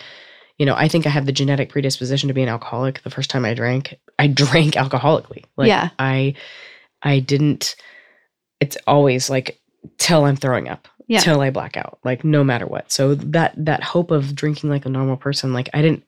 you 0.62 0.66
know, 0.66 0.76
I 0.76 0.86
think 0.86 1.08
I 1.08 1.10
have 1.10 1.26
the 1.26 1.32
genetic 1.32 1.70
predisposition 1.70 2.28
to 2.28 2.34
be 2.34 2.42
an 2.44 2.48
alcoholic. 2.48 3.02
The 3.02 3.10
first 3.10 3.30
time 3.30 3.44
I 3.44 3.52
drank, 3.52 3.98
I 4.16 4.28
drank 4.28 4.74
alcoholically. 4.74 5.42
Like 5.56 5.66
Yeah. 5.66 5.88
I 5.98 6.34
I 7.02 7.18
didn't 7.18 7.74
it's 8.60 8.76
always 8.86 9.28
like 9.28 9.58
till 9.98 10.24
I'm 10.24 10.36
throwing 10.36 10.68
up. 10.68 10.86
Yeah. 11.08 11.18
Till 11.18 11.40
I 11.40 11.50
black 11.50 11.76
out. 11.76 11.98
Like 12.04 12.22
no 12.22 12.44
matter 12.44 12.64
what. 12.64 12.92
So 12.92 13.16
that 13.16 13.54
that 13.56 13.82
hope 13.82 14.12
of 14.12 14.36
drinking 14.36 14.70
like 14.70 14.86
a 14.86 14.88
normal 14.88 15.16
person, 15.16 15.52
like 15.52 15.68
I 15.74 15.82
didn't 15.82 16.04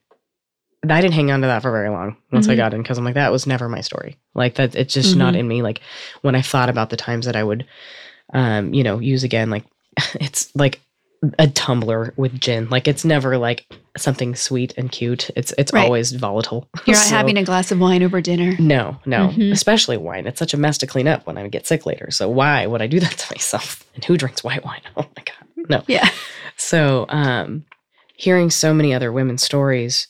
I 0.89 1.01
didn't 1.01 1.15
hang 1.15 1.31
on 1.31 1.41
to 1.41 1.47
that 1.47 1.61
for 1.61 1.71
very 1.71 1.89
long 1.89 2.15
once 2.31 2.47
I 2.47 2.53
Mhm. 2.53 2.57
got 2.57 2.73
in 2.73 2.81
because 2.81 2.97
I'm 2.97 3.03
like, 3.03 3.15
that 3.15 3.33
was 3.33 3.45
never 3.45 3.67
my 3.67 3.81
story. 3.81 4.15
Like 4.35 4.55
that 4.55 4.73
it's 4.73 4.93
just 4.93 5.17
not 5.17 5.33
Mhm. 5.33 5.39
in 5.39 5.47
me. 5.49 5.61
Like 5.63 5.81
when 6.21 6.35
I 6.35 6.41
thought 6.41 6.69
about 6.69 6.91
the 6.91 6.95
times 6.97 7.25
that 7.25 7.35
I 7.35 7.43
would 7.43 7.65
um, 8.33 8.73
you 8.73 8.83
know, 8.85 8.99
use 8.99 9.25
again, 9.25 9.49
like 9.49 9.65
it's 10.15 10.55
like 10.55 10.79
a 11.39 11.47
tumbler 11.47 12.13
with 12.17 12.39
gin. 12.39 12.69
Like 12.69 12.87
it's 12.87 13.03
never 13.05 13.37
like 13.37 13.65
something 13.97 14.35
sweet 14.35 14.73
and 14.77 14.91
cute. 14.91 15.29
It's 15.35 15.53
it's 15.57 15.73
Right. 15.73 15.85
always 15.85 16.11
volatile. 16.11 16.67
You're 16.85 16.95
not 16.97 17.05
So- 17.07 17.15
having 17.15 17.37
a 17.37 17.43
glass 17.43 17.71
of 17.71 17.79
wine 17.79 18.03
over 18.03 18.21
dinner. 18.21 18.55
no, 18.59 18.99
no, 19.05 19.29
Mhm. 19.29 19.51
especially 19.51 19.97
wine. 19.97 20.27
It's 20.27 20.39
such 20.39 20.53
a 20.53 20.57
mess 20.57 20.77
to 20.79 20.87
clean 20.87 21.07
up 21.07 21.25
when 21.25 21.37
I 21.37 21.47
get 21.47 21.65
sick 21.67 21.85
later. 21.85 22.11
So 22.11 22.29
why 22.29 22.65
would 22.67 22.81
I 22.81 22.87
do 22.87 22.99
that 22.99 23.11
to 23.17 23.33
myself? 23.33 23.83
And 23.95 24.03
who 24.05 24.17
drinks 24.17 24.43
white 24.43 24.63
wine? 24.65 24.81
Oh 24.97 25.05
my 25.17 25.23
god, 25.23 25.69
no. 25.69 25.83
Yeah. 25.87 26.07
So, 26.57 27.05
um, 27.09 27.65
hearing 28.15 28.49
so 28.49 28.73
many 28.73 28.93
other 28.93 29.11
women's 29.11 29.43
stories, 29.43 30.07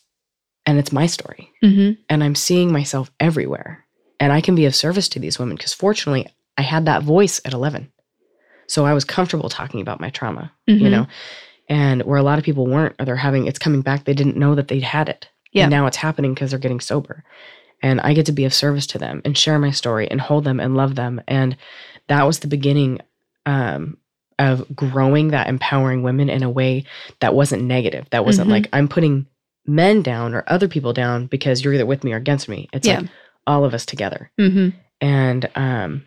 and 0.66 0.78
it's 0.78 0.92
my 0.92 1.06
story, 1.08 1.50
hmm 1.62 1.92
and 2.10 2.24
I'm 2.24 2.36
seeing 2.36 2.72
myself 2.72 3.10
everywhere, 3.20 3.86
and 4.20 4.32
I 4.34 4.42
can 4.42 4.54
be 4.56 4.66
of 4.66 4.76
service 4.76 5.08
to 5.10 5.20
these 5.20 5.40
women 5.40 5.56
because 5.56 5.74
fortunately, 5.74 6.28
I 6.58 6.62
had 6.62 6.86
that 6.86 7.04
voice 7.04 7.42
at 7.46 7.54
11, 7.54 7.92
so 8.68 8.86
I 8.86 8.94
was 8.94 9.06
comfortable 9.06 9.50
talking 9.50 9.82
about 9.82 10.00
my 10.00 10.10
trauma, 10.10 10.52
you 10.68 10.88
Mhm. 10.88 10.92
know, 10.92 11.08
and 11.70 12.04
where 12.04 12.18
a 12.18 12.24
lot 12.24 12.38
of 12.40 12.46
people 12.46 12.68
weren't, 12.68 12.96
or 13.00 13.06
they're 13.06 13.16
having 13.16 13.48
it's 13.48 13.60
coming 13.60 13.82
back, 13.82 14.04
they 14.06 14.14
didn't 14.14 14.38
know 14.38 14.56
that 14.56 14.68
they'd 14.68 14.84
had 14.84 15.10
it, 15.10 15.28
Yeah. 15.52 15.64
and 15.64 15.72
now 15.72 15.86
it's 15.88 15.98
happening 15.98 16.34
because 16.34 16.52
they're 16.52 16.60
getting 16.60 16.80
sober, 16.80 17.24
and 17.82 18.00
I 18.02 18.14
get 18.14 18.26
to 18.28 18.32
be 18.32 18.46
of 18.46 18.54
service 18.54 18.88
to 18.88 18.98
them 18.98 19.22
and 19.26 19.38
share 19.38 19.60
my 19.60 19.72
story 19.72 20.10
and 20.10 20.20
hold 20.22 20.44
them 20.44 20.60
and 20.60 20.76
love 20.76 20.96
them, 20.96 21.22
and 21.28 21.56
that 22.08 22.24
was 22.28 22.40
the 22.40 22.48
beginning. 22.48 23.00
Um, 23.46 23.98
of 24.38 24.66
growing 24.76 25.30
that 25.30 25.48
empowering 25.48 26.04
women 26.04 26.30
in 26.30 26.44
a 26.44 26.50
way 26.50 26.84
that 27.22 27.34
wasn't 27.34 27.64
negative. 27.64 28.06
That 28.10 28.26
wasn't 28.26 28.50
Mhm. 28.50 28.52
like 28.52 28.68
I'm 28.74 28.90
putting 28.90 29.28
men 29.66 30.02
down 30.02 30.36
or 30.36 30.44
other 30.48 30.68
people 30.68 30.92
down 30.92 31.28
because 31.28 31.64
you're 31.64 31.74
either 31.74 31.86
with 31.86 32.04
me 32.04 32.12
or 32.12 32.18
against 32.18 32.50
me. 32.50 32.68
It's 32.74 32.86
Yeah. 32.86 33.00
like 33.00 33.10
all 33.48 33.64
of 33.64 33.74
us 33.74 33.86
together. 33.86 34.30
hmm 34.38 34.72
And 35.00 35.50
um 35.56 36.04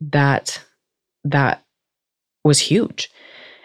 that 0.00 0.62
that 1.24 1.64
was 2.44 2.58
huge. 2.58 3.10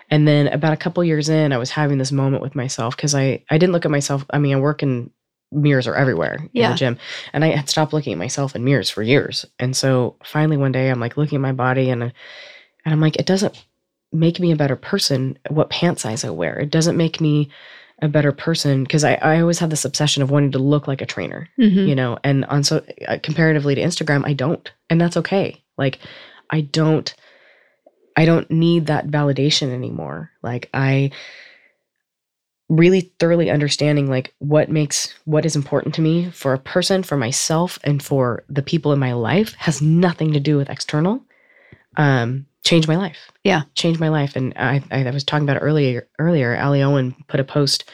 And 0.10 0.28
then 0.28 0.48
about 0.48 0.74
a 0.74 0.78
couple 0.78 1.04
years 1.04 1.28
in, 1.28 1.52
I 1.52 1.58
was 1.58 1.70
having 1.70 1.98
this 1.98 2.12
moment 2.12 2.42
with 2.42 2.56
myself 2.56 2.96
because 2.96 3.14
I 3.14 3.44
I 3.50 3.58
didn't 3.58 3.74
look 3.74 3.86
at 3.86 3.92
myself. 3.92 4.26
I 4.30 4.40
mean, 4.40 4.56
I 4.56 4.60
work 4.60 4.82
in 4.82 5.12
mirrors 5.52 5.88
are 5.88 5.96
everywhere 5.96 6.40
in 6.54 6.72
the 6.72 6.78
gym, 6.78 6.98
and 7.34 7.44
I 7.44 7.50
had 7.50 7.70
stopped 7.70 7.94
looking 7.94 8.14
at 8.14 8.20
myself 8.20 8.56
in 8.56 8.64
mirrors 8.64 8.90
for 8.90 9.04
years. 9.04 9.46
And 9.60 9.76
so 9.76 10.16
finally 10.24 10.58
one 10.58 10.72
day, 10.72 10.90
I'm 10.90 11.00
like 11.00 11.18
looking 11.18 11.38
at 11.38 11.42
my 11.42 11.52
body, 11.52 11.90
and 11.90 12.04
and 12.04 12.14
I'm 12.86 13.02
like, 13.02 13.18
it 13.18 13.26
doesn't 13.26 13.66
make 14.14 14.40
me 14.40 14.52
a 14.52 14.56
better 14.56 14.78
person 14.78 15.38
what 15.50 15.70
pant 15.70 16.00
size 16.00 16.24
I 16.24 16.30
wear. 16.30 16.58
It 16.58 16.70
doesn't 16.70 16.96
make 16.96 17.20
me 17.20 17.50
a 18.02 18.08
better 18.08 18.32
person 18.32 18.84
because 18.84 19.04
I, 19.04 19.16
I 19.16 19.42
always 19.42 19.60
have 19.60 19.70
this 19.70 19.86
obsession 19.86 20.24
of 20.24 20.30
wanting 20.30 20.52
to 20.52 20.60
look 20.60 20.88
like 20.88 21.02
a 21.02 21.06
trainer 21.06 21.50
hmm 21.56 21.88
you 21.88 21.96
know 21.96 22.18
and 22.24 22.46
on 22.46 22.64
so 22.64 22.84
uh, 23.08 23.18
comparatively 23.24 23.76
to 23.76 23.82
instagram 23.82 24.24
i 24.26 24.34
don't 24.34 24.72
and 24.90 25.02
that's 25.02 25.18
okay 25.18 25.64
like 25.78 26.00
i 26.52 26.62
don't 26.62 27.16
i 28.18 28.26
don't 28.26 28.50
need 28.52 28.88
that 28.88 29.08
validation 29.08 29.70
anymore 29.72 30.32
like 30.44 30.70
i 30.74 31.10
really 32.70 33.14
thoroughly 33.20 33.50
understanding 33.50 34.10
like 34.10 34.34
what 34.40 34.70
makes 34.70 35.14
what 35.24 35.46
is 35.46 35.56
important 35.56 35.96
to 35.96 36.02
me 36.02 36.30
for 36.32 36.54
a 36.54 36.60
person 36.60 37.02
for 37.02 37.16
myself 37.16 37.80
and 37.86 38.04
for 38.04 38.44
the 38.50 38.62
people 38.62 38.92
in 38.92 39.00
my 39.00 39.14
life 39.14 39.54
has 39.54 39.82
nothing 39.82 40.34
to 40.34 40.40
do 40.40 40.58
with 40.58 40.70
external 40.70 41.24
um 41.96 42.46
changed 42.66 42.90
my 42.90 42.98
life 42.98 43.32
Yeah. 43.46 43.62
changed 43.76 44.02
my 44.02 44.10
life 44.10 44.36
and 44.36 44.54
i 44.58 44.84
i 44.92 45.10
was 45.12 45.24
talking 45.24 45.48
about 45.48 45.62
earlier 45.62 46.10
earlier 46.20 46.58
ali 46.58 46.84
owen 46.84 47.16
put 47.30 47.40
a 47.40 47.46
post 47.46 47.86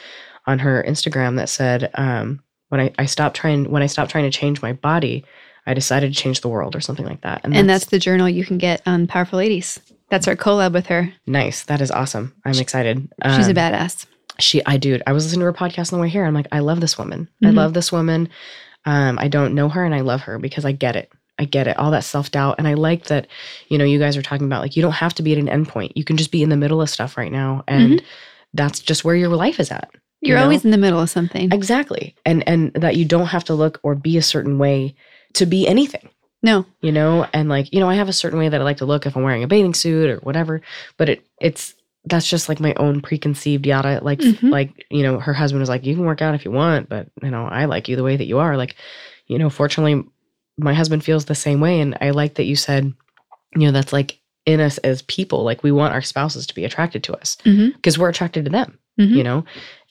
on 0.46 0.58
her 0.58 0.84
instagram 0.88 1.36
that 1.36 1.48
said 1.48 1.90
um 1.94 2.42
when 2.74 2.80
I, 2.80 2.92
I 2.98 3.06
stopped 3.06 3.36
trying 3.36 3.70
when 3.70 3.82
I 3.82 3.86
stopped 3.86 4.10
trying 4.10 4.24
to 4.24 4.36
change 4.36 4.60
my 4.60 4.72
body, 4.72 5.24
I 5.64 5.74
decided 5.74 6.12
to 6.12 6.20
change 6.20 6.40
the 6.40 6.48
world 6.48 6.74
or 6.74 6.80
something 6.80 7.06
like 7.06 7.20
that. 7.20 7.42
And 7.44 7.70
that's 7.70 7.86
the 7.86 8.00
journal 8.00 8.28
you 8.28 8.44
can 8.44 8.58
get 8.58 8.82
on 8.84 9.06
Powerful 9.06 9.38
Ladies. 9.38 9.78
That's 10.14 10.28
our 10.28 10.36
collab 10.36 10.72
with 10.72 10.86
her. 10.86 11.12
nice. 11.26 11.64
That 11.64 11.80
is 11.80 11.90
awesome. 11.90 12.32
I'm 12.44 12.56
excited. 12.58 13.08
She's 13.36 13.48
a 13.48 13.50
Um, 13.50 13.56
badass. 13.56 14.06
She 14.38 14.64
I 14.64 14.76
dude, 14.76 15.02
I 15.06 15.12
was 15.12 15.24
listening 15.24 15.40
to 15.40 15.46
her 15.46 15.52
podcast 15.52 15.92
on 15.92 15.98
the 15.98 16.02
way 16.02 16.08
here. 16.08 16.24
I'm 16.24 16.34
like, 16.34 16.46
I 16.52 16.60
love 16.60 16.80
this 16.80 16.96
woman. 16.96 17.28
I 17.42 17.48
Mhm. 17.48 17.54
love 17.56 17.74
this 17.74 17.90
woman. 17.90 18.28
Um, 18.84 19.18
I 19.18 19.26
don't 19.28 19.54
know 19.54 19.68
her 19.68 19.84
and 19.84 19.94
I 19.94 20.00
love 20.00 20.22
her 20.22 20.38
because 20.38 20.64
I 20.64 20.72
get 20.72 20.94
it. 20.96 21.10
I 21.38 21.44
get 21.46 21.66
it. 21.66 21.76
All 21.78 21.90
that 21.90 22.04
self-doubt. 22.04 22.56
And 22.58 22.68
I 22.68 22.74
like 22.74 23.06
that, 23.06 23.26
you 23.68 23.76
know, 23.78 23.84
you 23.84 23.98
guys 23.98 24.16
are 24.16 24.22
talking 24.22 24.46
about 24.46 24.62
like 24.62 24.76
you 24.76 24.82
don't 24.82 24.92
have 24.92 25.14
to 25.14 25.22
be 25.22 25.32
at 25.32 25.38
an 25.38 25.48
endpoint. 25.48 25.92
You 25.96 26.04
can 26.04 26.16
just 26.16 26.30
be 26.30 26.42
in 26.44 26.48
the 26.48 26.56
middle 26.56 26.80
of 26.80 26.88
stuff 26.90 27.16
right 27.16 27.32
now. 27.32 27.64
And 27.66 28.02
that's 28.54 28.78
just 28.80 29.04
where 29.04 29.16
your 29.16 29.30
life 29.30 29.58
is 29.58 29.70
at. 29.72 29.88
you 30.20 30.28
You're 30.30 30.38
know? 30.38 30.44
always 30.44 30.64
in 30.64 30.70
the 30.70 30.78
middle 30.78 31.00
of 31.00 31.10
something. 31.10 31.50
Exactly. 31.52 32.14
And 32.24 32.46
and 32.48 32.72
that 32.74 32.96
you 32.96 33.04
don't 33.04 33.26
have 33.26 33.44
to 33.44 33.54
look 33.54 33.78
or 33.82 33.94
be 33.94 34.16
a 34.16 34.22
certain 34.22 34.58
way 34.58 34.94
to 35.34 35.44
be 35.44 35.66
anything. 35.68 36.08
No. 36.44 36.64
you 36.80 36.92
know 36.92 37.26
and 37.32 37.48
like 37.48 37.72
you 37.72 37.80
know 37.80 37.88
i 37.88 37.94
have 37.94 38.08
a 38.08 38.12
certain 38.12 38.38
way 38.38 38.48
that 38.48 38.60
i 38.60 38.64
like 38.64 38.76
to 38.76 38.84
look 38.86 39.06
if 39.06 39.16
i'm 39.16 39.22
wearing 39.24 39.42
a 39.42 39.48
bathing 39.48 39.74
suit 39.74 40.08
or 40.10 40.18
whatever 40.18 40.60
but 40.98 41.08
it 41.08 41.26
it's 41.40 41.74
that's 42.04 42.28
just 42.28 42.48
like 42.48 42.60
my 42.60 42.74
own 42.74 43.00
preconceived 43.00 43.66
yada 43.66 43.98
like 44.02 44.18
Mhm. 44.20 44.50
like 44.50 44.86
you 44.90 45.02
know 45.02 45.18
her 45.18 45.32
husband 45.32 45.60
was 45.60 45.68
like 45.68 45.84
you 45.84 45.94
can 45.96 46.04
work 46.04 46.20
out 46.22 46.34
if 46.34 46.44
you 46.44 46.50
want 46.52 46.88
but 46.88 47.08
you 47.22 47.30
know 47.30 47.46
i 47.46 47.64
like 47.64 47.88
you 47.88 47.96
the 47.96 48.02
way 48.04 48.16
that 48.16 48.26
you 48.26 48.38
are 48.38 48.56
like 48.56 48.76
you 49.26 49.38
know 49.38 49.50
fortunately 49.50 50.04
my 50.58 50.74
husband 50.74 51.02
feels 51.02 51.24
the 51.24 51.34
same 51.34 51.60
way 51.60 51.80
and 51.80 51.96
i 52.00 52.10
like 52.10 52.34
that 52.34 52.44
you 52.44 52.54
said 52.56 52.92
you 53.56 53.66
know 53.66 53.72
that's 53.72 53.92
like 53.92 54.20
in 54.46 54.60
us 54.60 54.76
as 54.78 55.00
people 55.02 55.42
like 55.44 55.62
we 55.62 55.72
want 55.72 55.94
our 55.94 56.02
spouses 56.02 56.46
to 56.46 56.54
be 56.54 56.64
attracted 56.66 57.02
to 57.02 57.14
us 57.16 57.36
because 57.76 57.98
we're 57.98 58.10
attracted 58.10 58.44
to 58.44 58.50
them 58.50 58.78
Mhm. 59.00 59.16
you 59.16 59.24
know 59.24 59.44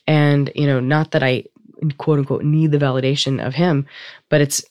and 0.06 0.52
you 0.54 0.66
know 0.66 0.78
not 0.80 1.10
that 1.10 1.22
i 1.24 1.42
quote 1.98 2.20
unquote 2.20 2.44
need 2.44 2.70
the 2.70 2.78
validation 2.78 3.44
of 3.44 3.54
him 3.54 3.86
but 4.30 4.40
it's 4.40 4.64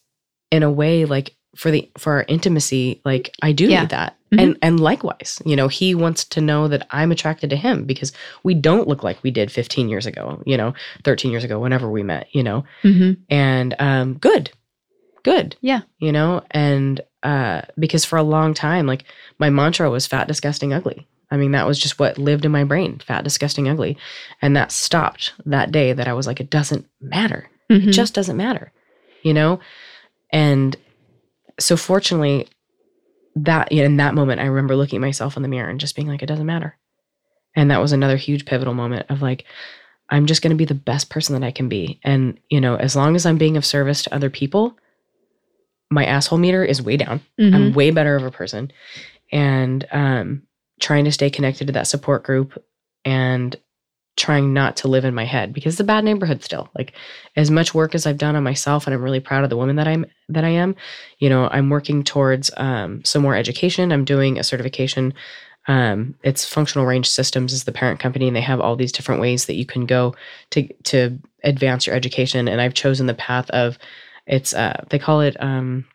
in 0.50 0.64
a 0.64 0.72
way 0.72 1.04
like 1.06 1.36
for 1.56 1.70
the 1.72 1.90
for 1.98 2.14
our 2.14 2.26
intimacy 2.28 3.00
like 3.06 3.36
i 3.42 3.52
do 3.52 3.66
Yeah. 3.70 3.82
need 3.82 3.90
that. 3.90 4.16
Mhm. 4.32 4.42
and 4.42 4.58
and 4.64 4.80
likewise 4.80 5.40
you 5.46 5.56
know 5.56 5.68
he 5.68 5.94
wants 5.94 6.24
to 6.26 6.42
know 6.42 6.68
that 6.68 6.88
i'm 6.90 7.12
attracted 7.12 7.50
to 7.52 7.56
him 7.56 7.86
because 7.86 8.12
we 8.44 8.54
don't 8.56 8.88
look 8.88 9.04
like 9.04 9.22
we 9.24 9.30
did 9.32 9.52
15 9.52 9.90
years 9.90 10.06
ago 10.08 10.42
you 10.46 10.58
know 10.58 10.74
13 11.04 11.30
years 11.32 11.44
ago 11.44 11.60
whenever 11.60 11.90
we 11.90 12.02
met 12.04 12.28
you 12.32 12.42
know? 12.44 12.64
Hmm 12.82 13.12
and 13.30 13.76
um 13.80 14.16
good 14.16 14.50
good 15.24 15.56
Yeah. 15.62 15.82
you 16.00 16.12
know? 16.12 16.42
And 16.52 17.00
uh 17.22 17.62
because 17.80 18.04
for 18.06 18.18
a 18.18 18.24
long 18.24 18.54
time 18.54 18.88
like 18.88 19.06
my 19.40 19.50
mantra 19.50 19.90
was 19.90 20.08
fat 20.08 20.28
disgusting 20.28 20.74
ugly. 20.74 21.08
I 21.32 21.38
mean 21.38 21.52
that 21.52 21.68
was 21.68 21.80
just 21.80 22.00
what 22.00 22.18
lived 22.18 22.44
in 22.46 22.52
my 22.52 22.64
brain 22.64 23.00
fat 23.00 23.24
disgusting 23.24 23.70
ugly. 23.70 23.98
And 24.42 24.56
that 24.58 24.72
stopped 24.72 25.34
that 25.46 25.72
day 25.72 25.94
that 25.94 26.08
i 26.08 26.14
was 26.14 26.26
like 26.28 26.40
it 26.42 26.50
doesn't 26.50 26.86
matter. 27.00 27.50
Hmm 27.70 27.88
it 27.90 27.92
just 27.92 28.14
doesn't 28.16 28.38
matter 28.38 28.72
you 29.22 29.34
know? 29.34 29.60
And 30.32 30.76
so 31.60 31.78
fortunately 31.78 32.48
that 33.36 33.72
in 33.72 33.98
that 33.98 34.16
moment 34.16 34.40
i 34.40 34.46
remember 34.46 34.76
looking 34.76 34.98
at 34.98 35.08
myself 35.08 35.36
in 35.36 35.44
the 35.44 35.50
mirror 35.50 35.70
and 35.70 35.80
just 35.80 35.96
being 35.96 36.08
like 36.08 36.22
it 36.22 36.28
doesn't 36.28 36.46
matter. 36.46 36.78
And 37.56 37.70
that 37.70 37.82
was 37.82 37.92
another 37.92 38.18
huge 38.18 38.46
pivotal 38.46 38.74
moment 38.74 39.06
of 39.10 39.22
like 39.22 39.46
i'm 40.10 40.26
just 40.26 40.42
going 40.42 40.52
to 40.52 40.58
be 40.58 40.66
the 40.66 40.74
best 40.74 41.10
person 41.10 41.40
that 41.40 41.46
i 41.46 41.52
can 41.52 41.70
be. 41.70 42.00
And 42.04 42.40
you 42.50 42.62
know 42.62 42.76
as 42.76 42.96
long 42.96 43.16
as 43.16 43.26
i'm 43.26 43.38
being 43.38 43.58
of 43.58 43.66
service 43.66 44.04
to 44.04 44.14
other 44.16 44.30
people 44.30 44.78
my 45.90 46.06
asshole 46.06 46.40
meter 46.40 46.64
is 46.64 46.82
way 46.82 46.98
down. 46.98 47.22
Hmm 47.38 47.54
i'm 47.56 47.74
way 47.74 47.92
better 47.92 48.16
of 48.16 48.24
a 48.24 48.32
person. 48.32 48.72
And 49.32 49.88
um 49.92 50.44
trying 50.80 51.06
to 51.06 51.12
stay 51.12 51.30
connected 51.30 51.68
to 51.68 51.74
that 51.74 51.88
support 51.88 52.24
group 52.24 52.62
and 53.06 53.56
trying 54.16 54.54
not 54.54 54.76
to 54.78 54.88
live 54.88 55.06
in 55.06 55.14
my 55.16 55.26
head 55.26 55.54
because 55.54 55.74
it's 55.74 55.80
a 55.80 55.84
bad 55.84 56.04
neighborhood 56.04 56.44
still 56.44 56.70
like 56.76 56.94
as 57.36 57.50
much 57.50 57.74
work 57.74 57.96
as 57.96 58.06
i've 58.06 58.18
done 58.18 58.36
on 58.36 58.44
myself 58.44 58.86
and 58.86 58.94
i'm 58.94 59.02
really 59.02 59.20
proud 59.20 59.44
of 59.44 59.50
the 59.50 59.58
woman 59.58 59.76
that 59.76 59.88
i'm 59.88 60.06
that 60.30 60.44
i 60.44 60.50
am 60.50 60.76
you 61.18 61.30
know 61.30 61.48
i'm 61.52 61.70
working 61.70 62.04
towards 62.04 62.52
um 62.58 63.04
some 63.04 63.22
more 63.24 63.36
education 63.36 63.92
i'm 63.92 64.06
doing 64.06 64.38
a 64.38 64.44
certification 64.44 65.14
Um, 65.68 66.16
it's 66.24 66.44
Functional 66.44 66.86
Range 66.86 67.10
Systems 67.10 67.54
is 67.54 67.64
the 67.64 67.72
parent 67.72 68.02
company, 68.02 68.28
and 68.28 68.36
they 68.36 68.42
have 68.42 68.60
all 68.60 68.76
these 68.76 68.92
different 68.92 69.22
ways 69.22 69.46
that 69.46 69.56
you 69.56 69.66
can 69.66 69.86
go 69.86 70.14
to 70.50 70.68
to 70.92 71.18
advance 71.46 71.88
your 71.88 71.96
education. 71.96 72.50
And 72.50 72.60
I've 72.60 72.74
chosen 72.74 73.08
the 73.08 73.14
path 73.14 73.50
of 73.52 73.78
it's 74.28 74.54
uh, 74.54 74.84
they 74.90 75.00
call 75.00 75.22
it 75.22 75.38
um, 75.40 75.86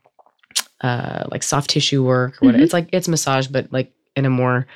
uh, 0.81 1.25
like 1.31 1.43
soft 1.43 1.69
tissue 1.69 2.03
work. 2.03 2.43
Or 2.43 2.47
what 2.47 2.55
Mhm. 2.55 2.63
It's 2.63 2.73
like 2.73 2.89
it's 2.93 3.09
massage, 3.09 3.47
but 3.49 3.71
like 3.71 3.93
in 4.17 4.25
a 4.25 4.31
more 4.31 4.67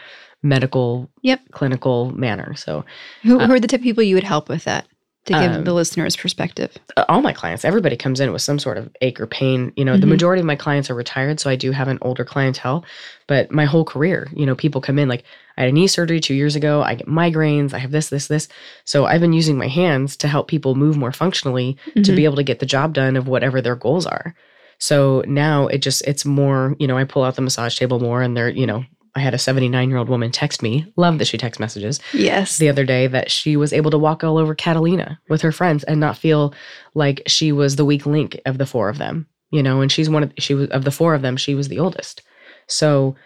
medical, 0.43 1.11
Yep. 1.23 1.41
clinical 1.53 2.11
manner. 2.17 2.55
So 2.55 2.85
Who, 3.23 3.39
who 3.39 3.53
are 3.53 3.61
the 3.61 3.69
type 3.69 3.81
of 3.81 3.85
people 3.85 4.03
you 4.03 4.15
would 4.17 4.25
help 4.25 4.49
with 4.49 4.65
that 4.65 4.87
to 5.27 5.35
give 5.35 5.53
Um, 5.53 5.65
the 5.65 5.73
listeners 5.73 6.17
perspective? 6.17 6.71
uh, 6.97 7.05
all 7.09 7.23
my 7.23 7.33
clients, 7.33 7.65
everybody 7.65 7.97
comes 7.97 8.19
in 8.19 8.33
with 8.33 8.43
some 8.43 8.59
sort 8.59 8.77
of 8.77 8.91
ache 9.01 9.21
or 9.21 9.27
pain. 9.27 9.73
You 9.77 9.85
know, 9.85 9.97
the 9.97 10.07
Mhm. 10.07 10.11
majority 10.11 10.41
of 10.41 10.47
my 10.47 10.57
clients 10.57 10.91
are 10.91 10.95
retired, 10.97 11.39
so 11.39 11.49
I 11.49 11.55
do 11.57 11.71
have 11.71 11.87
an 11.89 11.99
older 12.03 12.25
clientele. 12.25 12.85
But 13.29 13.53
my 13.53 13.65
whole 13.65 13.85
career, 13.85 14.29
you 14.35 14.45
know, 14.47 14.57
people 14.57 14.81
come 14.81 14.99
in 14.99 15.09
like 15.09 15.23
I 15.57 15.61
had 15.63 15.71
a 15.71 15.73
knee 15.73 15.87
surgery 15.87 16.19
two 16.19 16.35
years 16.35 16.57
ago. 16.57 16.83
I 16.83 16.95
get 16.95 17.07
migraines. 17.07 17.73
I 17.75 17.79
have 17.79 17.91
this, 17.93 18.09
this, 18.09 18.27
this. 18.27 18.49
So 18.85 19.05
I've 19.05 19.21
been 19.21 19.35
using 19.35 19.59
my 19.59 19.69
hands 19.69 20.17
to 20.17 20.29
help 20.29 20.49
people 20.49 20.75
move 20.75 20.97
more 20.97 21.13
functionally 21.13 21.77
to 21.95 22.01
Mhm. 22.13 22.17
be 22.17 22.25
able 22.25 22.37
to 22.37 22.43
get 22.43 22.59
the 22.59 22.67
job 22.67 22.95
done 22.95 23.17
of 23.17 23.29
whatever 23.29 23.61
their 23.61 23.77
goals 23.77 24.07
are. 24.07 24.35
So 24.79 25.23
now 25.27 25.67
it 25.69 25.79
just 25.83 26.03
it's 26.09 26.25
more, 26.25 26.75
you 26.81 26.87
know, 26.89 26.97
I 26.99 27.05
pull 27.05 27.23
out 27.23 27.37
the 27.37 27.43
massage 27.43 27.79
table 27.79 28.01
more, 28.01 28.23
and 28.23 28.37
they're, 28.37 28.49
you 28.49 28.67
know, 28.67 28.85
I 29.15 29.21
had 29.21 29.35
a 29.35 29.39
79 29.39 29.89
year 29.89 29.99
old 29.99 30.09
woman 30.09 30.31
text 30.31 30.63
me. 30.63 30.91
Love 30.97 31.19
that 31.19 31.27
she 31.27 31.37
text 31.37 31.61
messages 31.61 32.01
yes. 32.15 32.59
the 32.59 32.69
other 32.69 32.85
day 32.85 33.07
that 33.07 33.31
she 33.31 33.57
was 33.57 33.73
able 33.73 33.91
to 33.91 33.99
walk 33.99 34.25
all 34.25 34.39
over 34.39 34.55
Catalina 34.55 35.21
with 35.29 35.43
her 35.43 35.53
friends 35.53 35.85
and 35.85 36.01
not 36.01 36.17
feel 36.17 36.55
like 36.95 37.23
she 37.27 37.53
was 37.53 37.77
the 37.77 37.85
weak 37.85 38.07
link 38.07 38.41
of 38.47 38.59
the 38.59 38.67
four 38.67 38.89
of 38.89 38.99
them, 38.99 39.27
you 39.51 39.63
know, 39.63 39.81
and 39.81 39.93
she's 39.93 40.09
one 40.09 40.23
of 40.23 40.33
she 40.39 40.55
was 40.55 40.69
of 40.71 40.85
the 40.85 40.91
four 40.91 41.15
of 41.15 41.23
them, 41.23 41.37
she 41.37 41.55
was 41.55 41.69
the 41.69 41.79
oldest. 41.79 42.23
So 42.69 43.17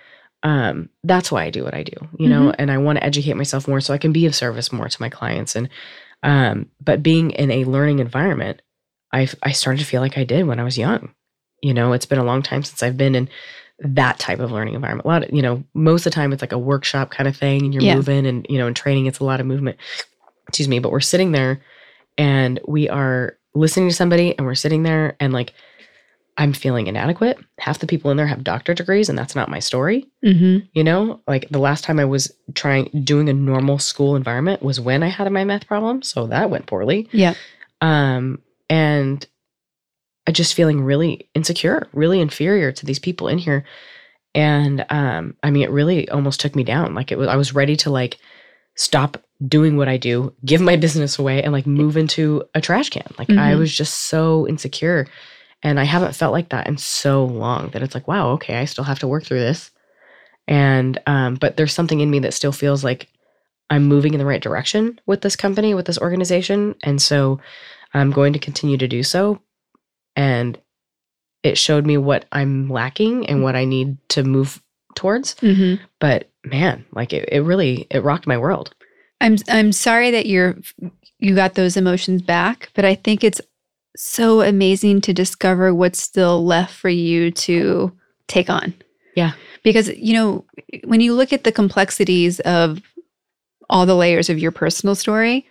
um 0.42 0.88
that's 1.04 1.30
why 1.30 1.44
I 1.44 1.50
do 1.50 1.64
what 1.64 1.74
I 1.74 1.84
do, 1.84 2.08
you 2.18 2.28
know, 2.28 2.52
and 2.58 2.70
I 2.70 2.78
want 2.78 2.98
to 2.98 3.04
educate 3.04 3.34
myself 3.34 3.68
more 3.68 3.80
so 3.80 3.94
I 3.94 3.98
can 3.98 4.12
be 4.12 4.26
of 4.26 4.34
service 4.34 4.72
more 4.72 4.88
to 4.88 5.02
my 5.02 5.08
clients 5.08 5.54
and 5.54 5.68
um 6.22 6.68
but 6.80 7.02
being 7.02 7.30
in 7.30 7.50
a 7.50 7.64
learning 7.64 8.00
environment, 8.00 8.60
I 9.12 9.28
I 9.42 9.52
started 9.52 9.78
to 9.78 9.86
feel 9.86 10.00
like 10.00 10.18
I 10.18 10.24
did 10.24 10.46
when 10.46 10.58
I 10.58 10.64
was 10.64 10.78
young. 10.78 11.14
You 11.62 11.74
know, 11.74 11.92
it's 11.92 12.06
been 12.06 12.18
a 12.18 12.24
long 12.24 12.42
time 12.42 12.64
since 12.64 12.82
I've 12.82 12.98
been 12.98 13.14
in 13.14 13.28
that 13.80 14.18
type 14.18 14.38
of 14.40 14.50
learning 14.52 14.74
environment. 14.74 15.04
A 15.04 15.08
lot 15.08 15.24
of, 15.24 15.30
you 15.32 15.42
know, 15.42 15.62
most 15.74 16.06
of 16.06 16.12
the 16.12 16.14
time 16.14 16.32
it's 16.32 16.42
like 16.42 16.52
a 16.52 16.58
workshop 16.58 17.10
kind 17.10 17.28
of 17.28 17.36
thing 17.36 17.62
and 17.62 17.74
you're 17.74 17.82
Yeah. 17.82 17.96
moving 17.96 18.26
and, 18.26 18.46
you 18.48 18.58
know, 18.58 18.66
in 18.66 18.74
training, 18.74 19.06
it's 19.06 19.18
a 19.18 19.24
lot 19.24 19.40
of 19.40 19.46
movement. 19.46 19.76
Excuse 20.48 20.68
me, 20.68 20.78
but 20.78 20.92
we're 20.92 21.00
sitting 21.00 21.32
there 21.32 21.60
and 22.16 22.58
we 22.66 22.88
are 22.88 23.36
listening 23.54 23.88
to 23.88 23.94
somebody 23.94 24.36
and 24.38 24.46
we're 24.46 24.54
sitting 24.54 24.82
there 24.82 25.16
and 25.20 25.32
like, 25.32 25.52
I'm 26.38 26.52
feeling 26.52 26.86
inadequate. 26.86 27.38
Half 27.58 27.78
the 27.78 27.86
people 27.86 28.10
in 28.10 28.16
there 28.18 28.26
have 28.26 28.44
doctorate 28.44 28.78
degrees 28.78 29.08
and 29.08 29.18
that's 29.18 29.34
not 29.34 29.48
my 29.50 29.58
story. 29.58 30.06
Mm-hmm. 30.24 30.66
You 30.74 30.84
know, 30.84 31.20
like 31.26 31.48
the 31.50 31.58
last 31.58 31.82
time 31.84 31.98
I 31.98 32.04
was 32.04 32.30
trying, 32.54 32.90
doing 33.04 33.28
a 33.28 33.32
normal 33.32 33.78
school 33.78 34.16
environment 34.16 34.62
was 34.62 34.78
when 34.80 35.02
I 35.02 35.08
had 35.08 35.30
my 35.32 35.44
meth 35.44 35.66
problem. 35.66 36.02
So 36.02 36.26
that 36.28 36.50
went 36.50 36.66
poorly 36.66 37.08
Yeah. 37.12 37.34
um, 37.80 38.40
and 38.70 39.26
just 40.34 40.54
feeling 40.54 40.82
really 40.82 41.28
insecure, 41.34 41.88
really 41.92 42.20
inferior 42.20 42.72
to 42.72 42.86
these 42.86 42.98
people 42.98 43.28
in 43.28 43.38
here. 43.38 43.64
And 44.34 44.84
um, 44.90 45.36
I 45.42 45.50
mean, 45.50 45.62
it 45.62 45.70
really 45.70 46.08
almost 46.10 46.40
took 46.40 46.54
me 46.54 46.64
down. 46.64 46.94
Like 46.94 47.10
it 47.12 47.18
was, 47.18 47.28
I 47.28 47.36
was 47.36 47.54
ready 47.54 47.76
to 47.76 47.90
like 47.90 48.18
stop 48.74 49.16
doing 49.46 49.76
what 49.76 49.88
I 49.88 49.96
do, 49.96 50.34
give 50.44 50.60
my 50.60 50.76
business 50.84 51.18
away, 51.18 51.42
and 51.42 51.52
like 51.52 51.66
move 51.66 51.96
into 51.96 52.42
a 52.54 52.60
trash 52.60 52.90
can. 52.90 53.06
Like 53.18 53.30
I 53.30 53.52
Mhm. 53.54 53.58
was 53.58 53.74
just 53.74 53.94
so 53.94 54.46
insecure, 54.46 55.06
and 55.62 55.80
I 55.80 55.84
haven't 55.84 56.14
felt 56.14 56.32
like 56.32 56.50
that 56.50 56.66
in 56.66 56.76
so 56.76 57.24
long 57.24 57.70
that 57.70 57.82
it's 57.82 57.94
like, 57.94 58.06
wow, 58.08 58.30
okay, 58.32 58.56
I 58.56 58.66
still 58.66 58.84
have 58.84 58.98
to 59.00 59.08
work 59.08 59.24
through 59.24 59.40
this. 59.40 59.70
And 60.48 60.98
um, 61.06 61.34
but 61.36 61.56
there's 61.56 61.72
something 61.72 62.00
in 62.00 62.10
me 62.10 62.18
that 62.20 62.34
still 62.34 62.52
feels 62.52 62.84
like 62.84 63.08
I'm 63.70 63.84
moving 63.86 64.12
in 64.14 64.18
the 64.18 64.26
right 64.26 64.42
direction 64.42 65.00
with 65.06 65.22
this 65.22 65.34
company, 65.34 65.74
with 65.74 65.86
this 65.86 65.98
organization. 65.98 66.76
And 66.82 67.00
so 67.02 67.40
I'm 67.94 68.12
going 68.12 68.32
to 68.32 68.38
continue 68.38 68.76
to 68.78 68.86
do 68.86 69.02
so. 69.02 69.40
And 70.16 70.58
it 71.42 71.56
showed 71.56 71.86
me 71.86 71.96
what 71.96 72.24
I'm 72.32 72.68
lacking 72.68 73.26
and 73.26 73.42
what 73.42 73.54
I 73.54 73.64
need 73.64 73.96
to 74.08 74.24
move 74.24 74.60
towards. 74.96 75.36
Mm-hmm. 75.36 75.82
But 76.00 76.30
man, 76.44 76.84
like 76.92 77.12
it, 77.12 77.28
it 77.30 77.42
really 77.42 77.86
it 77.90 78.02
rocked 78.02 78.26
my 78.26 78.38
world. 78.38 78.74
I'm 79.20 79.36
I'm 79.48 79.72
sorry 79.72 80.10
that 80.10 80.26
you're 80.26 80.56
you 81.18 81.34
got 81.34 81.54
those 81.54 81.76
emotions 81.76 82.22
back, 82.22 82.70
but 82.74 82.84
I 82.84 82.94
think 82.94 83.22
it's 83.22 83.40
so 83.96 84.42
amazing 84.42 85.00
to 85.02 85.12
discover 85.12 85.74
what's 85.74 86.00
still 86.00 86.44
left 86.44 86.74
for 86.74 86.88
you 86.88 87.30
to 87.30 87.92
take 88.28 88.50
on. 88.50 88.74
Yeah. 89.14 89.32
Because 89.62 89.88
you 89.96 90.14
know, 90.14 90.44
when 90.84 91.00
you 91.00 91.14
look 91.14 91.32
at 91.32 91.44
the 91.44 91.52
complexities 91.52 92.40
of 92.40 92.82
all 93.68 93.86
the 93.86 93.96
layers 93.96 94.28
of 94.28 94.38
your 94.38 94.52
personal 94.52 94.94
story, 94.94 95.46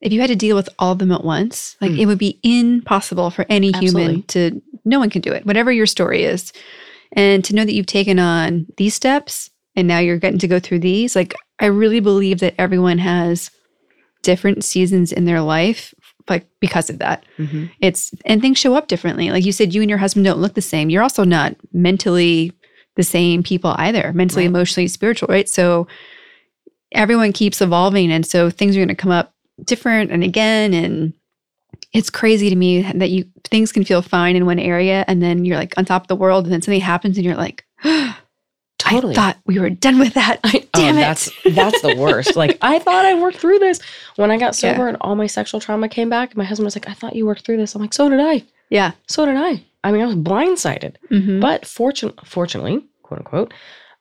if 0.00 0.12
you 0.12 0.20
had 0.20 0.28
to 0.28 0.36
deal 0.36 0.54
with 0.56 0.68
all 0.78 0.92
of 0.92 0.98
them 0.98 1.10
at 1.12 1.24
once, 1.24 1.76
like 1.80 1.90
Mm. 1.92 1.98
it 1.98 2.06
would 2.06 2.18
be 2.18 2.38
impossible 2.42 3.30
for 3.30 3.44
any 3.48 3.68
Absolutely. 3.74 4.02
human 4.02 4.22
to 4.24 4.62
no 4.84 4.98
one 4.98 5.10
can 5.10 5.22
do 5.22 5.32
it, 5.32 5.44
whatever 5.44 5.72
your 5.72 5.86
story 5.86 6.22
is. 6.24 6.52
And 7.12 7.44
to 7.44 7.54
know 7.54 7.64
that 7.64 7.72
you've 7.72 7.86
taken 7.86 8.18
on 8.18 8.66
these 8.76 8.94
steps 8.94 9.50
and 9.74 9.88
now 9.88 9.98
you're 9.98 10.18
getting 10.18 10.38
to 10.40 10.48
go 10.48 10.60
through 10.60 10.80
these, 10.80 11.16
like 11.16 11.34
I 11.58 11.66
really 11.66 12.00
believe 12.00 12.38
that 12.40 12.54
everyone 12.58 12.98
has 12.98 13.50
different 14.22 14.64
seasons 14.64 15.12
in 15.12 15.24
their 15.24 15.40
life 15.40 15.94
like 16.28 16.46
because 16.60 16.90
of 16.90 16.98
that. 16.98 17.24
Mm-hmm. 17.38 17.66
It's 17.80 18.10
and 18.26 18.40
things 18.42 18.58
show 18.58 18.74
up 18.74 18.86
differently. 18.88 19.30
Like 19.30 19.44
you 19.46 19.52
said 19.52 19.74
you 19.74 19.80
and 19.80 19.88
your 19.88 19.98
husband 19.98 20.26
don't 20.26 20.40
look 20.40 20.54
the 20.54 20.60
same. 20.60 20.90
You're 20.90 21.02
also 21.02 21.24
not 21.24 21.56
mentally 21.72 22.52
the 22.96 23.02
same 23.02 23.42
people 23.42 23.74
either, 23.78 24.12
mentally, 24.12 24.42
Right. 24.42 24.48
emotionally, 24.50 24.88
spiritual, 24.88 25.28
right? 25.28 25.48
So 25.48 25.86
everyone 26.92 27.32
keeps 27.32 27.60
evolving 27.60 28.10
and 28.12 28.26
so 28.26 28.50
things 28.50 28.76
are 28.76 28.80
going 28.80 28.88
to 28.88 28.94
come 28.94 29.10
up 29.12 29.32
different 29.64 30.10
and 30.10 30.22
again 30.24 30.72
and 30.74 31.12
it's 31.92 32.10
crazy 32.10 32.50
to 32.50 32.56
me 32.56 32.82
that 32.92 33.10
you 33.10 33.24
things 33.44 33.72
can 33.72 33.84
feel 33.84 34.02
fine 34.02 34.36
in 34.36 34.46
one 34.46 34.58
area 34.58 35.04
and 35.08 35.22
then 35.22 35.44
you're 35.44 35.56
like 35.56 35.76
on 35.78 35.84
top 35.84 36.02
of 36.02 36.08
the 36.08 36.16
world 36.16 36.44
and 36.44 36.52
then 36.52 36.62
something 36.62 36.80
happens 36.80 37.16
and 37.16 37.24
you're 37.24 37.36
like 37.36 37.64
Totally. 38.78 39.12
I 39.12 39.16
thought 39.16 39.38
we 39.44 39.58
were 39.58 39.70
done 39.70 39.98
with 39.98 40.14
that. 40.14 40.38
I, 40.44 40.64
Damn 40.72 40.94
oh, 40.94 40.98
it. 40.98 41.02
That's 41.02 41.30
that's 41.52 41.82
the 41.82 41.96
worst. 41.96 42.36
like 42.36 42.56
I 42.62 42.78
thought 42.78 43.04
I 43.04 43.20
worked 43.20 43.38
through 43.38 43.58
this. 43.58 43.80
When 44.16 44.30
I 44.30 44.38
got 44.38 44.54
Yeah. 44.62 44.72
sober 44.72 44.86
and 44.88 44.96
all 45.00 45.16
my 45.16 45.26
sexual 45.26 45.60
trauma 45.60 45.88
came 45.88 46.08
back, 46.08 46.36
my 46.36 46.44
husband 46.44 46.64
was 46.64 46.76
like, 46.76 46.88
"I 46.88 46.94
thought 46.94 47.16
you 47.16 47.26
worked 47.26 47.44
through 47.44 47.56
this." 47.56 47.74
I'm 47.74 47.82
like, 47.82 47.92
"So 47.92 48.08
did 48.08 48.20
I. 48.20 48.44
Yeah. 48.70 48.92
So 49.08 49.26
did 49.26 49.36
I." 49.36 49.62
I 49.82 49.90
mean, 49.90 50.00
I 50.00 50.06
was 50.06 50.14
blindsided. 50.14 50.94
Mhm. 51.10 51.40
But 51.40 51.66
fortune, 51.66 52.12
fortunately, 52.24 52.84
quote 53.02 53.18
unquote, 53.18 53.52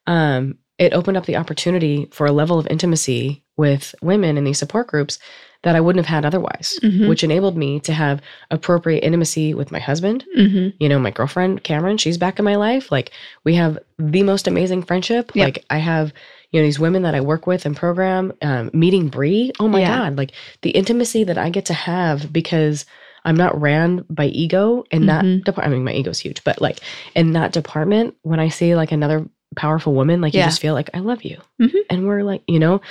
um, 0.06 0.58
it 0.78 0.94
opened 0.94 1.18
up 1.18 1.26
the 1.26 1.38
opportunity 1.38 2.08
for 2.12 2.28
a 2.28 2.32
level 2.32 2.60
of 2.60 2.68
intimacy 2.68 3.44
with 3.58 3.96
women 4.04 4.38
in 4.38 4.44
these 4.44 4.60
support 4.60 4.88
groups 4.88 5.18
that 5.64 5.76
I 5.76 5.82
wouldn't 5.82 6.06
have 6.06 6.14
had 6.14 6.26
otherwise, 6.26 6.80
Mhm. 6.84 7.08
which 7.10 7.24
enabled 7.24 7.58
me 7.58 7.80
to 7.82 7.94
have 7.94 8.22
appropriate 8.52 9.04
intimacy 9.04 9.54
with 9.54 9.72
my 9.72 9.80
husband. 9.80 10.24
Mhm. 10.38 10.74
You 10.80 10.90
know, 10.90 11.00
my 11.00 11.12
girlfriend, 11.12 11.64
Cameron, 11.64 11.98
she's 11.98 12.18
back 12.18 12.40
in 12.40 12.46
my 12.46 12.56
life. 12.56 12.92
Like, 12.92 13.12
we 13.44 13.56
have 13.56 13.78
the 14.00 14.24
most 14.24 14.48
amazing 14.48 14.84
friendship. 14.84 15.32
Yep. 15.34 15.46
Like, 15.46 15.66
I 15.70 15.78
have, 15.80 16.14
you 16.52 16.60
know, 16.60 16.66
these 16.66 16.80
women 16.80 17.02
that 17.04 17.16
I 17.16 17.22
work 17.22 17.48
with 17.48 17.66
and 17.66 17.76
program, 17.76 18.34
um, 18.42 18.70
meeting 18.74 19.08
Bree. 19.10 19.52
Oh 19.60 19.68
my 19.68 19.80
Yeah. 19.82 19.98
God. 19.98 20.18
Like, 20.18 20.32
the 20.62 20.70
intimacy 20.72 21.24
that 21.24 21.38
I 21.38 21.50
get 21.50 21.66
to 21.66 21.74
have 21.74 22.32
because 22.32 22.86
I'm 23.26 23.36
not 23.36 23.60
ran 23.60 24.06
by 24.10 24.28
ego 24.28 24.86
in 24.90 25.08
that 25.08 25.26
Mhm. 25.26 25.44
department. 25.44 25.74
I 25.74 25.76
mean, 25.76 25.84
my 25.84 25.94
ego's 25.94 26.20
huge, 26.20 26.46
but 26.46 26.62
like 26.62 26.78
in 27.14 27.34
that 27.34 27.52
department, 27.52 28.14
when 28.22 28.40
I 28.40 28.48
see 28.48 28.74
like 28.74 28.94
another 28.94 29.28
powerful 29.56 29.94
woman, 29.94 30.22
like 30.22 30.34
Yeah. 30.34 30.42
you 30.42 30.48
just 30.48 30.62
feel 30.62 30.74
like 30.74 30.90
I 30.94 31.00
love 31.00 31.24
you, 31.24 31.38
Mhm. 31.62 31.74
and 31.90 32.06
we're 32.08 32.24
like, 32.24 32.42
you 32.48 32.60
know, 32.60 32.82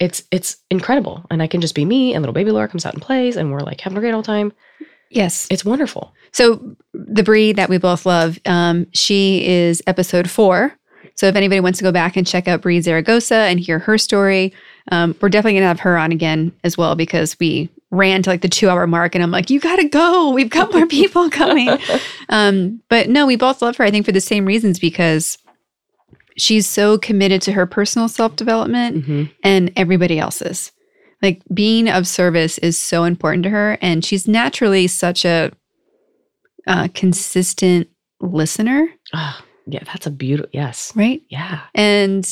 it's 0.00 0.22
it's 0.30 0.56
incredible, 0.70 1.24
and 1.30 1.42
I 1.42 1.46
can 1.46 1.60
just 1.60 1.74
be 1.74 1.84
me, 1.84 2.14
and 2.14 2.22
little 2.22 2.32
baby 2.34 2.50
Laura 2.50 2.68
comes 2.68 2.86
out 2.86 2.94
and 2.94 3.02
plays, 3.02 3.36
and 3.36 3.52
we're 3.52 3.60
like 3.60 3.80
having 3.80 3.98
a 3.98 4.00
great 4.00 4.14
old 4.14 4.24
time. 4.24 4.52
Yes. 5.10 5.46
It's 5.50 5.64
wonderful. 5.64 6.12
So 6.32 6.76
the 6.92 7.22
Bree 7.22 7.52
that 7.52 7.68
we 7.68 7.78
both 7.78 8.06
love, 8.06 8.38
um, 8.44 8.86
she 8.92 9.46
is 9.46 9.80
episode 9.86 10.28
four. 10.28 10.74
So 11.14 11.26
if 11.26 11.36
anybody 11.36 11.60
wants 11.60 11.78
to 11.78 11.84
go 11.84 11.92
back 11.92 12.16
and 12.16 12.26
check 12.26 12.48
out 12.48 12.60
Bree 12.60 12.80
Zaragoza 12.80 13.36
and 13.36 13.60
hear 13.60 13.78
her 13.78 13.96
story, 13.98 14.52
um, 14.90 15.14
we're 15.20 15.28
definitely 15.28 15.54
gonna 15.60 15.68
have 15.68 15.80
her 15.80 15.96
on 15.96 16.10
again 16.12 16.52
as 16.64 16.76
well 16.76 16.94
because 16.96 17.38
we 17.38 17.70
ran 17.92 18.22
to 18.24 18.30
like 18.30 18.40
the 18.42 18.48
two 18.48 18.68
hour 18.68 18.86
mark 18.86 19.14
and 19.14 19.22
I'm 19.22 19.30
like, 19.30 19.48
you 19.48 19.60
gotta 19.60 19.88
go. 19.88 20.30
We've 20.30 20.50
got 20.50 20.74
more 20.74 20.86
people 20.98 21.30
coming. 21.30 21.68
um, 22.28 22.80
but 22.88 23.08
no, 23.08 23.26
we 23.26 23.36
both 23.36 23.62
love 23.62 23.76
her. 23.76 23.84
I 23.84 23.90
think 23.92 24.04
for 24.04 24.12
the 24.12 24.20
same 24.20 24.44
reasons 24.44 24.78
because 24.80 25.38
she's 26.36 26.66
so 26.66 26.98
committed 26.98 27.40
to 27.42 27.52
her 27.52 27.66
personal 27.66 28.08
self 28.08 28.36
development 28.36 29.04
hmm 29.04 29.24
and 29.42 29.72
everybody 29.76 30.18
else's. 30.18 30.72
Like 31.22 31.42
being 31.52 31.88
of 31.88 32.06
service 32.06 32.58
is 32.58 32.78
so 32.78 33.04
important 33.04 33.42
to 33.44 33.50
her, 33.50 33.78
and 33.80 34.04
she's 34.04 34.28
naturally 34.28 34.86
such 34.86 35.24
a 35.24 35.50
uh, 36.66 36.88
consistent 36.94 37.88
listener, 38.20 38.88
Ah, 39.14 39.42
yeah, 39.66 39.82
that's 39.84 40.06
a 40.06 40.10
beautiful. 40.10 40.50
Yes, 40.52 40.92
right? 40.96 41.22
yeah. 41.28 41.60
And 41.74 42.26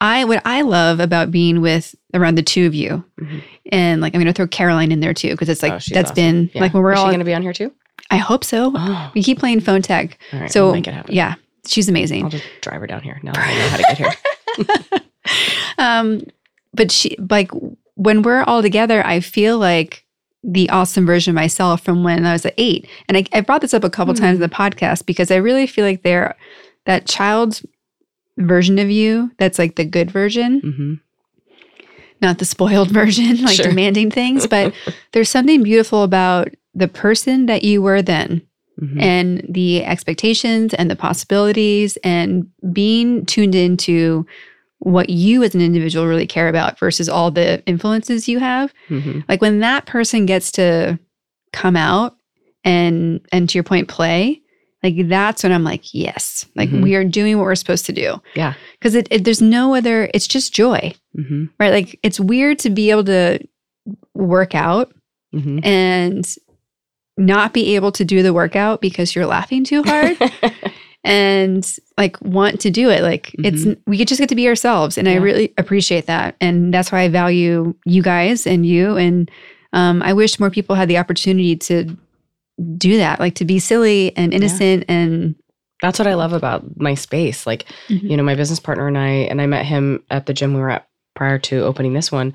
I 0.00 0.24
what 0.24 0.42
I 0.44 0.62
love 0.62 0.98
about 1.00 1.30
being 1.30 1.60
with 1.60 1.94
around 2.14 2.34
the 2.36 2.42
two 2.42 2.66
of 2.66 2.74
you, 2.74 3.04
Mhm. 3.20 3.42
and 3.72 4.00
like 4.00 4.14
I'm 4.14 4.20
going 4.20 4.32
to 4.32 4.36
throw 4.36 4.46
Caroline 4.46 4.92
in 4.92 5.00
there 5.00 5.14
too 5.14 5.30
because 5.30 5.48
it's 5.48 5.62
like 5.62 5.72
Oh, 5.72 5.78
that's 5.92 6.10
awesome. 6.10 6.14
been 6.14 6.50
Yeah. 6.54 6.62
like 6.62 6.74
when 6.74 6.82
we're 6.82 6.92
Is 6.92 6.98
all. 6.98 7.06
going 7.06 7.18
to 7.20 7.24
be 7.24 7.34
on 7.34 7.42
here 7.42 7.52
too? 7.52 7.72
I 8.10 8.16
hope 8.18 8.44
so. 8.44 8.72
Oh, 8.74 9.10
We 9.14 9.22
keep 9.22 9.38
playing 9.38 9.60
phone 9.60 9.82
tag, 9.82 10.16
all 10.32 10.40
right. 10.40 10.50
so 10.52 10.66
we'll 10.66 10.74
make 10.74 10.86
it 10.88 10.94
happen. 10.94 11.14
yeah, 11.14 11.34
she's 11.66 11.88
amazing. 11.88 12.24
I'll 12.24 12.30
just 12.30 12.44
drive 12.62 12.80
her 12.80 12.86
down 12.86 13.02
here 13.02 13.18
now 13.22 13.32
I 13.34 13.54
know 13.54 13.68
how 13.68 13.76
to 13.76 13.82
get 13.84 13.98
here. 13.98 15.00
um, 15.78 16.22
but 16.74 16.90
she 16.90 17.16
like 17.30 17.50
when 17.94 18.22
we're 18.22 18.42
all 18.42 18.62
together, 18.62 19.04
I 19.06 19.20
feel 19.20 19.58
like 19.58 20.04
the 20.44 20.68
awesome 20.70 21.06
version 21.06 21.32
of 21.32 21.34
myself 21.34 21.82
from 21.82 22.04
when 22.04 22.24
I 22.24 22.32
was 22.32 22.46
at 22.46 22.54
eight. 22.56 22.86
And 23.08 23.16
I, 23.16 23.24
I 23.32 23.40
brought 23.40 23.62
this 23.62 23.74
up 23.74 23.84
a 23.84 23.90
couple 23.90 24.14
Hmm. 24.14 24.20
times 24.20 24.36
in 24.36 24.42
the 24.42 24.48
podcast 24.48 25.06
because 25.06 25.30
I 25.30 25.36
really 25.36 25.66
feel 25.66 25.84
like 25.84 26.02
they're 26.02 26.36
that 26.84 27.06
child's 27.06 27.64
version 28.38 28.78
of 28.78 28.90
you 28.90 29.32
that's 29.38 29.58
like 29.58 29.76
the 29.76 29.84
good 29.84 30.10
version, 30.10 30.60
hmm 30.60 30.94
not 32.22 32.38
the 32.38 32.44
spoiled 32.46 32.90
version, 32.92 33.42
like 33.44 33.56
Sure. 33.56 33.66
demanding 33.66 34.10
things. 34.10 34.46
But 34.46 34.72
there's 35.12 35.28
something 35.28 35.62
beautiful 35.62 36.02
about 36.02 36.48
the 36.74 36.88
person 36.88 37.46
that 37.46 37.62
you 37.64 37.82
were 37.82 38.00
then 38.02 38.40
hmm 38.78 39.00
and 39.00 39.44
the 39.48 39.84
expectations 39.84 40.74
and 40.74 40.90
the 40.90 40.96
possibilities 40.96 41.96
and 42.04 42.46
being 42.72 43.24
tuned 43.26 43.54
into 43.54 44.26
what 44.80 45.08
you 45.08 45.42
as 45.42 45.54
an 45.54 45.62
individual 45.62 46.06
really 46.06 46.26
care 46.26 46.48
about 46.48 46.78
versus 46.78 47.08
all 47.08 47.30
the 47.30 47.62
influences 47.66 48.28
you 48.28 48.38
have. 48.38 48.72
Hmm 48.88 49.20
like 49.28 49.40
when 49.40 49.60
that 49.60 49.86
person 49.86 50.26
gets 50.26 50.52
to 50.52 50.98
come 51.52 51.76
out 51.76 52.16
and 52.64 53.20
and 53.32 53.48
to 53.48 53.54
your 53.56 53.64
point 53.64 53.88
play 53.88 54.42
like 54.82 55.08
that's 55.08 55.42
when 55.42 55.52
i'm 55.52 55.64
like 55.64 55.94
yes 55.94 56.44
like 56.54 56.68
Mhm. 56.68 56.82
we 56.82 56.94
are 56.94 57.04
doing 57.04 57.38
what 57.38 57.44
we're 57.44 57.54
supposed 57.54 57.86
to 57.86 57.92
do. 57.92 58.20
Yeah. 58.34 58.52
because 58.78 58.94
it, 58.94 59.08
it 59.10 59.24
there's 59.24 59.40
no 59.40 59.74
other 59.74 60.10
it's 60.12 60.26
just 60.26 60.52
joy 60.52 60.92
hmm 61.14 61.46
right? 61.58 61.72
Like 61.72 61.98
it's 62.02 62.20
weird 62.20 62.58
to 62.60 62.70
be 62.70 62.90
able 62.90 63.04
to 63.04 63.38
work 64.14 64.54
out 64.54 64.92
hmm 65.32 65.60
and 65.62 66.26
not 67.16 67.52
be 67.52 67.74
able 67.76 67.92
to 67.92 68.04
do 68.04 68.22
the 68.22 68.32
workout 68.32 68.80
because 68.80 69.14
you're 69.14 69.26
laughing 69.26 69.64
too 69.64 69.82
hard 69.82 70.16
and 71.04 71.76
like 71.96 72.20
want 72.20 72.60
to 72.60 72.70
do 72.70 72.90
it 72.90 73.02
like 73.02 73.34
it's 73.38 73.64
we 73.86 73.96
could 73.96 74.08
just 74.08 74.18
get 74.20 74.28
to 74.28 74.34
be 74.34 74.48
ourselves 74.48 74.98
and 74.98 75.08
i 75.08 75.14
really 75.14 75.52
appreciate 75.56 76.06
that 76.06 76.34
and 76.40 76.74
that's 76.74 76.90
why 76.90 77.00
i 77.00 77.08
value 77.08 77.74
you 77.84 78.02
guys 78.02 78.46
and 78.46 78.66
you 78.66 78.96
and 78.96 79.30
um, 79.72 80.02
i 80.02 80.12
wish 80.12 80.40
more 80.40 80.50
people 80.50 80.74
had 80.74 80.88
the 80.88 80.98
opportunity 80.98 81.56
to 81.56 81.96
do 82.76 82.96
that 82.96 83.20
like 83.20 83.34
to 83.34 83.44
be 83.44 83.58
silly 83.58 84.16
and 84.16 84.32
innocent 84.34 84.84
and 84.88 85.34
That's 85.82 85.98
what 85.98 86.08
I 86.08 86.14
love 86.14 86.32
about 86.32 86.64
my 86.80 86.94
space. 86.94 87.46
Like, 87.46 87.66
Mhm. 87.90 88.10
you 88.10 88.16
know, 88.16 88.22
my 88.22 88.34
business 88.34 88.58
partner 88.58 88.88
and 88.88 88.96
I, 88.96 89.10
and 89.28 89.42
I 89.42 89.46
met 89.46 89.66
him 89.66 90.02
at 90.10 90.24
the 90.24 90.32
gym 90.32 90.54
we 90.54 90.60
were 90.60 90.70
at 90.70 90.88
prior 91.14 91.38
to 91.40 91.60
opening 91.64 91.92
this 91.92 92.10
one, 92.10 92.32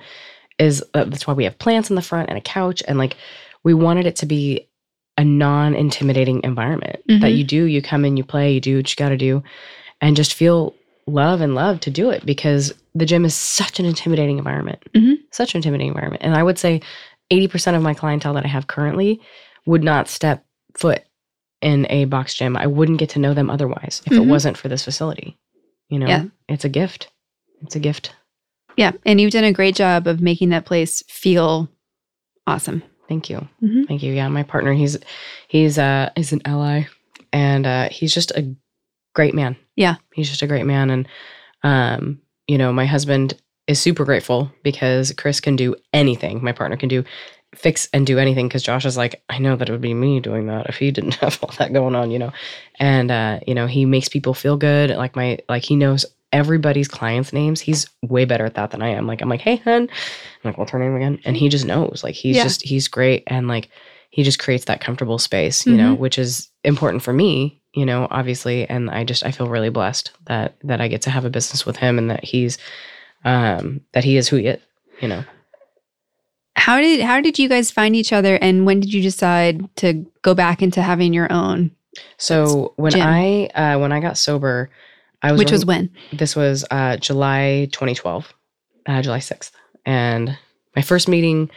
is 0.60 0.84
uh, 0.94 1.06
that's 1.06 1.26
why 1.26 1.34
we 1.34 1.45
have 1.45 1.58
plants 1.58 1.90
in 1.90 1.95
the 1.95 2.03
front 2.03 2.30
and 2.30 2.38
a 2.38 2.41
couch. 2.41 2.84
And 2.88 2.99
like, 2.99 3.18
we 3.64 3.74
wanted 3.74 4.06
it 4.06 4.16
to 4.18 4.28
be 4.28 4.70
a 5.18 5.24
non 5.24 5.76
intimidating 5.76 6.42
environment 6.44 6.98
that 7.08 7.22
Mhm. 7.32 7.38
you 7.38 7.44
do, 7.44 7.64
you 7.66 7.82
come 7.82 8.06
in, 8.06 8.18
you 8.18 8.24
play, 8.24 8.54
you 8.54 8.62
do 8.62 8.78
what 8.78 8.90
you 8.90 8.96
got 8.96 9.10
to 9.10 9.18
do, 9.18 9.44
and 10.00 10.16
just 10.16 10.34
feel 10.34 10.74
love 11.08 11.42
and 11.42 11.54
love 11.56 11.80
to 11.82 11.90
do 11.92 12.10
it 12.10 12.26
because 12.26 12.74
the 12.96 13.06
gym 13.06 13.26
is 13.26 13.34
such 13.36 13.80
an 13.80 13.86
intimidating 13.86 14.38
environment. 14.38 14.80
Mhm. 14.96 15.18
Such 15.32 15.54
an 15.54 15.60
intimidating 15.60 15.90
environment. 15.90 16.24
And 16.24 16.36
I 16.36 16.44
would 16.44 16.58
say 16.58 16.82
80% 17.30 17.76
of 17.76 17.84
my 17.84 17.94
clientele 17.94 18.34
that 18.34 18.46
I 18.46 18.50
have 18.50 18.68
currently 18.68 19.20
would 19.66 19.84
not 19.84 20.08
step 20.08 20.46
foot 20.76 21.04
in 21.62 21.86
a 21.90 22.06
box 22.06 22.34
gym. 22.34 22.56
I 22.58 22.68
wouldn't 22.68 22.98
get 23.00 23.10
to 23.10 23.20
know 23.20 23.34
them 23.34 23.50
otherwise 23.50 24.02
if 24.06 24.14
Mhm. 24.14 24.24
it 24.24 24.28
wasn't 24.28 24.58
for 24.58 24.68
this 24.70 24.84
facility. 24.86 25.38
You 25.90 26.00
know, 26.00 26.08
Yeah. 26.08 26.26
it's 26.50 26.66
a 26.66 26.70
gift. 26.70 27.10
It's 27.62 27.76
a 27.76 27.80
gift. 27.80 28.14
yeah 28.78 28.94
and 29.06 29.20
you've 29.20 29.34
done 29.34 29.44
a 29.44 29.52
great 29.52 29.76
job 29.76 30.08
of 30.08 30.22
making 30.22 30.48
that 30.50 30.66
place 30.66 31.04
feel 31.10 31.68
awesome 32.48 32.82
Thank 33.12 33.30
you. 33.30 33.46
Mhm. 33.62 33.90
Thank 33.90 34.04
you. 34.04 34.14
Yeah, 34.14 34.30
my 34.30 34.44
partner, 34.44 34.72
he's 34.72 34.98
he's 35.50 35.78
uh 35.78 36.12
he's 36.16 36.32
an 36.32 36.42
ally 36.46 36.84
and 37.34 37.68
uh 37.68 37.90
he's 37.90 38.14
just 38.14 38.32
a 38.32 38.56
great 39.14 39.36
man. 39.36 39.58
Yeah. 39.76 39.96
He's 40.14 40.30
just 40.30 40.44
a 40.44 40.48
great 40.48 40.66
man 40.66 40.90
and 40.90 41.08
um 41.62 42.22
you 42.48 42.58
know, 42.58 42.72
my 42.72 42.86
husband 42.86 43.34
is 43.68 43.82
super 43.82 44.06
grateful 44.06 44.50
because 44.64 45.12
Chris 45.18 45.42
can 45.42 45.58
do 45.58 45.76
anything. 45.92 46.42
My 46.42 46.54
partner 46.54 46.78
can 46.78 46.88
do 46.88 47.04
fix 47.54 47.90
and 47.92 48.08
do 48.08 48.18
anything 48.18 48.48
because 48.48 48.64
Josh 48.64 48.86
is 48.86 48.96
like, 48.96 49.22
I 49.28 49.40
know 49.40 49.58
that 49.58 49.68
it 49.68 49.74
would 49.74 49.82
be 49.82 49.94
me 49.94 50.22
doing 50.22 50.48
that 50.48 50.68
if 50.70 50.78
he 50.78 50.90
didn't 50.92 51.16
have 51.24 51.38
all 51.44 51.54
that 51.60 51.74
going 51.74 51.96
on, 51.96 52.12
you 52.12 52.20
know. 52.20 52.32
And 52.80 53.12
uh, 53.12 53.42
you 53.46 53.56
know, 53.56 53.68
he 53.68 53.84
makes 53.86 54.08
people 54.08 54.34
feel 54.34 54.56
good. 54.56 54.92
Like 54.92 55.18
my 55.18 55.40
like 55.50 55.64
he 55.66 55.76
knows 55.76 56.06
everybody's 56.32 56.88
clients' 56.88 57.34
names. 57.34 57.60
He's 57.60 57.90
way 58.02 58.26
better 58.26 58.45
at 58.45 58.56
that 58.56 58.72
than 58.72 58.82
I 58.82 58.90
am. 58.90 59.08
Like 59.08 59.22
I'm 59.22 59.30
like, 59.30 59.41
hey 59.41 59.58
hun. 59.58 59.84
I'm 59.84 59.90
like, 60.44 60.58
what's 60.58 60.72
her 60.72 60.80
name 60.80 60.95
again? 60.95 61.20
And 61.26 61.36
he 61.38 61.49
just 61.49 61.66
knows. 61.66 62.02
Like 62.03 62.16
he's 62.16 62.38
Yeah. 62.38 62.44
just 62.44 62.64
he's 62.64 62.88
great 62.88 63.24
and 63.28 63.48
like 63.48 63.70
he 64.10 64.24
just 64.24 64.40
creates 64.40 64.66
that 64.66 64.82
comfortable 64.82 65.18
space, 65.20 65.66
you 65.66 65.78
know, 65.78 65.94
which 65.94 66.18
is 66.20 66.49
important 66.66 67.02
for 67.02 67.14
me, 67.14 67.62
you 67.74 67.86
know, 67.86 68.08
obviously. 68.12 68.68
And 68.70 68.90
I 68.90 69.03
just 69.03 69.26
I 69.26 69.32
feel 69.32 69.48
really 69.48 69.70
blessed 69.70 70.12
that 70.28 70.56
that 70.64 70.82
I 70.82 70.88
get 70.88 71.02
to 71.03 71.10
have 71.10 71.26
a 71.26 71.30
business 71.30 71.66
with 71.66 71.78
him 71.78 71.98
and 71.98 72.10
that 72.10 72.24
he's 72.24 72.58
um 73.24 73.82
that 73.94 74.03
he 74.03 74.18
is 74.18 74.28
who 74.28 74.38
he 74.38 74.48
is, 74.48 74.60
you 75.02 75.08
know. 75.08 75.24
how 76.56 76.80
did 76.80 77.02
how 77.02 77.22
did 77.22 77.40
you 77.40 77.48
guys 77.49 77.72
find 77.72 77.95
each 77.95 78.12
other 78.14 78.36
and 78.41 78.66
when 78.66 78.80
did 78.80 78.94
you 78.94 79.02
decide 79.02 79.74
to 79.78 80.06
go 80.22 80.34
back 80.34 80.62
into 80.62 80.82
having 80.82 81.14
your 81.14 81.32
own 81.32 81.72
So 82.18 82.74
when 82.78 82.91
gym. 82.94 83.02
I 83.06 83.49
uh 83.56 83.80
when 83.80 83.91
I 83.91 83.99
got 83.99 84.18
sober, 84.18 84.70
I 85.23 85.31
was 85.31 85.39
which 85.39 85.52
was 85.52 85.65
when 85.65 85.89
this 86.14 86.35
was 86.35 86.65
uh 86.72 86.98
July 86.98 87.69
2012, 87.72 88.34
uh, 88.88 89.02
July 89.02 89.19
6th. 89.19 89.52
And 89.85 90.38
my 90.76 90.81
first 90.81 91.07
meeting 91.07 91.49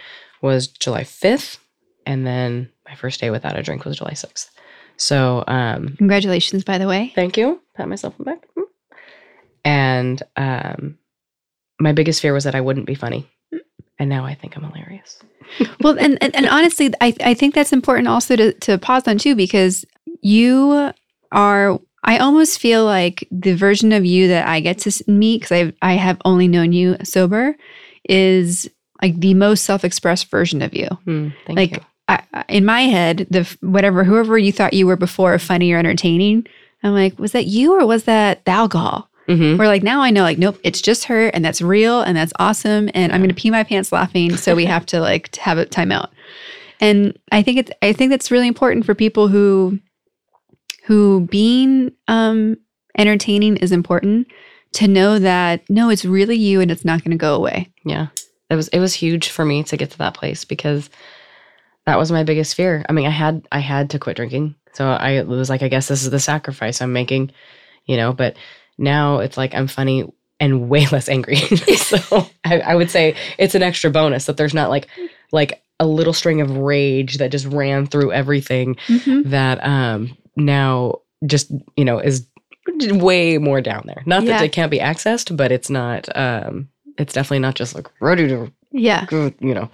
was 0.43 0.69
July 0.69 1.03
5th, 1.03 1.59
and 2.07 2.27
then 2.27 2.71
my 2.89 2.95
first 2.95 3.21
day 3.21 3.31
without 3.31 3.59
a 3.59 3.63
drink 3.63 3.85
was 3.85 3.99
July 3.99 4.13
6th. 4.13 4.51
So 4.97 5.45
um 5.47 5.97
congratulations 5.99 6.65
by 6.65 6.79
the 6.79 6.87
way 6.87 7.13
Thank 7.15 7.37
you. 7.37 7.61
Pat 7.77 7.89
myself 7.89 8.15
on 8.19 8.25
the 8.25 8.31
back. 8.31 8.47
Mm. 8.57 8.63
And 9.67 10.23
um, 10.37 10.99
my 11.81 11.93
biggest 11.93 12.21
fear 12.21 12.33
was 12.33 12.45
that 12.45 12.55
I 12.55 12.61
wouldn't 12.61 12.87
be 12.87 12.95
funny. 12.95 13.29
And 13.99 14.11
now 14.11 14.25
I 14.25 14.35
think 14.35 14.57
I'm 14.57 14.65
hilarious. 14.65 15.21
well 15.81 15.97
and, 15.99 16.17
and 16.23 16.35
and 16.35 16.49
honestly 16.49 16.91
i 17.03 17.15
i 17.21 17.35
think 17.35 17.55
that's 17.55 17.73
important 17.73 18.09
also 18.09 18.35
to 18.35 18.53
to 18.55 18.79
pause 18.79 19.07
on 19.07 19.19
too 19.19 19.37
because 19.37 19.85
you 20.23 20.91
are 21.33 21.79
i 22.05 22.19
almost 22.19 22.61
feel 22.61 22.85
like 22.85 23.27
the 23.31 23.55
version 23.55 23.93
of 23.93 24.05
you 24.05 24.29
that 24.29 24.47
i 24.47 24.61
get 24.61 24.79
to 24.79 25.05
meet 25.11 25.41
because 25.43 25.53
i 25.53 25.73
i 25.83 25.95
have 25.95 26.21
only 26.25 26.49
known 26.49 26.73
you 26.73 26.97
sober 27.03 27.57
is 28.09 28.69
like 29.03 29.19
the 29.21 29.35
most 29.35 29.65
self-expressed 29.65 30.31
version 30.31 30.63
of 30.63 30.75
you 30.75 30.89
thank 31.47 31.57
Like, 31.57 31.73
you. 31.77 31.81
I, 32.07 32.45
in 32.49 32.65
my 32.65 32.83
head 32.83 33.27
the 33.31 33.45
whatever 33.61 34.05
whoever 34.05 34.37
you 34.37 34.53
thought 34.53 34.75
you 34.75 34.87
were 34.87 34.97
before 34.97 35.39
funny 35.39 35.73
or 35.73 35.79
entertaining 35.79 36.47
i'm 36.83 36.93
like 36.93 37.19
was 37.19 37.33
that 37.33 37.47
you 37.47 37.73
or 37.79 37.87
was 37.87 38.05
that 38.05 38.45
the 38.45 38.51
alcohol 38.53 39.09
Mhm. 39.27 39.57
Where 39.57 39.69
like 39.69 39.83
now 39.83 40.03
I 40.03 40.11
know 40.11 40.21
like 40.21 40.37
nope, 40.37 40.59
it's 40.63 40.83
just 40.83 41.05
her 41.05 41.29
and 41.29 41.43
that's 41.43 41.63
real 41.63 42.03
and 42.03 42.15
that's 42.15 42.35
awesome 42.39 42.91
and 42.93 43.11
I'm 43.11 43.23
gonna 43.23 43.33
pee 43.33 43.51
my 43.51 43.65
pants 43.65 43.91
laughing. 43.91 44.37
So 44.37 44.55
we 44.55 44.67
have 44.67 44.85
to 44.93 45.01
like 45.01 45.35
have 45.37 45.57
a 45.57 45.65
timeout. 45.65 46.11
And 46.79 47.19
I 47.33 47.43
think 47.43 47.57
it's 47.61 47.71
I 47.81 47.95
think 47.95 48.11
that's 48.11 48.31
really 48.31 48.49
important 48.49 48.85
for 48.85 48.95
people 48.95 49.29
who 49.29 49.79
who 50.85 51.27
being 51.31 51.93
um 52.09 52.57
entertaining 52.97 53.57
is 53.57 53.73
important 53.73 54.29
to 54.73 54.89
know 54.89 55.19
that 55.19 55.69
no, 55.71 55.89
it's 55.89 56.05
really 56.05 56.37
you 56.37 56.61
and 56.61 56.71
it's 56.71 56.85
not 56.85 57.03
gonna 57.03 57.17
go 57.17 57.35
away. 57.35 57.73
Yeah. 57.85 58.09
It 58.51 58.57
was 58.57 58.69
it 58.69 58.81
was 58.81 58.95
huge 58.95 59.31
for 59.31 59.45
me 59.45 59.63
to 59.65 59.77
get 59.77 59.91
to 59.93 59.99
that 59.99 60.15
place 60.15 60.45
because 60.45 60.91
that 61.87 61.99
was 61.99 62.13
my 62.13 62.25
biggest 62.25 62.55
fear. 62.55 62.85
I 62.89 62.93
mean, 62.93 63.07
I 63.07 63.11
had 63.11 63.47
I 63.51 63.61
had 63.61 63.91
to 63.91 63.99
quit 63.99 64.17
drinking. 64.17 64.55
So 64.73 64.89
I 64.89 65.23
was 65.23 65.49
like 65.49 65.63
I 65.63 65.69
guess 65.69 65.89
this 65.89 66.03
is 66.03 66.11
the 66.11 66.21
sacrifice 66.21 66.81
I'm 66.81 66.93
making, 66.93 67.31
you 67.87 67.97
know, 67.97 68.13
but 68.13 68.37
now 68.77 69.19
it's 69.19 69.37
like 69.37 69.55
I'm 69.55 69.69
funny 69.69 70.05
and 70.41 70.69
way 70.69 70.87
less 70.87 71.09
angry. 71.09 71.37
so 71.77 72.29
I, 72.45 72.61
I 72.61 72.75
would 72.75 72.91
say 72.91 73.17
it's 73.39 73.55
an 73.55 73.63
extra 73.63 73.91
bonus 73.91 74.27
that 74.27 74.37
there's 74.37 74.55
not 74.55 74.71
like 74.71 74.89
like 75.33 75.63
a 75.81 75.87
little 75.87 76.13
string 76.13 76.41
of 76.41 76.57
rage 76.57 77.19
that 77.19 77.33
just 77.33 77.47
ran 77.47 77.87
through 77.87 78.13
everything 78.13 78.77
that 79.25 79.65
um 79.65 80.17
now 80.37 81.01
just 81.27 81.51
you 81.77 81.85
know 81.85 81.99
is 81.99 82.27
way 82.81 83.39
more 83.39 83.61
down 83.61 83.83
there. 83.87 84.03
Not 84.07 84.25
that 84.27 84.43
it 84.43 84.53
can't 84.53 84.71
be 84.71 84.79
accessed, 84.79 85.37
but 85.37 85.53
it's 85.53 85.71
not 85.71 86.09
um 86.17 86.69
it's 86.99 87.13
definitely 87.13 87.41
not 87.41 87.55
just 87.55 87.75
like 87.75 87.89
ready 88.01 88.29
to 88.29 88.51
Yeah. 88.73 89.07
you 89.11 89.55
know. 89.55 89.71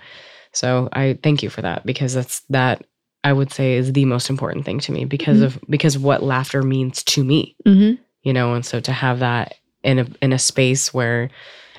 So 0.53 0.89
I 0.93 1.19
thank 1.23 1.43
you 1.43 1.51
for 1.51 1.63
that 1.63 1.87
because 1.87 2.15
that's 2.15 2.41
that 2.51 2.85
I 3.23 3.33
would 3.33 3.53
say 3.53 3.75
is 3.75 3.93
the 3.93 4.05
most 4.07 4.31
important 4.31 4.65
thing 4.65 4.81
to 4.81 4.93
me 4.93 5.05
because 5.05 5.39
Mhm. 5.41 5.45
of 5.45 5.59
because 5.69 5.97
what 5.99 6.23
laughter 6.23 6.63
means 6.63 7.03
to 7.05 7.23
me, 7.25 7.55
Mm-hmm. 7.67 8.03
you 8.23 8.33
know, 8.33 8.55
and 8.55 8.65
so 8.65 8.81
to 8.81 8.93
have 8.93 9.21
that 9.21 9.55
in 9.83 9.99
a 10.01 10.07
in 10.23 10.33
a 10.33 10.39
space 10.39 10.93
where 10.93 11.31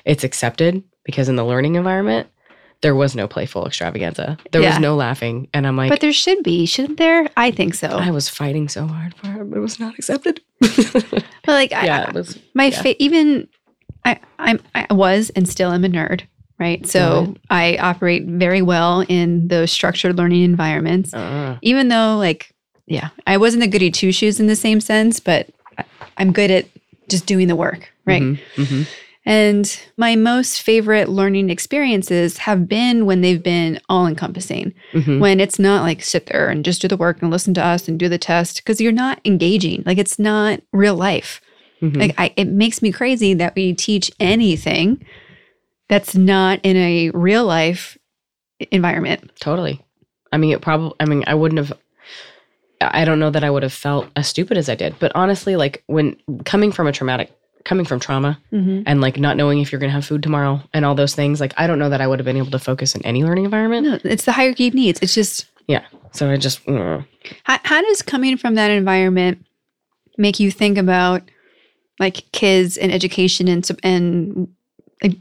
it's 0.04 0.24
accepted 0.24 0.82
because 1.04 1.28
in 1.28 1.36
the 1.36 1.44
learning 1.44 1.74
environment 1.76 2.28
there 2.82 2.94
was 2.94 3.14
no 3.16 3.26
playful 3.28 3.66
extravaganza. 3.66 4.36
There 4.50 4.60
Yeah. 4.62 4.70
was 4.70 4.78
no 4.80 4.94
laughing 4.96 5.48
and 5.54 5.66
I'm 5.66 5.76
like 5.76 5.88
but 5.90 6.00
there 6.00 6.12
should 6.12 6.42
be, 6.42 6.66
shouldn't 6.66 6.98
there? 6.98 7.28
I 7.36 7.50
think 7.50 7.74
so. 7.74 7.88
I 7.88 8.10
was 8.10 8.28
fighting 8.28 8.68
so 8.68 8.86
hard 8.86 9.14
for 9.14 9.28
it, 9.40 9.50
but 9.50 9.56
it 9.56 9.60
was 9.60 9.78
not 9.80 9.94
accepted. 9.94 10.40
but 10.60 11.24
like 11.46 11.72
I, 11.72 11.84
yeah, 11.86 12.08
it 12.08 12.14
was 12.14 12.38
my 12.54 12.66
Yeah. 12.66 12.82
fa- 12.82 13.02
even 13.02 13.48
I 14.04 14.18
I'm 14.38 14.60
I 14.74 14.86
was 14.92 15.30
and 15.30 15.48
still 15.48 15.70
am 15.72 15.84
a 15.84 15.88
nerd, 15.88 16.22
right? 16.58 16.86
So. 16.86 17.34
I 17.50 17.76
operate 17.78 18.24
very 18.26 18.62
well 18.62 19.04
in 19.08 19.46
those 19.48 19.70
structured 19.70 20.16
learning 20.16 20.42
environments. 20.42 21.12
uh, 21.14 21.58
Even 21.62 21.88
though 21.88 22.16
like 22.16 22.52
yeah, 22.86 23.10
I 23.26 23.36
wasn't 23.36 23.62
a 23.62 23.68
goody 23.68 23.90
two 23.92 24.10
shoes 24.10 24.40
in 24.40 24.46
the 24.48 24.56
same 24.56 24.80
sense, 24.80 25.20
but 25.20 25.48
I- 25.78 25.84
I'm 26.16 26.32
good 26.32 26.50
at 26.50 26.66
just 27.08 27.26
doing 27.26 27.46
the 27.46 27.54
work, 27.56 27.92
right? 28.06 28.22
mhm, 28.22 28.38
mhm. 28.56 28.86
And 29.24 29.80
my 29.96 30.16
most 30.16 30.62
favorite 30.62 31.08
learning 31.08 31.48
experiences 31.48 32.38
have 32.38 32.68
been 32.68 33.06
when 33.06 33.20
they've 33.20 33.42
been 33.42 33.80
all 33.88 34.06
encompassing, 34.06 34.74
Mhm. 34.92 35.20
when 35.20 35.38
it's 35.38 35.58
not 35.60 35.82
like 35.82 36.02
sit 36.02 36.26
there 36.26 36.48
and 36.48 36.64
just 36.64 36.82
do 36.82 36.88
the 36.88 36.96
work 36.96 37.22
and 37.22 37.30
listen 37.30 37.54
to 37.54 37.64
us 37.64 37.86
and 37.86 37.98
do 37.98 38.08
the 38.08 38.18
test 38.18 38.56
because 38.56 38.80
you're 38.80 38.90
not 38.90 39.20
engaging. 39.24 39.84
Like 39.86 39.98
it's 39.98 40.18
not 40.18 40.60
real 40.72 40.96
life. 40.96 41.40
Mhm. 41.80 41.96
Like 41.98 42.14
I, 42.18 42.32
it 42.36 42.48
makes 42.48 42.82
me 42.82 42.90
crazy 42.90 43.32
that 43.34 43.54
we 43.54 43.74
teach 43.74 44.10
anything 44.18 45.04
that's 45.88 46.16
not 46.16 46.58
in 46.64 46.76
a 46.76 47.10
real 47.10 47.44
life 47.44 47.96
environment. 48.72 49.30
Totally. 49.40 49.80
I 50.32 50.36
mean, 50.38 50.50
it 50.52 50.62
probably, 50.62 50.94
I 50.98 51.04
mean, 51.04 51.22
I 51.26 51.34
wouldn't 51.34 51.58
have, 51.58 51.72
I 52.80 53.04
don't 53.04 53.20
know 53.20 53.30
that 53.30 53.44
I 53.44 53.50
would 53.50 53.62
have 53.62 53.72
felt 53.72 54.08
as 54.16 54.26
stupid 54.26 54.56
as 54.56 54.68
I 54.68 54.74
did. 54.74 54.96
But 54.98 55.12
honestly, 55.14 55.54
like 55.54 55.84
when 55.86 56.16
coming 56.44 56.72
from 56.72 56.86
a 56.88 56.92
traumatic, 56.92 57.30
coming 57.64 57.84
from 57.86 58.00
trauma 58.00 58.38
Mm-hmm. 58.52 58.82
and 58.86 59.00
like 59.00 59.18
not 59.18 59.36
knowing 59.36 59.60
if 59.60 59.70
you're 59.72 59.78
going 59.78 59.90
to 59.90 59.94
have 59.94 60.04
food 60.04 60.22
tomorrow 60.22 60.60
and 60.74 60.84
all 60.84 60.94
those 60.94 61.14
things, 61.14 61.40
like 61.40 61.54
I 61.56 61.66
don't 61.66 61.78
know 61.78 61.88
that 61.90 62.00
I 62.00 62.06
would 62.06 62.18
have 62.18 62.24
been 62.26 62.36
able 62.36 62.50
to 62.50 62.58
focus 62.58 62.94
in 62.94 63.04
any 63.04 63.24
learning 63.24 63.44
environment. 63.44 63.86
No, 63.86 64.10
it's 64.10 64.24
the 64.24 64.32
hierarchy 64.32 64.68
of 64.68 64.74
needs. 64.74 65.00
It's 65.00 65.14
just 65.14 65.46
Yeah. 65.66 65.84
So 66.12 66.30
I 66.30 66.36
just, 66.36 66.64
mm. 66.66 67.04
How, 67.44 67.58
how 67.64 67.80
does 67.82 68.02
coming 68.02 68.36
from 68.36 68.54
that 68.56 68.70
environment 68.70 69.44
make 70.18 70.38
you 70.40 70.50
think 70.50 70.76
about 70.76 71.22
like 71.98 72.24
kids 72.32 72.76
and 72.76 72.92
education 72.92 73.48
and 73.48 73.68
and 73.82 74.48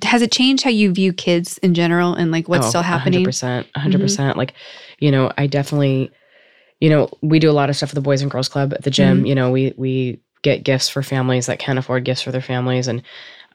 has 0.03 0.21
it 0.21 0.31
changed 0.31 0.63
how 0.63 0.69
you 0.69 0.91
view 0.91 1.11
kids 1.13 1.57
in 1.59 1.73
general 1.73 2.13
and 2.13 2.31
like 2.31 2.47
what's 2.49 2.67
Oh, 2.67 2.69
still 2.69 2.81
happening? 2.83 3.25
100%. 3.25 3.65
100%. 3.75 3.99
percent 3.99 4.37
Like, 4.37 4.53
you 4.99 5.09
know, 5.11 5.31
I 5.37 5.47
definitely, 5.47 6.11
you 6.79 6.89
know, 6.89 7.09
we 7.21 7.39
do 7.39 7.49
a 7.49 7.53
lot 7.53 7.69
of 7.69 7.75
stuff 7.75 7.89
with 7.89 7.95
the 7.95 8.01
Boys 8.01 8.21
and 8.21 8.29
Girls 8.29 8.47
Club 8.49 8.73
at 8.73 8.83
the 8.83 8.91
gym. 8.91 9.17
Mm-hmm. 9.17 9.25
You 9.27 9.35
know, 9.35 9.49
we, 9.49 9.73
we 9.77 10.19
get 10.41 10.63
gifts 10.63 10.89
for 10.89 11.03
families 11.03 11.45
that 11.45 11.59
can't 11.59 11.79
afford 11.79 12.03
gifts 12.05 12.21
for 12.21 12.31
their 12.31 12.41
families. 12.41 12.87
And, 12.87 13.01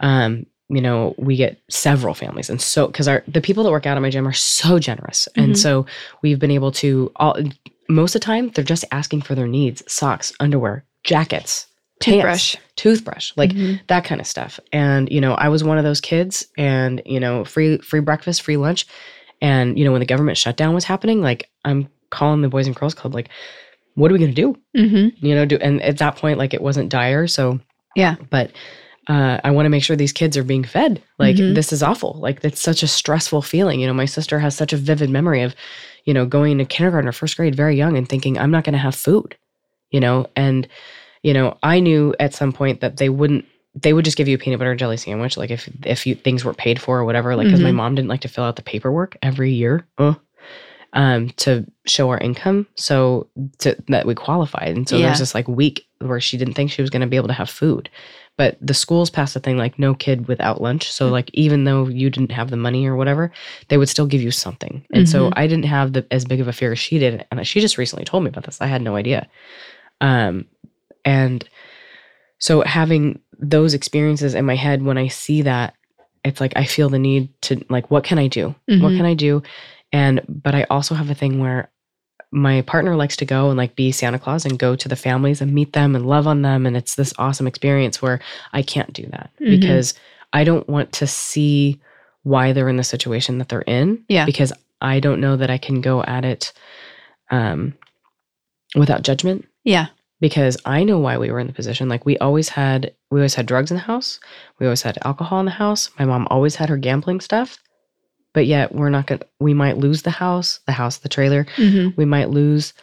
um, 0.00 0.46
you 0.68 0.80
know, 0.80 1.14
we 1.18 1.36
get 1.36 1.60
several 1.68 2.14
families. 2.14 2.50
And 2.50 2.60
so, 2.60 2.88
cause 2.88 3.06
our, 3.08 3.22
the 3.28 3.40
people 3.40 3.62
that 3.64 3.70
work 3.70 3.86
out 3.86 3.96
at 3.96 4.02
my 4.02 4.10
gym 4.10 4.26
are 4.26 4.32
so 4.32 4.78
generous. 4.78 5.28
And 5.36 5.52
Mhm. 5.52 5.56
so 5.56 5.86
we've 6.22 6.38
been 6.38 6.50
able 6.50 6.72
to 6.72 7.12
all, 7.16 7.36
most 7.88 8.14
of 8.14 8.20
the 8.20 8.24
time, 8.24 8.50
they're 8.50 8.64
just 8.64 8.84
asking 8.90 9.22
for 9.22 9.34
their 9.34 9.46
needs, 9.46 9.82
socks, 9.90 10.32
underwear, 10.40 10.84
jackets, 11.04 11.66
pants, 12.00 12.16
Toothbrush. 12.16 12.56
toothbrush, 12.74 13.32
like 13.36 13.52
Mhm. 13.52 13.80
that 13.86 14.04
kind 14.04 14.20
of 14.20 14.26
stuff. 14.26 14.58
And 14.72 15.08
you 15.10 15.20
know, 15.20 15.34
I 15.34 15.48
was 15.48 15.62
one 15.62 15.78
of 15.78 15.84
those 15.84 16.00
kids, 16.00 16.46
and 16.58 17.00
you 17.06 17.20
know, 17.20 17.44
free 17.44 17.78
free 17.78 18.00
breakfast, 18.00 18.42
free 18.42 18.56
lunch, 18.56 18.86
and 19.40 19.78
you 19.78 19.84
know, 19.84 19.92
when 19.92 20.00
the 20.00 20.06
government 20.06 20.36
shutdown 20.36 20.74
was 20.74 20.84
happening, 20.84 21.20
like 21.22 21.48
I'm 21.64 21.88
calling 22.10 22.42
the 22.42 22.48
Boys 22.48 22.66
and 22.66 22.74
Girls 22.76 22.94
Club, 22.94 23.14
like, 23.14 23.28
what 23.96 24.10
are 24.10 24.14
we 24.14 24.20
gonna 24.20 24.32
do? 24.32 24.56
Mhm. 24.76 25.12
You 25.18 25.34
know, 25.34 25.44
do 25.44 25.56
and 25.60 25.82
at 25.82 25.98
that 25.98 26.16
point, 26.16 26.38
like 26.38 26.54
it 26.54 26.62
wasn't 26.62 26.88
dire, 26.90 27.26
so 27.26 27.60
Yeah. 27.96 28.14
but. 28.30 28.50
Uh, 29.08 29.38
I 29.44 29.52
want 29.52 29.66
to 29.66 29.70
make 29.70 29.84
sure 29.84 29.94
these 29.94 30.12
kids 30.12 30.36
are 30.36 30.42
being 30.42 30.64
fed. 30.64 31.00
Like 31.20 31.36
Mhm. 31.36 31.54
this 31.54 31.72
is 31.72 31.80
awful. 31.80 32.18
Like 32.20 32.40
it's 32.42 32.60
such 32.60 32.82
a 32.82 32.88
stressful 32.88 33.40
feeling. 33.42 33.78
You 33.78 33.86
know, 33.86 33.94
my 33.94 34.04
sister 34.04 34.40
has 34.40 34.56
such 34.56 34.72
a 34.72 34.76
vivid 34.76 35.10
memory 35.10 35.42
of, 35.42 35.54
you 36.06 36.12
know, 36.12 36.26
going 36.26 36.58
to 36.58 36.64
kindergarten 36.64 37.08
or 37.08 37.12
first 37.12 37.36
grade 37.36 37.54
very 37.54 37.76
young 37.76 37.96
and 37.96 38.08
thinking 38.08 38.36
I'm 38.36 38.50
not 38.50 38.64
going 38.64 38.72
to 38.72 38.80
have 38.80 38.96
food. 38.96 39.36
You 39.92 40.00
know, 40.00 40.26
and 40.34 40.66
you 41.22 41.32
know, 41.34 41.56
I 41.62 41.78
knew 41.78 42.16
at 42.18 42.34
some 42.34 42.50
point 42.52 42.80
that 42.80 42.96
they 42.96 43.08
wouldn't 43.08 43.44
they 43.80 43.92
would 43.92 44.04
just 44.04 44.16
give 44.16 44.26
you 44.26 44.34
a 44.34 44.38
peanut 44.38 44.58
butter 44.58 44.72
and 44.72 44.80
jelly 44.80 44.96
sandwich 44.96 45.36
like 45.36 45.52
if 45.52 45.68
if 45.84 46.04
you 46.04 46.16
things 46.16 46.44
were 46.44 46.52
paid 46.54 46.80
for 46.80 46.98
or 46.98 47.04
whatever 47.04 47.36
like 47.36 47.46
because 47.46 47.60
my 47.60 47.70
Mhm. 47.70 47.74
mom 47.76 47.94
didn't 47.94 48.08
like 48.08 48.22
to 48.22 48.28
fill 48.28 48.42
out 48.42 48.56
the 48.56 48.62
paperwork 48.62 49.16
every 49.22 49.52
year 49.52 49.86
uh, 49.98 50.14
um 50.96 51.28
to 51.36 51.64
show 51.86 52.08
our 52.10 52.18
income 52.18 52.66
so 52.76 53.28
to, 53.58 53.76
that 53.88 54.06
we 54.06 54.14
qualified. 54.14 54.76
And 54.76 54.88
so 54.88 54.96
there 54.96 55.04
Yeah. 55.04 55.10
was 55.12 55.20
this 55.20 55.34
like 55.34 55.46
week 55.46 55.86
where 56.00 56.20
she 56.20 56.36
didn't 56.36 56.54
think 56.54 56.70
she 56.70 56.82
was 56.82 56.90
going 56.90 57.02
to 57.02 57.06
be 57.06 57.16
able 57.16 57.28
to 57.28 57.34
have 57.34 57.48
food. 57.50 57.88
But 58.38 58.58
the 58.60 58.74
schools 58.74 59.08
passed 59.10 59.36
a 59.36 59.40
thing 59.40 59.56
like 59.58 59.78
no 59.78 59.94
kid 59.94 60.26
without 60.28 60.60
lunch. 60.60 60.90
So 60.90 61.08
like 61.08 61.30
even 61.32 61.64
though 61.64 61.86
you 61.88 62.10
didn't 62.10 62.32
have 62.32 62.50
the 62.50 62.56
money 62.56 62.86
or 62.86 62.96
whatever 62.96 63.30
they 63.68 63.76
would 63.78 63.88
still 63.88 64.06
give 64.06 64.22
you 64.22 64.30
something. 64.30 64.84
And 64.92 65.08
so 65.08 65.28
Mhm. 65.28 65.32
i 65.36 65.46
didn't 65.46 65.66
have 65.66 65.92
the 65.92 66.04
as 66.10 66.24
big 66.24 66.40
of 66.40 66.48
a 66.48 66.52
fear 66.52 66.72
as 66.72 66.78
she 66.78 66.98
did. 66.98 67.24
And 67.30 67.46
she 67.46 67.60
just 67.60 67.78
recently 67.78 68.04
told 68.04 68.24
me 68.24 68.30
about 68.30 68.44
this. 68.44 68.60
I 68.60 68.66
had 68.66 68.82
no 68.82 68.96
idea. 68.96 69.28
Um 70.00 70.46
and 71.04 71.48
so 72.38 72.62
having 72.62 73.20
those 73.38 73.74
experiences 73.74 74.34
in 74.34 74.44
my 74.46 74.56
head 74.56 74.82
when 74.82 74.98
i 74.98 75.08
see 75.08 75.42
that 75.42 75.74
it's 76.24 76.40
like 76.40 76.52
i 76.56 76.64
feel 76.64 76.88
the 76.88 76.98
need 76.98 77.28
to 77.42 77.62
like 77.70 77.90
what 77.90 78.02
can 78.04 78.18
i 78.18 78.28
do? 78.28 78.54
What 78.66 78.92
Mhm. 78.92 78.96
can 78.96 79.06
i 79.06 79.14
do 79.14 79.42
and 79.92 80.20
but 80.28 80.54
i 80.54 80.64
also 80.70 80.94
have 80.94 81.10
a 81.10 81.14
thing 81.14 81.38
where 81.38 81.70
my 82.32 82.60
partner 82.62 82.96
likes 82.96 83.16
to 83.16 83.24
go 83.24 83.48
and 83.48 83.56
like 83.56 83.76
be 83.76 83.92
santa 83.92 84.18
claus 84.18 84.44
and 84.44 84.58
go 84.58 84.74
to 84.76 84.88
the 84.88 84.96
families 84.96 85.40
and 85.40 85.52
meet 85.52 85.72
them 85.72 85.94
and 85.94 86.06
love 86.06 86.26
on 86.26 86.42
them 86.42 86.66
and 86.66 86.76
it's 86.76 86.94
this 86.96 87.14
awesome 87.18 87.46
experience 87.46 88.02
where 88.02 88.20
i 88.52 88.62
can't 88.62 88.92
do 88.92 89.06
that 89.06 89.30
Mhm. 89.40 89.58
because 89.60 89.94
i 90.32 90.44
don't 90.44 90.68
want 90.68 90.92
to 90.92 91.06
see 91.06 91.80
why 92.22 92.52
they're 92.52 92.68
in 92.68 92.76
the 92.76 92.84
situation 92.84 93.38
that 93.38 93.48
they're 93.48 93.60
in 93.62 94.04
Yeah. 94.08 94.26
because 94.26 94.52
i 94.80 94.98
don't 95.00 95.20
know 95.20 95.36
that 95.36 95.50
i 95.50 95.58
can 95.58 95.80
go 95.80 96.02
at 96.02 96.24
it 96.24 96.52
um 97.30 97.74
without 98.74 99.02
judgment 99.02 99.46
Yeah. 99.64 99.86
because 100.20 100.56
I 100.64 100.82
know 100.84 100.98
why 100.98 101.18
we 101.18 101.30
were 101.30 101.38
in 101.40 101.46
the 101.46 101.52
position. 101.52 101.88
Like 101.88 102.04
we 102.04 102.18
always 102.18 102.48
had, 102.48 102.92
we 103.10 103.20
always 103.20 103.34
had 103.34 103.46
drugs 103.46 103.70
in 103.70 103.76
the 103.76 103.82
house. 103.82 104.18
We 104.58 104.66
always 104.66 104.82
had 104.82 104.98
alcohol 105.04 105.40
in 105.40 105.46
the 105.46 105.52
house. 105.52 105.90
My 105.98 106.04
mom 106.04 106.26
always 106.30 106.56
had 106.56 106.68
her 106.68 106.76
gambling 106.76 107.20
stuff. 107.20 107.58
But 108.36 108.44
yet 108.44 108.74
we're 108.74 108.90
not 108.90 109.06
gonna. 109.06 109.22
We 109.40 109.54
might 109.54 109.78
lose 109.78 110.02
the 110.02 110.10
house, 110.10 110.60
the 110.66 110.72
house, 110.72 110.98
the 110.98 111.08
trailer. 111.08 111.46
Mhm. 111.56 111.96
We 111.96 112.04
might 112.04 112.28
lose. 112.28 112.74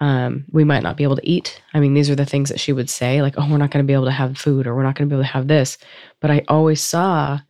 Um, 0.00 0.46
we 0.50 0.64
might 0.64 0.82
not 0.82 0.96
be 0.96 1.04
able 1.04 1.16
to 1.16 1.28
eat. 1.28 1.60
I 1.74 1.80
mean, 1.80 1.92
these 1.92 2.08
are 2.08 2.14
the 2.14 2.24
things 2.24 2.48
that 2.48 2.58
she 2.58 2.72
would 2.72 2.88
say, 2.88 3.20
like, 3.20 3.34
"Oh, 3.36 3.46
we're 3.48 3.58
not 3.58 3.70
going 3.70 3.84
to 3.84 3.86
be 3.86 3.92
able 3.92 4.06
to 4.06 4.10
have 4.10 4.38
food, 4.38 4.66
or 4.66 4.74
we're 4.74 4.82
not 4.84 4.94
going 4.94 5.06
to 5.06 5.12
be 5.12 5.16
able 5.16 5.24
to 5.24 5.32
have 5.34 5.48
this." 5.48 5.76
But 6.22 6.30
I 6.30 6.42
always 6.48 6.80
saw 6.80 7.40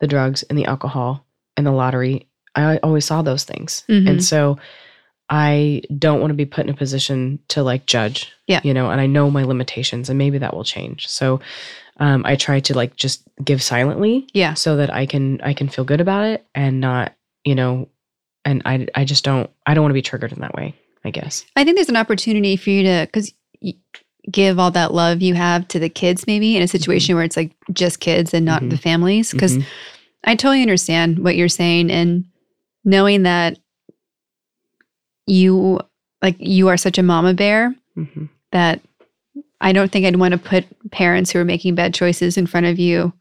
the 0.00 0.06
drugs 0.06 0.42
and 0.44 0.58
the 0.58 0.66
alcohol 0.66 1.24
and 1.56 1.66
the 1.66 1.72
lottery. 1.72 2.28
I 2.54 2.76
always 2.82 3.06
saw 3.06 3.22
those 3.22 3.44
things, 3.44 3.84
Mhm. 3.88 4.06
and 4.10 4.22
so 4.24 4.58
I 5.30 5.82
don't 5.98 6.20
want 6.20 6.30
to 6.30 6.34
be 6.34 6.46
put 6.46 6.64
in 6.64 6.70
a 6.70 6.76
position 6.76 7.38
to 7.48 7.62
like 7.62 7.86
judge. 7.86 8.32
Yeah. 8.46 8.60
You 8.64 8.72
know, 8.74 8.90
and 8.90 9.00
I 9.00 9.06
know 9.06 9.30
my 9.30 9.42
limitations 9.44 10.08
and 10.08 10.16
maybe 10.18 10.38
that 10.38 10.54
will 10.54 10.64
change. 10.64 11.06
So 11.08 11.40
um 12.00 12.22
I 12.24 12.36
try 12.36 12.60
to 12.60 12.74
like 12.74 12.96
just 12.96 13.22
give 13.44 13.62
silently 13.62 14.26
Yeah. 14.32 14.54
so 14.54 14.76
that 14.76 14.92
I 14.92 15.04
can 15.06 15.40
I 15.42 15.52
can 15.52 15.68
feel 15.68 15.84
good 15.84 16.00
about 16.00 16.24
it 16.26 16.46
and 16.54 16.80
not, 16.80 17.14
you 17.44 17.54
know, 17.54 17.88
and 18.44 18.62
I 18.64 18.86
I 18.94 19.04
just 19.04 19.24
don't 19.24 19.50
I 19.66 19.74
don't 19.74 19.82
want 19.82 19.90
to 19.90 19.94
be 19.94 20.02
triggered 20.02 20.32
in 20.32 20.40
that 20.40 20.54
way, 20.54 20.74
I 21.04 21.10
guess. 21.10 21.44
I 21.56 21.64
think 21.64 21.76
there's 21.76 21.88
an 21.90 21.96
opportunity 21.96 22.56
for 22.56 22.70
you 22.70 22.82
to 22.84 23.06
because 23.12 23.32
give 24.30 24.58
all 24.58 24.70
that 24.70 24.92
love 24.92 25.22
you 25.22 25.34
have 25.34 25.66
to 25.68 25.78
the 25.78 25.88
kids 25.88 26.26
maybe 26.26 26.54
in 26.56 26.62
a 26.62 26.68
situation 26.68 27.14
where 27.14 27.24
it's 27.24 27.36
like 27.36 27.52
just 27.72 27.98
kids 28.00 28.34
and 28.34 28.44
not 28.44 28.62
Mhm. 28.62 28.70
the 28.70 28.76
families 28.78 29.32
because 29.32 29.56
Mhm. 29.56 29.64
I 30.24 30.34
totally 30.34 30.60
understand 30.62 31.18
what 31.20 31.34
you're 31.36 31.48
saying 31.48 31.90
and 31.90 32.24
knowing 32.84 33.22
that 33.22 33.58
you 35.28 35.80
like 36.22 36.36
you 36.38 36.68
are 36.68 36.76
such 36.76 36.98
a 36.98 37.02
mama 37.02 37.34
bear 37.34 37.74
Mhm. 37.96 38.28
that 38.52 38.80
I 39.60 39.72
don't 39.72 39.90
think 39.90 40.06
I'd 40.06 40.16
want 40.16 40.32
to 40.32 40.38
put 40.38 40.64
parents 40.90 41.30
who 41.32 41.38
are 41.40 41.44
making 41.44 41.74
bad 41.74 41.92
choices 41.94 42.36
in 42.36 42.46
front 42.46 42.66
of 42.66 42.78
you 42.78 43.12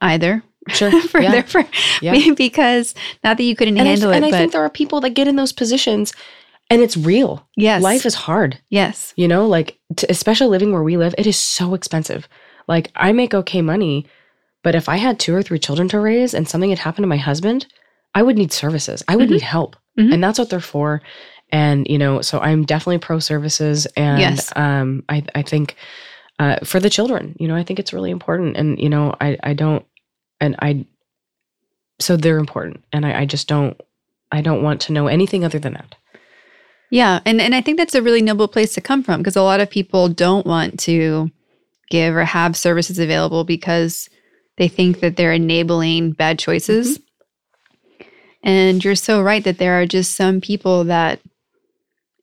either. 0.00 0.42
Sure. 0.68 0.90
for 1.08 1.20
yeah. 1.20 1.30
their 1.32 1.42
for, 1.42 1.64
Yeah. 2.02 2.34
because 2.34 2.94
not 3.24 3.36
that 3.36 3.44
you 3.44 3.56
couldn't 3.56 3.78
and 3.78 3.86
I, 3.88 3.90
handle 3.92 4.10
and 4.10 4.24
it, 4.24 4.28
And 4.28 4.34
I 4.34 4.38
think 4.38 4.52
there 4.52 4.62
are 4.64 4.68
people 4.70 5.00
that 5.00 5.10
get 5.10 5.26
in 5.28 5.36
those 5.36 5.52
positions 5.52 6.12
and 6.68 6.82
it's 6.82 6.96
real. 6.96 7.48
yes, 7.56 7.82
Life 7.82 8.04
is 8.06 8.14
hard. 8.14 8.58
yes, 8.68 9.12
You 9.16 9.26
know, 9.26 9.46
like 9.46 9.78
t- 9.96 10.06
especially 10.08 10.48
living 10.48 10.72
where 10.72 10.82
we 10.82 10.96
live, 10.96 11.14
it 11.18 11.26
is 11.26 11.36
so 11.38 11.74
expensive. 11.74 12.28
Like 12.68 12.90
I 12.94 13.12
make 13.12 13.32
okay 13.34 13.62
money, 13.62 14.06
but 14.62 14.74
if 14.74 14.88
I 14.88 14.96
had 14.96 15.18
two 15.18 15.34
or 15.34 15.42
three 15.42 15.58
children 15.58 15.88
to 15.88 15.98
raise 16.00 16.34
and 16.34 16.48
something 16.48 16.70
had 16.70 16.78
happened 16.80 17.04
to 17.04 17.08
my 17.08 17.16
husband, 17.16 17.66
I 18.14 18.22
would 18.22 18.36
need 18.36 18.52
services. 18.52 19.02
I 19.08 19.16
would 19.16 19.28
Mhm. 19.28 19.32
need 19.32 19.42
help. 19.42 19.76
Mhm. 19.98 20.12
And 20.14 20.24
that's 20.24 20.38
what 20.38 20.50
they're 20.50 20.60
for. 20.60 21.00
And 21.52 21.86
you 21.88 21.98
know, 21.98 22.20
so 22.22 22.38
I'm 22.40 22.64
definitely 22.64 22.98
pro 22.98 23.18
services 23.18 23.86
and 23.96 24.20
Yes. 24.20 24.52
um 24.56 25.02
I 25.08 25.22
I 25.34 25.42
think 25.42 25.76
uh 26.38 26.56
for 26.64 26.80
the 26.80 26.90
children, 26.90 27.34
you 27.38 27.48
know, 27.48 27.56
I 27.56 27.62
think 27.64 27.78
it's 27.78 27.92
really 27.92 28.10
important 28.10 28.56
and 28.56 28.78
you 28.80 28.88
know, 28.88 29.14
I 29.20 29.36
I 29.42 29.52
don't 29.54 29.84
and 30.40 30.56
I 30.60 30.86
so 31.98 32.16
they're 32.16 32.38
important 32.38 32.82
and 32.92 33.04
I, 33.04 33.20
I 33.20 33.24
just 33.26 33.46
don't 33.48 33.78
I 34.32 34.40
don't 34.42 34.62
want 34.62 34.80
to 34.82 34.92
know 34.92 35.06
anything 35.08 35.44
other 35.44 35.58
than 35.58 35.74
that. 35.74 35.94
yeah, 36.90 37.20
and 37.26 37.40
and 37.40 37.54
I 37.54 37.60
think 37.60 37.78
that's 37.78 37.94
a 37.94 38.02
really 38.02 38.22
noble 38.22 38.48
place 38.48 38.74
to 38.74 38.80
come 38.80 39.02
from 39.02 39.18
because 39.20 39.36
a 39.36 39.42
lot 39.42 39.60
of 39.60 39.70
people 39.70 40.08
don't 40.08 40.46
want 40.46 40.78
to 40.80 41.30
give 41.90 42.14
or 42.14 42.24
have 42.24 42.56
services 42.56 42.98
available 42.98 43.44
because 43.44 44.08
they 44.56 44.68
think 44.68 45.00
that 45.00 45.16
they're 45.16 45.32
enabling 45.32 46.12
bad 46.12 46.38
choices. 46.38 47.00
And 48.42 48.82
you're 48.84 48.94
so 48.94 49.22
right 49.22 49.44
that 49.44 49.58
there 49.58 49.80
are 49.80 49.86
just 49.86 50.14
some 50.16 50.40
people 50.40 50.84
that 50.84 51.20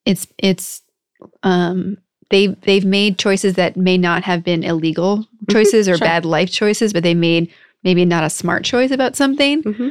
it's 0.06 0.28
it's 0.38 0.82
um 1.44 1.98
they 2.30 2.48
they've 2.48 2.86
made 2.86 3.18
choices 3.18 3.54
that 3.56 3.78
may 3.78 3.98
not 3.98 4.24
have 4.24 4.44
been 4.44 4.64
illegal 4.64 5.26
choices 5.50 5.88
or 5.88 5.98
sure. 5.98 6.06
bad 6.06 6.26
life 6.26 6.52
choices, 6.52 6.92
but 6.94 7.04
they 7.04 7.14
made 7.14 7.52
maybe 7.84 8.04
not 8.06 8.24
a 8.24 8.30
smart 8.30 8.64
choice 8.64 8.92
about 8.92 9.16
something 9.16 9.64
Mm-hmm. 9.64 9.90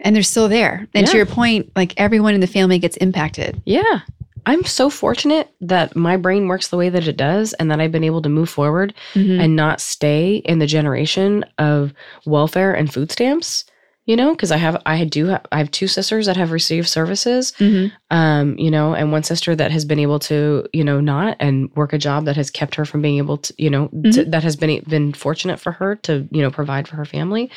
and 0.00 0.14
they're 0.16 0.22
still 0.22 0.48
there. 0.48 0.86
And 0.94 1.06
to 1.06 1.16
your 1.16 1.26
point, 1.26 1.70
like 1.76 1.94
everyone 1.96 2.34
in 2.34 2.40
the 2.40 2.46
family 2.46 2.78
gets 2.78 2.96
impacted. 2.98 3.62
Yeah. 3.64 4.00
I'm 4.46 4.64
so 4.64 4.90
fortunate 4.90 5.48
that 5.62 5.96
my 5.96 6.18
brain 6.18 6.48
works 6.48 6.68
the 6.68 6.76
way 6.76 6.90
that 6.90 7.08
it 7.08 7.16
does 7.16 7.54
and 7.54 7.70
that 7.70 7.80
I've 7.80 7.92
been 7.92 8.04
able 8.04 8.20
to 8.20 8.28
move 8.28 8.50
forward 8.50 8.92
Mhm. 9.14 9.40
and 9.40 9.56
not 9.56 9.80
stay 9.80 10.36
in 10.44 10.58
the 10.58 10.66
generation 10.66 11.46
of 11.56 11.94
welfare 12.26 12.74
and 12.74 12.92
food 12.92 13.10
stamps. 13.10 13.64
You 14.06 14.16
know, 14.16 14.32
because 14.32 14.52
I 14.52 14.58
have 14.58 14.82
I 14.84 15.04
do 15.04 15.26
have, 15.28 15.46
I 15.50 15.56
have 15.58 15.70
two 15.70 15.86
sisters 15.86 16.26
that 16.26 16.36
have 16.36 16.52
received 16.52 16.88
services, 16.88 17.52
Mhm. 17.58 17.90
um, 18.10 18.58
you 18.58 18.70
know, 18.70 18.94
and 18.94 19.10
one 19.10 19.22
sister 19.22 19.56
that 19.56 19.70
has 19.72 19.86
been 19.86 19.98
able 19.98 20.18
to, 20.20 20.66
you 20.74 20.84
know, 20.84 21.00
not 21.00 21.38
and 21.40 21.70
work 21.74 21.94
a 21.94 21.98
job 21.98 22.26
that 22.26 22.36
has 22.36 22.50
kept 22.50 22.74
her 22.74 22.84
from 22.84 23.00
being 23.00 23.16
able 23.16 23.38
to, 23.38 23.54
you 23.56 23.70
know, 23.70 23.88
to, 24.12 24.24
that 24.26 24.42
has 24.42 24.56
been 24.56 24.82
been 24.86 25.14
fortunate 25.14 25.58
for 25.58 25.72
her 25.72 25.96
to, 26.02 26.28
you 26.30 26.42
know, 26.42 26.50
provide 26.50 26.86
for 26.86 26.96
her 26.96 27.06
family, 27.06 27.50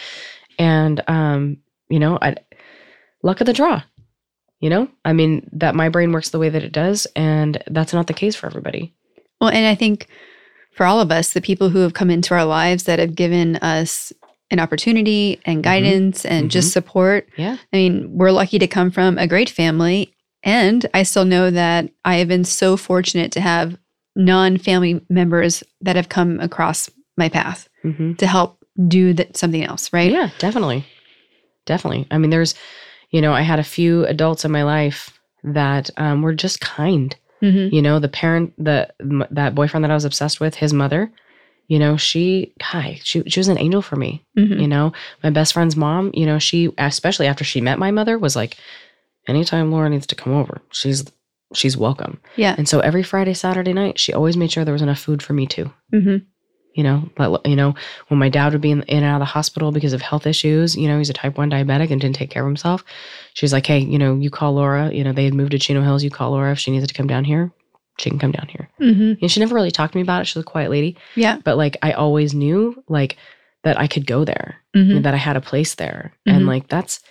and 0.57 1.03
um, 1.09 1.57
you 1.89 1.99
know, 1.99 2.17
I 2.21 2.35
luck 3.23 3.41
of 3.41 3.47
the 3.47 3.53
draw. 3.53 3.81
You 4.61 4.69
know, 4.69 4.87
I 5.03 5.11
mean 5.11 5.49
that 5.51 5.75
my 5.75 5.89
brain 5.89 6.13
works 6.13 6.29
the 6.29 6.39
way 6.39 6.47
that 6.47 6.63
it 6.63 6.71
does, 6.71 7.07
and 7.15 7.61
that's 7.67 7.93
not 7.93 8.07
the 8.07 8.13
case 8.13 8.35
for 8.37 8.47
everybody. 8.47 8.93
Well, 9.41 9.49
and 9.49 9.67
I 9.67 9.75
think 9.75 10.07
for 10.71 10.85
all 10.85 11.01
of 11.01 11.11
us, 11.11 11.33
the 11.33 11.41
people 11.41 11.69
who 11.69 11.79
have 11.79 11.93
come 11.93 12.09
into 12.09 12.33
our 12.33 12.45
lives 12.45 12.83
that 12.83 12.99
have 12.99 13.15
given 13.15 13.57
us 13.57 14.13
an 14.51 14.59
opportunity 14.59 15.39
and 15.45 15.63
guidance 15.63 16.25
and 16.25 16.49
just 16.51 16.71
support. 16.71 17.27
Yeah. 17.37 17.57
I 17.73 17.75
mean, 17.75 18.17
we're 18.17 18.31
lucky 18.31 18.59
to 18.59 18.67
come 18.67 18.91
from 18.91 19.17
a 19.17 19.27
great 19.27 19.49
family. 19.49 20.13
And 20.43 20.85
I 20.93 21.03
still 21.03 21.25
know 21.25 21.49
that 21.51 21.89
I 22.05 22.15
have 22.15 22.27
been 22.29 22.45
so 22.45 22.77
fortunate 22.77 23.31
to 23.33 23.41
have 23.41 23.77
non 24.15 24.57
family 24.57 25.01
members 25.09 25.63
that 25.81 25.95
have 25.95 26.09
come 26.09 26.39
across 26.39 26.89
my 27.17 27.29
path 27.29 27.67
Mm-hmm. 27.83 28.13
to 28.15 28.27
help 28.27 28.63
do 28.87 29.13
that, 29.13 29.37
something 29.37 29.63
else, 29.63 29.91
right? 29.93 30.11
Yeah, 30.11 30.29
definitely. 30.39 30.85
Definitely. 31.65 32.07
I 32.11 32.17
mean, 32.17 32.29
there's, 32.31 32.55
you 33.11 33.21
know, 33.21 33.33
I 33.33 33.41
had 33.41 33.59
a 33.59 33.63
few 33.63 34.05
adults 34.05 34.45
in 34.45 34.51
my 34.51 34.63
life 34.63 35.19
that 35.43 35.89
um, 35.97 36.21
were 36.21 36.33
just 36.33 36.59
kind. 36.61 37.15
hmm 37.41 37.67
You 37.71 37.81
know, 37.81 37.99
the 37.99 38.07
parent, 38.09 38.53
the 38.57 38.89
m- 38.99 39.25
that 39.31 39.55
boyfriend 39.55 39.83
that 39.83 39.91
I 39.91 39.95
was 39.95 40.05
obsessed 40.05 40.39
with, 40.39 40.55
his 40.55 40.73
mother, 40.73 41.11
you 41.67 41.79
know, 41.79 41.97
she, 41.97 42.53
hi, 42.61 42.99
she, 43.03 43.23
she 43.27 43.39
was 43.39 43.47
an 43.49 43.57
angel 43.59 43.81
for 43.81 43.95
me. 43.95 44.23
hmm 44.35 44.53
You 44.53 44.67
know, 44.67 44.93
my 45.23 45.29
best 45.29 45.53
friend's 45.53 45.75
mom, 45.75 46.11
you 46.13 46.25
know, 46.25 46.39
she, 46.39 46.73
especially 46.77 47.27
after 47.27 47.43
she 47.43 47.61
met 47.61 47.79
my 47.79 47.91
mother, 47.91 48.17
was 48.17 48.35
like, 48.35 48.57
anytime 49.27 49.71
Laura 49.71 49.89
needs 49.89 50.07
to 50.07 50.15
come 50.15 50.33
over, 50.33 50.61
she's, 50.71 51.05
she's 51.53 51.77
welcome. 51.77 52.19
Yeah. 52.35 52.55
And 52.57 52.67
so 52.67 52.79
every 52.79 53.03
Friday, 53.03 53.33
Saturday 53.33 53.73
night, 53.73 53.99
she 53.99 54.13
always 54.13 54.37
made 54.37 54.51
sure 54.51 54.63
there 54.65 54.73
was 54.73 54.81
enough 54.81 54.99
food 54.99 55.21
for 55.21 55.33
me 55.33 55.45
too 55.47 55.71
hmm 55.91 56.17
you 56.73 56.83
know 56.83 57.09
let- 57.17 57.45
you 57.47 57.55
know 57.55 57.73
when 58.09 58.19
my 58.19 58.29
dad 58.29 58.51
would 58.51 58.61
be 58.61 58.69
in, 58.71 58.83
in 58.83 58.97
and 58.97 59.05
out 59.05 59.15
of 59.15 59.19
the 59.21 59.25
hospital 59.25 59.71
because 59.71 59.93
of 59.93 60.01
health 60.01 60.27
issues 60.27 60.75
you 60.75 60.87
know 60.87 60.97
he's 60.99 61.09
a 61.09 61.13
type 61.13 61.35
1 61.37 61.49
diabetic 61.49 61.89
and 61.91 61.99
didn't 62.01 62.15
take 62.15 62.29
care 62.29 62.43
of 62.43 62.47
himself 62.47 62.83
she's 63.33 63.51
like 63.53 63.65
hey 63.65 63.79
you 63.79 63.97
know 63.97 64.15
you 64.15 64.29
call 64.29 64.53
laura 64.53 64.91
you 64.93 65.03
know 65.03 65.11
they 65.13 65.23
had 65.25 65.33
moved 65.33 65.51
to 65.51 65.59
chino 65.59 65.81
hills 65.81 66.03
you 66.03 66.11
call 66.11 66.31
laura 66.31 66.51
if 66.51 66.59
she 66.59 66.69
needs 66.69 66.85
to 66.85 66.93
come 66.93 67.07
down 67.07 67.23
here 67.23 67.51
she 67.99 68.09
can 68.09 68.19
come 68.19 68.31
down 68.31 68.47
here. 68.47 68.69
Hmm 68.77 69.13
and 69.21 69.31
she 69.31 69.39
never 69.39 69.55
really 69.55 69.71
talked 69.71 69.93
to 69.93 69.97
me 69.97 70.03
about 70.03 70.21
it. 70.21 70.25
She's 70.25 70.41
a 70.41 70.43
quiet 70.43 70.69
lady. 70.71 70.95
Yeah. 71.15 71.39
but 71.43 71.57
like 71.57 71.77
i 71.81 71.91
always 71.93 72.33
knew 72.33 72.83
like 72.87 73.17
that 73.63 73.79
i 73.79 73.87
could 73.87 74.05
go 74.05 74.23
there 74.25 74.57
hmm 74.73 74.91
and 74.97 75.05
that 75.05 75.13
i 75.13 75.17
had 75.17 75.35
a 75.37 75.41
place 75.41 75.75
there. 75.75 76.13
And 76.25 76.43
Mhm. 76.43 76.47
like 76.47 76.67
that's 76.69 77.01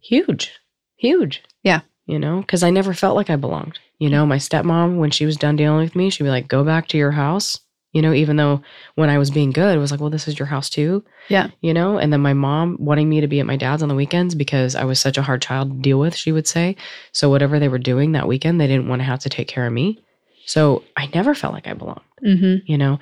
huge 0.00 0.52
huge. 0.96 1.42
Yeah. 1.62 1.80
you 2.06 2.18
know 2.18 2.40
because 2.40 2.62
i 2.62 2.70
never 2.70 2.94
felt 2.94 3.16
like 3.16 3.30
i 3.30 3.36
belonged. 3.36 3.78
You 3.98 4.10
know 4.10 4.26
my 4.26 4.36
stepmom 4.38 4.98
when 4.98 5.10
she 5.10 5.24
was 5.26 5.36
done 5.36 5.56
dealing 5.56 5.78
with 5.80 5.96
me 5.96 6.10
she'd 6.10 6.24
be 6.24 6.30
like 6.30 6.48
go 6.48 6.64
back 6.64 6.88
to 6.88 6.98
your 6.98 7.12
house 7.12 7.58
you 7.94 8.02
know 8.02 8.12
even 8.12 8.36
though 8.36 8.60
when 8.96 9.08
i 9.08 9.16
was 9.16 9.30
being 9.30 9.50
good 9.50 9.74
it 9.74 9.78
was 9.80 9.90
like 9.90 10.00
well 10.00 10.10
this 10.10 10.28
is 10.28 10.38
your 10.38 10.46
house 10.46 10.68
too. 10.68 11.02
Yeah. 11.28 11.48
you 11.62 11.72
know 11.72 11.96
and 11.96 12.12
then 12.12 12.20
my 12.20 12.34
mom 12.34 12.76
wanting 12.78 13.08
me 13.08 13.20
to 13.22 13.26
be 13.28 13.40
at 13.40 13.46
my 13.46 13.56
dad's 13.56 13.82
on 13.82 13.88
the 13.88 13.94
weekends 13.94 14.34
because 14.34 14.74
i 14.74 14.84
was 14.84 15.00
such 15.00 15.16
a 15.16 15.22
hard 15.22 15.40
child 15.40 15.70
to 15.70 15.76
deal 15.80 15.98
with 15.98 16.14
she 16.14 16.32
would 16.32 16.46
say. 16.46 16.76
So 17.12 17.30
whatever 17.30 17.58
they 17.58 17.68
were 17.68 17.78
doing 17.78 18.12
that 18.12 18.28
weekend 18.28 18.60
they 18.60 18.66
didn't 18.66 18.88
want 18.88 19.00
to 19.00 19.04
have 19.04 19.20
to 19.20 19.28
take 19.30 19.48
care 19.48 19.66
of 19.66 19.72
me. 19.72 20.04
So 20.44 20.84
i 20.96 21.08
never 21.14 21.34
felt 21.34 21.54
like 21.54 21.66
i 21.66 21.72
belonged 21.74 22.02
hmm 22.20 22.56
you 22.66 22.76
know? 22.76 22.98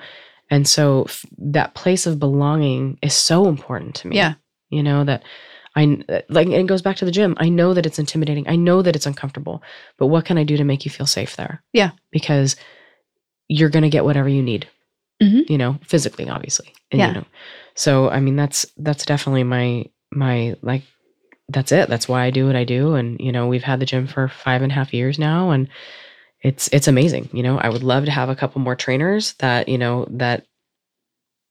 And 0.49 0.67
so 0.67 1.03
f- 1.03 1.25
that 1.39 1.73
place 1.73 2.05
of 2.05 2.19
belonging 2.19 2.99
is 3.01 3.13
so 3.15 3.47
important 3.47 3.95
to 3.95 4.07
me. 4.07 4.15
Yeah. 4.17 4.35
you 4.69 4.83
know 4.83 5.03
that 5.03 5.23
i 5.75 5.83
like 6.29 6.47
it 6.47 6.67
goes 6.67 6.83
back 6.83 6.97
to 6.97 7.05
the 7.05 7.11
gym. 7.17 7.33
I 7.37 7.49
know 7.49 7.73
that 7.73 7.87
it's 7.87 7.97
intimidating. 7.97 8.47
I 8.47 8.55
know 8.55 8.83
that 8.83 8.95
it's 8.95 9.07
uncomfortable. 9.07 9.63
But 9.97 10.07
what 10.07 10.25
can 10.25 10.37
i 10.37 10.43
do 10.43 10.55
to 10.57 10.63
make 10.63 10.85
you 10.85 10.91
feel 10.91 11.07
safe 11.07 11.35
there? 11.35 11.63
Yeah. 11.73 11.91
because 12.11 12.55
you're 13.49 13.69
going 13.75 13.83
to 13.83 13.89
get 13.89 14.05
whatever 14.05 14.29
you 14.29 14.41
need 14.41 14.67
Mhm. 15.23 15.49
you 15.49 15.57
know 15.57 15.79
physically 15.87 16.29
obviously. 16.29 16.73
And, 16.91 16.99
Yeah. 16.99 17.07
you 17.09 17.13
know 17.15 17.25
so 17.75 18.09
i 18.09 18.19
mean 18.19 18.35
that's 18.35 18.65
that's 18.77 19.05
definitely 19.05 19.43
my 19.43 19.85
my 20.11 20.55
like 20.61 20.83
that's 21.49 21.71
it. 21.71 21.89
That's 21.89 22.07
why 22.07 22.23
i 22.25 22.29
do 22.31 22.45
what 22.47 22.55
i 22.55 22.63
do. 22.63 22.95
And 22.95 23.19
you 23.19 23.31
know 23.31 23.47
we've 23.47 23.63
had 23.71 23.79
the 23.79 23.85
gym 23.85 24.07
for 24.07 24.27
five 24.27 24.61
and 24.61 24.71
a 24.71 24.75
half 24.75 24.93
years 24.93 25.17
now 25.19 25.51
and 25.51 25.67
it's 26.41 26.67
it's 26.71 26.87
amazing. 26.87 27.29
You 27.33 27.43
know 27.43 27.57
i 27.57 27.69
would 27.69 27.83
love 27.83 28.05
to 28.05 28.11
have 28.11 28.29
a 28.29 28.35
couple 28.35 28.61
more 28.61 28.75
trainers 28.75 29.33
that 29.39 29.67
you 29.69 29.77
know 29.77 30.07
that 30.11 30.45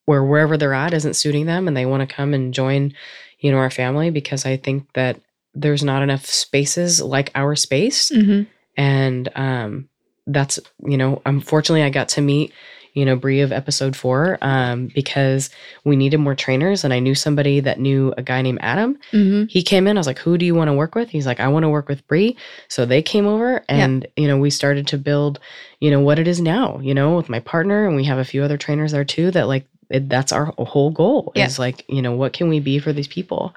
where 0.05 0.23
wherever 0.23 0.57
they're 0.57 0.73
at 0.73 0.93
isn't 0.93 1.15
suiting 1.15 1.45
them 1.45 1.67
and 1.67 1.75
they 1.77 1.85
want 1.85 2.07
to 2.07 2.15
come 2.15 2.33
and 2.33 2.53
join 2.53 2.93
you 3.39 3.51
know 3.51 3.57
our 3.57 3.69
family 3.69 4.09
because 4.09 4.45
i 4.45 4.57
think 4.57 4.85
that 4.93 5.19
there's 5.53 5.83
not 5.83 6.01
enough 6.01 6.25
spaces 6.25 6.99
like 7.01 7.29
our 7.35 7.55
space. 7.55 8.09
Hmm 8.09 8.43
and 8.75 9.29
um 9.35 9.87
that's 10.25 10.59
you 10.87 10.97
know 10.97 11.21
unfortunately 11.27 11.83
i 11.83 11.91
got 11.91 12.09
to 12.09 12.21
meet 12.21 12.51
you 12.93 13.05
know 13.05 13.15
bree 13.15 13.41
of 13.41 13.51
episode 13.51 13.95
four 13.95 14.37
um 14.41 14.87
because 14.93 15.49
we 15.83 15.95
needed 15.95 16.17
more 16.19 16.35
trainers 16.35 16.83
and 16.83 16.93
i 16.93 16.99
knew 16.99 17.15
somebody 17.15 17.59
that 17.59 17.79
knew 17.79 18.13
a 18.17 18.21
guy 18.23 18.41
named 18.41 18.59
adam 18.61 18.97
hmm 19.11 19.43
he 19.49 19.61
came 19.61 19.87
in 19.87 19.97
i 19.97 19.99
was 19.99 20.07
like 20.07 20.19
who 20.19 20.37
do 20.37 20.45
you 20.45 20.55
want 20.55 20.67
to 20.69 20.73
work 20.73 20.95
with 20.95 21.09
he's 21.09 21.25
like 21.27 21.39
i 21.39 21.47
want 21.47 21.63
to 21.63 21.69
work 21.69 21.87
with 21.89 22.05
bree 22.07 22.35
so 22.69 22.85
they 22.85 23.01
came 23.01 23.25
over 23.27 23.63
and 23.67 24.07
you 24.15 24.27
know 24.27 24.37
we 24.37 24.49
started 24.49 24.87
to 24.87 24.97
build 24.97 25.39
you 25.79 25.91
know 25.91 25.99
what 25.99 26.17
it 26.19 26.27
is 26.27 26.39
now 26.39 26.79
you 26.79 26.93
know 26.93 27.15
with 27.15 27.29
my 27.29 27.39
partner 27.39 27.85
and 27.85 27.95
we 27.95 28.05
have 28.05 28.17
a 28.19 28.25
few 28.25 28.41
other 28.43 28.57
trainers 28.57 28.91
there 28.93 29.03
too 29.05 29.31
that 29.31 29.47
like 29.47 29.65
it, 29.89 30.07
that's 30.09 30.31
our 30.31 30.45
whole 30.57 30.89
goal 30.91 31.31
Yeah. 31.35 31.45
is 31.45 31.59
like 31.59 31.83
you 31.89 32.01
know 32.01 32.13
what 32.13 32.33
can 32.33 32.47
we 32.47 32.59
be 32.59 32.79
for 32.79 32.93
these 32.93 33.07
people 33.07 33.53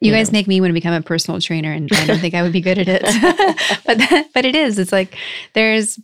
You 0.00 0.10
you 0.10 0.16
guys 0.18 0.28
know. 0.32 0.38
make 0.38 0.48
me 0.48 0.60
want 0.60 0.70
to 0.70 0.74
become 0.74 0.92
a 0.94 1.00
personal 1.02 1.40
trainer, 1.40 1.70
and 1.72 1.88
I 1.92 2.04
don't 2.06 2.18
think 2.18 2.34
I 2.34 2.42
would 2.42 2.52
be 2.52 2.60
good 2.60 2.78
at 2.78 2.88
it. 2.88 3.02
but 3.86 3.98
that, 3.98 4.30
but 4.34 4.44
it 4.44 4.56
is. 4.56 4.78
It's 4.80 4.90
like 4.90 5.16
there's 5.54 6.00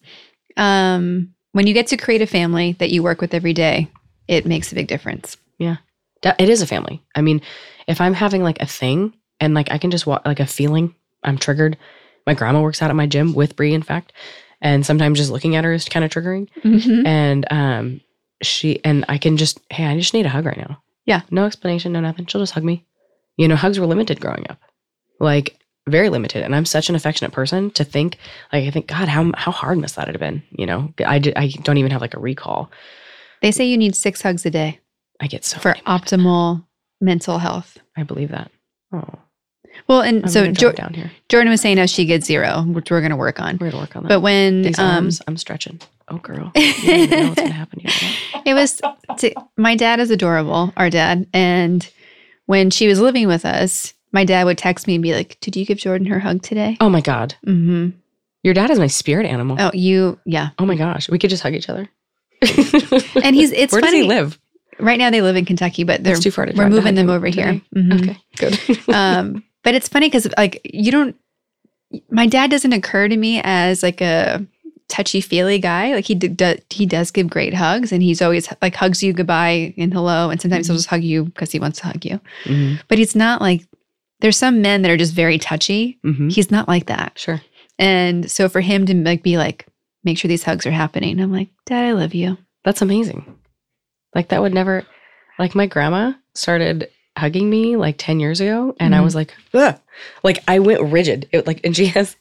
um, 0.57 1.35
when 1.59 1.67
you 1.67 1.75
get 1.75 1.89
to 1.89 1.97
create 1.97 2.23
a 2.23 2.27
family 2.29 2.77
that 2.79 2.91
you 2.91 3.03
work 3.03 3.21
with 3.21 3.35
every 3.35 3.53
day, 3.53 3.91
it 4.29 4.47
makes 4.47 4.71
a 4.71 4.77
big 4.77 4.87
difference. 4.87 5.37
Yeah. 5.59 5.79
it 6.23 6.49
is 6.49 6.63
a 6.63 6.69
family. 6.69 7.03
I 7.17 7.21
mean, 7.21 7.43
if 7.89 8.01
I'm 8.01 8.15
having 8.15 8.45
like 8.45 8.63
a 8.63 8.67
thing 8.67 9.13
and 9.41 9.55
like 9.55 9.69
I 9.73 9.79
can 9.79 9.91
just 9.91 10.07
walk 10.07 10.25
like 10.25 10.39
a 10.39 10.47
feeling, 10.47 10.95
I'm 11.25 11.37
triggered. 11.37 11.77
My 12.29 12.35
grandma 12.35 12.63
works 12.63 12.81
out 12.81 12.91
at 12.91 12.95
my 12.95 13.09
gym 13.09 13.35
with 13.35 13.57
Bree, 13.57 13.75
in 13.75 13.83
fact, 13.83 14.13
and 14.61 14.87
sometimes 14.87 15.19
just 15.19 15.33
looking 15.33 15.57
at 15.57 15.65
her 15.65 15.73
is 15.73 15.89
kind 15.89 16.05
of 16.05 16.13
triggering. 16.13 16.49
Mm-hmm. 16.63 17.05
And 17.05 17.45
um, 17.51 18.01
she 18.41 18.79
and 18.85 19.05
I 19.09 19.19
can 19.19 19.37
just 19.37 19.59
hey, 19.69 19.85
I 19.85 19.99
just 19.99 20.15
need 20.15 20.27
a 20.27 20.29
hug 20.29 20.47
right 20.47 20.57
now. 20.59 20.81
Yeah. 21.07 21.23
no 21.33 21.45
explanation, 21.45 21.91
no 21.91 21.99
nothing. 21.99 22.27
She'll 22.27 22.41
just 22.41 22.53
hug 22.53 22.63
me. 22.63 22.87
You 23.37 23.49
know, 23.49 23.57
hugs 23.57 23.81
were 23.81 23.87
limited 23.87 24.21
growing 24.21 24.47
up, 24.49 24.61
like 25.19 25.58
very 25.89 26.09
limited. 26.09 26.43
And 26.43 26.55
I'm 26.55 26.65
such 26.65 26.89
an 26.89 26.95
affectionate 26.95 27.33
person 27.33 27.71
to 27.73 27.85
think 27.85 28.17
like 28.53 28.67
I 28.67 28.71
think 28.71 28.87
God, 28.87 29.09
how 29.09 29.33
how 29.35 29.53
hard 29.53 29.79
must 29.79 29.97
that 29.97 30.09
have 30.09 30.19
been? 30.21 30.43
You 30.51 30.67
know, 30.67 30.93
I 31.05 31.19
did, 31.19 31.35
I 31.37 31.49
don't 31.63 31.79
even 31.79 31.91
have 31.91 32.01
like 32.01 32.15
a 32.15 32.21
recall. 32.21 32.71
They 33.43 33.51
say 33.53 33.65
you 33.67 33.77
need 33.79 33.95
six 33.95 34.23
hugs 34.23 34.45
a 34.47 34.51
day 34.51 34.81
I 35.21 35.27
get 35.27 35.45
so 35.45 35.59
for 35.59 35.75
optimal 35.87 36.65
mental 37.01 37.39
health. 37.39 37.79
I 37.97 38.03
believe 38.03 38.31
that. 38.31 38.51
Oh, 38.93 39.05
Well, 39.87 40.01
and 40.03 40.25
I'm 40.25 40.31
so 40.31 40.51
jo- 40.51 40.73
down 40.73 40.95
here. 40.95 41.11
Jordan 41.29 41.51
was 41.51 41.61
saying 41.61 41.79
how 41.79 41.87
she 41.87 42.05
gets 42.05 42.27
zero, 42.27 42.63
which 42.63 42.91
we're 42.91 43.01
going 43.01 43.11
to 43.11 43.17
work 43.17 43.41
on. 43.41 43.59
We're 43.61 43.71
gonna 43.71 43.83
work 43.83 43.97
on 43.97 44.05
that. 44.05 44.09
But 44.09 44.21
when 44.21 44.63
These 44.63 44.79
um, 44.79 44.87
arms, 44.87 45.23
I'm 45.27 45.37
stretching. 45.37 45.81
Oh, 46.09 46.19
girl, 46.19 46.53
you 46.55 46.73
don't 46.73 47.11
know 47.11 47.29
what's 47.29 47.41
gonna 47.41 47.53
happen 47.53 47.81
here. 47.81 48.43
it 48.47 48.55
was 48.55 48.81
to, 49.19 49.35
my 49.57 49.77
dad 49.77 50.01
is 50.01 50.11
adorable, 50.11 50.73
our 50.77 50.89
dad, 50.89 51.27
and 51.35 51.89
when 52.47 52.71
she 52.71 52.89
was 52.89 52.99
living 52.99 53.27
with 53.29 53.45
us, 53.45 53.93
my 54.13 54.25
dad 54.25 54.45
would 54.45 54.59
text 54.59 54.87
me 54.87 54.95
and 54.95 55.03
be 55.03 55.13
like, 55.15 55.39
"Did 55.41 55.57
you 55.57 55.65
give 55.67 55.79
Jordan 55.79 56.07
her 56.09 56.19
hug 56.21 56.43
today?" 56.43 56.77
Oh 56.81 56.89
my 56.89 57.01
god, 57.01 57.35
Mm-hmm. 57.47 57.91
your 58.43 58.55
dad 58.55 58.71
is 58.71 58.79
my 58.79 58.87
spirit 58.87 59.27
animal. 59.27 59.57
Oh, 59.61 59.71
you, 59.75 60.19
yeah. 60.25 60.51
Oh 60.59 60.67
my 60.67 60.77
gosh, 60.77 61.09
we 61.11 61.19
could 61.19 61.31
just 61.31 61.43
hug 61.43 61.55
each 61.55 61.69
other. 61.69 61.89
And 63.23 63.35
he's 63.35 63.53
it's 63.53 63.73
Where 63.73 63.81
funny. 63.83 63.99
does 63.99 64.03
he 64.03 64.09
live? 64.09 64.39
Right 64.79 64.99
now 64.99 65.11
they 65.11 65.23
live 65.23 65.35
in 65.37 65.45
Kentucky, 65.45 65.83
but 65.85 66.05
they're 66.05 66.15
It's 66.15 66.23
too 66.23 66.31
far 66.31 66.47
to 66.47 66.53
we're 66.57 66.69
moving 66.69 66.95
them 66.95 67.11
over 67.11 67.27
here. 67.27 67.47
today. 67.47 67.63
Mhm. 67.75 68.01
Okay, 68.11 68.19
good. 68.37 68.89
um, 68.95 69.43
but 69.65 69.75
it's 69.75 69.89
funny 69.89 70.07
because 70.07 70.29
like 70.39 70.61
you 70.65 70.93
don't. 70.93 71.17
My 72.11 72.27
dad 72.27 72.51
doesn't 72.51 72.73
occur 72.73 73.09
to 73.09 73.17
me 73.17 73.41
as 73.43 73.83
like 73.83 74.01
a 74.01 74.47
touchy 74.89 75.21
feely 75.21 75.59
guy. 75.59 75.95
Like 75.95 76.05
he 76.05 76.15
d- 76.15 76.29
do, 76.29 76.55
he 76.71 76.87
does 76.87 77.11
give 77.11 77.29
great 77.29 77.55
hugs, 77.55 77.91
and 77.93 78.03
he's 78.03 78.23
always 78.23 78.49
like 78.63 78.77
hugs 78.77 79.03
you 79.03 79.13
goodbye 79.13 79.75
and 79.77 79.93
hello, 79.93 80.31
and 80.31 80.41
sometimes 80.41 80.67
he'll 80.69 80.77
just 80.77 80.89
hug 80.89 81.03
you 81.03 81.25
because 81.25 81.51
he 81.51 81.59
wants 81.59 81.81
to 81.81 81.87
hug 81.87 82.05
you. 82.05 82.21
Mhm, 82.45 82.81
But 82.89 82.99
he's 82.99 83.17
not 83.17 83.41
like. 83.41 83.67
There's 84.21 84.37
some 84.37 84.61
men 84.63 84.83
that 84.83 84.91
are 84.91 84.97
just 84.97 85.15
very 85.15 85.39
touchy. 85.39 85.99
mhm. 86.05 86.33
He's 86.33 86.51
not 86.51 86.69
like 86.69 86.87
that, 86.87 87.13
Sure. 87.19 87.41
and 87.79 88.31
so 88.31 88.49
for 88.49 88.61
him 88.61 88.85
to 88.87 88.95
like 88.95 89.23
be 89.23 89.39
like, 89.39 89.67
make 90.05 90.19
sure 90.19 90.29
these 90.29 90.45
hugs 90.45 90.67
are 90.67 90.71
happening. 90.73 91.21
I'm 91.21 91.33
like, 91.33 91.49
Dad, 91.67 91.85
I 91.85 91.93
love 91.93 92.15
you. 92.15 92.37
That's 92.65 92.83
amazing. 92.83 93.25
Like 94.15 94.29
that 94.29 94.41
would 94.43 94.55
never. 94.55 94.85
Like 95.39 95.55
my 95.55 95.67
grandma 95.67 96.15
started 96.35 96.89
hugging 97.17 97.49
me 97.49 97.77
like 97.77 97.97
ten 97.99 98.19
years 98.21 98.41
ago, 98.41 98.75
and 98.81 98.95
I 98.95 98.99
Mhm. 98.99 99.05
was 99.05 99.15
like, 99.15 99.35
Ugh. 99.55 99.79
like 100.25 100.43
I 100.49 100.59
went 100.59 100.81
rigid. 100.93 101.29
It 101.33 101.47
like, 101.47 101.61
and 101.65 101.77
she 101.77 101.87
has. 101.87 102.17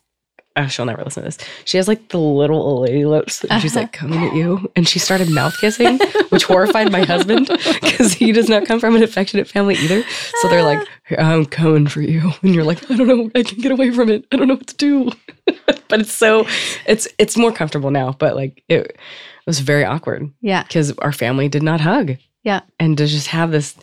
Oh, 0.58 0.68
she'll 0.68 0.86
never 0.86 1.04
listen 1.04 1.24
to 1.24 1.28
this. 1.28 1.38
She 1.66 1.78
has 1.78 1.88
like 1.88 2.10
the 2.10 2.18
little 2.18 2.62
old 2.62 2.82
lady 2.84 3.06
lips. 3.06 3.44
And 3.46 3.62
she's 3.62 3.76
like 3.76 3.92
coming 3.94 4.24
at 4.24 4.34
you. 4.36 4.70
And 4.76 4.88
she 4.88 5.00
started 5.00 5.30
mouth 5.30 5.56
kissing, 5.62 6.00
which 6.30 6.44
horrified 6.44 6.92
my 6.92 7.04
husband 7.06 7.48
because 7.82 8.14
he 8.14 8.32
does 8.32 8.50
not 8.50 8.66
come 8.66 8.80
from 8.80 8.96
an 8.96 9.04
affectionate 9.04 9.48
family 9.48 9.76
either. 9.76 10.04
So 10.42 10.50
they're 10.50 10.64
like, 10.64 10.86
I'm 11.18 11.46
coming 11.46 11.88
for 11.88 12.02
you. 12.02 12.32
And 12.42 12.54
you're 12.56 12.64
like, 12.64 12.90
I 12.92 12.96
don't 12.96 13.08
know. 13.08 13.32
I 13.36 13.44
can 13.44 13.60
get 13.60 13.72
away 13.72 13.92
from 13.92 14.10
it. 14.10 14.26
I 14.32 14.36
don't 14.38 14.48
know 14.48 14.56
what 14.56 14.68
to 14.68 14.76
do. 14.76 15.12
but 15.88 16.02
it's 16.02 16.12
so, 16.12 16.46
it's, 16.86 17.08
it's 17.18 17.38
more 17.38 17.52
comfortable 17.52 17.92
now. 17.92 18.14
But 18.18 18.36
like 18.36 18.64
it, 18.68 18.82
it 18.88 18.98
was 19.46 19.60
very 19.62 19.86
awkward 19.86 20.30
Yeah. 20.42 20.64
because 20.64 20.92
our 21.00 21.14
family 21.14 21.48
did 21.48 21.64
not 21.64 21.80
hug. 21.80 22.18
Yeah. 22.44 22.62
And 22.80 22.98
to 22.98 23.08
just 23.08 23.28
have 23.28 23.52
this 23.52 23.76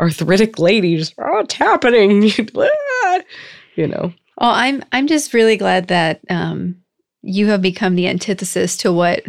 arthritic 0.00 0.58
lady 0.58 0.96
just, 0.96 1.14
oh, 1.18 1.38
it's 1.40 1.54
happening. 1.54 2.22
you 3.76 3.86
know, 3.86 4.12
Well, 4.40 4.50
I'm 4.50 4.82
I'm 4.92 5.06
just 5.06 5.32
really 5.34 5.56
glad 5.56 5.88
that 5.88 6.20
um, 6.30 6.76
you 7.22 7.46
have 7.48 7.62
become 7.62 7.94
the 7.94 8.08
antithesis 8.08 8.76
to 8.78 8.92
what 8.92 9.24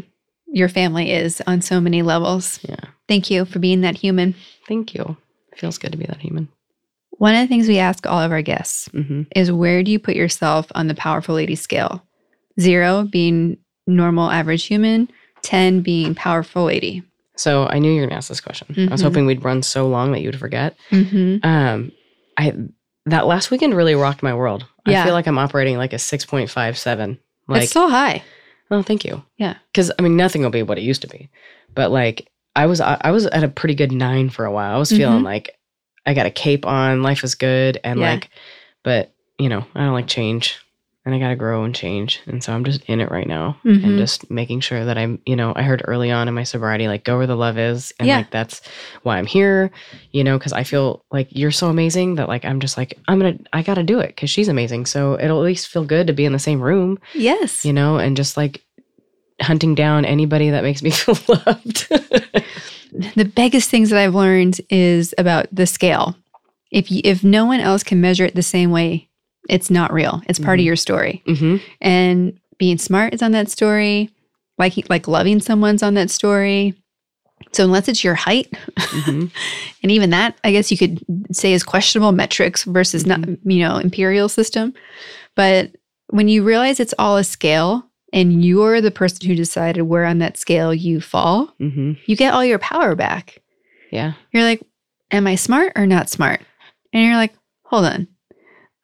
your 0.47 0.69
family 0.69 1.11
is 1.11 1.41
on 1.47 1.61
so 1.61 1.79
many 1.81 2.01
levels. 2.01 2.59
Yeah. 2.67 2.75
Thank 3.07 3.29
you 3.29 3.45
for 3.45 3.59
being 3.59 3.81
that 3.81 3.97
human. 3.97 4.35
thank 4.67 4.93
you. 4.95 5.17
It 5.51 5.59
feels 5.59 5.77
good 5.77 5.91
to 5.91 5.97
be 5.97 6.05
that 6.05 6.21
human. 6.21 6.47
One 7.11 7.35
of 7.35 7.41
the 7.41 7.47
things 7.47 7.67
we 7.67 7.77
ask 7.79 8.05
all 8.05 8.19
of 8.19 8.31
our 8.31 8.41
guests 8.41 8.87
hmm 8.89 9.23
is 9.35 9.51
where 9.51 9.83
do 9.83 9.91
you 9.91 9.99
put 9.99 10.15
yourself 10.15 10.67
on 10.75 10.87
the 10.87 10.95
powerful 10.95 11.35
lady 11.35 11.55
scale? 11.55 12.03
Zero 12.59 13.03
being 13.03 13.57
normal 13.87 14.29
average 14.31 14.65
human, 14.65 15.09
10 15.43 15.81
being 15.81 16.15
powerful 16.15 16.63
lady. 16.65 17.03
So 17.37 17.67
I 17.67 17.79
knew 17.79 17.91
you 17.91 18.01
were 18.01 18.07
gonna 18.07 18.17
ask 18.17 18.29
this 18.29 18.41
question. 18.41 18.67
I 18.89 18.91
was 18.91 19.01
Mhm. 19.01 19.05
hoping 19.05 19.25
we'd 19.25 19.43
run 19.45 19.61
so 19.61 19.87
long 19.87 20.11
that 20.13 20.21
you'd 20.21 20.39
forget. 20.39 20.75
Mm-hmm. 20.91 21.45
Um, 21.47 21.91
I 22.37 22.53
that 23.05 23.27
last 23.27 23.51
weekend 23.51 23.75
really 23.75 23.93
rocked 23.95 24.23
my 24.23 24.33
world. 24.33 24.65
Yeah. 24.85 25.01
I 25.01 25.05
feel 25.05 25.13
like 25.13 25.27
I'm 25.27 25.37
operating 25.37 25.77
like 25.77 25.93
a 25.93 25.99
six 25.99 26.25
point 26.25 26.49
five 26.49 26.77
seven. 26.77 27.19
Like, 27.47 27.63
it's 27.63 27.71
so 27.71 27.87
high. 27.89 28.23
oh, 28.71 28.81
thank 28.81 29.05
you. 29.05 29.23
Yeah. 29.37 29.55
Because 29.71 29.91
I 29.97 30.01
mean, 30.01 30.15
nothing 30.17 30.41
will 30.41 30.49
be 30.49 30.63
what 30.63 30.77
it 30.77 30.83
used 30.83 31.01
to 31.03 31.07
be, 31.07 31.29
but 31.73 31.91
like 31.91 32.29
I 32.55 32.65
was, 32.67 32.79
I, 32.81 33.11
was 33.11 33.25
at 33.25 33.43
a 33.43 33.49
pretty 33.49 33.75
good 33.75 33.91
nine 33.91 34.29
for 34.29 34.45
a 34.45 34.51
while. 34.51 34.75
I 34.75 34.79
was 34.79 34.89
feeling 34.89 35.19
Mhm. 35.21 35.25
like 35.25 35.57
I 36.05 36.13
got 36.13 36.25
a 36.25 36.31
cape 36.31 36.65
on, 36.65 37.03
life 37.03 37.23
is 37.23 37.35
good, 37.35 37.79
and 37.83 37.99
Yeah. 37.99 38.11
like, 38.11 38.29
but 38.83 39.11
you 39.37 39.49
know, 39.49 39.65
I 39.75 39.81
don't 39.81 39.93
like 39.93 40.07
change, 40.07 40.57
and 41.05 41.13
I 41.13 41.19
got 41.19 41.29
to 41.29 41.35
grow 41.35 41.63
and 41.63 41.75
change, 41.75 42.19
and 42.25 42.43
so 42.43 42.51
I'm 42.51 42.63
just 42.65 42.81
in 42.85 42.99
it 42.99 43.11
right 43.11 43.27
now, 43.27 43.57
Mhm. 43.63 43.83
and 43.83 43.97
just 43.97 44.29
making 44.31 44.61
sure 44.61 44.83
that 44.85 44.97
I'm, 44.97 45.19
you 45.25 45.35
know, 45.35 45.53
I 45.55 45.61
heard 45.61 45.83
early 45.85 46.09
on 46.11 46.27
in 46.27 46.33
my 46.33 46.43
sobriety, 46.43 46.87
like 46.87 47.03
go 47.03 47.17
where 47.17 47.27
the 47.27 47.35
love 47.35 47.57
is, 47.59 47.93
and 47.99 48.07
Yeah. 48.07 48.17
like 48.17 48.31
that's 48.31 48.61
why 49.03 49.17
I'm 49.17 49.25
here, 49.27 49.69
you 50.11 50.23
know, 50.23 50.37
because 50.37 50.51
I 50.53 50.63
feel 50.63 51.05
like 51.11 51.27
you're 51.29 51.51
so 51.51 51.69
amazing 51.69 52.15
that 52.15 52.27
like 52.27 52.43
I'm 52.43 52.59
just 52.59 52.75
like 52.77 52.97
I'm 53.07 53.19
gonna, 53.19 53.37
I 53.53 53.61
got 53.61 53.75
to 53.75 53.83
do 53.83 53.99
it 53.99 54.07
because 54.07 54.29
she's 54.31 54.47
amazing, 54.47 54.87
so 54.87 55.17
it'll 55.19 55.39
at 55.39 55.45
least 55.45 55.67
feel 55.67 55.85
good 55.85 56.07
to 56.07 56.13
be 56.13 56.25
in 56.25 56.33
the 56.33 56.39
same 56.39 56.59
room, 56.61 56.97
Yes. 57.13 57.63
you 57.63 57.71
know, 57.73 57.97
and 57.97 58.17
just 58.17 58.35
like 58.35 58.63
hunting 59.41 59.75
down 59.75 60.05
anybody 60.05 60.49
that 60.49 60.63
makes 60.63 60.81
me 60.81 60.89
feel 60.91 61.17
loved. 61.27 61.87
the 63.15 63.25
biggest 63.35 63.69
things 63.69 63.89
that 63.89 63.99
I've 63.99 64.15
learned 64.15 64.59
is 64.69 65.13
about 65.17 65.47
the 65.51 65.67
scale. 65.67 66.15
If 66.71 66.91
you, 66.91 67.01
if 67.03 67.23
no 67.23 67.45
one 67.45 67.59
else 67.59 67.83
can 67.83 68.01
measure 68.01 68.25
it 68.25 68.35
the 68.35 68.41
same 68.43 68.71
way, 68.71 69.07
it's 69.49 69.69
not 69.69 69.93
real. 69.93 70.21
It's 70.27 70.39
part 70.39 70.59
of 70.59 70.63
Mhm. 70.63 70.67
your 70.67 70.75
story. 70.75 71.23
hmm 71.27 71.57
And 71.81 72.39
being 72.57 72.77
smart 72.77 73.13
is 73.13 73.21
on 73.21 73.31
that 73.31 73.49
story. 73.49 74.09
Like 74.57 74.89
like 74.89 75.07
loving 75.07 75.39
someone's 75.41 75.83
on 75.83 75.93
that 75.95 76.09
story. 76.09 76.73
So 77.51 77.63
unless 77.63 77.87
it's 77.87 78.03
your 78.03 78.15
height, 78.15 78.47
hmm 78.77 79.25
and 79.83 79.91
even 79.91 80.09
that, 80.11 80.37
I 80.43 80.51
guess 80.51 80.71
you 80.71 80.77
could 80.77 81.03
say 81.31 81.53
is 81.53 81.63
questionable 81.63 82.11
metrics 82.13 82.63
versus 82.63 83.05
not 83.05 83.19
you 83.43 83.59
know 83.59 83.77
imperial 83.77 84.29
system. 84.29 84.73
But 85.35 85.71
when 86.09 86.27
you 86.29 86.43
realize 86.43 86.79
it's 86.79 86.93
all 86.97 87.17
a 87.17 87.23
scale, 87.23 87.85
and 88.13 88.43
you're 88.45 88.79
the 88.79 88.91
person 88.91 89.27
who 89.27 89.35
decided 89.35 89.81
where 89.83 90.05
on 90.05 90.19
that 90.19 90.37
scale 90.37 90.73
you 90.73 91.01
fall, 91.01 91.53
hmm 91.59 91.93
you 92.05 92.15
get 92.15 92.33
all 92.33 92.45
your 92.45 92.59
power 92.59 92.95
back. 92.95 93.41
Yeah. 93.91 94.13
You're 94.31 94.43
like, 94.43 94.61
am 95.11 95.27
I 95.27 95.35
smart 95.35 95.73
or 95.75 95.85
not 95.85 96.09
smart? 96.09 96.41
And 96.93 97.03
you're 97.03 97.15
like, 97.15 97.33
hold 97.65 97.85
on. 97.85 98.07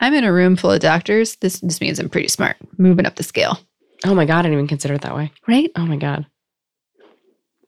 I'm 0.02 0.14
in 0.14 0.24
a 0.24 0.34
room 0.34 0.56
full 0.56 0.72
of 0.72 0.80
doctors. 0.82 1.36
This 1.38 1.60
this 1.62 1.80
means 1.80 2.00
I'm 2.00 2.10
pretty 2.10 2.28
smart. 2.28 2.58
Moving 2.78 3.06
up 3.06 3.16
the 3.16 3.24
scale. 3.24 3.60
Oh 4.06 4.16
my 4.16 4.26
god, 4.26 4.40
I 4.40 4.42
didn't 4.44 4.54
even 4.54 4.68
consider 4.68 4.96
it 4.96 5.02
that 5.02 5.16
way. 5.16 5.32
Right? 5.48 5.72
Oh 5.76 5.86
my 5.86 5.96
god. 5.96 6.26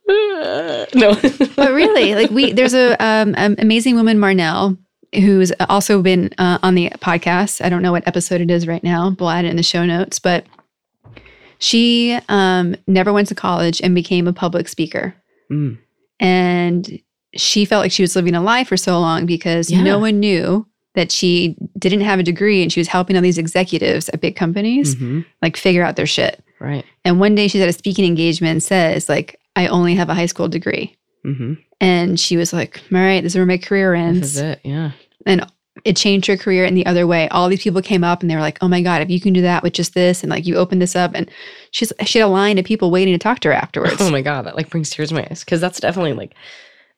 no. 0.08 1.14
But 1.56 1.72
really, 1.72 2.16
like 2.16 2.32
we 2.32 2.52
there's 2.52 2.74
a 2.74 2.94
um 3.04 3.36
an 3.38 3.56
amazing 3.60 3.96
woman, 3.96 4.18
Marnell, 4.20 4.78
who's 5.14 5.52
also 5.70 6.02
been 6.02 6.32
uh, 6.38 6.58
on 6.64 6.76
the 6.76 6.90
podcast. 7.00 7.64
I 7.64 7.70
don't 7.70 7.82
know 7.84 7.92
what 7.92 8.08
episode 8.08 8.42
it 8.42 8.50
is 8.52 8.68
right 8.68 8.84
now, 8.84 9.12
but 9.12 9.22
we'll 9.22 9.30
add 9.30 9.46
it 9.46 9.50
in 9.50 9.56
the 9.58 9.64
show 9.64 9.86
notes. 9.86 10.20
But 10.20 10.46
she 11.60 12.18
um 12.30 12.76
never 12.88 13.14
went 13.14 13.28
to 13.30 13.36
college 13.36 13.80
and 13.82 13.94
became 13.96 14.28
a 14.28 14.34
public 14.34 14.68
speaker. 14.68 15.16
Mm. 15.52 15.78
And 16.20 17.00
she 17.36 17.66
felt 17.66 17.84
like 17.84 17.92
she 17.92 18.04
was 18.04 18.16
living 18.16 18.36
a 18.36 18.42
lie 18.42 18.64
for 18.64 18.78
so 18.78 19.00
long 19.00 19.26
because 19.26 19.70
Yeah. 19.72 19.84
no 19.84 20.00
one 20.00 20.20
knew 20.20 20.68
that 20.96 21.12
she 21.12 21.56
didn't 21.80 22.02
have 22.02 22.20
a 22.20 22.24
degree 22.24 22.62
and 22.62 22.72
she 22.72 22.80
was 22.80 22.88
helping 22.88 23.16
all 23.16 23.22
these 23.22 23.38
executives 23.38 24.10
at 24.10 24.22
big 24.22 24.36
companies 24.36 24.96
Mhm. 24.96 25.26
like 25.42 25.58
figure 25.58 25.84
out 25.84 25.96
their 25.96 26.06
shit. 26.06 26.44
Right. 26.60 26.86
And 27.04 27.20
one 27.20 27.36
day 27.36 27.48
she's 27.48 27.62
at 27.62 27.70
a 27.70 27.74
speaking 27.74 28.06
engagement 28.06 28.52
and 28.52 28.64
says, 28.64 29.10
like, 29.10 29.40
I 29.56 29.68
only 29.68 29.96
have 29.96 30.10
a 30.10 30.14
high 30.14 30.28
school 30.28 30.48
degree. 30.48 30.96
hmm 31.24 31.54
And 31.82 32.20
she 32.20 32.38
was 32.38 32.54
like, 32.54 32.82
All 32.94 33.00
right, 33.00 33.22
this 33.24 33.34
is 33.34 33.38
where 33.38 33.46
my 33.46 33.58
career 33.58 33.94
This 33.96 34.02
ends. 34.02 34.28
is 34.36 34.38
it. 34.38 34.60
Yeah. 34.64 34.92
And 35.26 35.46
it 35.86 35.98
changed 35.98 36.28
her 36.28 36.38
career 36.38 36.64
in 36.66 36.76
the 36.76 36.86
other 36.86 37.08
way. 37.08 37.28
All 37.30 37.50
these 37.50 37.64
people 37.64 37.82
came 37.82 38.04
up 38.04 38.22
and 38.22 38.30
they 38.30 38.36
were 38.36 38.42
like, 38.42 38.60
Oh 38.62 38.68
my 38.68 38.82
God, 38.82 39.02
if 39.02 39.10
you 39.10 39.20
can 39.20 39.34
do 39.34 39.42
that 39.42 39.64
with 39.64 39.74
just 39.74 39.94
this, 39.96 40.22
and 40.24 40.30
like 40.30 40.46
you 40.46 40.56
open 40.56 40.80
this 40.80 40.96
up. 40.96 41.12
And 41.16 41.30
she's 41.72 41.92
she 42.06 42.20
had 42.20 42.26
a 42.26 42.30
line 42.30 42.58
of 42.60 42.66
people 42.66 42.92
waiting 42.92 43.14
to 43.14 43.18
talk 43.18 43.40
to 43.40 43.48
her 43.50 43.54
afterwards. 43.54 43.96
Oh 44.00 44.12
my 44.12 44.22
god, 44.22 44.46
that 44.46 44.56
like 44.56 44.70
brings 44.70 44.90
tears 44.92 45.10
to 45.10 45.16
my 45.16 45.28
eyes 45.30 45.44
because 45.44 45.60
that's 45.60 45.80
definitely 45.80 46.14
like 46.14 46.36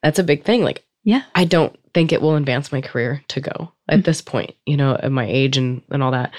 that's 0.04 0.20
a 0.20 0.24
big 0.24 0.44
thing. 0.44 0.64
Like, 0.64 0.84
Yeah. 1.06 1.22
I 1.34 1.46
don't 1.46 1.76
think 1.96 2.12
it 2.14 2.22
will 2.22 2.36
advance 2.36 2.72
my 2.72 2.82
career 2.82 3.24
to 3.30 3.42
go 3.42 3.72
at 3.90 4.02
Mm. 4.02 4.06
this 4.06 4.22
point. 4.22 4.54
You 4.68 4.78
know, 4.78 4.94
at 5.02 5.12
my 5.12 5.26
age 5.26 5.58
and 5.58 5.82
and 5.90 6.04
all 6.04 6.12
that. 6.12 6.32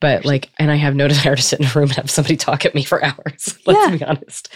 But 0.00 0.24
like, 0.24 0.48
and 0.58 0.70
I 0.70 0.76
have 0.76 0.94
no 0.94 1.08
desire 1.12 1.34
to 1.34 1.42
sit 1.42 1.58
in 1.60 1.66
a 1.66 1.70
room 1.74 1.88
and 1.88 1.96
have 1.96 2.10
somebody 2.10 2.36
talk 2.36 2.64
at 2.64 2.74
me 2.76 2.84
for 2.84 3.02
hours. 3.08 3.58
Let's 3.66 3.90
Yeah. 3.90 3.96
be 3.96 4.04
honest. 4.04 4.48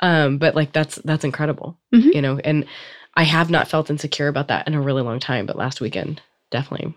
Um, 0.00 0.38
but 0.38 0.56
like, 0.56 0.72
that's 0.72 0.96
that's 1.04 1.22
incredible. 1.24 1.78
Mhm. 1.94 2.12
You 2.14 2.22
know, 2.22 2.38
and 2.42 2.66
I 3.14 3.22
have 3.22 3.48
not 3.50 3.68
felt 3.68 3.90
insecure 3.90 4.28
about 4.28 4.48
that 4.48 4.66
in 4.66 4.74
a 4.74 4.80
really 4.80 5.02
long 5.02 5.20
time. 5.20 5.46
But 5.46 5.56
last 5.56 5.80
weekend 5.80 6.20
definitely 6.50 6.94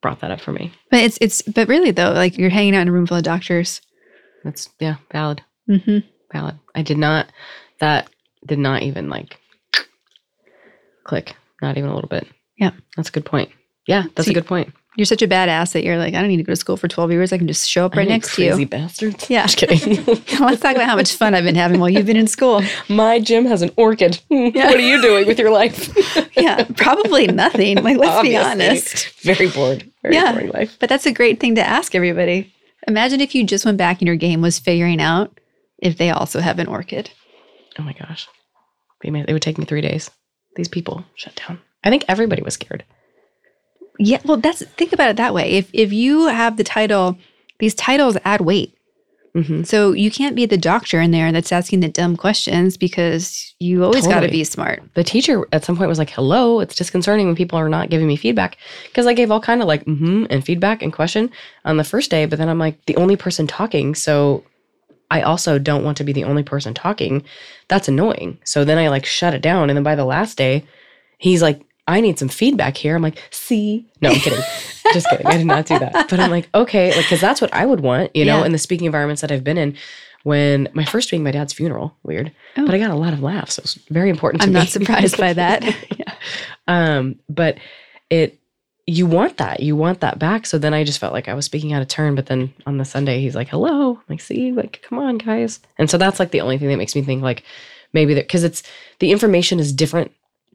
brought 0.00 0.20
that 0.20 0.30
up 0.30 0.40
for 0.40 0.52
me. 0.52 0.72
But 0.90 1.00
it's 1.00 1.18
it's 1.20 1.42
but 1.42 1.68
really 1.68 1.90
though, 1.90 2.12
like 2.12 2.38
you're 2.38 2.50
hanging 2.50 2.76
out 2.76 2.82
in 2.82 2.88
a 2.88 2.92
room 2.92 3.06
full 3.06 3.16
of 3.18 3.22
doctors. 3.24 3.80
That's 4.44 4.68
yeah, 4.80 4.96
valid. 5.12 5.42
Mm-hmm. 5.70 5.98
valid. 6.32 6.58
I 6.74 6.82
did 6.82 6.98
not 6.98 7.26
that 7.80 8.08
did 8.46 8.58
not 8.58 8.82
even 8.82 9.08
like 9.08 9.38
click. 11.04 11.36
Not 11.60 11.76
even 11.78 11.90
a 11.90 11.94
little 11.94 12.08
bit. 12.08 12.26
Yeah. 12.62 12.70
That's 12.96 13.08
a 13.08 13.12
good 13.12 13.24
point. 13.26 13.50
Yeah, 13.88 14.04
that's 14.14 14.26
See, 14.26 14.30
a 14.32 14.34
good 14.34 14.46
point. 14.46 14.72
You're 14.96 15.06
such 15.06 15.22
a 15.22 15.26
badass 15.26 15.72
that 15.72 15.82
you're 15.82 15.96
like, 15.98 16.14
I 16.14 16.20
don't 16.20 16.28
need 16.28 16.36
to 16.36 16.42
go 16.44 16.52
to 16.52 16.56
school 16.56 16.76
for 16.76 16.86
12 16.86 17.10
years. 17.10 17.32
I 17.32 17.38
can 17.38 17.48
just 17.48 17.68
show 17.68 17.84
up 17.86 17.96
right 17.96 18.06
next 18.06 18.28
to 18.36 18.46
crazy 18.46 18.60
you. 18.62 18.68
bastards. 18.68 19.28
Yeah. 19.28 19.42
Just 19.46 19.56
kidding. 19.56 20.04
Let's 20.38 20.60
talk 20.60 20.76
about 20.76 20.86
how 20.86 20.94
much 20.94 21.14
fun 21.16 21.34
I've 21.34 21.42
been 21.42 21.56
having 21.56 21.80
while 21.80 21.88
you've 21.88 22.06
been 22.06 22.16
in 22.16 22.28
school. 22.28 22.62
My 22.88 23.18
gym 23.18 23.44
has 23.46 23.62
an 23.62 23.70
orchid. 23.76 24.20
Yeah. 24.30 24.66
What 24.66 24.76
are 24.76 24.80
you 24.80 25.02
doing 25.02 25.26
with 25.26 25.38
your 25.40 25.50
life? 25.50 25.90
Yeah, 26.36 26.64
probably 26.76 27.26
nothing. 27.26 27.82
Like, 27.82 27.96
let's 27.96 28.22
be 28.22 28.36
honest. 28.36 29.08
Very 29.22 29.48
bored. 29.48 29.90
Very 30.02 30.14
Yeah. 30.14 30.32
boring 30.32 30.50
life. 30.50 30.76
But 30.78 30.88
that's 30.88 31.06
a 31.06 31.12
great 31.12 31.40
thing 31.40 31.54
to 31.56 31.62
ask 31.66 31.94
everybody. 31.94 32.52
Imagine 32.86 33.20
if 33.20 33.34
you 33.34 33.44
just 33.44 33.64
went 33.64 33.78
back 33.78 34.00
and 34.00 34.06
your 34.06 34.16
game 34.16 34.40
was 34.42 34.58
figuring 34.58 35.00
out 35.00 35.40
if 35.78 35.96
they 35.96 36.10
also 36.10 36.38
have 36.40 36.58
an 36.60 36.66
orchid. 36.68 37.10
Oh 37.78 37.82
my 37.82 37.94
gosh. 37.94 38.28
It 39.02 39.32
would 39.32 39.42
take 39.42 39.58
me 39.58 39.64
three 39.64 39.80
days. 39.80 40.10
These 40.56 40.68
people 40.68 41.04
shut 41.16 41.34
down. 41.48 41.58
I 41.84 41.90
think 41.90 42.04
everybody 42.08 42.42
was 42.42 42.54
scared. 42.54 42.84
Yeah, 43.98 44.20
well, 44.24 44.36
that's 44.36 44.64
think 44.64 44.92
about 44.92 45.10
it 45.10 45.16
that 45.16 45.34
way. 45.34 45.52
If 45.52 45.70
if 45.72 45.92
you 45.92 46.26
have 46.26 46.56
the 46.56 46.64
title, 46.64 47.18
these 47.58 47.74
titles 47.74 48.16
add 48.24 48.40
weight. 48.40 48.76
Mm-hmm. 49.34 49.62
So 49.62 49.92
you 49.92 50.10
can't 50.10 50.36
be 50.36 50.44
the 50.44 50.58
doctor 50.58 51.00
in 51.00 51.10
there 51.10 51.32
that's 51.32 51.52
asking 51.52 51.80
the 51.80 51.88
dumb 51.88 52.16
questions 52.18 52.76
because 52.76 53.54
you 53.58 53.82
always 53.82 54.06
got 54.06 54.20
to 54.20 54.28
be 54.28 54.44
smart. 54.44 54.82
the 54.94 55.02
teacher 55.02 55.46
at 55.52 55.64
some 55.64 55.76
point 55.76 55.88
was 55.88 55.98
like, 55.98 56.10
"Hello, 56.10 56.60
it's 56.60 56.74
disconcerting 56.74 57.26
when 57.26 57.36
people 57.36 57.58
are 57.58 57.70
not 57.70 57.88
giving 57.88 58.06
me 58.06 58.16
feedback." 58.16 58.58
Because 58.84 59.06
I 59.06 59.14
gave 59.14 59.30
all 59.30 59.40
kind 59.40 59.62
of 59.62 59.68
like 59.68 59.84
mm-hmm 59.84 60.26
and 60.28 60.44
feedback 60.44 60.82
and 60.82 60.92
question 60.92 61.30
on 61.64 61.78
the 61.78 61.84
first 61.84 62.10
day, 62.10 62.26
but 62.26 62.38
then 62.38 62.48
I'm 62.48 62.58
like 62.58 62.84
the 62.84 62.96
only 62.96 63.16
person 63.16 63.46
talking, 63.46 63.94
so 63.94 64.44
I 65.10 65.22
also 65.22 65.58
don't 65.58 65.84
want 65.84 65.96
to 65.98 66.04
be 66.04 66.12
the 66.12 66.24
only 66.24 66.42
person 66.42 66.74
talking. 66.74 67.24
That's 67.68 67.88
annoying. 67.88 68.38
So 68.44 68.64
then 68.64 68.78
I 68.78 68.88
like 68.88 69.06
shut 69.06 69.34
it 69.34 69.42
down, 69.42 69.70
and 69.70 69.76
then 69.76 69.84
by 69.84 69.94
the 69.94 70.04
last 70.04 70.36
day, 70.36 70.66
he's 71.16 71.40
like, 71.40 71.62
"I 71.86 72.00
need 72.00 72.18
some 72.18 72.28
feedback 72.28 72.76
here." 72.76 72.94
I'm 72.96 73.02
like, 73.02 73.18
"See, 73.30 73.86
no, 74.00 74.10
I'm 74.10 74.16
kidding, 74.16 74.40
just 74.92 75.08
kidding. 75.08 75.26
I 75.26 75.36
did 75.38 75.46
not 75.46 75.66
do 75.66 75.78
that." 75.78 76.08
But 76.08 76.20
I'm 76.20 76.30
like, 76.30 76.48
okay, 76.54 76.88
like 76.94 77.04
because 77.04 77.20
that's 77.20 77.40
what 77.40 77.52
I 77.54 77.66
would 77.66 77.80
want, 77.80 78.14
you 78.16 78.24
know, 78.24 78.40
Yeah. 78.40 78.46
in 78.46 78.52
the 78.52 78.58
speaking 78.58 78.86
environments 78.86 79.20
that 79.22 79.30
I've 79.32 79.44
been 79.44 79.58
in. 79.58 79.76
When 80.24 80.68
my 80.72 80.84
first 80.84 81.10
being 81.10 81.24
my 81.24 81.32
dad's 81.32 81.52
funeral, 81.52 81.96
weird, 82.04 82.30
Oh. 82.56 82.64
but 82.64 82.72
I 82.76 82.78
got 82.78 82.92
a 82.92 82.94
lot 82.94 83.12
of 83.12 83.24
laughs. 83.24 83.54
So 83.54 83.60
it 83.60 83.64
was 83.64 83.74
very 83.90 84.08
important 84.08 84.42
to 84.42 84.46
I'm 84.46 84.52
me. 84.52 84.60
not 84.60 84.68
surprised 84.68 85.18
by 85.18 85.32
that. 85.32 85.64
yeah. 85.98 86.14
um, 86.68 87.16
but 87.28 87.58
it 88.08 88.38
you 88.86 89.06
want 89.06 89.36
that. 89.38 89.60
You 89.60 89.74
want 89.76 90.00
that 90.00 90.18
back. 90.20 90.44
So 90.46 90.58
then 90.58 90.74
I 90.74 90.82
just 90.84 90.98
felt 91.00 91.12
like 91.12 91.28
I 91.28 91.34
was 91.34 91.44
speaking 91.44 91.72
out 91.72 91.82
of 91.82 91.88
turn. 91.88 92.14
But 92.16 92.26
then 92.26 92.52
on 92.66 92.78
the 92.78 92.84
Sunday, 92.84 93.20
he's 93.20 93.34
like, 93.36 93.48
hello. 93.48 93.92
I'm 93.94 94.02
like, 94.08 94.20
see, 94.20 94.50
like, 94.52 94.84
come 94.88 94.98
on, 94.98 95.18
guys. 95.18 95.60
And 95.78 95.88
so 95.90 95.98
that's 95.98 96.18
like 96.20 96.30
the 96.32 96.40
only 96.40 96.58
thing 96.58 96.68
that 96.68 96.76
makes 96.78 96.94
me 96.96 97.02
think 97.02 97.22
like 97.22 97.42
maybe 97.92 98.14
that 98.14 98.24
because 98.28 98.42
it's 98.44 98.62
the 99.00 99.10
information 99.12 99.58
is 99.60 99.72
different 99.72 100.12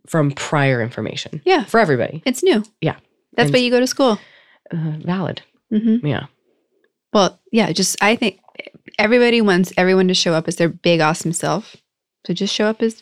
from 0.08 0.32
prior 0.32 0.82
information 0.82 1.42
Yeah. 1.46 1.64
for 1.66 1.80
everybody. 1.80 2.24
It's 2.26 2.44
new. 2.44 2.64
Yeah. 2.82 2.96
That's 3.36 3.48
And- 3.48 3.54
why 3.54 3.60
you 3.60 3.72
go 3.72 3.80
to 3.80 3.88
school. 3.88 4.20
Uh, 4.72 4.94
valid. 5.00 5.42
hmm 5.70 6.06
Yeah. 6.06 6.26
Well, 7.14 7.40
yeah, 7.52 7.72
just 7.72 7.96
I 8.02 8.16
think 8.16 8.40
everybody 9.00 9.42
wants 9.42 9.72
everyone 9.78 10.08
to 10.10 10.14
show 10.14 10.34
up 10.34 10.48
as 10.48 10.56
their 10.58 10.70
big, 10.70 11.00
awesome 11.00 11.34
self. 11.34 11.76
So 12.26 12.34
just 12.34 12.54
show 12.54 12.66
up 12.66 12.82
as 12.82 13.02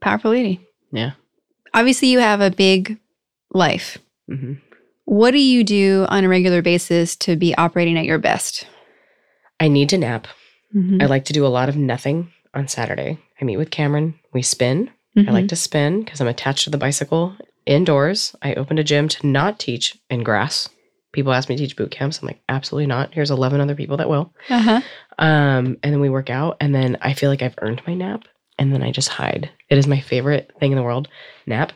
powerful 0.00 0.30
lady. 0.30 0.60
Yeah. 0.92 1.12
Obviously, 1.72 2.08
you 2.08 2.20
have 2.20 2.40
a 2.40 2.50
big 2.50 2.98
life. 3.52 3.98
hmm 4.28 4.54
What 5.06 5.32
do 5.32 5.38
you 5.38 5.64
do 5.64 6.06
on 6.08 6.24
a 6.24 6.28
regular 6.28 6.62
basis 6.62 7.16
to 7.16 7.36
be 7.36 7.54
operating 7.56 7.98
at 7.98 8.04
your 8.06 8.18
best? 8.18 8.66
I 9.60 9.68
need 9.68 9.88
to 9.90 9.98
nap. 9.98 10.26
Mhm. 10.74 11.02
I 11.02 11.06
like 11.06 11.24
to 11.26 11.32
do 11.32 11.44
a 11.46 11.48
lot 11.48 11.68
of 11.68 11.76
nothing 11.76 12.32
on 12.54 12.68
Saturday. 12.68 13.18
I 13.40 13.44
meet 13.44 13.56
with 13.56 13.70
Cameron. 13.70 14.14
We 14.32 14.42
spin. 14.42 14.90
I 15.16 15.20
Mhm. 15.20 15.32
like 15.32 15.48
to 15.48 15.56
spin 15.56 16.02
because 16.02 16.20
I'm 16.20 16.26
attached 16.28 16.64
to 16.64 16.70
the 16.70 16.78
bicycle 16.78 17.36
indoors. 17.66 18.34
I 18.42 18.54
opened 18.54 18.78
a 18.80 18.84
gym 18.84 19.08
to 19.08 19.26
not 19.26 19.58
teach 19.58 19.96
in 20.10 20.22
grass. 20.22 20.68
People 21.12 21.32
ask 21.32 21.48
me 21.48 21.56
to 21.56 21.62
teach 21.62 21.76
boot 21.76 21.92
camps. 21.92 22.20
I'm 22.20 22.26
like, 22.26 22.40
absolutely 22.48 22.86
not. 22.86 23.14
Here's 23.14 23.30
11 23.30 23.60
other 23.60 23.76
people 23.76 23.96
that 23.98 24.08
will. 24.08 24.34
Uh-huh. 24.50 24.80
Um, 25.18 25.76
and 25.82 25.92
then 25.92 26.00
we 26.00 26.10
work 26.10 26.28
out, 26.30 26.56
and 26.60 26.74
then 26.74 26.98
I 27.00 27.12
feel 27.14 27.30
like 27.30 27.42
I've 27.42 27.54
earned 27.62 27.82
my 27.86 27.94
nap, 27.94 28.24
and 28.58 28.72
then 28.74 28.82
I 28.82 28.90
just 28.90 29.08
hide. 29.08 29.48
It 29.70 29.78
is 29.78 29.86
my 29.86 30.00
favorite 30.00 30.50
thing 30.58 30.72
in 30.72 30.76
the 30.76 30.82
world, 30.82 31.06
nap. 31.46 31.72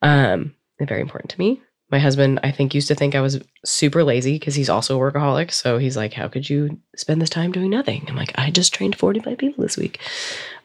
Um, 0.00 0.54
very 0.80 1.02
important 1.02 1.30
to 1.32 1.38
me. 1.38 1.60
My 1.90 1.98
husband, 1.98 2.38
I 2.44 2.50
think, 2.52 2.74
used 2.74 2.88
to 2.88 2.94
think 2.94 3.14
I 3.14 3.20
was 3.20 3.40
super 3.64 4.04
lazy 4.04 4.34
because 4.38 4.54
he's 4.54 4.68
also 4.70 4.96
a 4.96 5.00
workaholic. 5.12 5.50
So 5.52 5.78
he's 5.78 5.96
like, 5.96 6.12
"How 6.12 6.28
could 6.28 6.48
you 6.48 6.78
spend 6.96 7.20
this 7.20 7.30
time 7.30 7.50
doing 7.52 7.70
nothing?" 7.70 8.04
I'm 8.08 8.16
like, 8.16 8.32
"I 8.38 8.50
just 8.50 8.72
trained 8.72 8.94
45 8.96 9.38
people 9.38 9.62
this 9.62 9.76
week, 9.76 9.98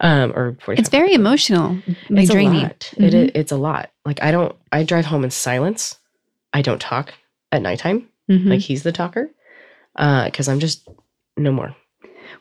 um, 0.02 0.32
or 0.36 0.56
45." 0.62 0.80
It's 0.80 0.90
very 0.90 1.14
emotional, 1.14 1.78
and 2.10 2.20
it's 2.20 2.30
draining. 2.30 2.60
a 2.60 2.64
lot. 2.64 2.94
It 2.98 3.14
Mhm. 3.14 3.28
i- 3.28 3.32
it's 3.34 3.52
a 3.52 3.58
lot. 3.58 3.90
Like 4.06 4.22
I 4.22 4.32
don't. 4.32 4.56
I 4.72 4.84
drive 4.84 5.06
home 5.06 5.24
in 5.24 5.32
silence. 5.32 5.98
I 6.54 6.62
don't 6.62 6.80
talk 6.82 7.14
at 7.52 7.62
nighttime. 7.62 8.08
Mhm. 8.30 8.50
Like 8.50 8.62
he's 8.62 8.84
the 8.84 8.92
talker, 8.92 9.30
because 9.96 10.48
I'm 10.48 10.60
just 10.60 10.88
no 11.38 11.52
more. 11.52 11.76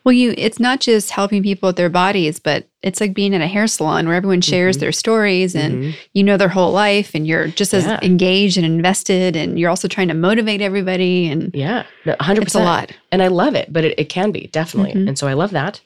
Well, 0.03 0.13
you 0.13 0.33
it's 0.37 0.59
not 0.59 0.79
just 0.79 1.11
helping 1.11 1.41
people 1.43 1.67
with 1.67 1.75
their 1.75 1.89
bodies, 1.89 2.39
but 2.39 2.67
it's 2.83 3.01
like 3.01 3.13
being 3.13 3.33
at 3.33 3.41
a 3.41 3.47
hair 3.47 3.65
salon 3.67 4.07
where 4.07 4.15
everyone 4.15 4.41
shares 4.41 4.77
Mhm. 4.77 4.79
their 4.81 4.91
stories 4.91 5.55
and 5.55 5.83
Mhm. 5.85 5.95
you 6.13 6.23
know 6.23 6.37
their 6.37 6.49
whole 6.49 6.71
life 6.71 7.15
and 7.15 7.25
you're 7.25 7.47
just 7.47 7.73
as 7.73 7.85
Yeah. 7.85 7.99
engaged 8.03 8.57
and 8.57 8.65
invested 8.65 9.35
and 9.35 9.59
you're 9.59 9.69
also 9.69 9.87
trying 9.87 10.07
to 10.09 10.13
motivate 10.13 10.61
everybody 10.61 11.27
and 11.27 11.51
Yeah, 11.53 11.83
no, 12.05 12.15
100%. 12.19 12.45
it's 12.47 12.55
a 12.55 12.59
lot. 12.59 12.91
And 13.11 13.23
I 13.23 13.27
love 13.27 13.55
it, 13.55 13.71
but 13.73 13.83
it, 13.85 13.95
it 13.97 14.09
can 14.09 14.31
be 14.31 14.49
definitely. 14.51 14.93
Mhm. 14.93 15.07
And 15.07 15.17
so 15.17 15.27
I 15.27 15.33
love 15.33 15.51
that. 15.51 15.81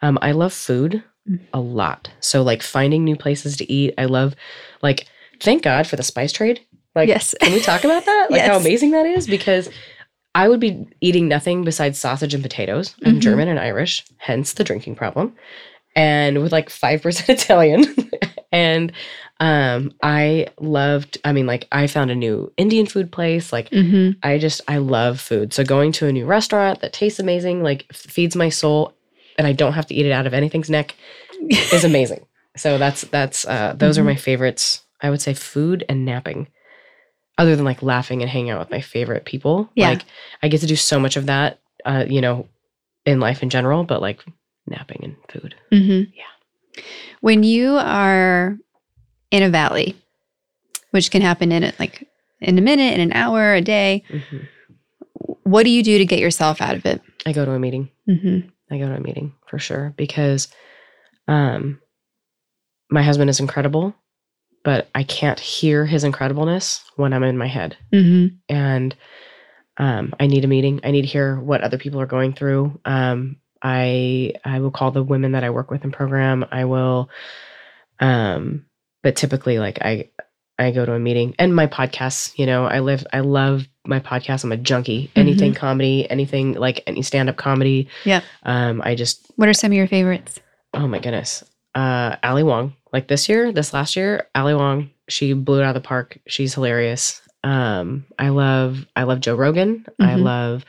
Um, 0.00 0.18
I 0.22 0.32
love 0.32 0.52
food 0.52 1.02
Mm. 1.30 1.38
a 1.54 1.60
lot. 1.60 2.10
So 2.18 2.42
like 2.42 2.62
finding 2.64 3.04
new 3.04 3.14
places 3.14 3.56
to 3.58 3.72
eat. 3.72 3.94
I 3.96 4.06
love 4.06 4.34
like 4.82 5.06
thank 5.40 5.62
God 5.62 5.86
for 5.86 5.94
the 5.96 6.02
spice 6.02 6.32
trade. 6.32 6.60
Like 6.96 7.08
yes. 7.08 7.34
can 7.40 7.52
we 7.52 7.60
talk 7.60 7.84
about 7.84 8.04
that? 8.04 8.26
Like 8.30 8.42
how 8.42 8.56
amazing 8.58 8.90
that 8.90 9.06
is? 9.06 9.26
Because 9.28 9.70
I 10.34 10.48
would 10.48 10.60
be 10.60 10.86
eating 11.00 11.28
nothing 11.28 11.62
besides 11.64 11.98
sausage 11.98 12.32
and 12.34 12.42
potatoes. 12.42 12.94
I'm 13.04 13.16
Mhm. 13.16 13.20
German 13.20 13.48
and 13.48 13.58
Irish, 13.58 14.04
hence 14.18 14.54
the 14.54 14.64
drinking 14.64 14.94
problem. 14.96 15.34
And 15.94 16.42
with 16.42 16.52
like 16.52 16.70
5% 16.70 17.28
Italian. 17.28 17.84
and 18.50 18.92
um 19.40 19.92
I 20.02 20.46
loved 20.60 21.18
I 21.24 21.32
mean 21.32 21.46
like 21.46 21.66
I 21.72 21.86
found 21.86 22.10
a 22.10 22.14
new 22.14 22.50
Indian 22.56 22.86
food 22.86 23.10
place. 23.12 23.52
Like 23.52 23.68
mm-hmm. 23.70 24.18
I 24.22 24.38
just 24.38 24.60
I 24.68 24.78
love 24.78 25.20
food. 25.20 25.52
So 25.52 25.64
going 25.64 25.92
to 25.92 26.06
a 26.06 26.12
new 26.12 26.24
restaurant 26.26 26.80
that 26.80 26.92
tastes 26.92 27.18
amazing, 27.20 27.62
like 27.62 27.92
feeds 27.92 28.34
my 28.36 28.48
soul, 28.48 28.94
and 29.38 29.46
I 29.46 29.52
don't 29.52 29.72
have 29.74 29.86
to 29.86 29.94
eat 29.94 30.06
it 30.06 30.12
out 30.12 30.26
of 30.26 30.32
anything's 30.34 30.70
neck 30.70 30.94
is 31.50 31.84
amazing. 31.92 32.24
so 32.56 32.78
that's 32.78 33.02
that's 33.02 33.46
uh 33.46 33.74
those 33.76 33.96
Mhm. 33.96 34.00
are 34.00 34.04
my 34.04 34.16
favorites. 34.16 34.82
I 35.00 35.10
would 35.10 35.20
say 35.20 35.34
food 35.34 35.84
and 35.88 36.04
napping. 36.06 36.48
Other 37.42 37.56
than 37.56 37.64
like 37.64 37.82
laughing 37.82 38.22
and 38.22 38.30
hanging 38.30 38.50
out 38.50 38.60
with 38.60 38.70
my 38.70 38.80
favorite 38.80 39.24
people. 39.24 39.68
Yeah. 39.74 39.88
Like 39.90 40.04
I 40.42 40.48
get 40.48 40.60
to 40.60 40.66
do 40.66 40.76
so 40.76 41.00
much 41.00 41.16
of 41.16 41.26
that 41.26 41.58
uh, 41.84 42.04
you 42.08 42.20
know, 42.20 42.46
in 43.04 43.18
life 43.18 43.42
in 43.42 43.50
general, 43.50 43.82
but 43.84 44.00
like 44.00 44.24
napping 44.68 45.00
and 45.02 45.16
food. 45.28 45.54
Mm-hmm. 45.72 46.10
Yeah. 46.14 46.82
When 47.20 47.42
you 47.42 47.76
are 47.78 48.56
in 49.32 49.42
a 49.42 49.50
valley, 49.50 49.96
which 50.92 51.10
can 51.10 51.22
happen 51.22 51.50
in 51.50 51.64
it 51.64 51.74
like 51.80 52.08
in 52.40 52.56
a 52.58 52.62
minute, 52.62 52.94
in 52.94 53.00
an 53.00 53.12
hour, 53.12 53.54
a 53.54 53.60
day, 53.60 54.04
Mhm. 54.08 54.46
what 55.42 55.64
do 55.64 55.70
you 55.70 55.82
do 55.82 55.98
to 55.98 56.04
get 56.06 56.18
yourself 56.20 56.60
out 56.60 56.76
of 56.76 56.86
it? 56.86 57.00
I 57.26 57.32
go 57.32 57.44
to 57.44 57.50
a 57.52 57.58
meeting. 57.58 57.90
hmm 58.06 58.40
I 58.70 58.78
go 58.78 58.86
to 58.88 58.94
a 58.94 59.00
meeting 59.00 59.34
for 59.48 59.58
sure 59.58 59.92
because 59.96 60.48
um 61.28 61.80
my 62.90 63.02
husband 63.02 63.30
is 63.30 63.40
incredible, 63.40 63.94
but 64.64 64.88
I 64.94 65.02
can't 65.02 65.40
hear 65.40 65.84
his 65.86 66.04
incredibleness 66.04 66.82
when 66.96 67.12
I'm 67.12 67.22
in 67.24 67.38
my 67.38 67.48
head. 67.48 67.76
hmm 67.92 68.26
And 68.48 68.94
um 69.78 70.14
I 70.20 70.26
need 70.26 70.44
a 70.44 70.48
meeting. 70.48 70.80
I 70.84 70.90
need 70.90 71.02
to 71.02 71.08
hear 71.08 71.40
what 71.40 71.62
other 71.62 71.78
people 71.78 72.00
are 72.00 72.06
going 72.06 72.32
through. 72.34 72.78
Um 72.84 73.36
I 73.62 74.34
I 74.44 74.60
will 74.60 74.70
call 74.70 74.90
the 74.90 75.02
women 75.02 75.32
that 75.32 75.44
I 75.44 75.50
work 75.50 75.70
with 75.70 75.84
in 75.84 75.92
program. 75.92 76.44
I 76.50 76.64
will 76.66 77.08
um 78.00 78.66
but 79.02 79.16
typically 79.16 79.58
like 79.58 79.78
I 79.82 80.10
I 80.58 80.70
go 80.70 80.84
to 80.84 80.92
a 80.92 80.98
meeting 80.98 81.34
and 81.38 81.54
my 81.56 81.66
podcasts, 81.66 82.38
you 82.38 82.46
know, 82.46 82.66
I 82.66 82.80
live 82.80 83.04
I 83.12 83.20
love 83.20 83.66
my 83.86 83.98
podcast. 83.98 84.44
I'm 84.44 84.52
a 84.52 84.56
junkie. 84.56 85.10
Anything 85.16 85.54
comedy, 85.54 86.08
anything 86.08 86.52
like 86.52 86.84
any 86.86 87.02
stand-up 87.02 87.36
comedy. 87.36 87.88
Yeah. 88.04 88.20
Um 88.44 88.80
I 88.84 88.94
just 88.94 89.32
What 89.36 89.48
are 89.48 89.54
some 89.54 89.72
of 89.72 89.76
your 89.76 89.88
favorites? 89.88 90.38
Oh 90.74 90.86
my 90.86 90.98
goodness. 90.98 91.42
Uh 91.74 92.16
Ali 92.22 92.42
Wong. 92.42 92.74
Like 92.92 93.08
this 93.08 93.28
year, 93.28 93.52
this 93.52 93.72
last 93.72 93.96
year, 93.96 94.28
Ali 94.34 94.54
Wong, 94.54 94.90
she 95.08 95.32
blew 95.32 95.60
it 95.60 95.64
out 95.64 95.74
of 95.76 95.82
the 95.82 95.86
park. 95.86 96.18
She's 96.26 96.54
hilarious. 96.54 97.20
Um 97.44 98.04
I 98.18 98.28
love 98.28 98.86
I 98.94 99.02
love 99.04 99.20
Joe 99.20 99.34
Rogan. 99.34 99.84
I 99.98 100.14
Mhm. 100.14 100.22
love 100.22 100.64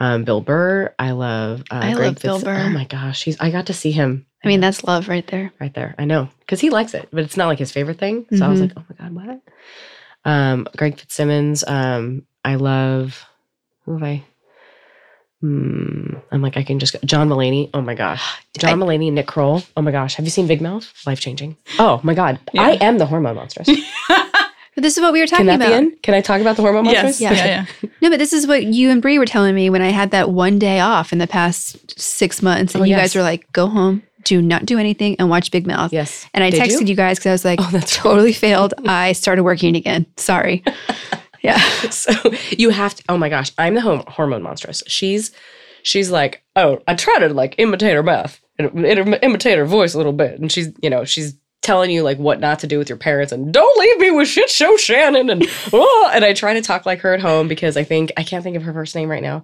um 0.00 0.24
Bill 0.24 0.40
Burr. 0.40 0.94
I 0.98 1.10
love 1.12 1.62
uh 1.70 1.80
I 1.82 1.92
love 1.94 2.20
Bill 2.22 2.40
Burr. 2.40 2.64
Oh 2.66 2.70
my 2.70 2.84
gosh, 2.84 3.24
he's 3.24 3.38
I 3.40 3.50
got 3.50 3.66
to 3.66 3.74
see 3.74 3.90
him. 3.92 4.26
I 4.44 4.48
mean, 4.48 4.60
that's 4.60 4.84
love 4.84 5.08
right 5.08 5.26
there. 5.26 5.52
right 5.60 5.74
there. 5.74 5.94
I 5.98 6.04
know. 6.04 6.28
Cuz 6.46 6.60
he 6.60 6.70
likes 6.70 6.94
it, 6.94 7.08
but 7.12 7.24
it's 7.24 7.36
not 7.36 7.48
like 7.48 7.58
his 7.58 7.72
favorite 7.72 7.98
thing. 7.98 8.26
So 8.32 8.46
I 8.46 8.48
was 8.48 8.60
Mhm. 8.60 8.62
like, 8.62 8.72
"Oh 8.76 8.84
my 8.88 8.96
god, 8.96 9.14
what?" 9.14 9.40
Um 10.24 10.68
Greg 10.76 10.98
Fitzsimmons, 10.98 11.64
um 11.66 12.22
I 12.44 12.54
love 12.54 13.26
who 13.84 13.92
have 13.94 14.02
I 14.02 14.24
Hmm. 15.40 16.14
I'm 16.32 16.40
like, 16.42 16.56
I 16.56 16.62
can 16.62 16.78
just 16.78 16.94
go. 16.94 16.98
John 17.04 17.28
Mulaney. 17.28 17.68
Oh 17.74 17.80
my 17.82 17.94
gosh. 17.94 18.22
John 18.58 18.82
I- 18.82 18.84
Mulaney 18.84 19.12
Nick 19.12 19.26
Kroll. 19.26 19.62
Oh 19.76 19.82
my 19.82 19.90
gosh. 19.92 20.14
Have 20.16 20.24
you 20.24 20.30
seen 20.30 20.46
Big 20.46 20.60
Mouth? 20.60 20.92
Life 21.06 21.20
changing. 21.20 21.56
Oh 21.78 22.00
my 22.02 22.14
God. 22.14 22.38
Yeah. 22.52 22.62
I 22.62 22.70
am 22.72 22.98
the 22.98 23.06
hormone 23.06 23.36
monstress. 23.36 23.68
But 24.74 24.82
this 24.82 24.98
is 24.98 25.00
what 25.02 25.14
we 25.14 25.20
were 25.20 25.26
Can 25.26 25.30
talking 25.38 25.46
that 25.46 25.54
about. 25.56 25.68
be 25.68 25.72
in? 25.86 25.96
Can 26.02 26.12
I 26.12 26.20
talk 26.20 26.42
about 26.42 26.56
the 26.56 26.62
hormone 26.62 26.84
monstress? 26.84 27.18
yes. 27.18 27.38
Yeah. 27.38 27.64
Yeah. 27.82 27.88
No, 28.02 28.10
but 28.10 28.18
this 28.18 28.34
is 28.34 28.46
what 28.46 28.64
you 28.64 28.90
and 28.90 29.00
Bree 29.00 29.18
were 29.18 29.24
telling 29.24 29.54
me 29.54 29.70
when 29.70 29.80
I 29.80 29.88
had 29.88 30.10
that 30.10 30.28
one 30.28 30.58
day 30.58 30.80
off 30.80 31.14
in 31.14 31.18
the 31.18 31.26
past 31.26 31.98
six 31.98 32.42
months, 32.42 32.74
and 32.74 32.82
Oh, 32.82 32.84
you 32.84 32.90
yes. 32.90 33.00
guys 33.00 33.14
were 33.16 33.22
like, 33.22 33.50
"Go 33.54 33.68
home, 33.68 34.02
do 34.24 34.42
not 34.42 34.66
do 34.66 34.78
anything, 34.78 35.16
and 35.18 35.30
watch 35.30 35.50
Big 35.50 35.66
Mouth." 35.66 35.94
Yes. 35.94 36.26
And 36.34 36.44
I 36.44 36.50
Did 36.50 36.60
texted 36.60 36.88
you, 36.88 36.94
guys 36.94 37.16
because 37.18 37.26
I 37.26 37.32
was 37.32 37.44
like, 37.46 37.58
Oh, 37.62 37.70
that's 37.72 37.96
"Totally 37.96 38.34
failed. 38.34 38.74
I 38.86 39.12
started 39.12 39.44
working 39.44 39.76
again. 39.76 40.04
Sorry." 40.18 40.62
yeah. 41.46 41.58
so 41.90 42.12
you 42.50 42.70
have 42.70 42.94
to 42.94 43.02
oh 43.08 43.16
my 43.18 43.28
gosh 43.28 43.52
i'm 43.58 43.74
the 43.74 43.80
hormone 43.80 44.42
monstress. 44.42 44.82
She's 44.86 45.32
she's 45.82 46.10
like 46.10 46.42
oh 46.56 46.82
i 46.88 46.94
try 46.94 47.18
to 47.20 47.28
like 47.32 47.54
imitate 47.58 47.94
her 47.94 48.02
mouth 48.02 48.40
and 48.58 48.86
imitate 49.22 49.58
her 49.58 49.66
voice 49.66 49.94
a 49.94 49.98
little 49.98 50.12
bit. 50.12 50.40
And 50.40 50.50
she's 50.50 50.68
you 50.82 50.90
know 50.90 51.04
she's 51.04 51.34
telling 51.62 51.90
you 51.90 52.02
like 52.02 52.18
what 52.18 52.38
not 52.40 52.58
to 52.60 52.66
do 52.66 52.78
with 52.78 52.88
your 52.88 52.98
parents 52.98 53.32
and 53.32 53.52
don't 53.52 53.78
leave 53.78 53.98
me 53.98 54.10
with 54.12 54.28
shit 54.28 54.48
show 54.48 54.76
shannon 54.76 55.28
and 55.30 55.42
oh, 55.72 56.10
and 56.14 56.24
i 56.24 56.32
try 56.32 56.54
to 56.54 56.62
talk 56.62 56.86
like 56.86 57.00
her 57.00 57.12
at 57.12 57.20
home 57.20 57.48
because 57.48 57.76
i 57.76 57.82
think 57.82 58.12
i 58.16 58.22
can't 58.22 58.44
think 58.44 58.56
of 58.56 58.62
her 58.62 58.72
first 58.72 58.94
name 58.94 59.08
right 59.10 59.22
now. 59.22 59.42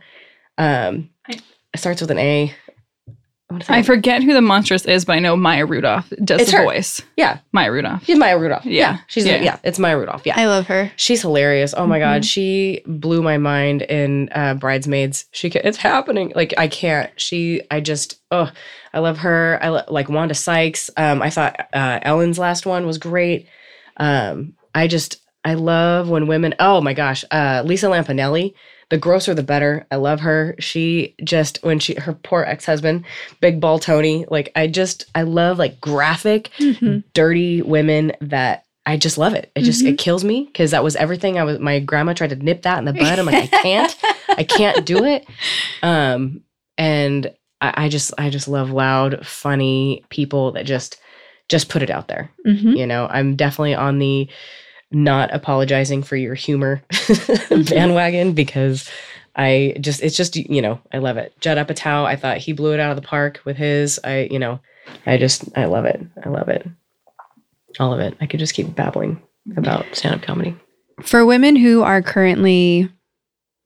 Um 0.58 1.10
I- 1.26 1.40
it 1.74 1.78
starts 1.78 2.00
with 2.02 2.10
an 2.10 2.18
a 2.18 2.54
I 3.68 3.78
I 3.78 3.82
forget 3.82 4.22
who 4.22 4.32
the 4.34 4.40
monstress 4.40 4.86
is, 4.86 5.04
but 5.04 5.14
I 5.14 5.18
know 5.18 5.36
Maya 5.36 5.66
Rudolph 5.66 6.12
does 6.24 6.40
It's 6.42 6.50
the 6.50 6.58
her. 6.58 6.64
voice. 6.64 7.00
yeah 7.16 7.38
Maya 7.52 7.70
Rudolph. 7.72 8.04
she's 8.04 8.18
maya 8.18 8.38
rudolph 8.38 8.64
yeah, 8.64 8.72
Yeah. 8.92 8.98
she's 9.06 9.26
Yeah. 9.26 9.42
yeah 9.42 9.58
it's 9.64 9.78
maya 9.78 9.96
rudolph 9.98 10.22
yeah 10.24 10.34
I 10.36 10.46
love 10.46 10.66
her. 10.68 10.90
She's 10.96 11.20
hilarious. 11.22 11.74
Oh 11.76 11.86
my 11.86 11.98
god, 11.98 12.22
Mhm. 12.22 12.30
she 12.32 12.82
blew 12.86 13.22
my 13.22 13.38
mind 13.38 13.82
in 13.82 14.28
uh, 14.34 14.54
Bridesmaids. 14.54 15.26
She 15.32 15.50
ca- 15.50 15.60
it's 15.64 15.78
happening. 15.78 16.32
Like 16.34 16.54
I 16.58 16.68
can't. 16.68 17.10
She 17.20 17.62
I 17.70 17.80
just 17.80 18.18
oh 18.30 18.50
I 18.94 18.98
love 19.00 19.18
her. 19.18 19.58
I 19.62 19.68
lo- 19.68 19.84
like 19.88 20.08
Wanda 20.08 20.34
Sykes. 20.34 20.90
Um, 20.96 21.22
I 21.22 21.30
thought 21.30 21.56
uh, 21.72 21.98
Ellen's 22.02 22.38
last 22.38 22.66
one 22.66 22.86
was 22.86 22.98
great. 22.98 23.46
Um, 23.96 24.54
I 24.74 24.86
just 24.86 25.18
I 25.44 25.54
love 25.54 26.08
when 26.08 26.26
women. 26.26 26.54
Oh 26.58 26.80
my 26.80 26.94
gosh, 26.94 27.24
uh, 27.30 27.62
Lisa 27.64 27.86
Lampanelli. 27.86 28.54
The 28.92 28.98
grosser 28.98 29.32
the 29.32 29.42
better. 29.42 29.86
I 29.90 29.96
love 29.96 30.20
her. 30.20 30.54
She 30.58 31.14
just 31.24 31.58
when 31.62 31.78
she 31.78 31.94
her 31.94 32.12
poor 32.12 32.42
ex 32.42 32.66
husband, 32.66 33.06
Big 33.40 33.58
Ball 33.58 33.78
Tony. 33.78 34.26
Like 34.30 34.52
I 34.54 34.66
just 34.66 35.06
I 35.14 35.22
love 35.22 35.58
like 35.58 35.80
graphic 35.80 36.50
Mhm. 36.58 37.02
dirty 37.14 37.62
women 37.62 38.12
that 38.20 38.66
I 38.84 38.98
just 38.98 39.16
love 39.16 39.32
it. 39.32 39.50
It 39.56 39.62
just 39.62 39.82
it 39.82 39.96
kills 39.96 40.24
me 40.24 40.44
because 40.44 40.72
that 40.72 40.84
was 40.84 40.94
everything. 40.96 41.38
I 41.38 41.44
was 41.44 41.58
my 41.58 41.78
grandma 41.80 42.12
tried 42.12 42.30
to 42.30 42.36
nip 42.36 42.62
that 42.62 42.78
in 42.80 42.84
the 42.84 42.92
bud. 42.92 43.18
I'm 43.18 43.24
like, 43.24 43.44
I 43.44 43.46
can't, 43.62 43.96
I 44.28 44.44
can't 44.44 44.84
do 44.84 45.04
it. 45.04 45.26
Um, 45.82 46.42
and 46.76 47.32
I, 47.62 47.84
I 47.84 47.88
just 47.88 48.12
I 48.18 48.28
just 48.28 48.46
love 48.46 48.70
loud, 48.72 49.26
funny 49.26 50.04
people 50.10 50.52
that 50.52 50.66
just 50.66 50.98
just 51.48 51.70
put 51.70 51.80
it 51.82 51.88
out 51.88 52.08
there. 52.08 52.30
Mhm. 52.46 52.76
You 52.76 52.86
know, 52.86 53.06
I'm 53.10 53.36
definitely 53.36 53.74
on 53.74 53.98
the 54.00 54.28
not 54.92 55.32
apologizing 55.34 56.02
for 56.02 56.16
your 56.16 56.34
humor 56.34 56.82
bandwagon 57.50 58.32
because 58.32 58.88
I 59.34 59.76
just 59.80 60.02
it's 60.02 60.16
just 60.16 60.36
you 60.36 60.62
know 60.62 60.80
I 60.92 60.98
love 60.98 61.16
it. 61.16 61.38
Judd 61.40 61.58
Apatow, 61.58 62.04
I 62.04 62.16
thought 62.16 62.38
he 62.38 62.52
blew 62.52 62.74
it 62.74 62.80
out 62.80 62.90
of 62.90 62.96
the 62.96 63.06
park 63.06 63.40
with 63.44 63.56
his. 63.56 63.98
I 64.04 64.28
you 64.30 64.38
know 64.38 64.60
I 65.06 65.16
just 65.16 65.44
I 65.56 65.64
love 65.66 65.84
it. 65.84 66.00
I 66.24 66.28
love 66.28 66.48
it. 66.48 66.66
All 67.80 67.94
of 67.94 68.00
it. 68.00 68.16
I 68.20 68.26
could 68.26 68.40
just 68.40 68.54
keep 68.54 68.74
babbling 68.74 69.20
about 69.56 69.86
stand 69.92 70.16
up 70.16 70.22
comedy. 70.22 70.54
For 71.02 71.24
women 71.24 71.56
who 71.56 71.82
are 71.82 72.02
currently 72.02 72.90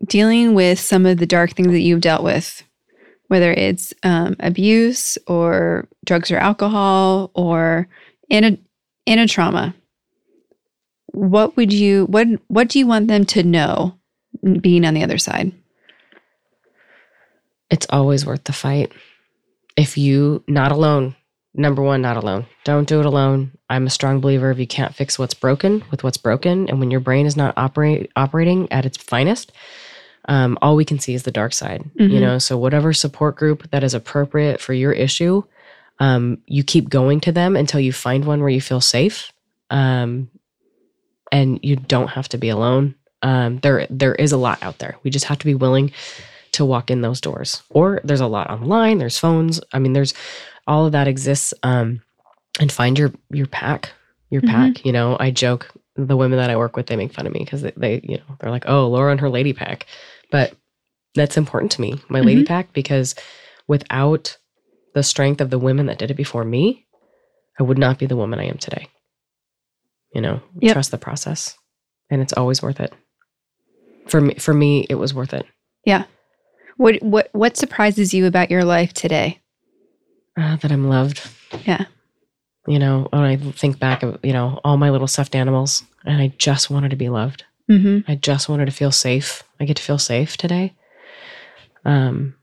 dealing 0.07 0.55
with 0.55 0.79
some 0.79 1.07
of 1.07 1.19
the 1.19 1.27
dark 1.27 1.53
things 1.53 1.69
that 1.69 1.81
you've 1.81 2.01
dealt 2.01 2.23
with, 2.23 2.63
whether 3.29 3.53
it's 3.53 3.93
um, 4.03 4.37
abuse 4.41 5.19
or 5.27 5.89
drugs 6.05 6.31
or 6.31 6.39
alcohol 6.39 7.31
or 7.35 7.89
in 8.29 8.45
a 8.45 8.59
in 9.07 9.19
a 9.19 9.27
trauma, 9.27 9.75
what 11.13 11.57
would 11.57 11.73
you 11.73 12.07
what 12.07 12.27
what 12.49 12.69
do 12.69 12.79
you 12.79 12.87
want 12.87 13.09
them 13.09 13.25
to 13.27 13.43
know 13.43 13.99
being 14.61 14.85
on 14.85 14.95
the 14.95 15.03
other 15.03 15.19
side? 15.19 15.53
It's 17.71 17.87
always 17.91 18.25
worth 18.25 18.45
the 18.45 18.53
fight. 18.53 18.93
If 19.77 19.99
you 19.99 20.43
not 20.47 20.73
alone, 20.73 21.17
number 21.55 21.83
one, 21.83 22.01
not 22.03 22.17
alone. 22.17 22.47
Don't 22.65 22.89
do 22.89 23.01
it 23.01 23.07
alone. 23.07 23.53
I'm 23.69 23.87
a 23.87 23.91
strong 23.91 24.21
believer 24.21 24.51
if 24.51 24.59
you 24.59 24.67
can't 24.67 24.95
fix 24.95 25.19
what's 25.19 25.35
broken 25.35 25.83
with 25.91 26.05
what's 26.05 26.17
broken, 26.17 26.69
and 26.69 26.79
when 26.79 26.91
your 26.91 27.01
brain 27.01 27.27
is 27.27 27.37
not 27.37 27.55
operate 27.57 28.11
operating 28.17 28.71
at 28.71 28.87
its 28.87 28.97
finest, 28.97 29.53
um, 30.29 30.57
all 30.63 30.77
we 30.77 30.85
can 30.85 30.99
see 30.99 31.15
is 31.15 31.25
the 31.25 31.33
dark 31.33 31.53
side. 31.53 31.85
You 31.97 32.19
Mhm. 32.19 32.21
know, 32.21 32.39
so 32.39 32.57
whatever 32.57 32.93
support 32.93 33.37
group 33.37 33.71
that 33.71 33.83
is 33.85 33.95
appropriate 33.95 34.61
for 34.61 34.73
your 34.73 34.93
issue, 34.93 35.43
um, 35.99 36.39
you 36.47 36.63
keep 36.63 36.89
going 36.89 37.21
to 37.21 37.33
them 37.33 37.57
until 37.57 37.81
you 37.81 37.93
find 37.93 38.25
one 38.25 38.41
where 38.41 38.49
you 38.51 38.61
feel 38.61 38.81
safe, 38.81 39.33
um, 39.71 40.29
and 41.37 41.61
you 41.63 41.77
don't 41.77 42.09
have 42.17 42.29
to 42.31 42.39
be 42.39 42.49
alone. 42.49 42.95
Um, 43.23 43.59
there, 43.59 43.87
there 43.91 44.15
is 44.15 44.33
a 44.33 44.37
lot 44.47 44.63
out 44.63 44.79
there. 44.79 44.97
We 45.03 45.11
just 45.11 45.27
have 45.27 45.39
to 45.39 45.47
be 45.47 45.55
willing 45.55 45.93
to 46.53 46.65
walk 46.65 46.91
in 46.91 47.01
those 47.03 47.21
doors. 47.21 47.63
Or 47.71 48.01
there's 48.05 48.21
a 48.21 48.27
lot 48.27 48.51
online. 48.51 48.99
There's 48.99 49.19
phones. 49.19 49.61
I 49.73 49.79
mean, 49.79 49.93
there's 49.93 50.15
all 50.67 50.87
of 50.87 50.93
that 50.93 51.09
exists. 51.09 51.53
Um, 51.63 52.03
and 52.59 52.73
find 52.73 52.99
your 52.99 53.13
your 53.31 53.47
pack, 53.47 53.91
your 54.31 54.41
Mhm. 54.43 54.49
pack. 54.49 54.87
You 54.87 54.93
know, 54.93 55.17
I 55.21 55.31
joke. 55.31 55.71
The 55.97 56.17
women 56.17 56.39
that 56.39 56.51
I 56.51 56.57
work 56.57 56.77
with, 56.77 56.87
they 56.87 56.97
make 56.97 57.13
fun 57.13 57.27
of 57.27 57.33
me 57.33 57.41
because 57.41 57.63
they, 57.63 57.73
they, 57.77 58.01
you 58.03 58.17
know, 58.19 58.37
they're 58.39 58.51
like, 58.51 58.65
"Oh, 58.69 58.89
Laura 58.89 59.11
and 59.11 59.21
her 59.21 59.31
lady 59.31 59.53
pack," 59.53 59.87
but 60.31 60.53
that's 61.15 61.37
important 61.39 61.73
to 61.73 61.81
me, 61.81 61.95
my 62.09 62.21
lady 62.21 62.43
Mhm. 62.43 62.47
pack, 62.49 62.73
because 62.75 63.15
without 63.67 64.37
the 64.95 65.03
strength 65.03 65.41
of 65.41 65.49
the 65.51 65.59
women 65.59 65.87
that 65.87 65.99
did 65.99 66.11
it 66.11 66.17
before 66.25 66.45
me, 66.45 66.87
I 67.59 67.63
would 67.63 67.79
not 67.79 67.99
be 67.99 68.07
the 68.07 68.17
woman 68.17 68.39
I 68.41 68.45
am 68.45 68.59
today. 68.59 68.89
You 70.17 70.23
know, 70.23 70.41
Yep. 70.63 70.73
trust 70.73 70.91
the 70.93 70.99
process, 70.99 71.59
and 72.09 72.23
it's 72.23 72.33
always 72.33 72.63
worth 72.63 72.81
it. 72.81 72.91
For 74.09 74.21
me, 74.23 74.35
for 74.39 74.55
me, 74.55 74.87
it 74.89 74.95
was 74.95 75.13
worth 75.13 75.35
it. 75.35 75.45
Yeah. 75.85 76.05
What 76.79 77.03
what 77.03 77.29
what 77.33 77.57
surprises 77.59 78.15
you 78.15 78.25
about 78.25 78.51
your 78.51 78.65
life 78.65 78.95
today? 78.95 79.41
Uh, 80.35 80.57
that 80.57 80.73
I'm 80.73 80.89
loved. 80.89 81.21
Yeah. 81.67 81.85
You 82.67 82.79
know, 82.79 83.09
when 83.13 83.23
I 83.23 83.37
think 83.37 83.79
back 83.79 84.03
of 84.03 84.19
you 84.23 84.33
know 84.33 84.59
all 84.65 84.79
my 84.79 84.89
little 84.89 85.07
stuffed 85.07 85.35
animals, 85.35 85.85
and 86.07 86.19
I 86.23 86.29
just 86.39 86.71
wanted 86.71 86.91
to 86.93 86.97
be 86.97 87.11
loved. 87.11 87.45
Mm-hmm. 87.71 88.11
I 88.11 88.15
just 88.15 88.49
wanted 88.49 88.67
to 88.67 88.73
feel 88.73 88.93
safe. 88.93 89.43
I 89.61 89.67
get 89.67 89.77
to 89.77 89.83
feel 89.83 89.99
safe 89.99 90.39
today. 90.39 90.75
Um, 91.85 92.37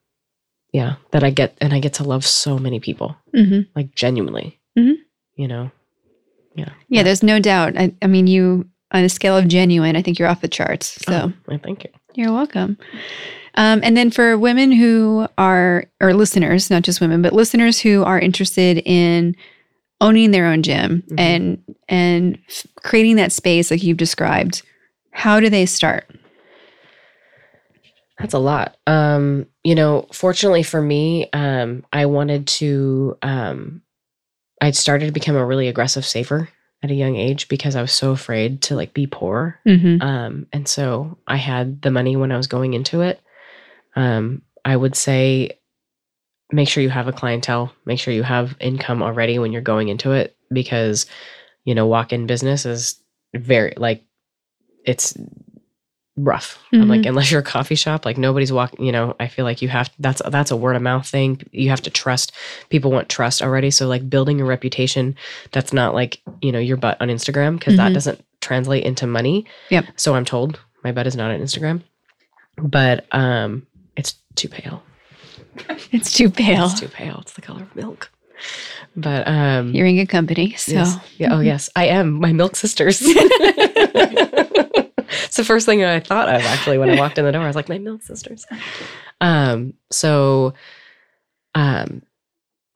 yeah, 0.71 0.95
that 1.11 1.23
I 1.23 1.31
get, 1.31 1.57
and 1.59 1.73
I 1.73 1.79
get 1.79 1.93
to 1.95 2.03
love 2.03 2.23
so 2.25 2.59
many 2.59 2.79
people, 2.79 3.15
Mm-hmm. 3.35 3.61
like 3.75 3.95
genuinely. 3.95 4.59
Mhm. 4.77 4.95
You 5.35 5.47
know, 5.47 5.71
yeah, 6.55 6.69
Yeah, 6.89 7.03
there's 7.03 7.23
no 7.23 7.39
doubt. 7.39 7.77
I, 7.77 7.93
I 8.01 8.07
mean, 8.07 8.27
you 8.27 8.67
on 8.91 9.03
a 9.03 9.09
scale 9.09 9.35
of 9.38 9.47
genuine, 9.47 9.95
I 9.95 10.01
think 10.01 10.19
you're 10.19 10.27
off 10.27 10.41
the 10.41 10.47
charts. 10.47 10.97
So. 11.05 11.31
Oh, 11.49 11.57
thank 11.63 11.84
you. 11.84 11.89
You're 12.15 12.31
welcome. 12.34 12.77
Um, 13.55 13.81
and 13.84 13.95
then 13.97 14.09
for 14.11 14.38
women 14.38 14.71
who 14.71 15.27
are, 15.38 15.85
or 16.01 16.13
listeners, 16.13 16.69
not 16.71 16.84
just 16.84 17.01
women, 17.01 17.21
but 17.21 17.34
listeners 17.34 17.80
who 17.80 18.03
are 18.03 18.19
interested 18.19 18.81
in 18.85 19.35
owning 20.01 20.31
their 20.31 20.47
own 20.47 20.63
gym 20.63 21.03
Mhm. 21.11 21.19
and 21.19 21.63
and 21.88 22.38
f- 22.49 22.65
creating 22.84 23.15
that 23.17 23.31
space 23.31 23.69
like 23.71 23.84
you've 23.84 23.97
described, 23.97 24.63
how 25.11 25.39
do 25.39 25.49
they 25.49 25.65
start? 25.67 26.09
That's 28.19 28.34
a 28.34 28.39
lot. 28.39 28.75
Um, 28.88 29.45
you 29.63 29.75
know, 29.75 30.07
fortunately 30.11 30.63
for 30.63 30.81
me, 30.81 31.30
um, 31.34 31.85
I 31.93 32.05
wanted 32.07 32.47
to 32.47 33.17
um 33.21 33.81
I'd 34.64 34.77
started 34.77 35.07
to 35.07 35.11
become 35.11 35.35
a 35.35 35.45
really 35.45 35.68
aggressive 35.68 36.06
saver 36.06 36.48
at 36.81 36.90
a 36.90 36.95
young 36.95 37.18
age 37.18 37.49
because 37.49 37.76
I 37.76 37.81
was 37.81 37.91
so 37.91 38.11
afraid 38.11 38.61
to 38.64 38.76
like 38.76 38.94
be 38.94 39.07
poor. 39.07 39.60
Mm-hmm. 39.68 40.02
Um, 40.02 40.48
and 40.53 40.68
so 40.68 41.18
I 41.27 41.35
had 41.35 41.81
the 41.81 41.91
money 41.91 42.15
when 42.15 42.31
I 42.31 42.38
was 42.38 42.48
going 42.48 42.73
into 42.73 43.02
it. 43.02 43.19
Um, 43.98 44.41
I 44.64 44.77
would 44.77 44.95
say 44.95 45.60
make 46.49 46.69
sure 46.69 46.81
you 46.81 46.90
have 46.90 47.10
a 47.10 47.14
clientele, 47.14 47.73
make 47.85 47.99
sure 47.99 48.14
you 48.14 48.23
have 48.23 48.56
income 48.61 49.03
already 49.03 49.38
when 49.38 49.52
you're 49.52 49.61
going 49.61 49.90
into 49.90 50.14
it 50.14 50.38
because, 50.49 51.07
you 51.65 51.76
know, 51.76 51.85
walk 51.85 52.14
in 52.14 52.26
business 52.26 52.65
is 52.65 52.98
very 53.35 53.73
like 53.76 54.02
it's 54.85 55.18
rough. 56.15 56.60
I'm 56.72 56.88
like, 56.88 57.06
unless 57.07 57.31
you're 57.31 57.40
a 57.41 57.44
coffee 57.44 57.76
shop, 57.76 58.06
like 58.06 58.18
nobody's 58.18 58.52
walking, 58.52 58.85
you 58.85 58.91
know, 58.91 59.15
I 59.19 59.27
feel 59.27 59.45
like 59.45 59.61
you 59.61 59.69
have 59.69 59.90
that's 59.99 60.22
that's 60.30 60.52
a 60.52 60.56
word 60.56 60.76
of 60.76 60.81
mouth 60.81 61.07
thing. 61.07 61.41
You 61.52 61.69
have 61.69 61.81
to 61.81 61.90
trust. 61.90 62.31
People 62.69 62.91
want 62.91 63.10
trust 63.10 63.41
already. 63.41 63.72
So 63.72 63.88
like 63.88 64.07
building 64.10 64.40
a 64.40 64.45
reputation 64.45 65.15
that's 65.52 65.73
not 65.73 65.94
like, 65.95 66.22
you 66.41 66.52
know, 66.52 66.60
your 66.60 66.77
butt 66.77 66.98
on 67.02 67.07
Instagram, 67.10 67.57
because 67.57 67.73
Mhm. 67.73 67.77
that 67.77 67.94
doesn't 67.94 68.23
translate 68.41 68.84
into 68.84 69.07
money. 69.07 69.45
Yep. 69.69 69.85
So 69.95 70.14
I'm 70.15 70.26
told 70.26 70.60
my 70.84 70.91
butt 70.91 71.07
is 71.07 71.15
not 71.15 71.31
on 71.31 71.40
Instagram. 71.40 71.81
But 72.57 73.06
um 73.11 73.65
it's 73.95 74.15
too 74.35 74.49
pale. 74.49 74.84
It's 75.91 76.11
too 76.14 76.30
pale. 76.30 76.65
It's 76.65 76.80
too 76.80 76.88
pale. 76.88 77.19
It's 77.22 77.34
the 77.34 77.41
color 77.41 77.61
of 77.64 77.76
milk. 77.76 78.11
But 78.95 79.27
um 79.27 79.73
You're 79.73 79.88
in 79.88 79.95
good 79.95 80.10
company. 80.10 80.53
So 80.57 80.73
Yes. 80.73 80.98
Yeah. 81.18 81.34
Oh, 81.35 81.40
yes. 81.40 81.69
I 81.76 81.85
am. 81.88 82.19
My 82.19 82.34
milk 82.34 82.56
sisters. 82.56 83.02
it's 85.34 85.38
the 85.38 85.43
first 85.43 85.65
thing 85.65 85.80
that 85.80 85.89
I 85.95 85.99
thought 85.99 86.30
of 86.30 86.41
actually 86.43 86.77
when 86.77 86.91
I 86.91 86.95
walked 86.95 87.18
in 87.18 87.26
the 87.26 87.31
door. 87.31 87.41
I 87.41 87.47
was 87.47 87.55
like, 87.55 87.68
my 87.68 87.80
milk 87.80 88.03
sisters. 88.03 88.45
Um, 89.19 89.73
so 89.89 90.53
um 91.55 92.03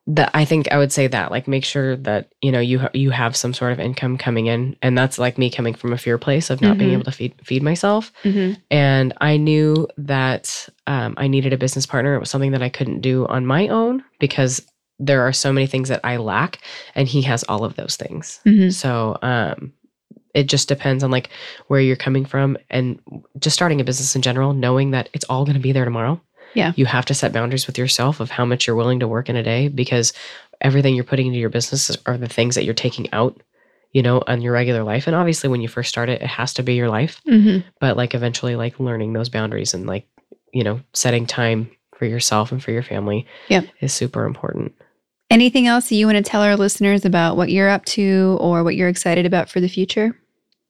that 0.08 0.32
I 0.34 0.44
think 0.46 0.72
I 0.72 0.78
would 0.80 0.92
say 0.92 1.06
that 1.08 1.30
like 1.30 1.48
make 1.48 1.64
sure 1.66 1.98
that 1.98 2.32
you 2.42 2.52
know 2.52 2.60
you 2.62 2.80
ha- 2.80 2.90
you 2.96 3.12
have 3.12 3.36
some 3.36 3.54
sort 3.54 3.74
of 3.74 3.80
income 3.80 4.18
coming 4.18 4.48
in 4.48 4.76
and 4.82 4.98
that's 4.98 5.20
like 5.20 5.38
me 5.38 5.52
coming 5.52 5.76
from 5.76 5.94
a 5.94 5.98
fear 6.00 6.18
place 6.18 6.50
of 6.50 6.60
not 6.62 6.78
being 6.80 6.90
Mhm. 6.92 6.94
able 6.94 7.04
to 7.04 7.12
feed 7.12 7.36
feed 7.44 7.62
myself 7.62 8.12
Mhm. 8.24 8.58
and 8.72 9.14
I 9.22 9.38
knew 9.38 9.88
that 9.98 10.68
um, 10.88 11.14
I 11.18 11.28
needed 11.28 11.54
a 11.54 11.58
business 11.58 11.86
partner. 11.86 12.16
It 12.16 12.20
was 12.20 12.30
something 12.32 12.54
that 12.54 12.64
I 12.64 12.70
couldn't 12.70 13.02
do 13.02 13.28
on 13.28 13.46
my 13.46 13.68
own 13.68 14.04
because 14.20 14.66
there 14.98 15.22
are 15.22 15.34
so 15.34 15.54
many 15.54 15.68
things 15.68 15.90
that 15.90 16.00
I 16.04 16.18
lack, 16.18 16.58
and 16.96 17.08
he 17.08 17.22
has 17.22 17.44
all 17.44 17.64
of 17.64 17.76
those 17.76 17.98
things. 17.98 18.40
Mhm. 18.48 18.74
So 18.74 19.20
um, 19.22 19.74
it 20.34 20.44
just 20.48 20.68
depends 20.68 21.04
on 21.04 21.12
like 21.12 21.30
where 21.68 21.82
you're 21.82 21.96
coming 21.96 22.26
from, 22.26 22.58
and 22.70 23.00
just 23.40 23.54
starting 23.56 23.82
a 23.82 23.84
business 23.84 24.16
in 24.16 24.22
general, 24.22 24.54
knowing 24.54 24.92
that 24.92 25.10
it's 25.14 25.26
all 25.26 25.46
going 25.46 25.56
to 25.58 25.62
be 25.62 25.72
there 25.72 25.86
tomorrow. 25.86 26.20
Yeah. 26.54 26.74
you 26.76 26.86
have 26.86 27.06
to 27.06 27.14
set 27.14 27.34
boundaries 27.34 27.68
with 27.68 27.78
yourself 27.78 28.20
of 28.20 28.32
how 28.32 28.44
much 28.46 28.66
you're 28.66 28.76
willing 28.76 29.00
to 29.02 29.08
work 29.08 29.30
in 29.30 29.36
a 29.36 29.44
day 29.44 29.68
because 29.68 30.12
everything 30.62 30.96
you're 30.96 31.04
putting 31.04 31.28
into 31.28 31.38
your 31.40 31.50
business 31.52 31.96
are 32.08 32.18
the 32.18 32.28
things 32.30 32.56
that 32.56 32.64
you're 32.64 32.74
taking 32.74 33.12
out. 33.14 33.40
You 33.94 34.02
know, 34.04 34.22
on 34.28 34.42
your 34.42 34.54
regular 34.54 34.84
life, 34.84 35.08
and 35.08 35.16
obviously, 35.16 35.50
when 35.50 35.62
you 35.62 35.68
first 35.68 35.90
start 35.90 36.10
it, 36.10 36.22
it 36.22 36.28
has 36.28 36.54
to 36.56 36.64
be 36.64 36.74
your 36.76 36.90
life 36.90 37.22
Mhm. 37.28 37.64
but 37.80 37.96
like 37.98 38.14
eventually 38.16 38.56
like 38.56 38.80
learning 38.80 39.14
those 39.14 39.30
boundaries 39.30 39.74
and 39.74 39.86
like 39.88 40.06
you 40.54 40.64
know 40.64 40.82
setting 40.94 41.26
time 41.26 41.70
for 41.98 42.06
yourself 42.06 42.52
and 42.52 42.62
for 42.64 42.72
your 42.72 42.84
family 42.84 43.26
Yep. 43.50 43.66
is 43.82 43.94
super 43.94 44.26
important 44.26 44.74
anything 45.30 45.68
else 45.68 45.90
that 45.90 45.96
you 45.96 46.06
want 46.06 46.18
to 46.18 46.24
tell 46.24 46.42
our 46.42 46.56
listeners 46.56 47.06
about 47.06 47.38
what 47.38 47.50
you're 47.50 47.70
up 47.70 47.86
to 47.86 48.38
or 48.40 48.64
what 48.64 48.76
you're 48.76 48.90
excited 48.90 49.26
about 49.26 49.50
for 49.50 49.60
the 49.60 49.68
future? 49.70 50.18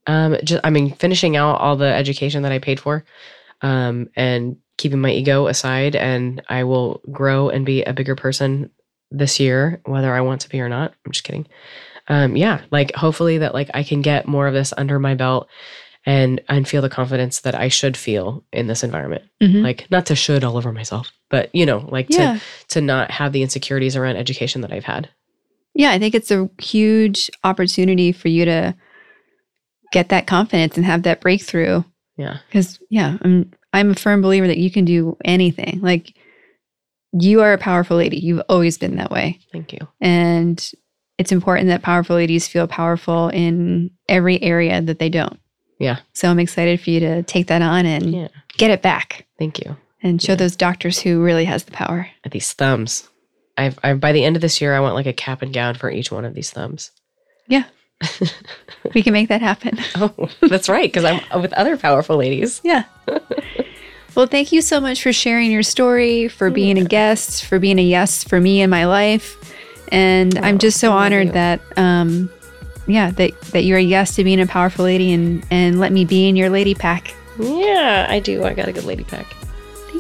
um 0.10 0.38
just 0.44 0.62
i 0.64 0.70
mean 0.70 0.94
finishing 0.96 1.36
out 1.36 1.60
all 1.60 1.76
the 1.76 1.94
education 1.94 2.44
that 2.44 2.52
i 2.54 2.60
paid 2.60 2.80
for 2.80 3.04
um 3.62 4.08
and 4.16 4.56
keeping 4.78 5.02
my 5.02 5.12
ego 5.12 5.48
aside 5.48 5.98
and 5.98 6.42
i 6.48 6.64
will 6.64 7.02
grow 7.12 7.50
and 7.50 7.66
be 7.66 7.84
a 7.84 7.92
bigger 7.92 8.16
person 8.16 8.70
this 9.12 9.38
year 9.38 9.82
whether 9.86 10.14
i 10.14 10.22
want 10.22 10.40
to 10.40 10.48
be 10.50 10.62
or 10.62 10.70
not 10.70 10.94
i'm 11.06 11.12
just 11.12 11.26
kidding 11.26 11.46
um 12.08 12.38
yeah 12.38 12.62
like 12.72 12.96
hopefully 12.96 13.40
that 13.40 13.54
like 13.54 13.70
i 13.74 13.84
can 13.84 14.02
get 14.02 14.28
more 14.30 14.48
of 14.48 14.54
this 14.54 14.74
under 14.78 14.98
my 14.98 15.14
belt 15.14 15.50
and 16.06 16.40
and 16.48 16.70
feel 16.70 16.82
the 16.82 16.90
confidence 16.90 17.42
that 17.42 17.56
i 17.56 17.68
should 17.68 17.98
feel 17.98 18.46
in 18.54 18.68
this 18.68 18.84
environment 18.86 19.24
Mhm. 19.44 19.62
like 19.62 19.92
not 19.92 20.06
to 20.06 20.16
should 20.16 20.46
all 20.46 20.56
over 20.56 20.72
myself 20.72 21.12
but 21.30 21.54
you 21.54 21.66
know 21.66 21.88
like 21.92 22.08
to 22.10 22.42
to 22.70 22.82
not 22.82 23.12
have 23.12 23.34
the 23.34 23.42
insecurities 23.44 23.96
around 23.96 24.16
education 24.18 24.62
that 24.62 24.72
I've 24.72 24.86
had. 24.86 25.10
Yeah, 25.74 25.92
I 25.92 26.00
think 26.00 26.16
it's 26.16 26.32
a 26.32 26.50
huge 26.60 27.30
opportunity 27.44 28.12
for 28.12 28.30
you 28.30 28.46
to 28.46 28.76
get 29.92 30.10
that 30.10 30.28
confidence 30.28 30.76
and 30.76 30.86
have 30.86 31.04
that 31.04 31.22
breakthrough. 31.22 31.84
Yeah. 32.18 32.38
Because 32.48 32.80
yeah, 32.90 33.18
I'm 33.22 33.52
I'm 33.74 33.92
a 33.92 33.96
firm 33.96 34.22
believer 34.22 34.48
that 34.48 34.58
you 34.58 34.72
can 34.72 34.86
do 34.86 35.18
anything. 35.24 35.80
Like 35.82 36.16
you 37.14 37.42
are 37.42 37.54
a 37.54 37.58
powerful 37.58 37.98
lady. 37.98 38.18
You've 38.18 38.42
always 38.50 38.78
been 38.78 38.96
that 38.98 39.12
way. 39.12 39.40
Thank 39.52 39.74
you. 39.74 39.80
And 40.02 40.72
it's 41.18 41.32
important 41.32 41.68
that 41.70 41.82
powerful 41.84 42.16
ladies 42.16 42.48
feel 42.48 42.68
powerful 42.68 43.30
in 43.30 43.92
every 44.10 44.42
area 44.42 44.82
that 44.82 45.00
they 45.00 45.10
don't. 45.10 45.40
Yeah. 45.80 46.00
So 46.14 46.30
I'm 46.30 46.40
excited 46.40 46.82
for 46.82 46.90
you 46.90 47.00
to 47.02 47.24
take 47.24 47.48
that 47.48 47.62
on 47.62 47.86
and 47.86 48.14
Yeah. 48.14 48.28
get 48.58 48.72
it 48.72 48.82
back 48.82 49.26
Thank 49.38 49.64
you. 49.64 49.78
And 50.04 50.22
show 50.22 50.34
Yeah. 50.34 50.38
those 50.38 50.56
doctors 50.56 51.00
who 51.00 51.22
really 51.24 51.46
has 51.46 51.64
the 51.64 51.72
power. 51.72 52.10
At 52.24 52.32
these 52.32 52.54
thumbs. 52.54 53.10
I've, 53.58 53.80
I 53.84 53.94
by 53.94 54.12
the 54.12 54.24
end 54.24 54.36
of 54.36 54.42
this 54.42 54.62
year, 54.62 54.76
I 54.76 54.80
want 54.80 54.96
like 54.96 55.08
a 55.08 55.14
cap 55.14 55.42
and 55.42 55.52
gown 55.54 55.76
for 55.76 55.90
each 55.90 56.12
one 56.12 56.26
of 56.26 56.34
these 56.36 56.52
thumbs. 56.52 56.92
Yeah. 57.48 57.64
we 58.94 59.02
can 59.02 59.14
make 59.14 59.30
that 59.30 59.42
happen. 59.42 59.78
Oh, 59.96 60.30
that's 60.42 60.70
right. 60.70 60.92
Because 60.92 61.04
I'm 61.04 61.42
with 61.42 61.54
other 61.54 61.78
powerful 61.78 62.18
ladies. 62.18 62.62
Yeah. 62.64 62.84
well, 64.16 64.28
thank 64.28 64.52
you 64.52 64.62
so 64.62 64.80
much 64.80 65.02
for 65.02 65.12
sharing 65.14 65.52
your 65.52 65.64
story, 65.64 66.28
for 66.28 66.50
being 66.52 66.78
a 66.78 66.84
guest, 66.86 67.46
for 67.46 67.58
being 67.60 67.80
a 67.80 67.84
yes 67.84 68.24
for 68.24 68.40
me 68.40 68.62
in 68.62 68.70
my 68.70 68.86
life. 68.86 69.36
And 69.92 70.38
I'm 70.40 70.56
Oh, 70.56 70.58
just 70.60 70.80
so 70.80 70.92
honored 70.92 71.34
that 71.34 71.62
um 71.78 72.30
yeah, 72.88 73.12
that 73.12 73.40
that 73.54 73.64
you're 73.64 73.78
a 73.80 73.82
yes 73.82 74.16
to 74.16 74.24
being 74.24 74.40
a 74.42 74.46
powerful 74.48 74.86
lady 74.86 75.12
and 75.14 75.46
and 75.50 75.80
let 75.80 75.92
me 75.92 76.06
be 76.06 76.28
in 76.28 76.36
your 76.36 76.50
lady 76.50 76.76
pack. 76.76 77.16
Yeah, 77.40 78.06
I 78.10 78.20
do. 78.20 78.44
I 78.44 78.54
got 78.54 78.68
a 78.68 78.74
good 78.74 78.84
lady 78.86 79.04
pack. 79.04 79.26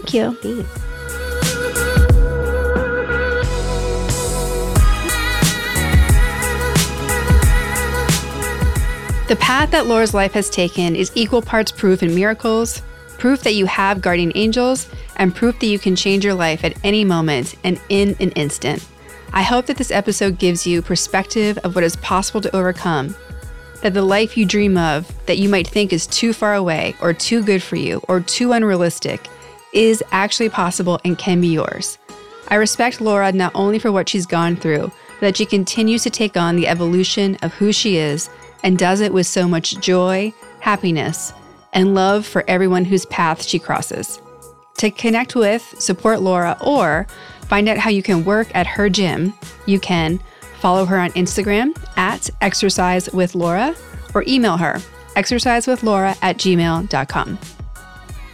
Thank 0.07 0.43
you. 0.43 0.63
The 9.27 9.35
path 9.35 9.71
that 9.71 9.87
Laura's 9.87 10.13
life 10.13 10.31
has 10.31 10.49
taken 10.49 10.95
is 10.95 11.11
equal 11.13 11.41
parts 11.41 11.69
proof 11.69 12.01
in 12.01 12.15
miracles, 12.15 12.81
proof 13.17 13.41
that 13.43 13.55
you 13.55 13.65
have 13.65 14.01
guardian 14.01 14.31
angels, 14.35 14.87
and 15.17 15.35
proof 15.35 15.59
that 15.59 15.67
you 15.67 15.77
can 15.77 15.97
change 15.97 16.23
your 16.23 16.33
life 16.33 16.63
at 16.63 16.77
any 16.85 17.03
moment 17.03 17.55
and 17.65 17.81
in 17.89 18.15
an 18.21 18.31
instant. 18.31 18.87
I 19.33 19.41
hope 19.41 19.65
that 19.65 19.75
this 19.75 19.91
episode 19.91 20.39
gives 20.39 20.65
you 20.65 20.81
perspective 20.81 21.57
of 21.65 21.75
what 21.75 21.83
is 21.83 21.97
possible 21.97 22.39
to 22.39 22.55
overcome, 22.55 23.13
that 23.81 23.93
the 23.93 24.01
life 24.01 24.37
you 24.37 24.45
dream 24.45 24.77
of, 24.77 25.11
that 25.25 25.37
you 25.37 25.49
might 25.49 25.67
think 25.67 25.91
is 25.91 26.07
too 26.07 26.31
far 26.31 26.55
away 26.55 26.95
or 27.01 27.11
too 27.11 27.43
good 27.43 27.61
for 27.61 27.75
you 27.75 28.01
or 28.07 28.21
too 28.21 28.53
unrealistic, 28.53 29.27
is 29.73 30.03
actually 30.11 30.49
possible 30.49 30.99
and 31.03 31.17
can 31.17 31.41
be 31.41 31.47
yours. 31.47 31.97
I 32.49 32.55
respect 32.55 33.01
Laura 33.01 33.31
not 33.31 33.51
only 33.55 33.79
for 33.79 33.91
what 33.91 34.07
she's 34.07 34.25
gone 34.25 34.55
through, 34.55 34.91
but 35.19 35.21
that 35.21 35.37
she 35.37 35.45
continues 35.45 36.03
to 36.03 36.09
take 36.09 36.37
on 36.37 36.55
the 36.55 36.67
evolution 36.67 37.37
of 37.41 37.53
who 37.53 37.71
she 37.71 37.97
is 37.97 38.29
and 38.63 38.77
does 38.77 39.01
it 39.01 39.13
with 39.13 39.27
so 39.27 39.47
much 39.47 39.79
joy, 39.79 40.33
happiness, 40.59 41.33
and 41.73 41.93
love 41.93 42.25
for 42.25 42.43
everyone 42.47 42.85
whose 42.85 43.05
path 43.07 43.43
she 43.43 43.59
crosses. 43.59 44.21
To 44.77 44.91
connect 44.91 45.35
with, 45.35 45.75
support 45.79 46.21
Laura, 46.21 46.57
or 46.61 47.07
find 47.41 47.67
out 47.67 47.77
how 47.77 47.89
you 47.89 48.03
can 48.03 48.25
work 48.25 48.47
at 48.55 48.67
her 48.67 48.89
gym, 48.89 49.33
you 49.65 49.79
can 49.79 50.19
follow 50.59 50.85
her 50.85 50.97
on 50.97 51.11
Instagram 51.11 51.77
at 51.97 52.29
exercise 52.41 53.11
with 53.11 53.35
Laura 53.35 53.75
or 54.13 54.23
email 54.27 54.57
her 54.57 54.81
exercisewithlaura 55.15 56.17
at 56.21 56.37
gmail.com. 56.37 57.56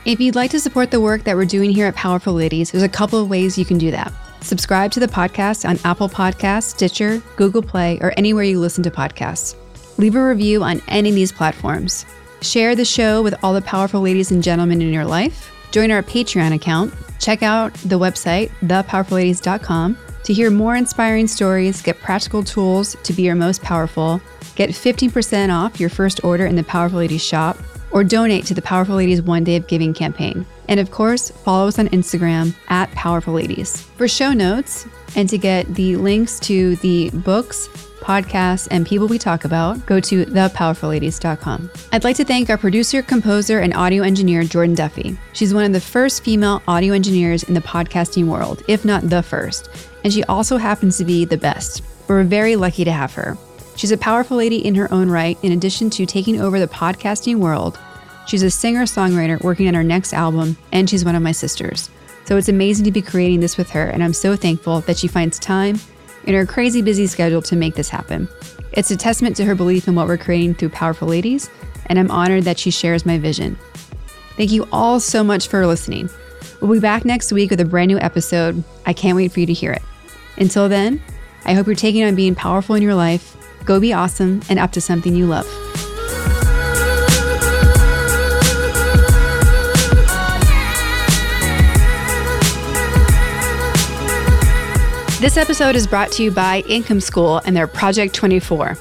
If 0.05 0.19
you'd 0.19 0.35
like 0.35 0.51
to 0.51 0.59
support 0.59 0.91
the 0.91 0.99
work 0.99 1.23
that 1.23 1.37
we're 1.37 1.45
doing 1.45 1.69
here 1.69 1.87
at 1.87 1.95
Powerful 1.95 2.33
Ladies, 2.33 2.71
there's 2.71 2.83
a 2.83 2.89
couple 2.89 3.21
of 3.21 3.29
ways 3.29 3.57
you 3.57 3.63
can 3.63 3.77
do 3.77 3.89
that. 3.91 4.11
Subscribe 4.41 4.91
to 4.91 4.99
the 4.99 5.07
podcast 5.07 5.67
on 5.67 5.79
Apple 5.85 6.09
Podcasts, 6.09 6.71
Stitcher, 6.71 7.23
Google 7.37 7.61
Play, 7.61 7.99
or 8.01 8.13
anywhere 8.17 8.43
you 8.43 8.59
listen 8.59 8.83
to 8.83 8.91
podcasts. 8.91 9.55
Leave 9.97 10.15
a 10.15 10.27
review 10.27 10.61
on 10.61 10.81
any 10.89 11.07
of 11.07 11.15
these 11.15 11.31
platforms. 11.31 12.05
Share 12.41 12.75
the 12.75 12.83
show 12.83 13.21
with 13.21 13.33
all 13.41 13.53
the 13.53 13.61
powerful 13.61 14.01
ladies 14.01 14.29
and 14.29 14.43
gentlemen 14.43 14.81
in 14.81 14.91
your 14.91 15.05
life. 15.05 15.53
Join 15.71 15.89
our 15.89 16.03
Patreon 16.03 16.53
account. 16.53 16.93
Check 17.19 17.41
out 17.41 17.73
the 17.75 17.97
website, 17.97 18.49
thepowerfulladies.com, 18.61 19.97
to 20.25 20.33
hear 20.33 20.51
more 20.51 20.75
inspiring 20.75 21.27
stories, 21.27 21.81
get 21.81 21.97
practical 21.99 22.43
tools 22.43 22.97
to 23.03 23.13
be 23.13 23.23
your 23.23 23.35
most 23.35 23.61
powerful, 23.61 24.19
get 24.55 24.71
15% 24.71 25.49
off 25.49 25.79
your 25.79 25.89
first 25.89 26.25
order 26.25 26.45
in 26.45 26.57
the 26.57 26.63
Powerful 26.65 26.99
Ladies 26.99 27.23
shop, 27.23 27.57
or 27.93 28.03
donate 28.03 28.45
to 28.47 28.53
the 28.53 28.61
Powerful 28.61 28.95
Ladies 28.95 29.21
One 29.21 29.43
Day 29.43 29.55
of 29.55 29.67
Giving 29.67 29.93
campaign. 29.93 30.45
And 30.67 30.79
of 30.79 30.91
course, 30.91 31.29
follow 31.29 31.67
us 31.67 31.79
on 31.79 31.87
Instagram 31.89 32.53
at 32.67 32.91
Powerful 32.91 33.33
Ladies. 33.33 33.81
For 33.81 34.07
show 34.07 34.33
notes 34.33 34.87
and 35.15 35.29
to 35.29 35.37
get 35.37 35.73
the 35.73 35.95
links 35.95 36.39
to 36.41 36.75
the 36.77 37.11
books, 37.11 37.69
podcasts, 38.01 38.67
and 38.71 38.85
people 38.85 39.07
we 39.07 39.17
talk 39.17 39.45
about, 39.45 39.85
go 39.85 39.99
to 39.99 40.25
thepowerfulladies.com. 40.25 41.71
I'd 41.91 42.03
like 42.03 42.17
to 42.17 42.25
thank 42.25 42.49
our 42.49 42.57
producer, 42.57 43.01
composer, 43.01 43.59
and 43.59 43.73
audio 43.73 44.03
engineer, 44.03 44.43
Jordan 44.43 44.75
Duffy. 44.75 45.17
She's 45.31 45.53
one 45.53 45.63
of 45.63 45.71
the 45.71 45.79
first 45.79 46.23
female 46.23 46.61
audio 46.67 46.93
engineers 46.93 47.43
in 47.43 47.53
the 47.53 47.61
podcasting 47.61 48.25
world, 48.25 48.63
if 48.67 48.83
not 48.83 49.09
the 49.09 49.23
first, 49.23 49.69
and 50.03 50.11
she 50.11 50.23
also 50.25 50.57
happens 50.57 50.97
to 50.97 51.05
be 51.05 51.23
the 51.25 51.37
best. 51.37 51.83
We're 52.07 52.23
very 52.23 52.55
lucky 52.55 52.83
to 52.83 52.91
have 52.91 53.13
her. 53.13 53.37
She's 53.75 53.91
a 53.91 53.97
powerful 53.97 54.37
lady 54.37 54.65
in 54.65 54.75
her 54.75 54.91
own 54.93 55.09
right, 55.09 55.37
in 55.41 55.51
addition 55.51 55.89
to 55.91 56.05
taking 56.05 56.39
over 56.39 56.59
the 56.59 56.67
podcasting 56.67 57.37
world. 57.37 57.79
She's 58.27 58.43
a 58.43 58.51
singer 58.51 58.83
songwriter 58.83 59.41
working 59.41 59.67
on 59.67 59.73
her 59.73 59.83
next 59.83 60.13
album, 60.13 60.57
and 60.71 60.89
she's 60.89 61.03
one 61.03 61.15
of 61.15 61.23
my 61.23 61.31
sisters. 61.31 61.89
So 62.25 62.37
it's 62.37 62.49
amazing 62.49 62.85
to 62.85 62.91
be 62.91 63.01
creating 63.01 63.41
this 63.41 63.57
with 63.57 63.69
her, 63.71 63.85
and 63.85 64.03
I'm 64.03 64.13
so 64.13 64.35
thankful 64.35 64.81
that 64.81 64.97
she 64.97 65.07
finds 65.07 65.39
time 65.39 65.79
in 66.25 66.35
her 66.35 66.45
crazy 66.45 66.81
busy 66.81 67.07
schedule 67.07 67.41
to 67.41 67.55
make 67.55 67.75
this 67.75 67.89
happen. 67.89 68.29
It's 68.71 68.91
a 68.91 68.97
testament 68.97 69.35
to 69.37 69.45
her 69.45 69.55
belief 69.55 69.87
in 69.87 69.95
what 69.95 70.07
we're 70.07 70.17
creating 70.17 70.55
through 70.55 70.69
Powerful 70.69 71.07
Ladies, 71.07 71.49
and 71.87 71.99
I'm 71.99 72.11
honored 72.11 72.45
that 72.45 72.57
she 72.57 72.71
shares 72.71 73.05
my 73.05 73.17
vision. 73.17 73.57
Thank 74.37 74.51
you 74.51 74.67
all 74.71 74.99
so 74.99 75.23
much 75.23 75.47
for 75.47 75.67
listening. 75.67 76.09
We'll 76.61 76.71
be 76.71 76.79
back 76.79 77.03
next 77.03 77.33
week 77.33 77.51
with 77.51 77.59
a 77.59 77.65
brand 77.65 77.89
new 77.89 77.99
episode. 77.99 78.63
I 78.85 78.93
can't 78.93 79.17
wait 79.17 79.31
for 79.33 79.41
you 79.41 79.45
to 79.47 79.53
hear 79.53 79.73
it. 79.73 79.81
Until 80.37 80.69
then, 80.69 81.01
I 81.45 81.53
hope 81.53 81.67
you're 81.67 81.75
taking 81.75 82.03
on 82.03 82.15
being 82.15 82.35
powerful 82.35 82.75
in 82.75 82.81
your 82.81 82.95
life. 82.95 83.35
Go 83.65 83.79
be 83.79 83.93
awesome 83.93 84.41
and 84.49 84.59
up 84.59 84.71
to 84.73 84.81
something 84.81 85.15
you 85.15 85.25
love. 85.25 85.47
This 95.21 95.37
episode 95.37 95.77
is 95.77 95.87
brought 95.87 96.11
to 96.13 96.23
you 96.23 96.31
by 96.31 96.63
Income 96.67 96.99
School 96.99 97.41
and 97.45 97.55
their 97.55 97.65
Project 97.65 98.13
24. 98.13 98.77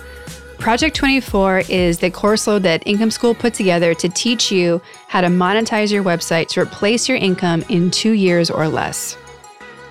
Project 0.59 0.97
24 0.97 1.63
is 1.69 1.99
the 1.99 2.11
course 2.11 2.49
load 2.49 2.65
that 2.65 2.85
Income 2.85 3.13
School 3.13 3.33
put 3.33 3.55
together 3.55 3.95
to 3.95 4.09
teach 4.09 4.51
you 4.51 4.83
how 5.07 5.21
to 5.21 5.29
monetize 5.29 5.93
your 5.93 6.03
website 6.03 6.49
to 6.49 6.61
replace 6.61 7.09
your 7.09 7.17
income 7.17 7.65
in 7.69 7.93
two 7.93 8.13
years 8.13 8.51
or 8.51 8.67
less. 8.67 9.17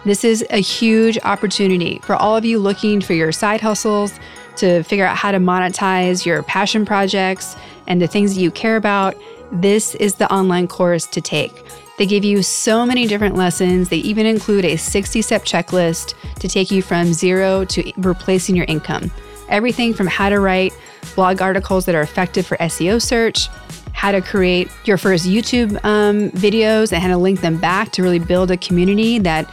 This 0.04 0.26
is 0.26 0.46
a 0.50 0.58
huge 0.58 1.18
opportunity 1.24 2.00
for 2.04 2.16
all 2.16 2.36
of 2.36 2.44
you 2.44 2.60
looking 2.60 3.00
for 3.00 3.14
your 3.14 3.32
side 3.32 3.62
hustles, 3.62 4.20
to 4.58 4.84
figure 4.84 5.06
out 5.06 5.18
how 5.18 5.32
to 5.32 5.38
monetize 5.38 6.26
your 6.26 6.44
passion 6.44 6.86
projects 6.86 7.56
and 7.88 8.02
the 8.02 8.08
things 8.08 8.36
that 8.36 8.42
you 8.42 8.52
care 8.52 8.76
about. 8.76 9.16
This 9.52 9.96
is 9.96 10.16
the 10.16 10.32
online 10.34 10.68
course 10.68 11.06
to 11.08 11.22
take. 11.22 11.64
They 11.98 12.06
give 12.06 12.24
you 12.24 12.42
so 12.42 12.86
many 12.86 13.06
different 13.06 13.36
lessons. 13.36 13.90
They 13.90 13.98
even 13.98 14.26
include 14.26 14.66
a 14.66 14.78
60 14.78 15.22
step 15.22 15.44
checklist 15.44 16.16
to 16.40 16.48
take 16.48 16.72
you 16.72 16.82
from 16.82 17.14
zero 17.14 17.66
to 17.66 17.92
replacing 17.98 18.56
your 18.56 18.66
income. 18.68 19.12
Everything 19.50 19.94
from 19.94 20.08
how 20.08 20.30
to 20.30 20.40
write 20.40 20.74
blog 21.16 21.42
articles 21.42 21.86
that 21.86 21.96
are 21.96 22.02
effective 22.02 22.46
for 22.48 22.58
SEO 22.58 23.02
search, 23.02 23.50
how 23.94 24.12
to 24.12 24.22
create 24.22 24.72
your 24.86 24.98
first 24.98 25.26
YouTube 25.26 25.74
um, 25.84 26.32
videos 26.32 26.92
and 26.94 27.02
how 27.02 27.10
to 27.10 27.18
link 27.18 27.42
them 27.42 27.60
back 27.60 27.92
to 27.92 28.04
really 28.04 28.20
build 28.20 28.50
a 28.50 28.58
community 28.58 29.20
that 29.20 29.48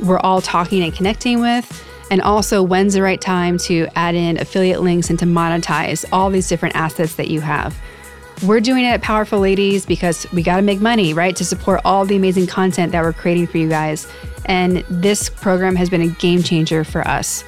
we're 0.00 0.18
all 0.20 0.40
talking 0.40 0.82
and 0.82 0.94
connecting 0.94 1.40
with. 1.40 1.86
And 2.12 2.20
also, 2.20 2.62
when's 2.62 2.92
the 2.92 3.00
right 3.00 3.18
time 3.18 3.56
to 3.60 3.88
add 3.94 4.14
in 4.14 4.38
affiliate 4.38 4.82
links 4.82 5.08
and 5.08 5.18
to 5.20 5.24
monetize 5.24 6.04
all 6.12 6.28
these 6.28 6.46
different 6.46 6.76
assets 6.76 7.14
that 7.14 7.28
you 7.28 7.40
have. 7.40 7.74
We're 8.46 8.60
doing 8.60 8.84
it 8.84 8.88
at 8.88 9.00
Powerful 9.00 9.38
Ladies 9.38 9.86
because 9.86 10.30
we 10.30 10.42
got 10.42 10.56
to 10.56 10.62
make 10.62 10.78
money, 10.78 11.14
right? 11.14 11.34
To 11.34 11.42
support 11.42 11.80
all 11.86 12.04
the 12.04 12.14
amazing 12.14 12.48
content 12.48 12.92
that 12.92 13.02
we're 13.02 13.14
creating 13.14 13.46
for 13.46 13.56
you 13.56 13.66
guys. 13.66 14.06
And 14.44 14.84
this 14.90 15.30
program 15.30 15.74
has 15.76 15.88
been 15.88 16.02
a 16.02 16.08
game 16.08 16.42
changer 16.42 16.84
for 16.84 17.00
us. 17.08 17.44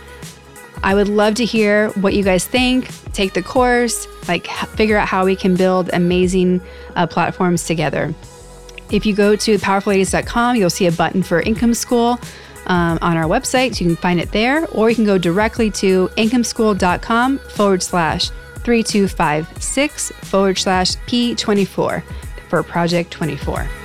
I 0.83 0.95
would 0.95 1.11
love 1.11 1.35
to 1.35 1.45
hear 1.45 1.91
what 1.91 2.15
you 2.15 2.25
guys 2.25 2.47
think. 2.47 2.89
Take 3.13 3.35
the 3.35 3.43
course, 3.43 4.09
like 4.29 4.47
figure 4.47 4.97
out 4.97 5.09
how 5.09 5.27
we 5.27 5.37
can 5.37 5.57
build 5.57 5.91
amazing 5.93 6.63
uh, 6.97 7.07
platforms 7.07 7.67
together. 7.67 8.15
If 8.91 9.05
you 9.05 9.15
go 9.15 9.37
to 9.37 9.59
powerfulladies.com, 9.59 10.57
you'll 10.57 10.71
see 10.71 10.87
a 10.87 10.93
button 10.93 11.23
for 11.23 11.43
Income 11.43 11.75
School 11.75 12.19
um, 12.67 12.99
on 13.03 13.17
our 13.17 13.25
website. 13.25 13.75
So 13.75 13.85
you 13.85 13.91
can 13.91 13.97
find 13.97 14.21
it 14.21 14.33
there, 14.33 14.67
or 14.69 14.89
you 14.89 14.97
can 14.97 15.05
go 15.05 15.19
directly 15.19 15.71
to 15.73 16.09
incomeschool.com 16.17 17.39
forward 17.39 17.83
slash 17.83 18.31
3256 18.65 20.13
forward 20.13 20.59
slash 20.59 20.97
P24 20.97 22.03
for 22.49 22.63
Project 22.63 23.11
24. 23.11 23.84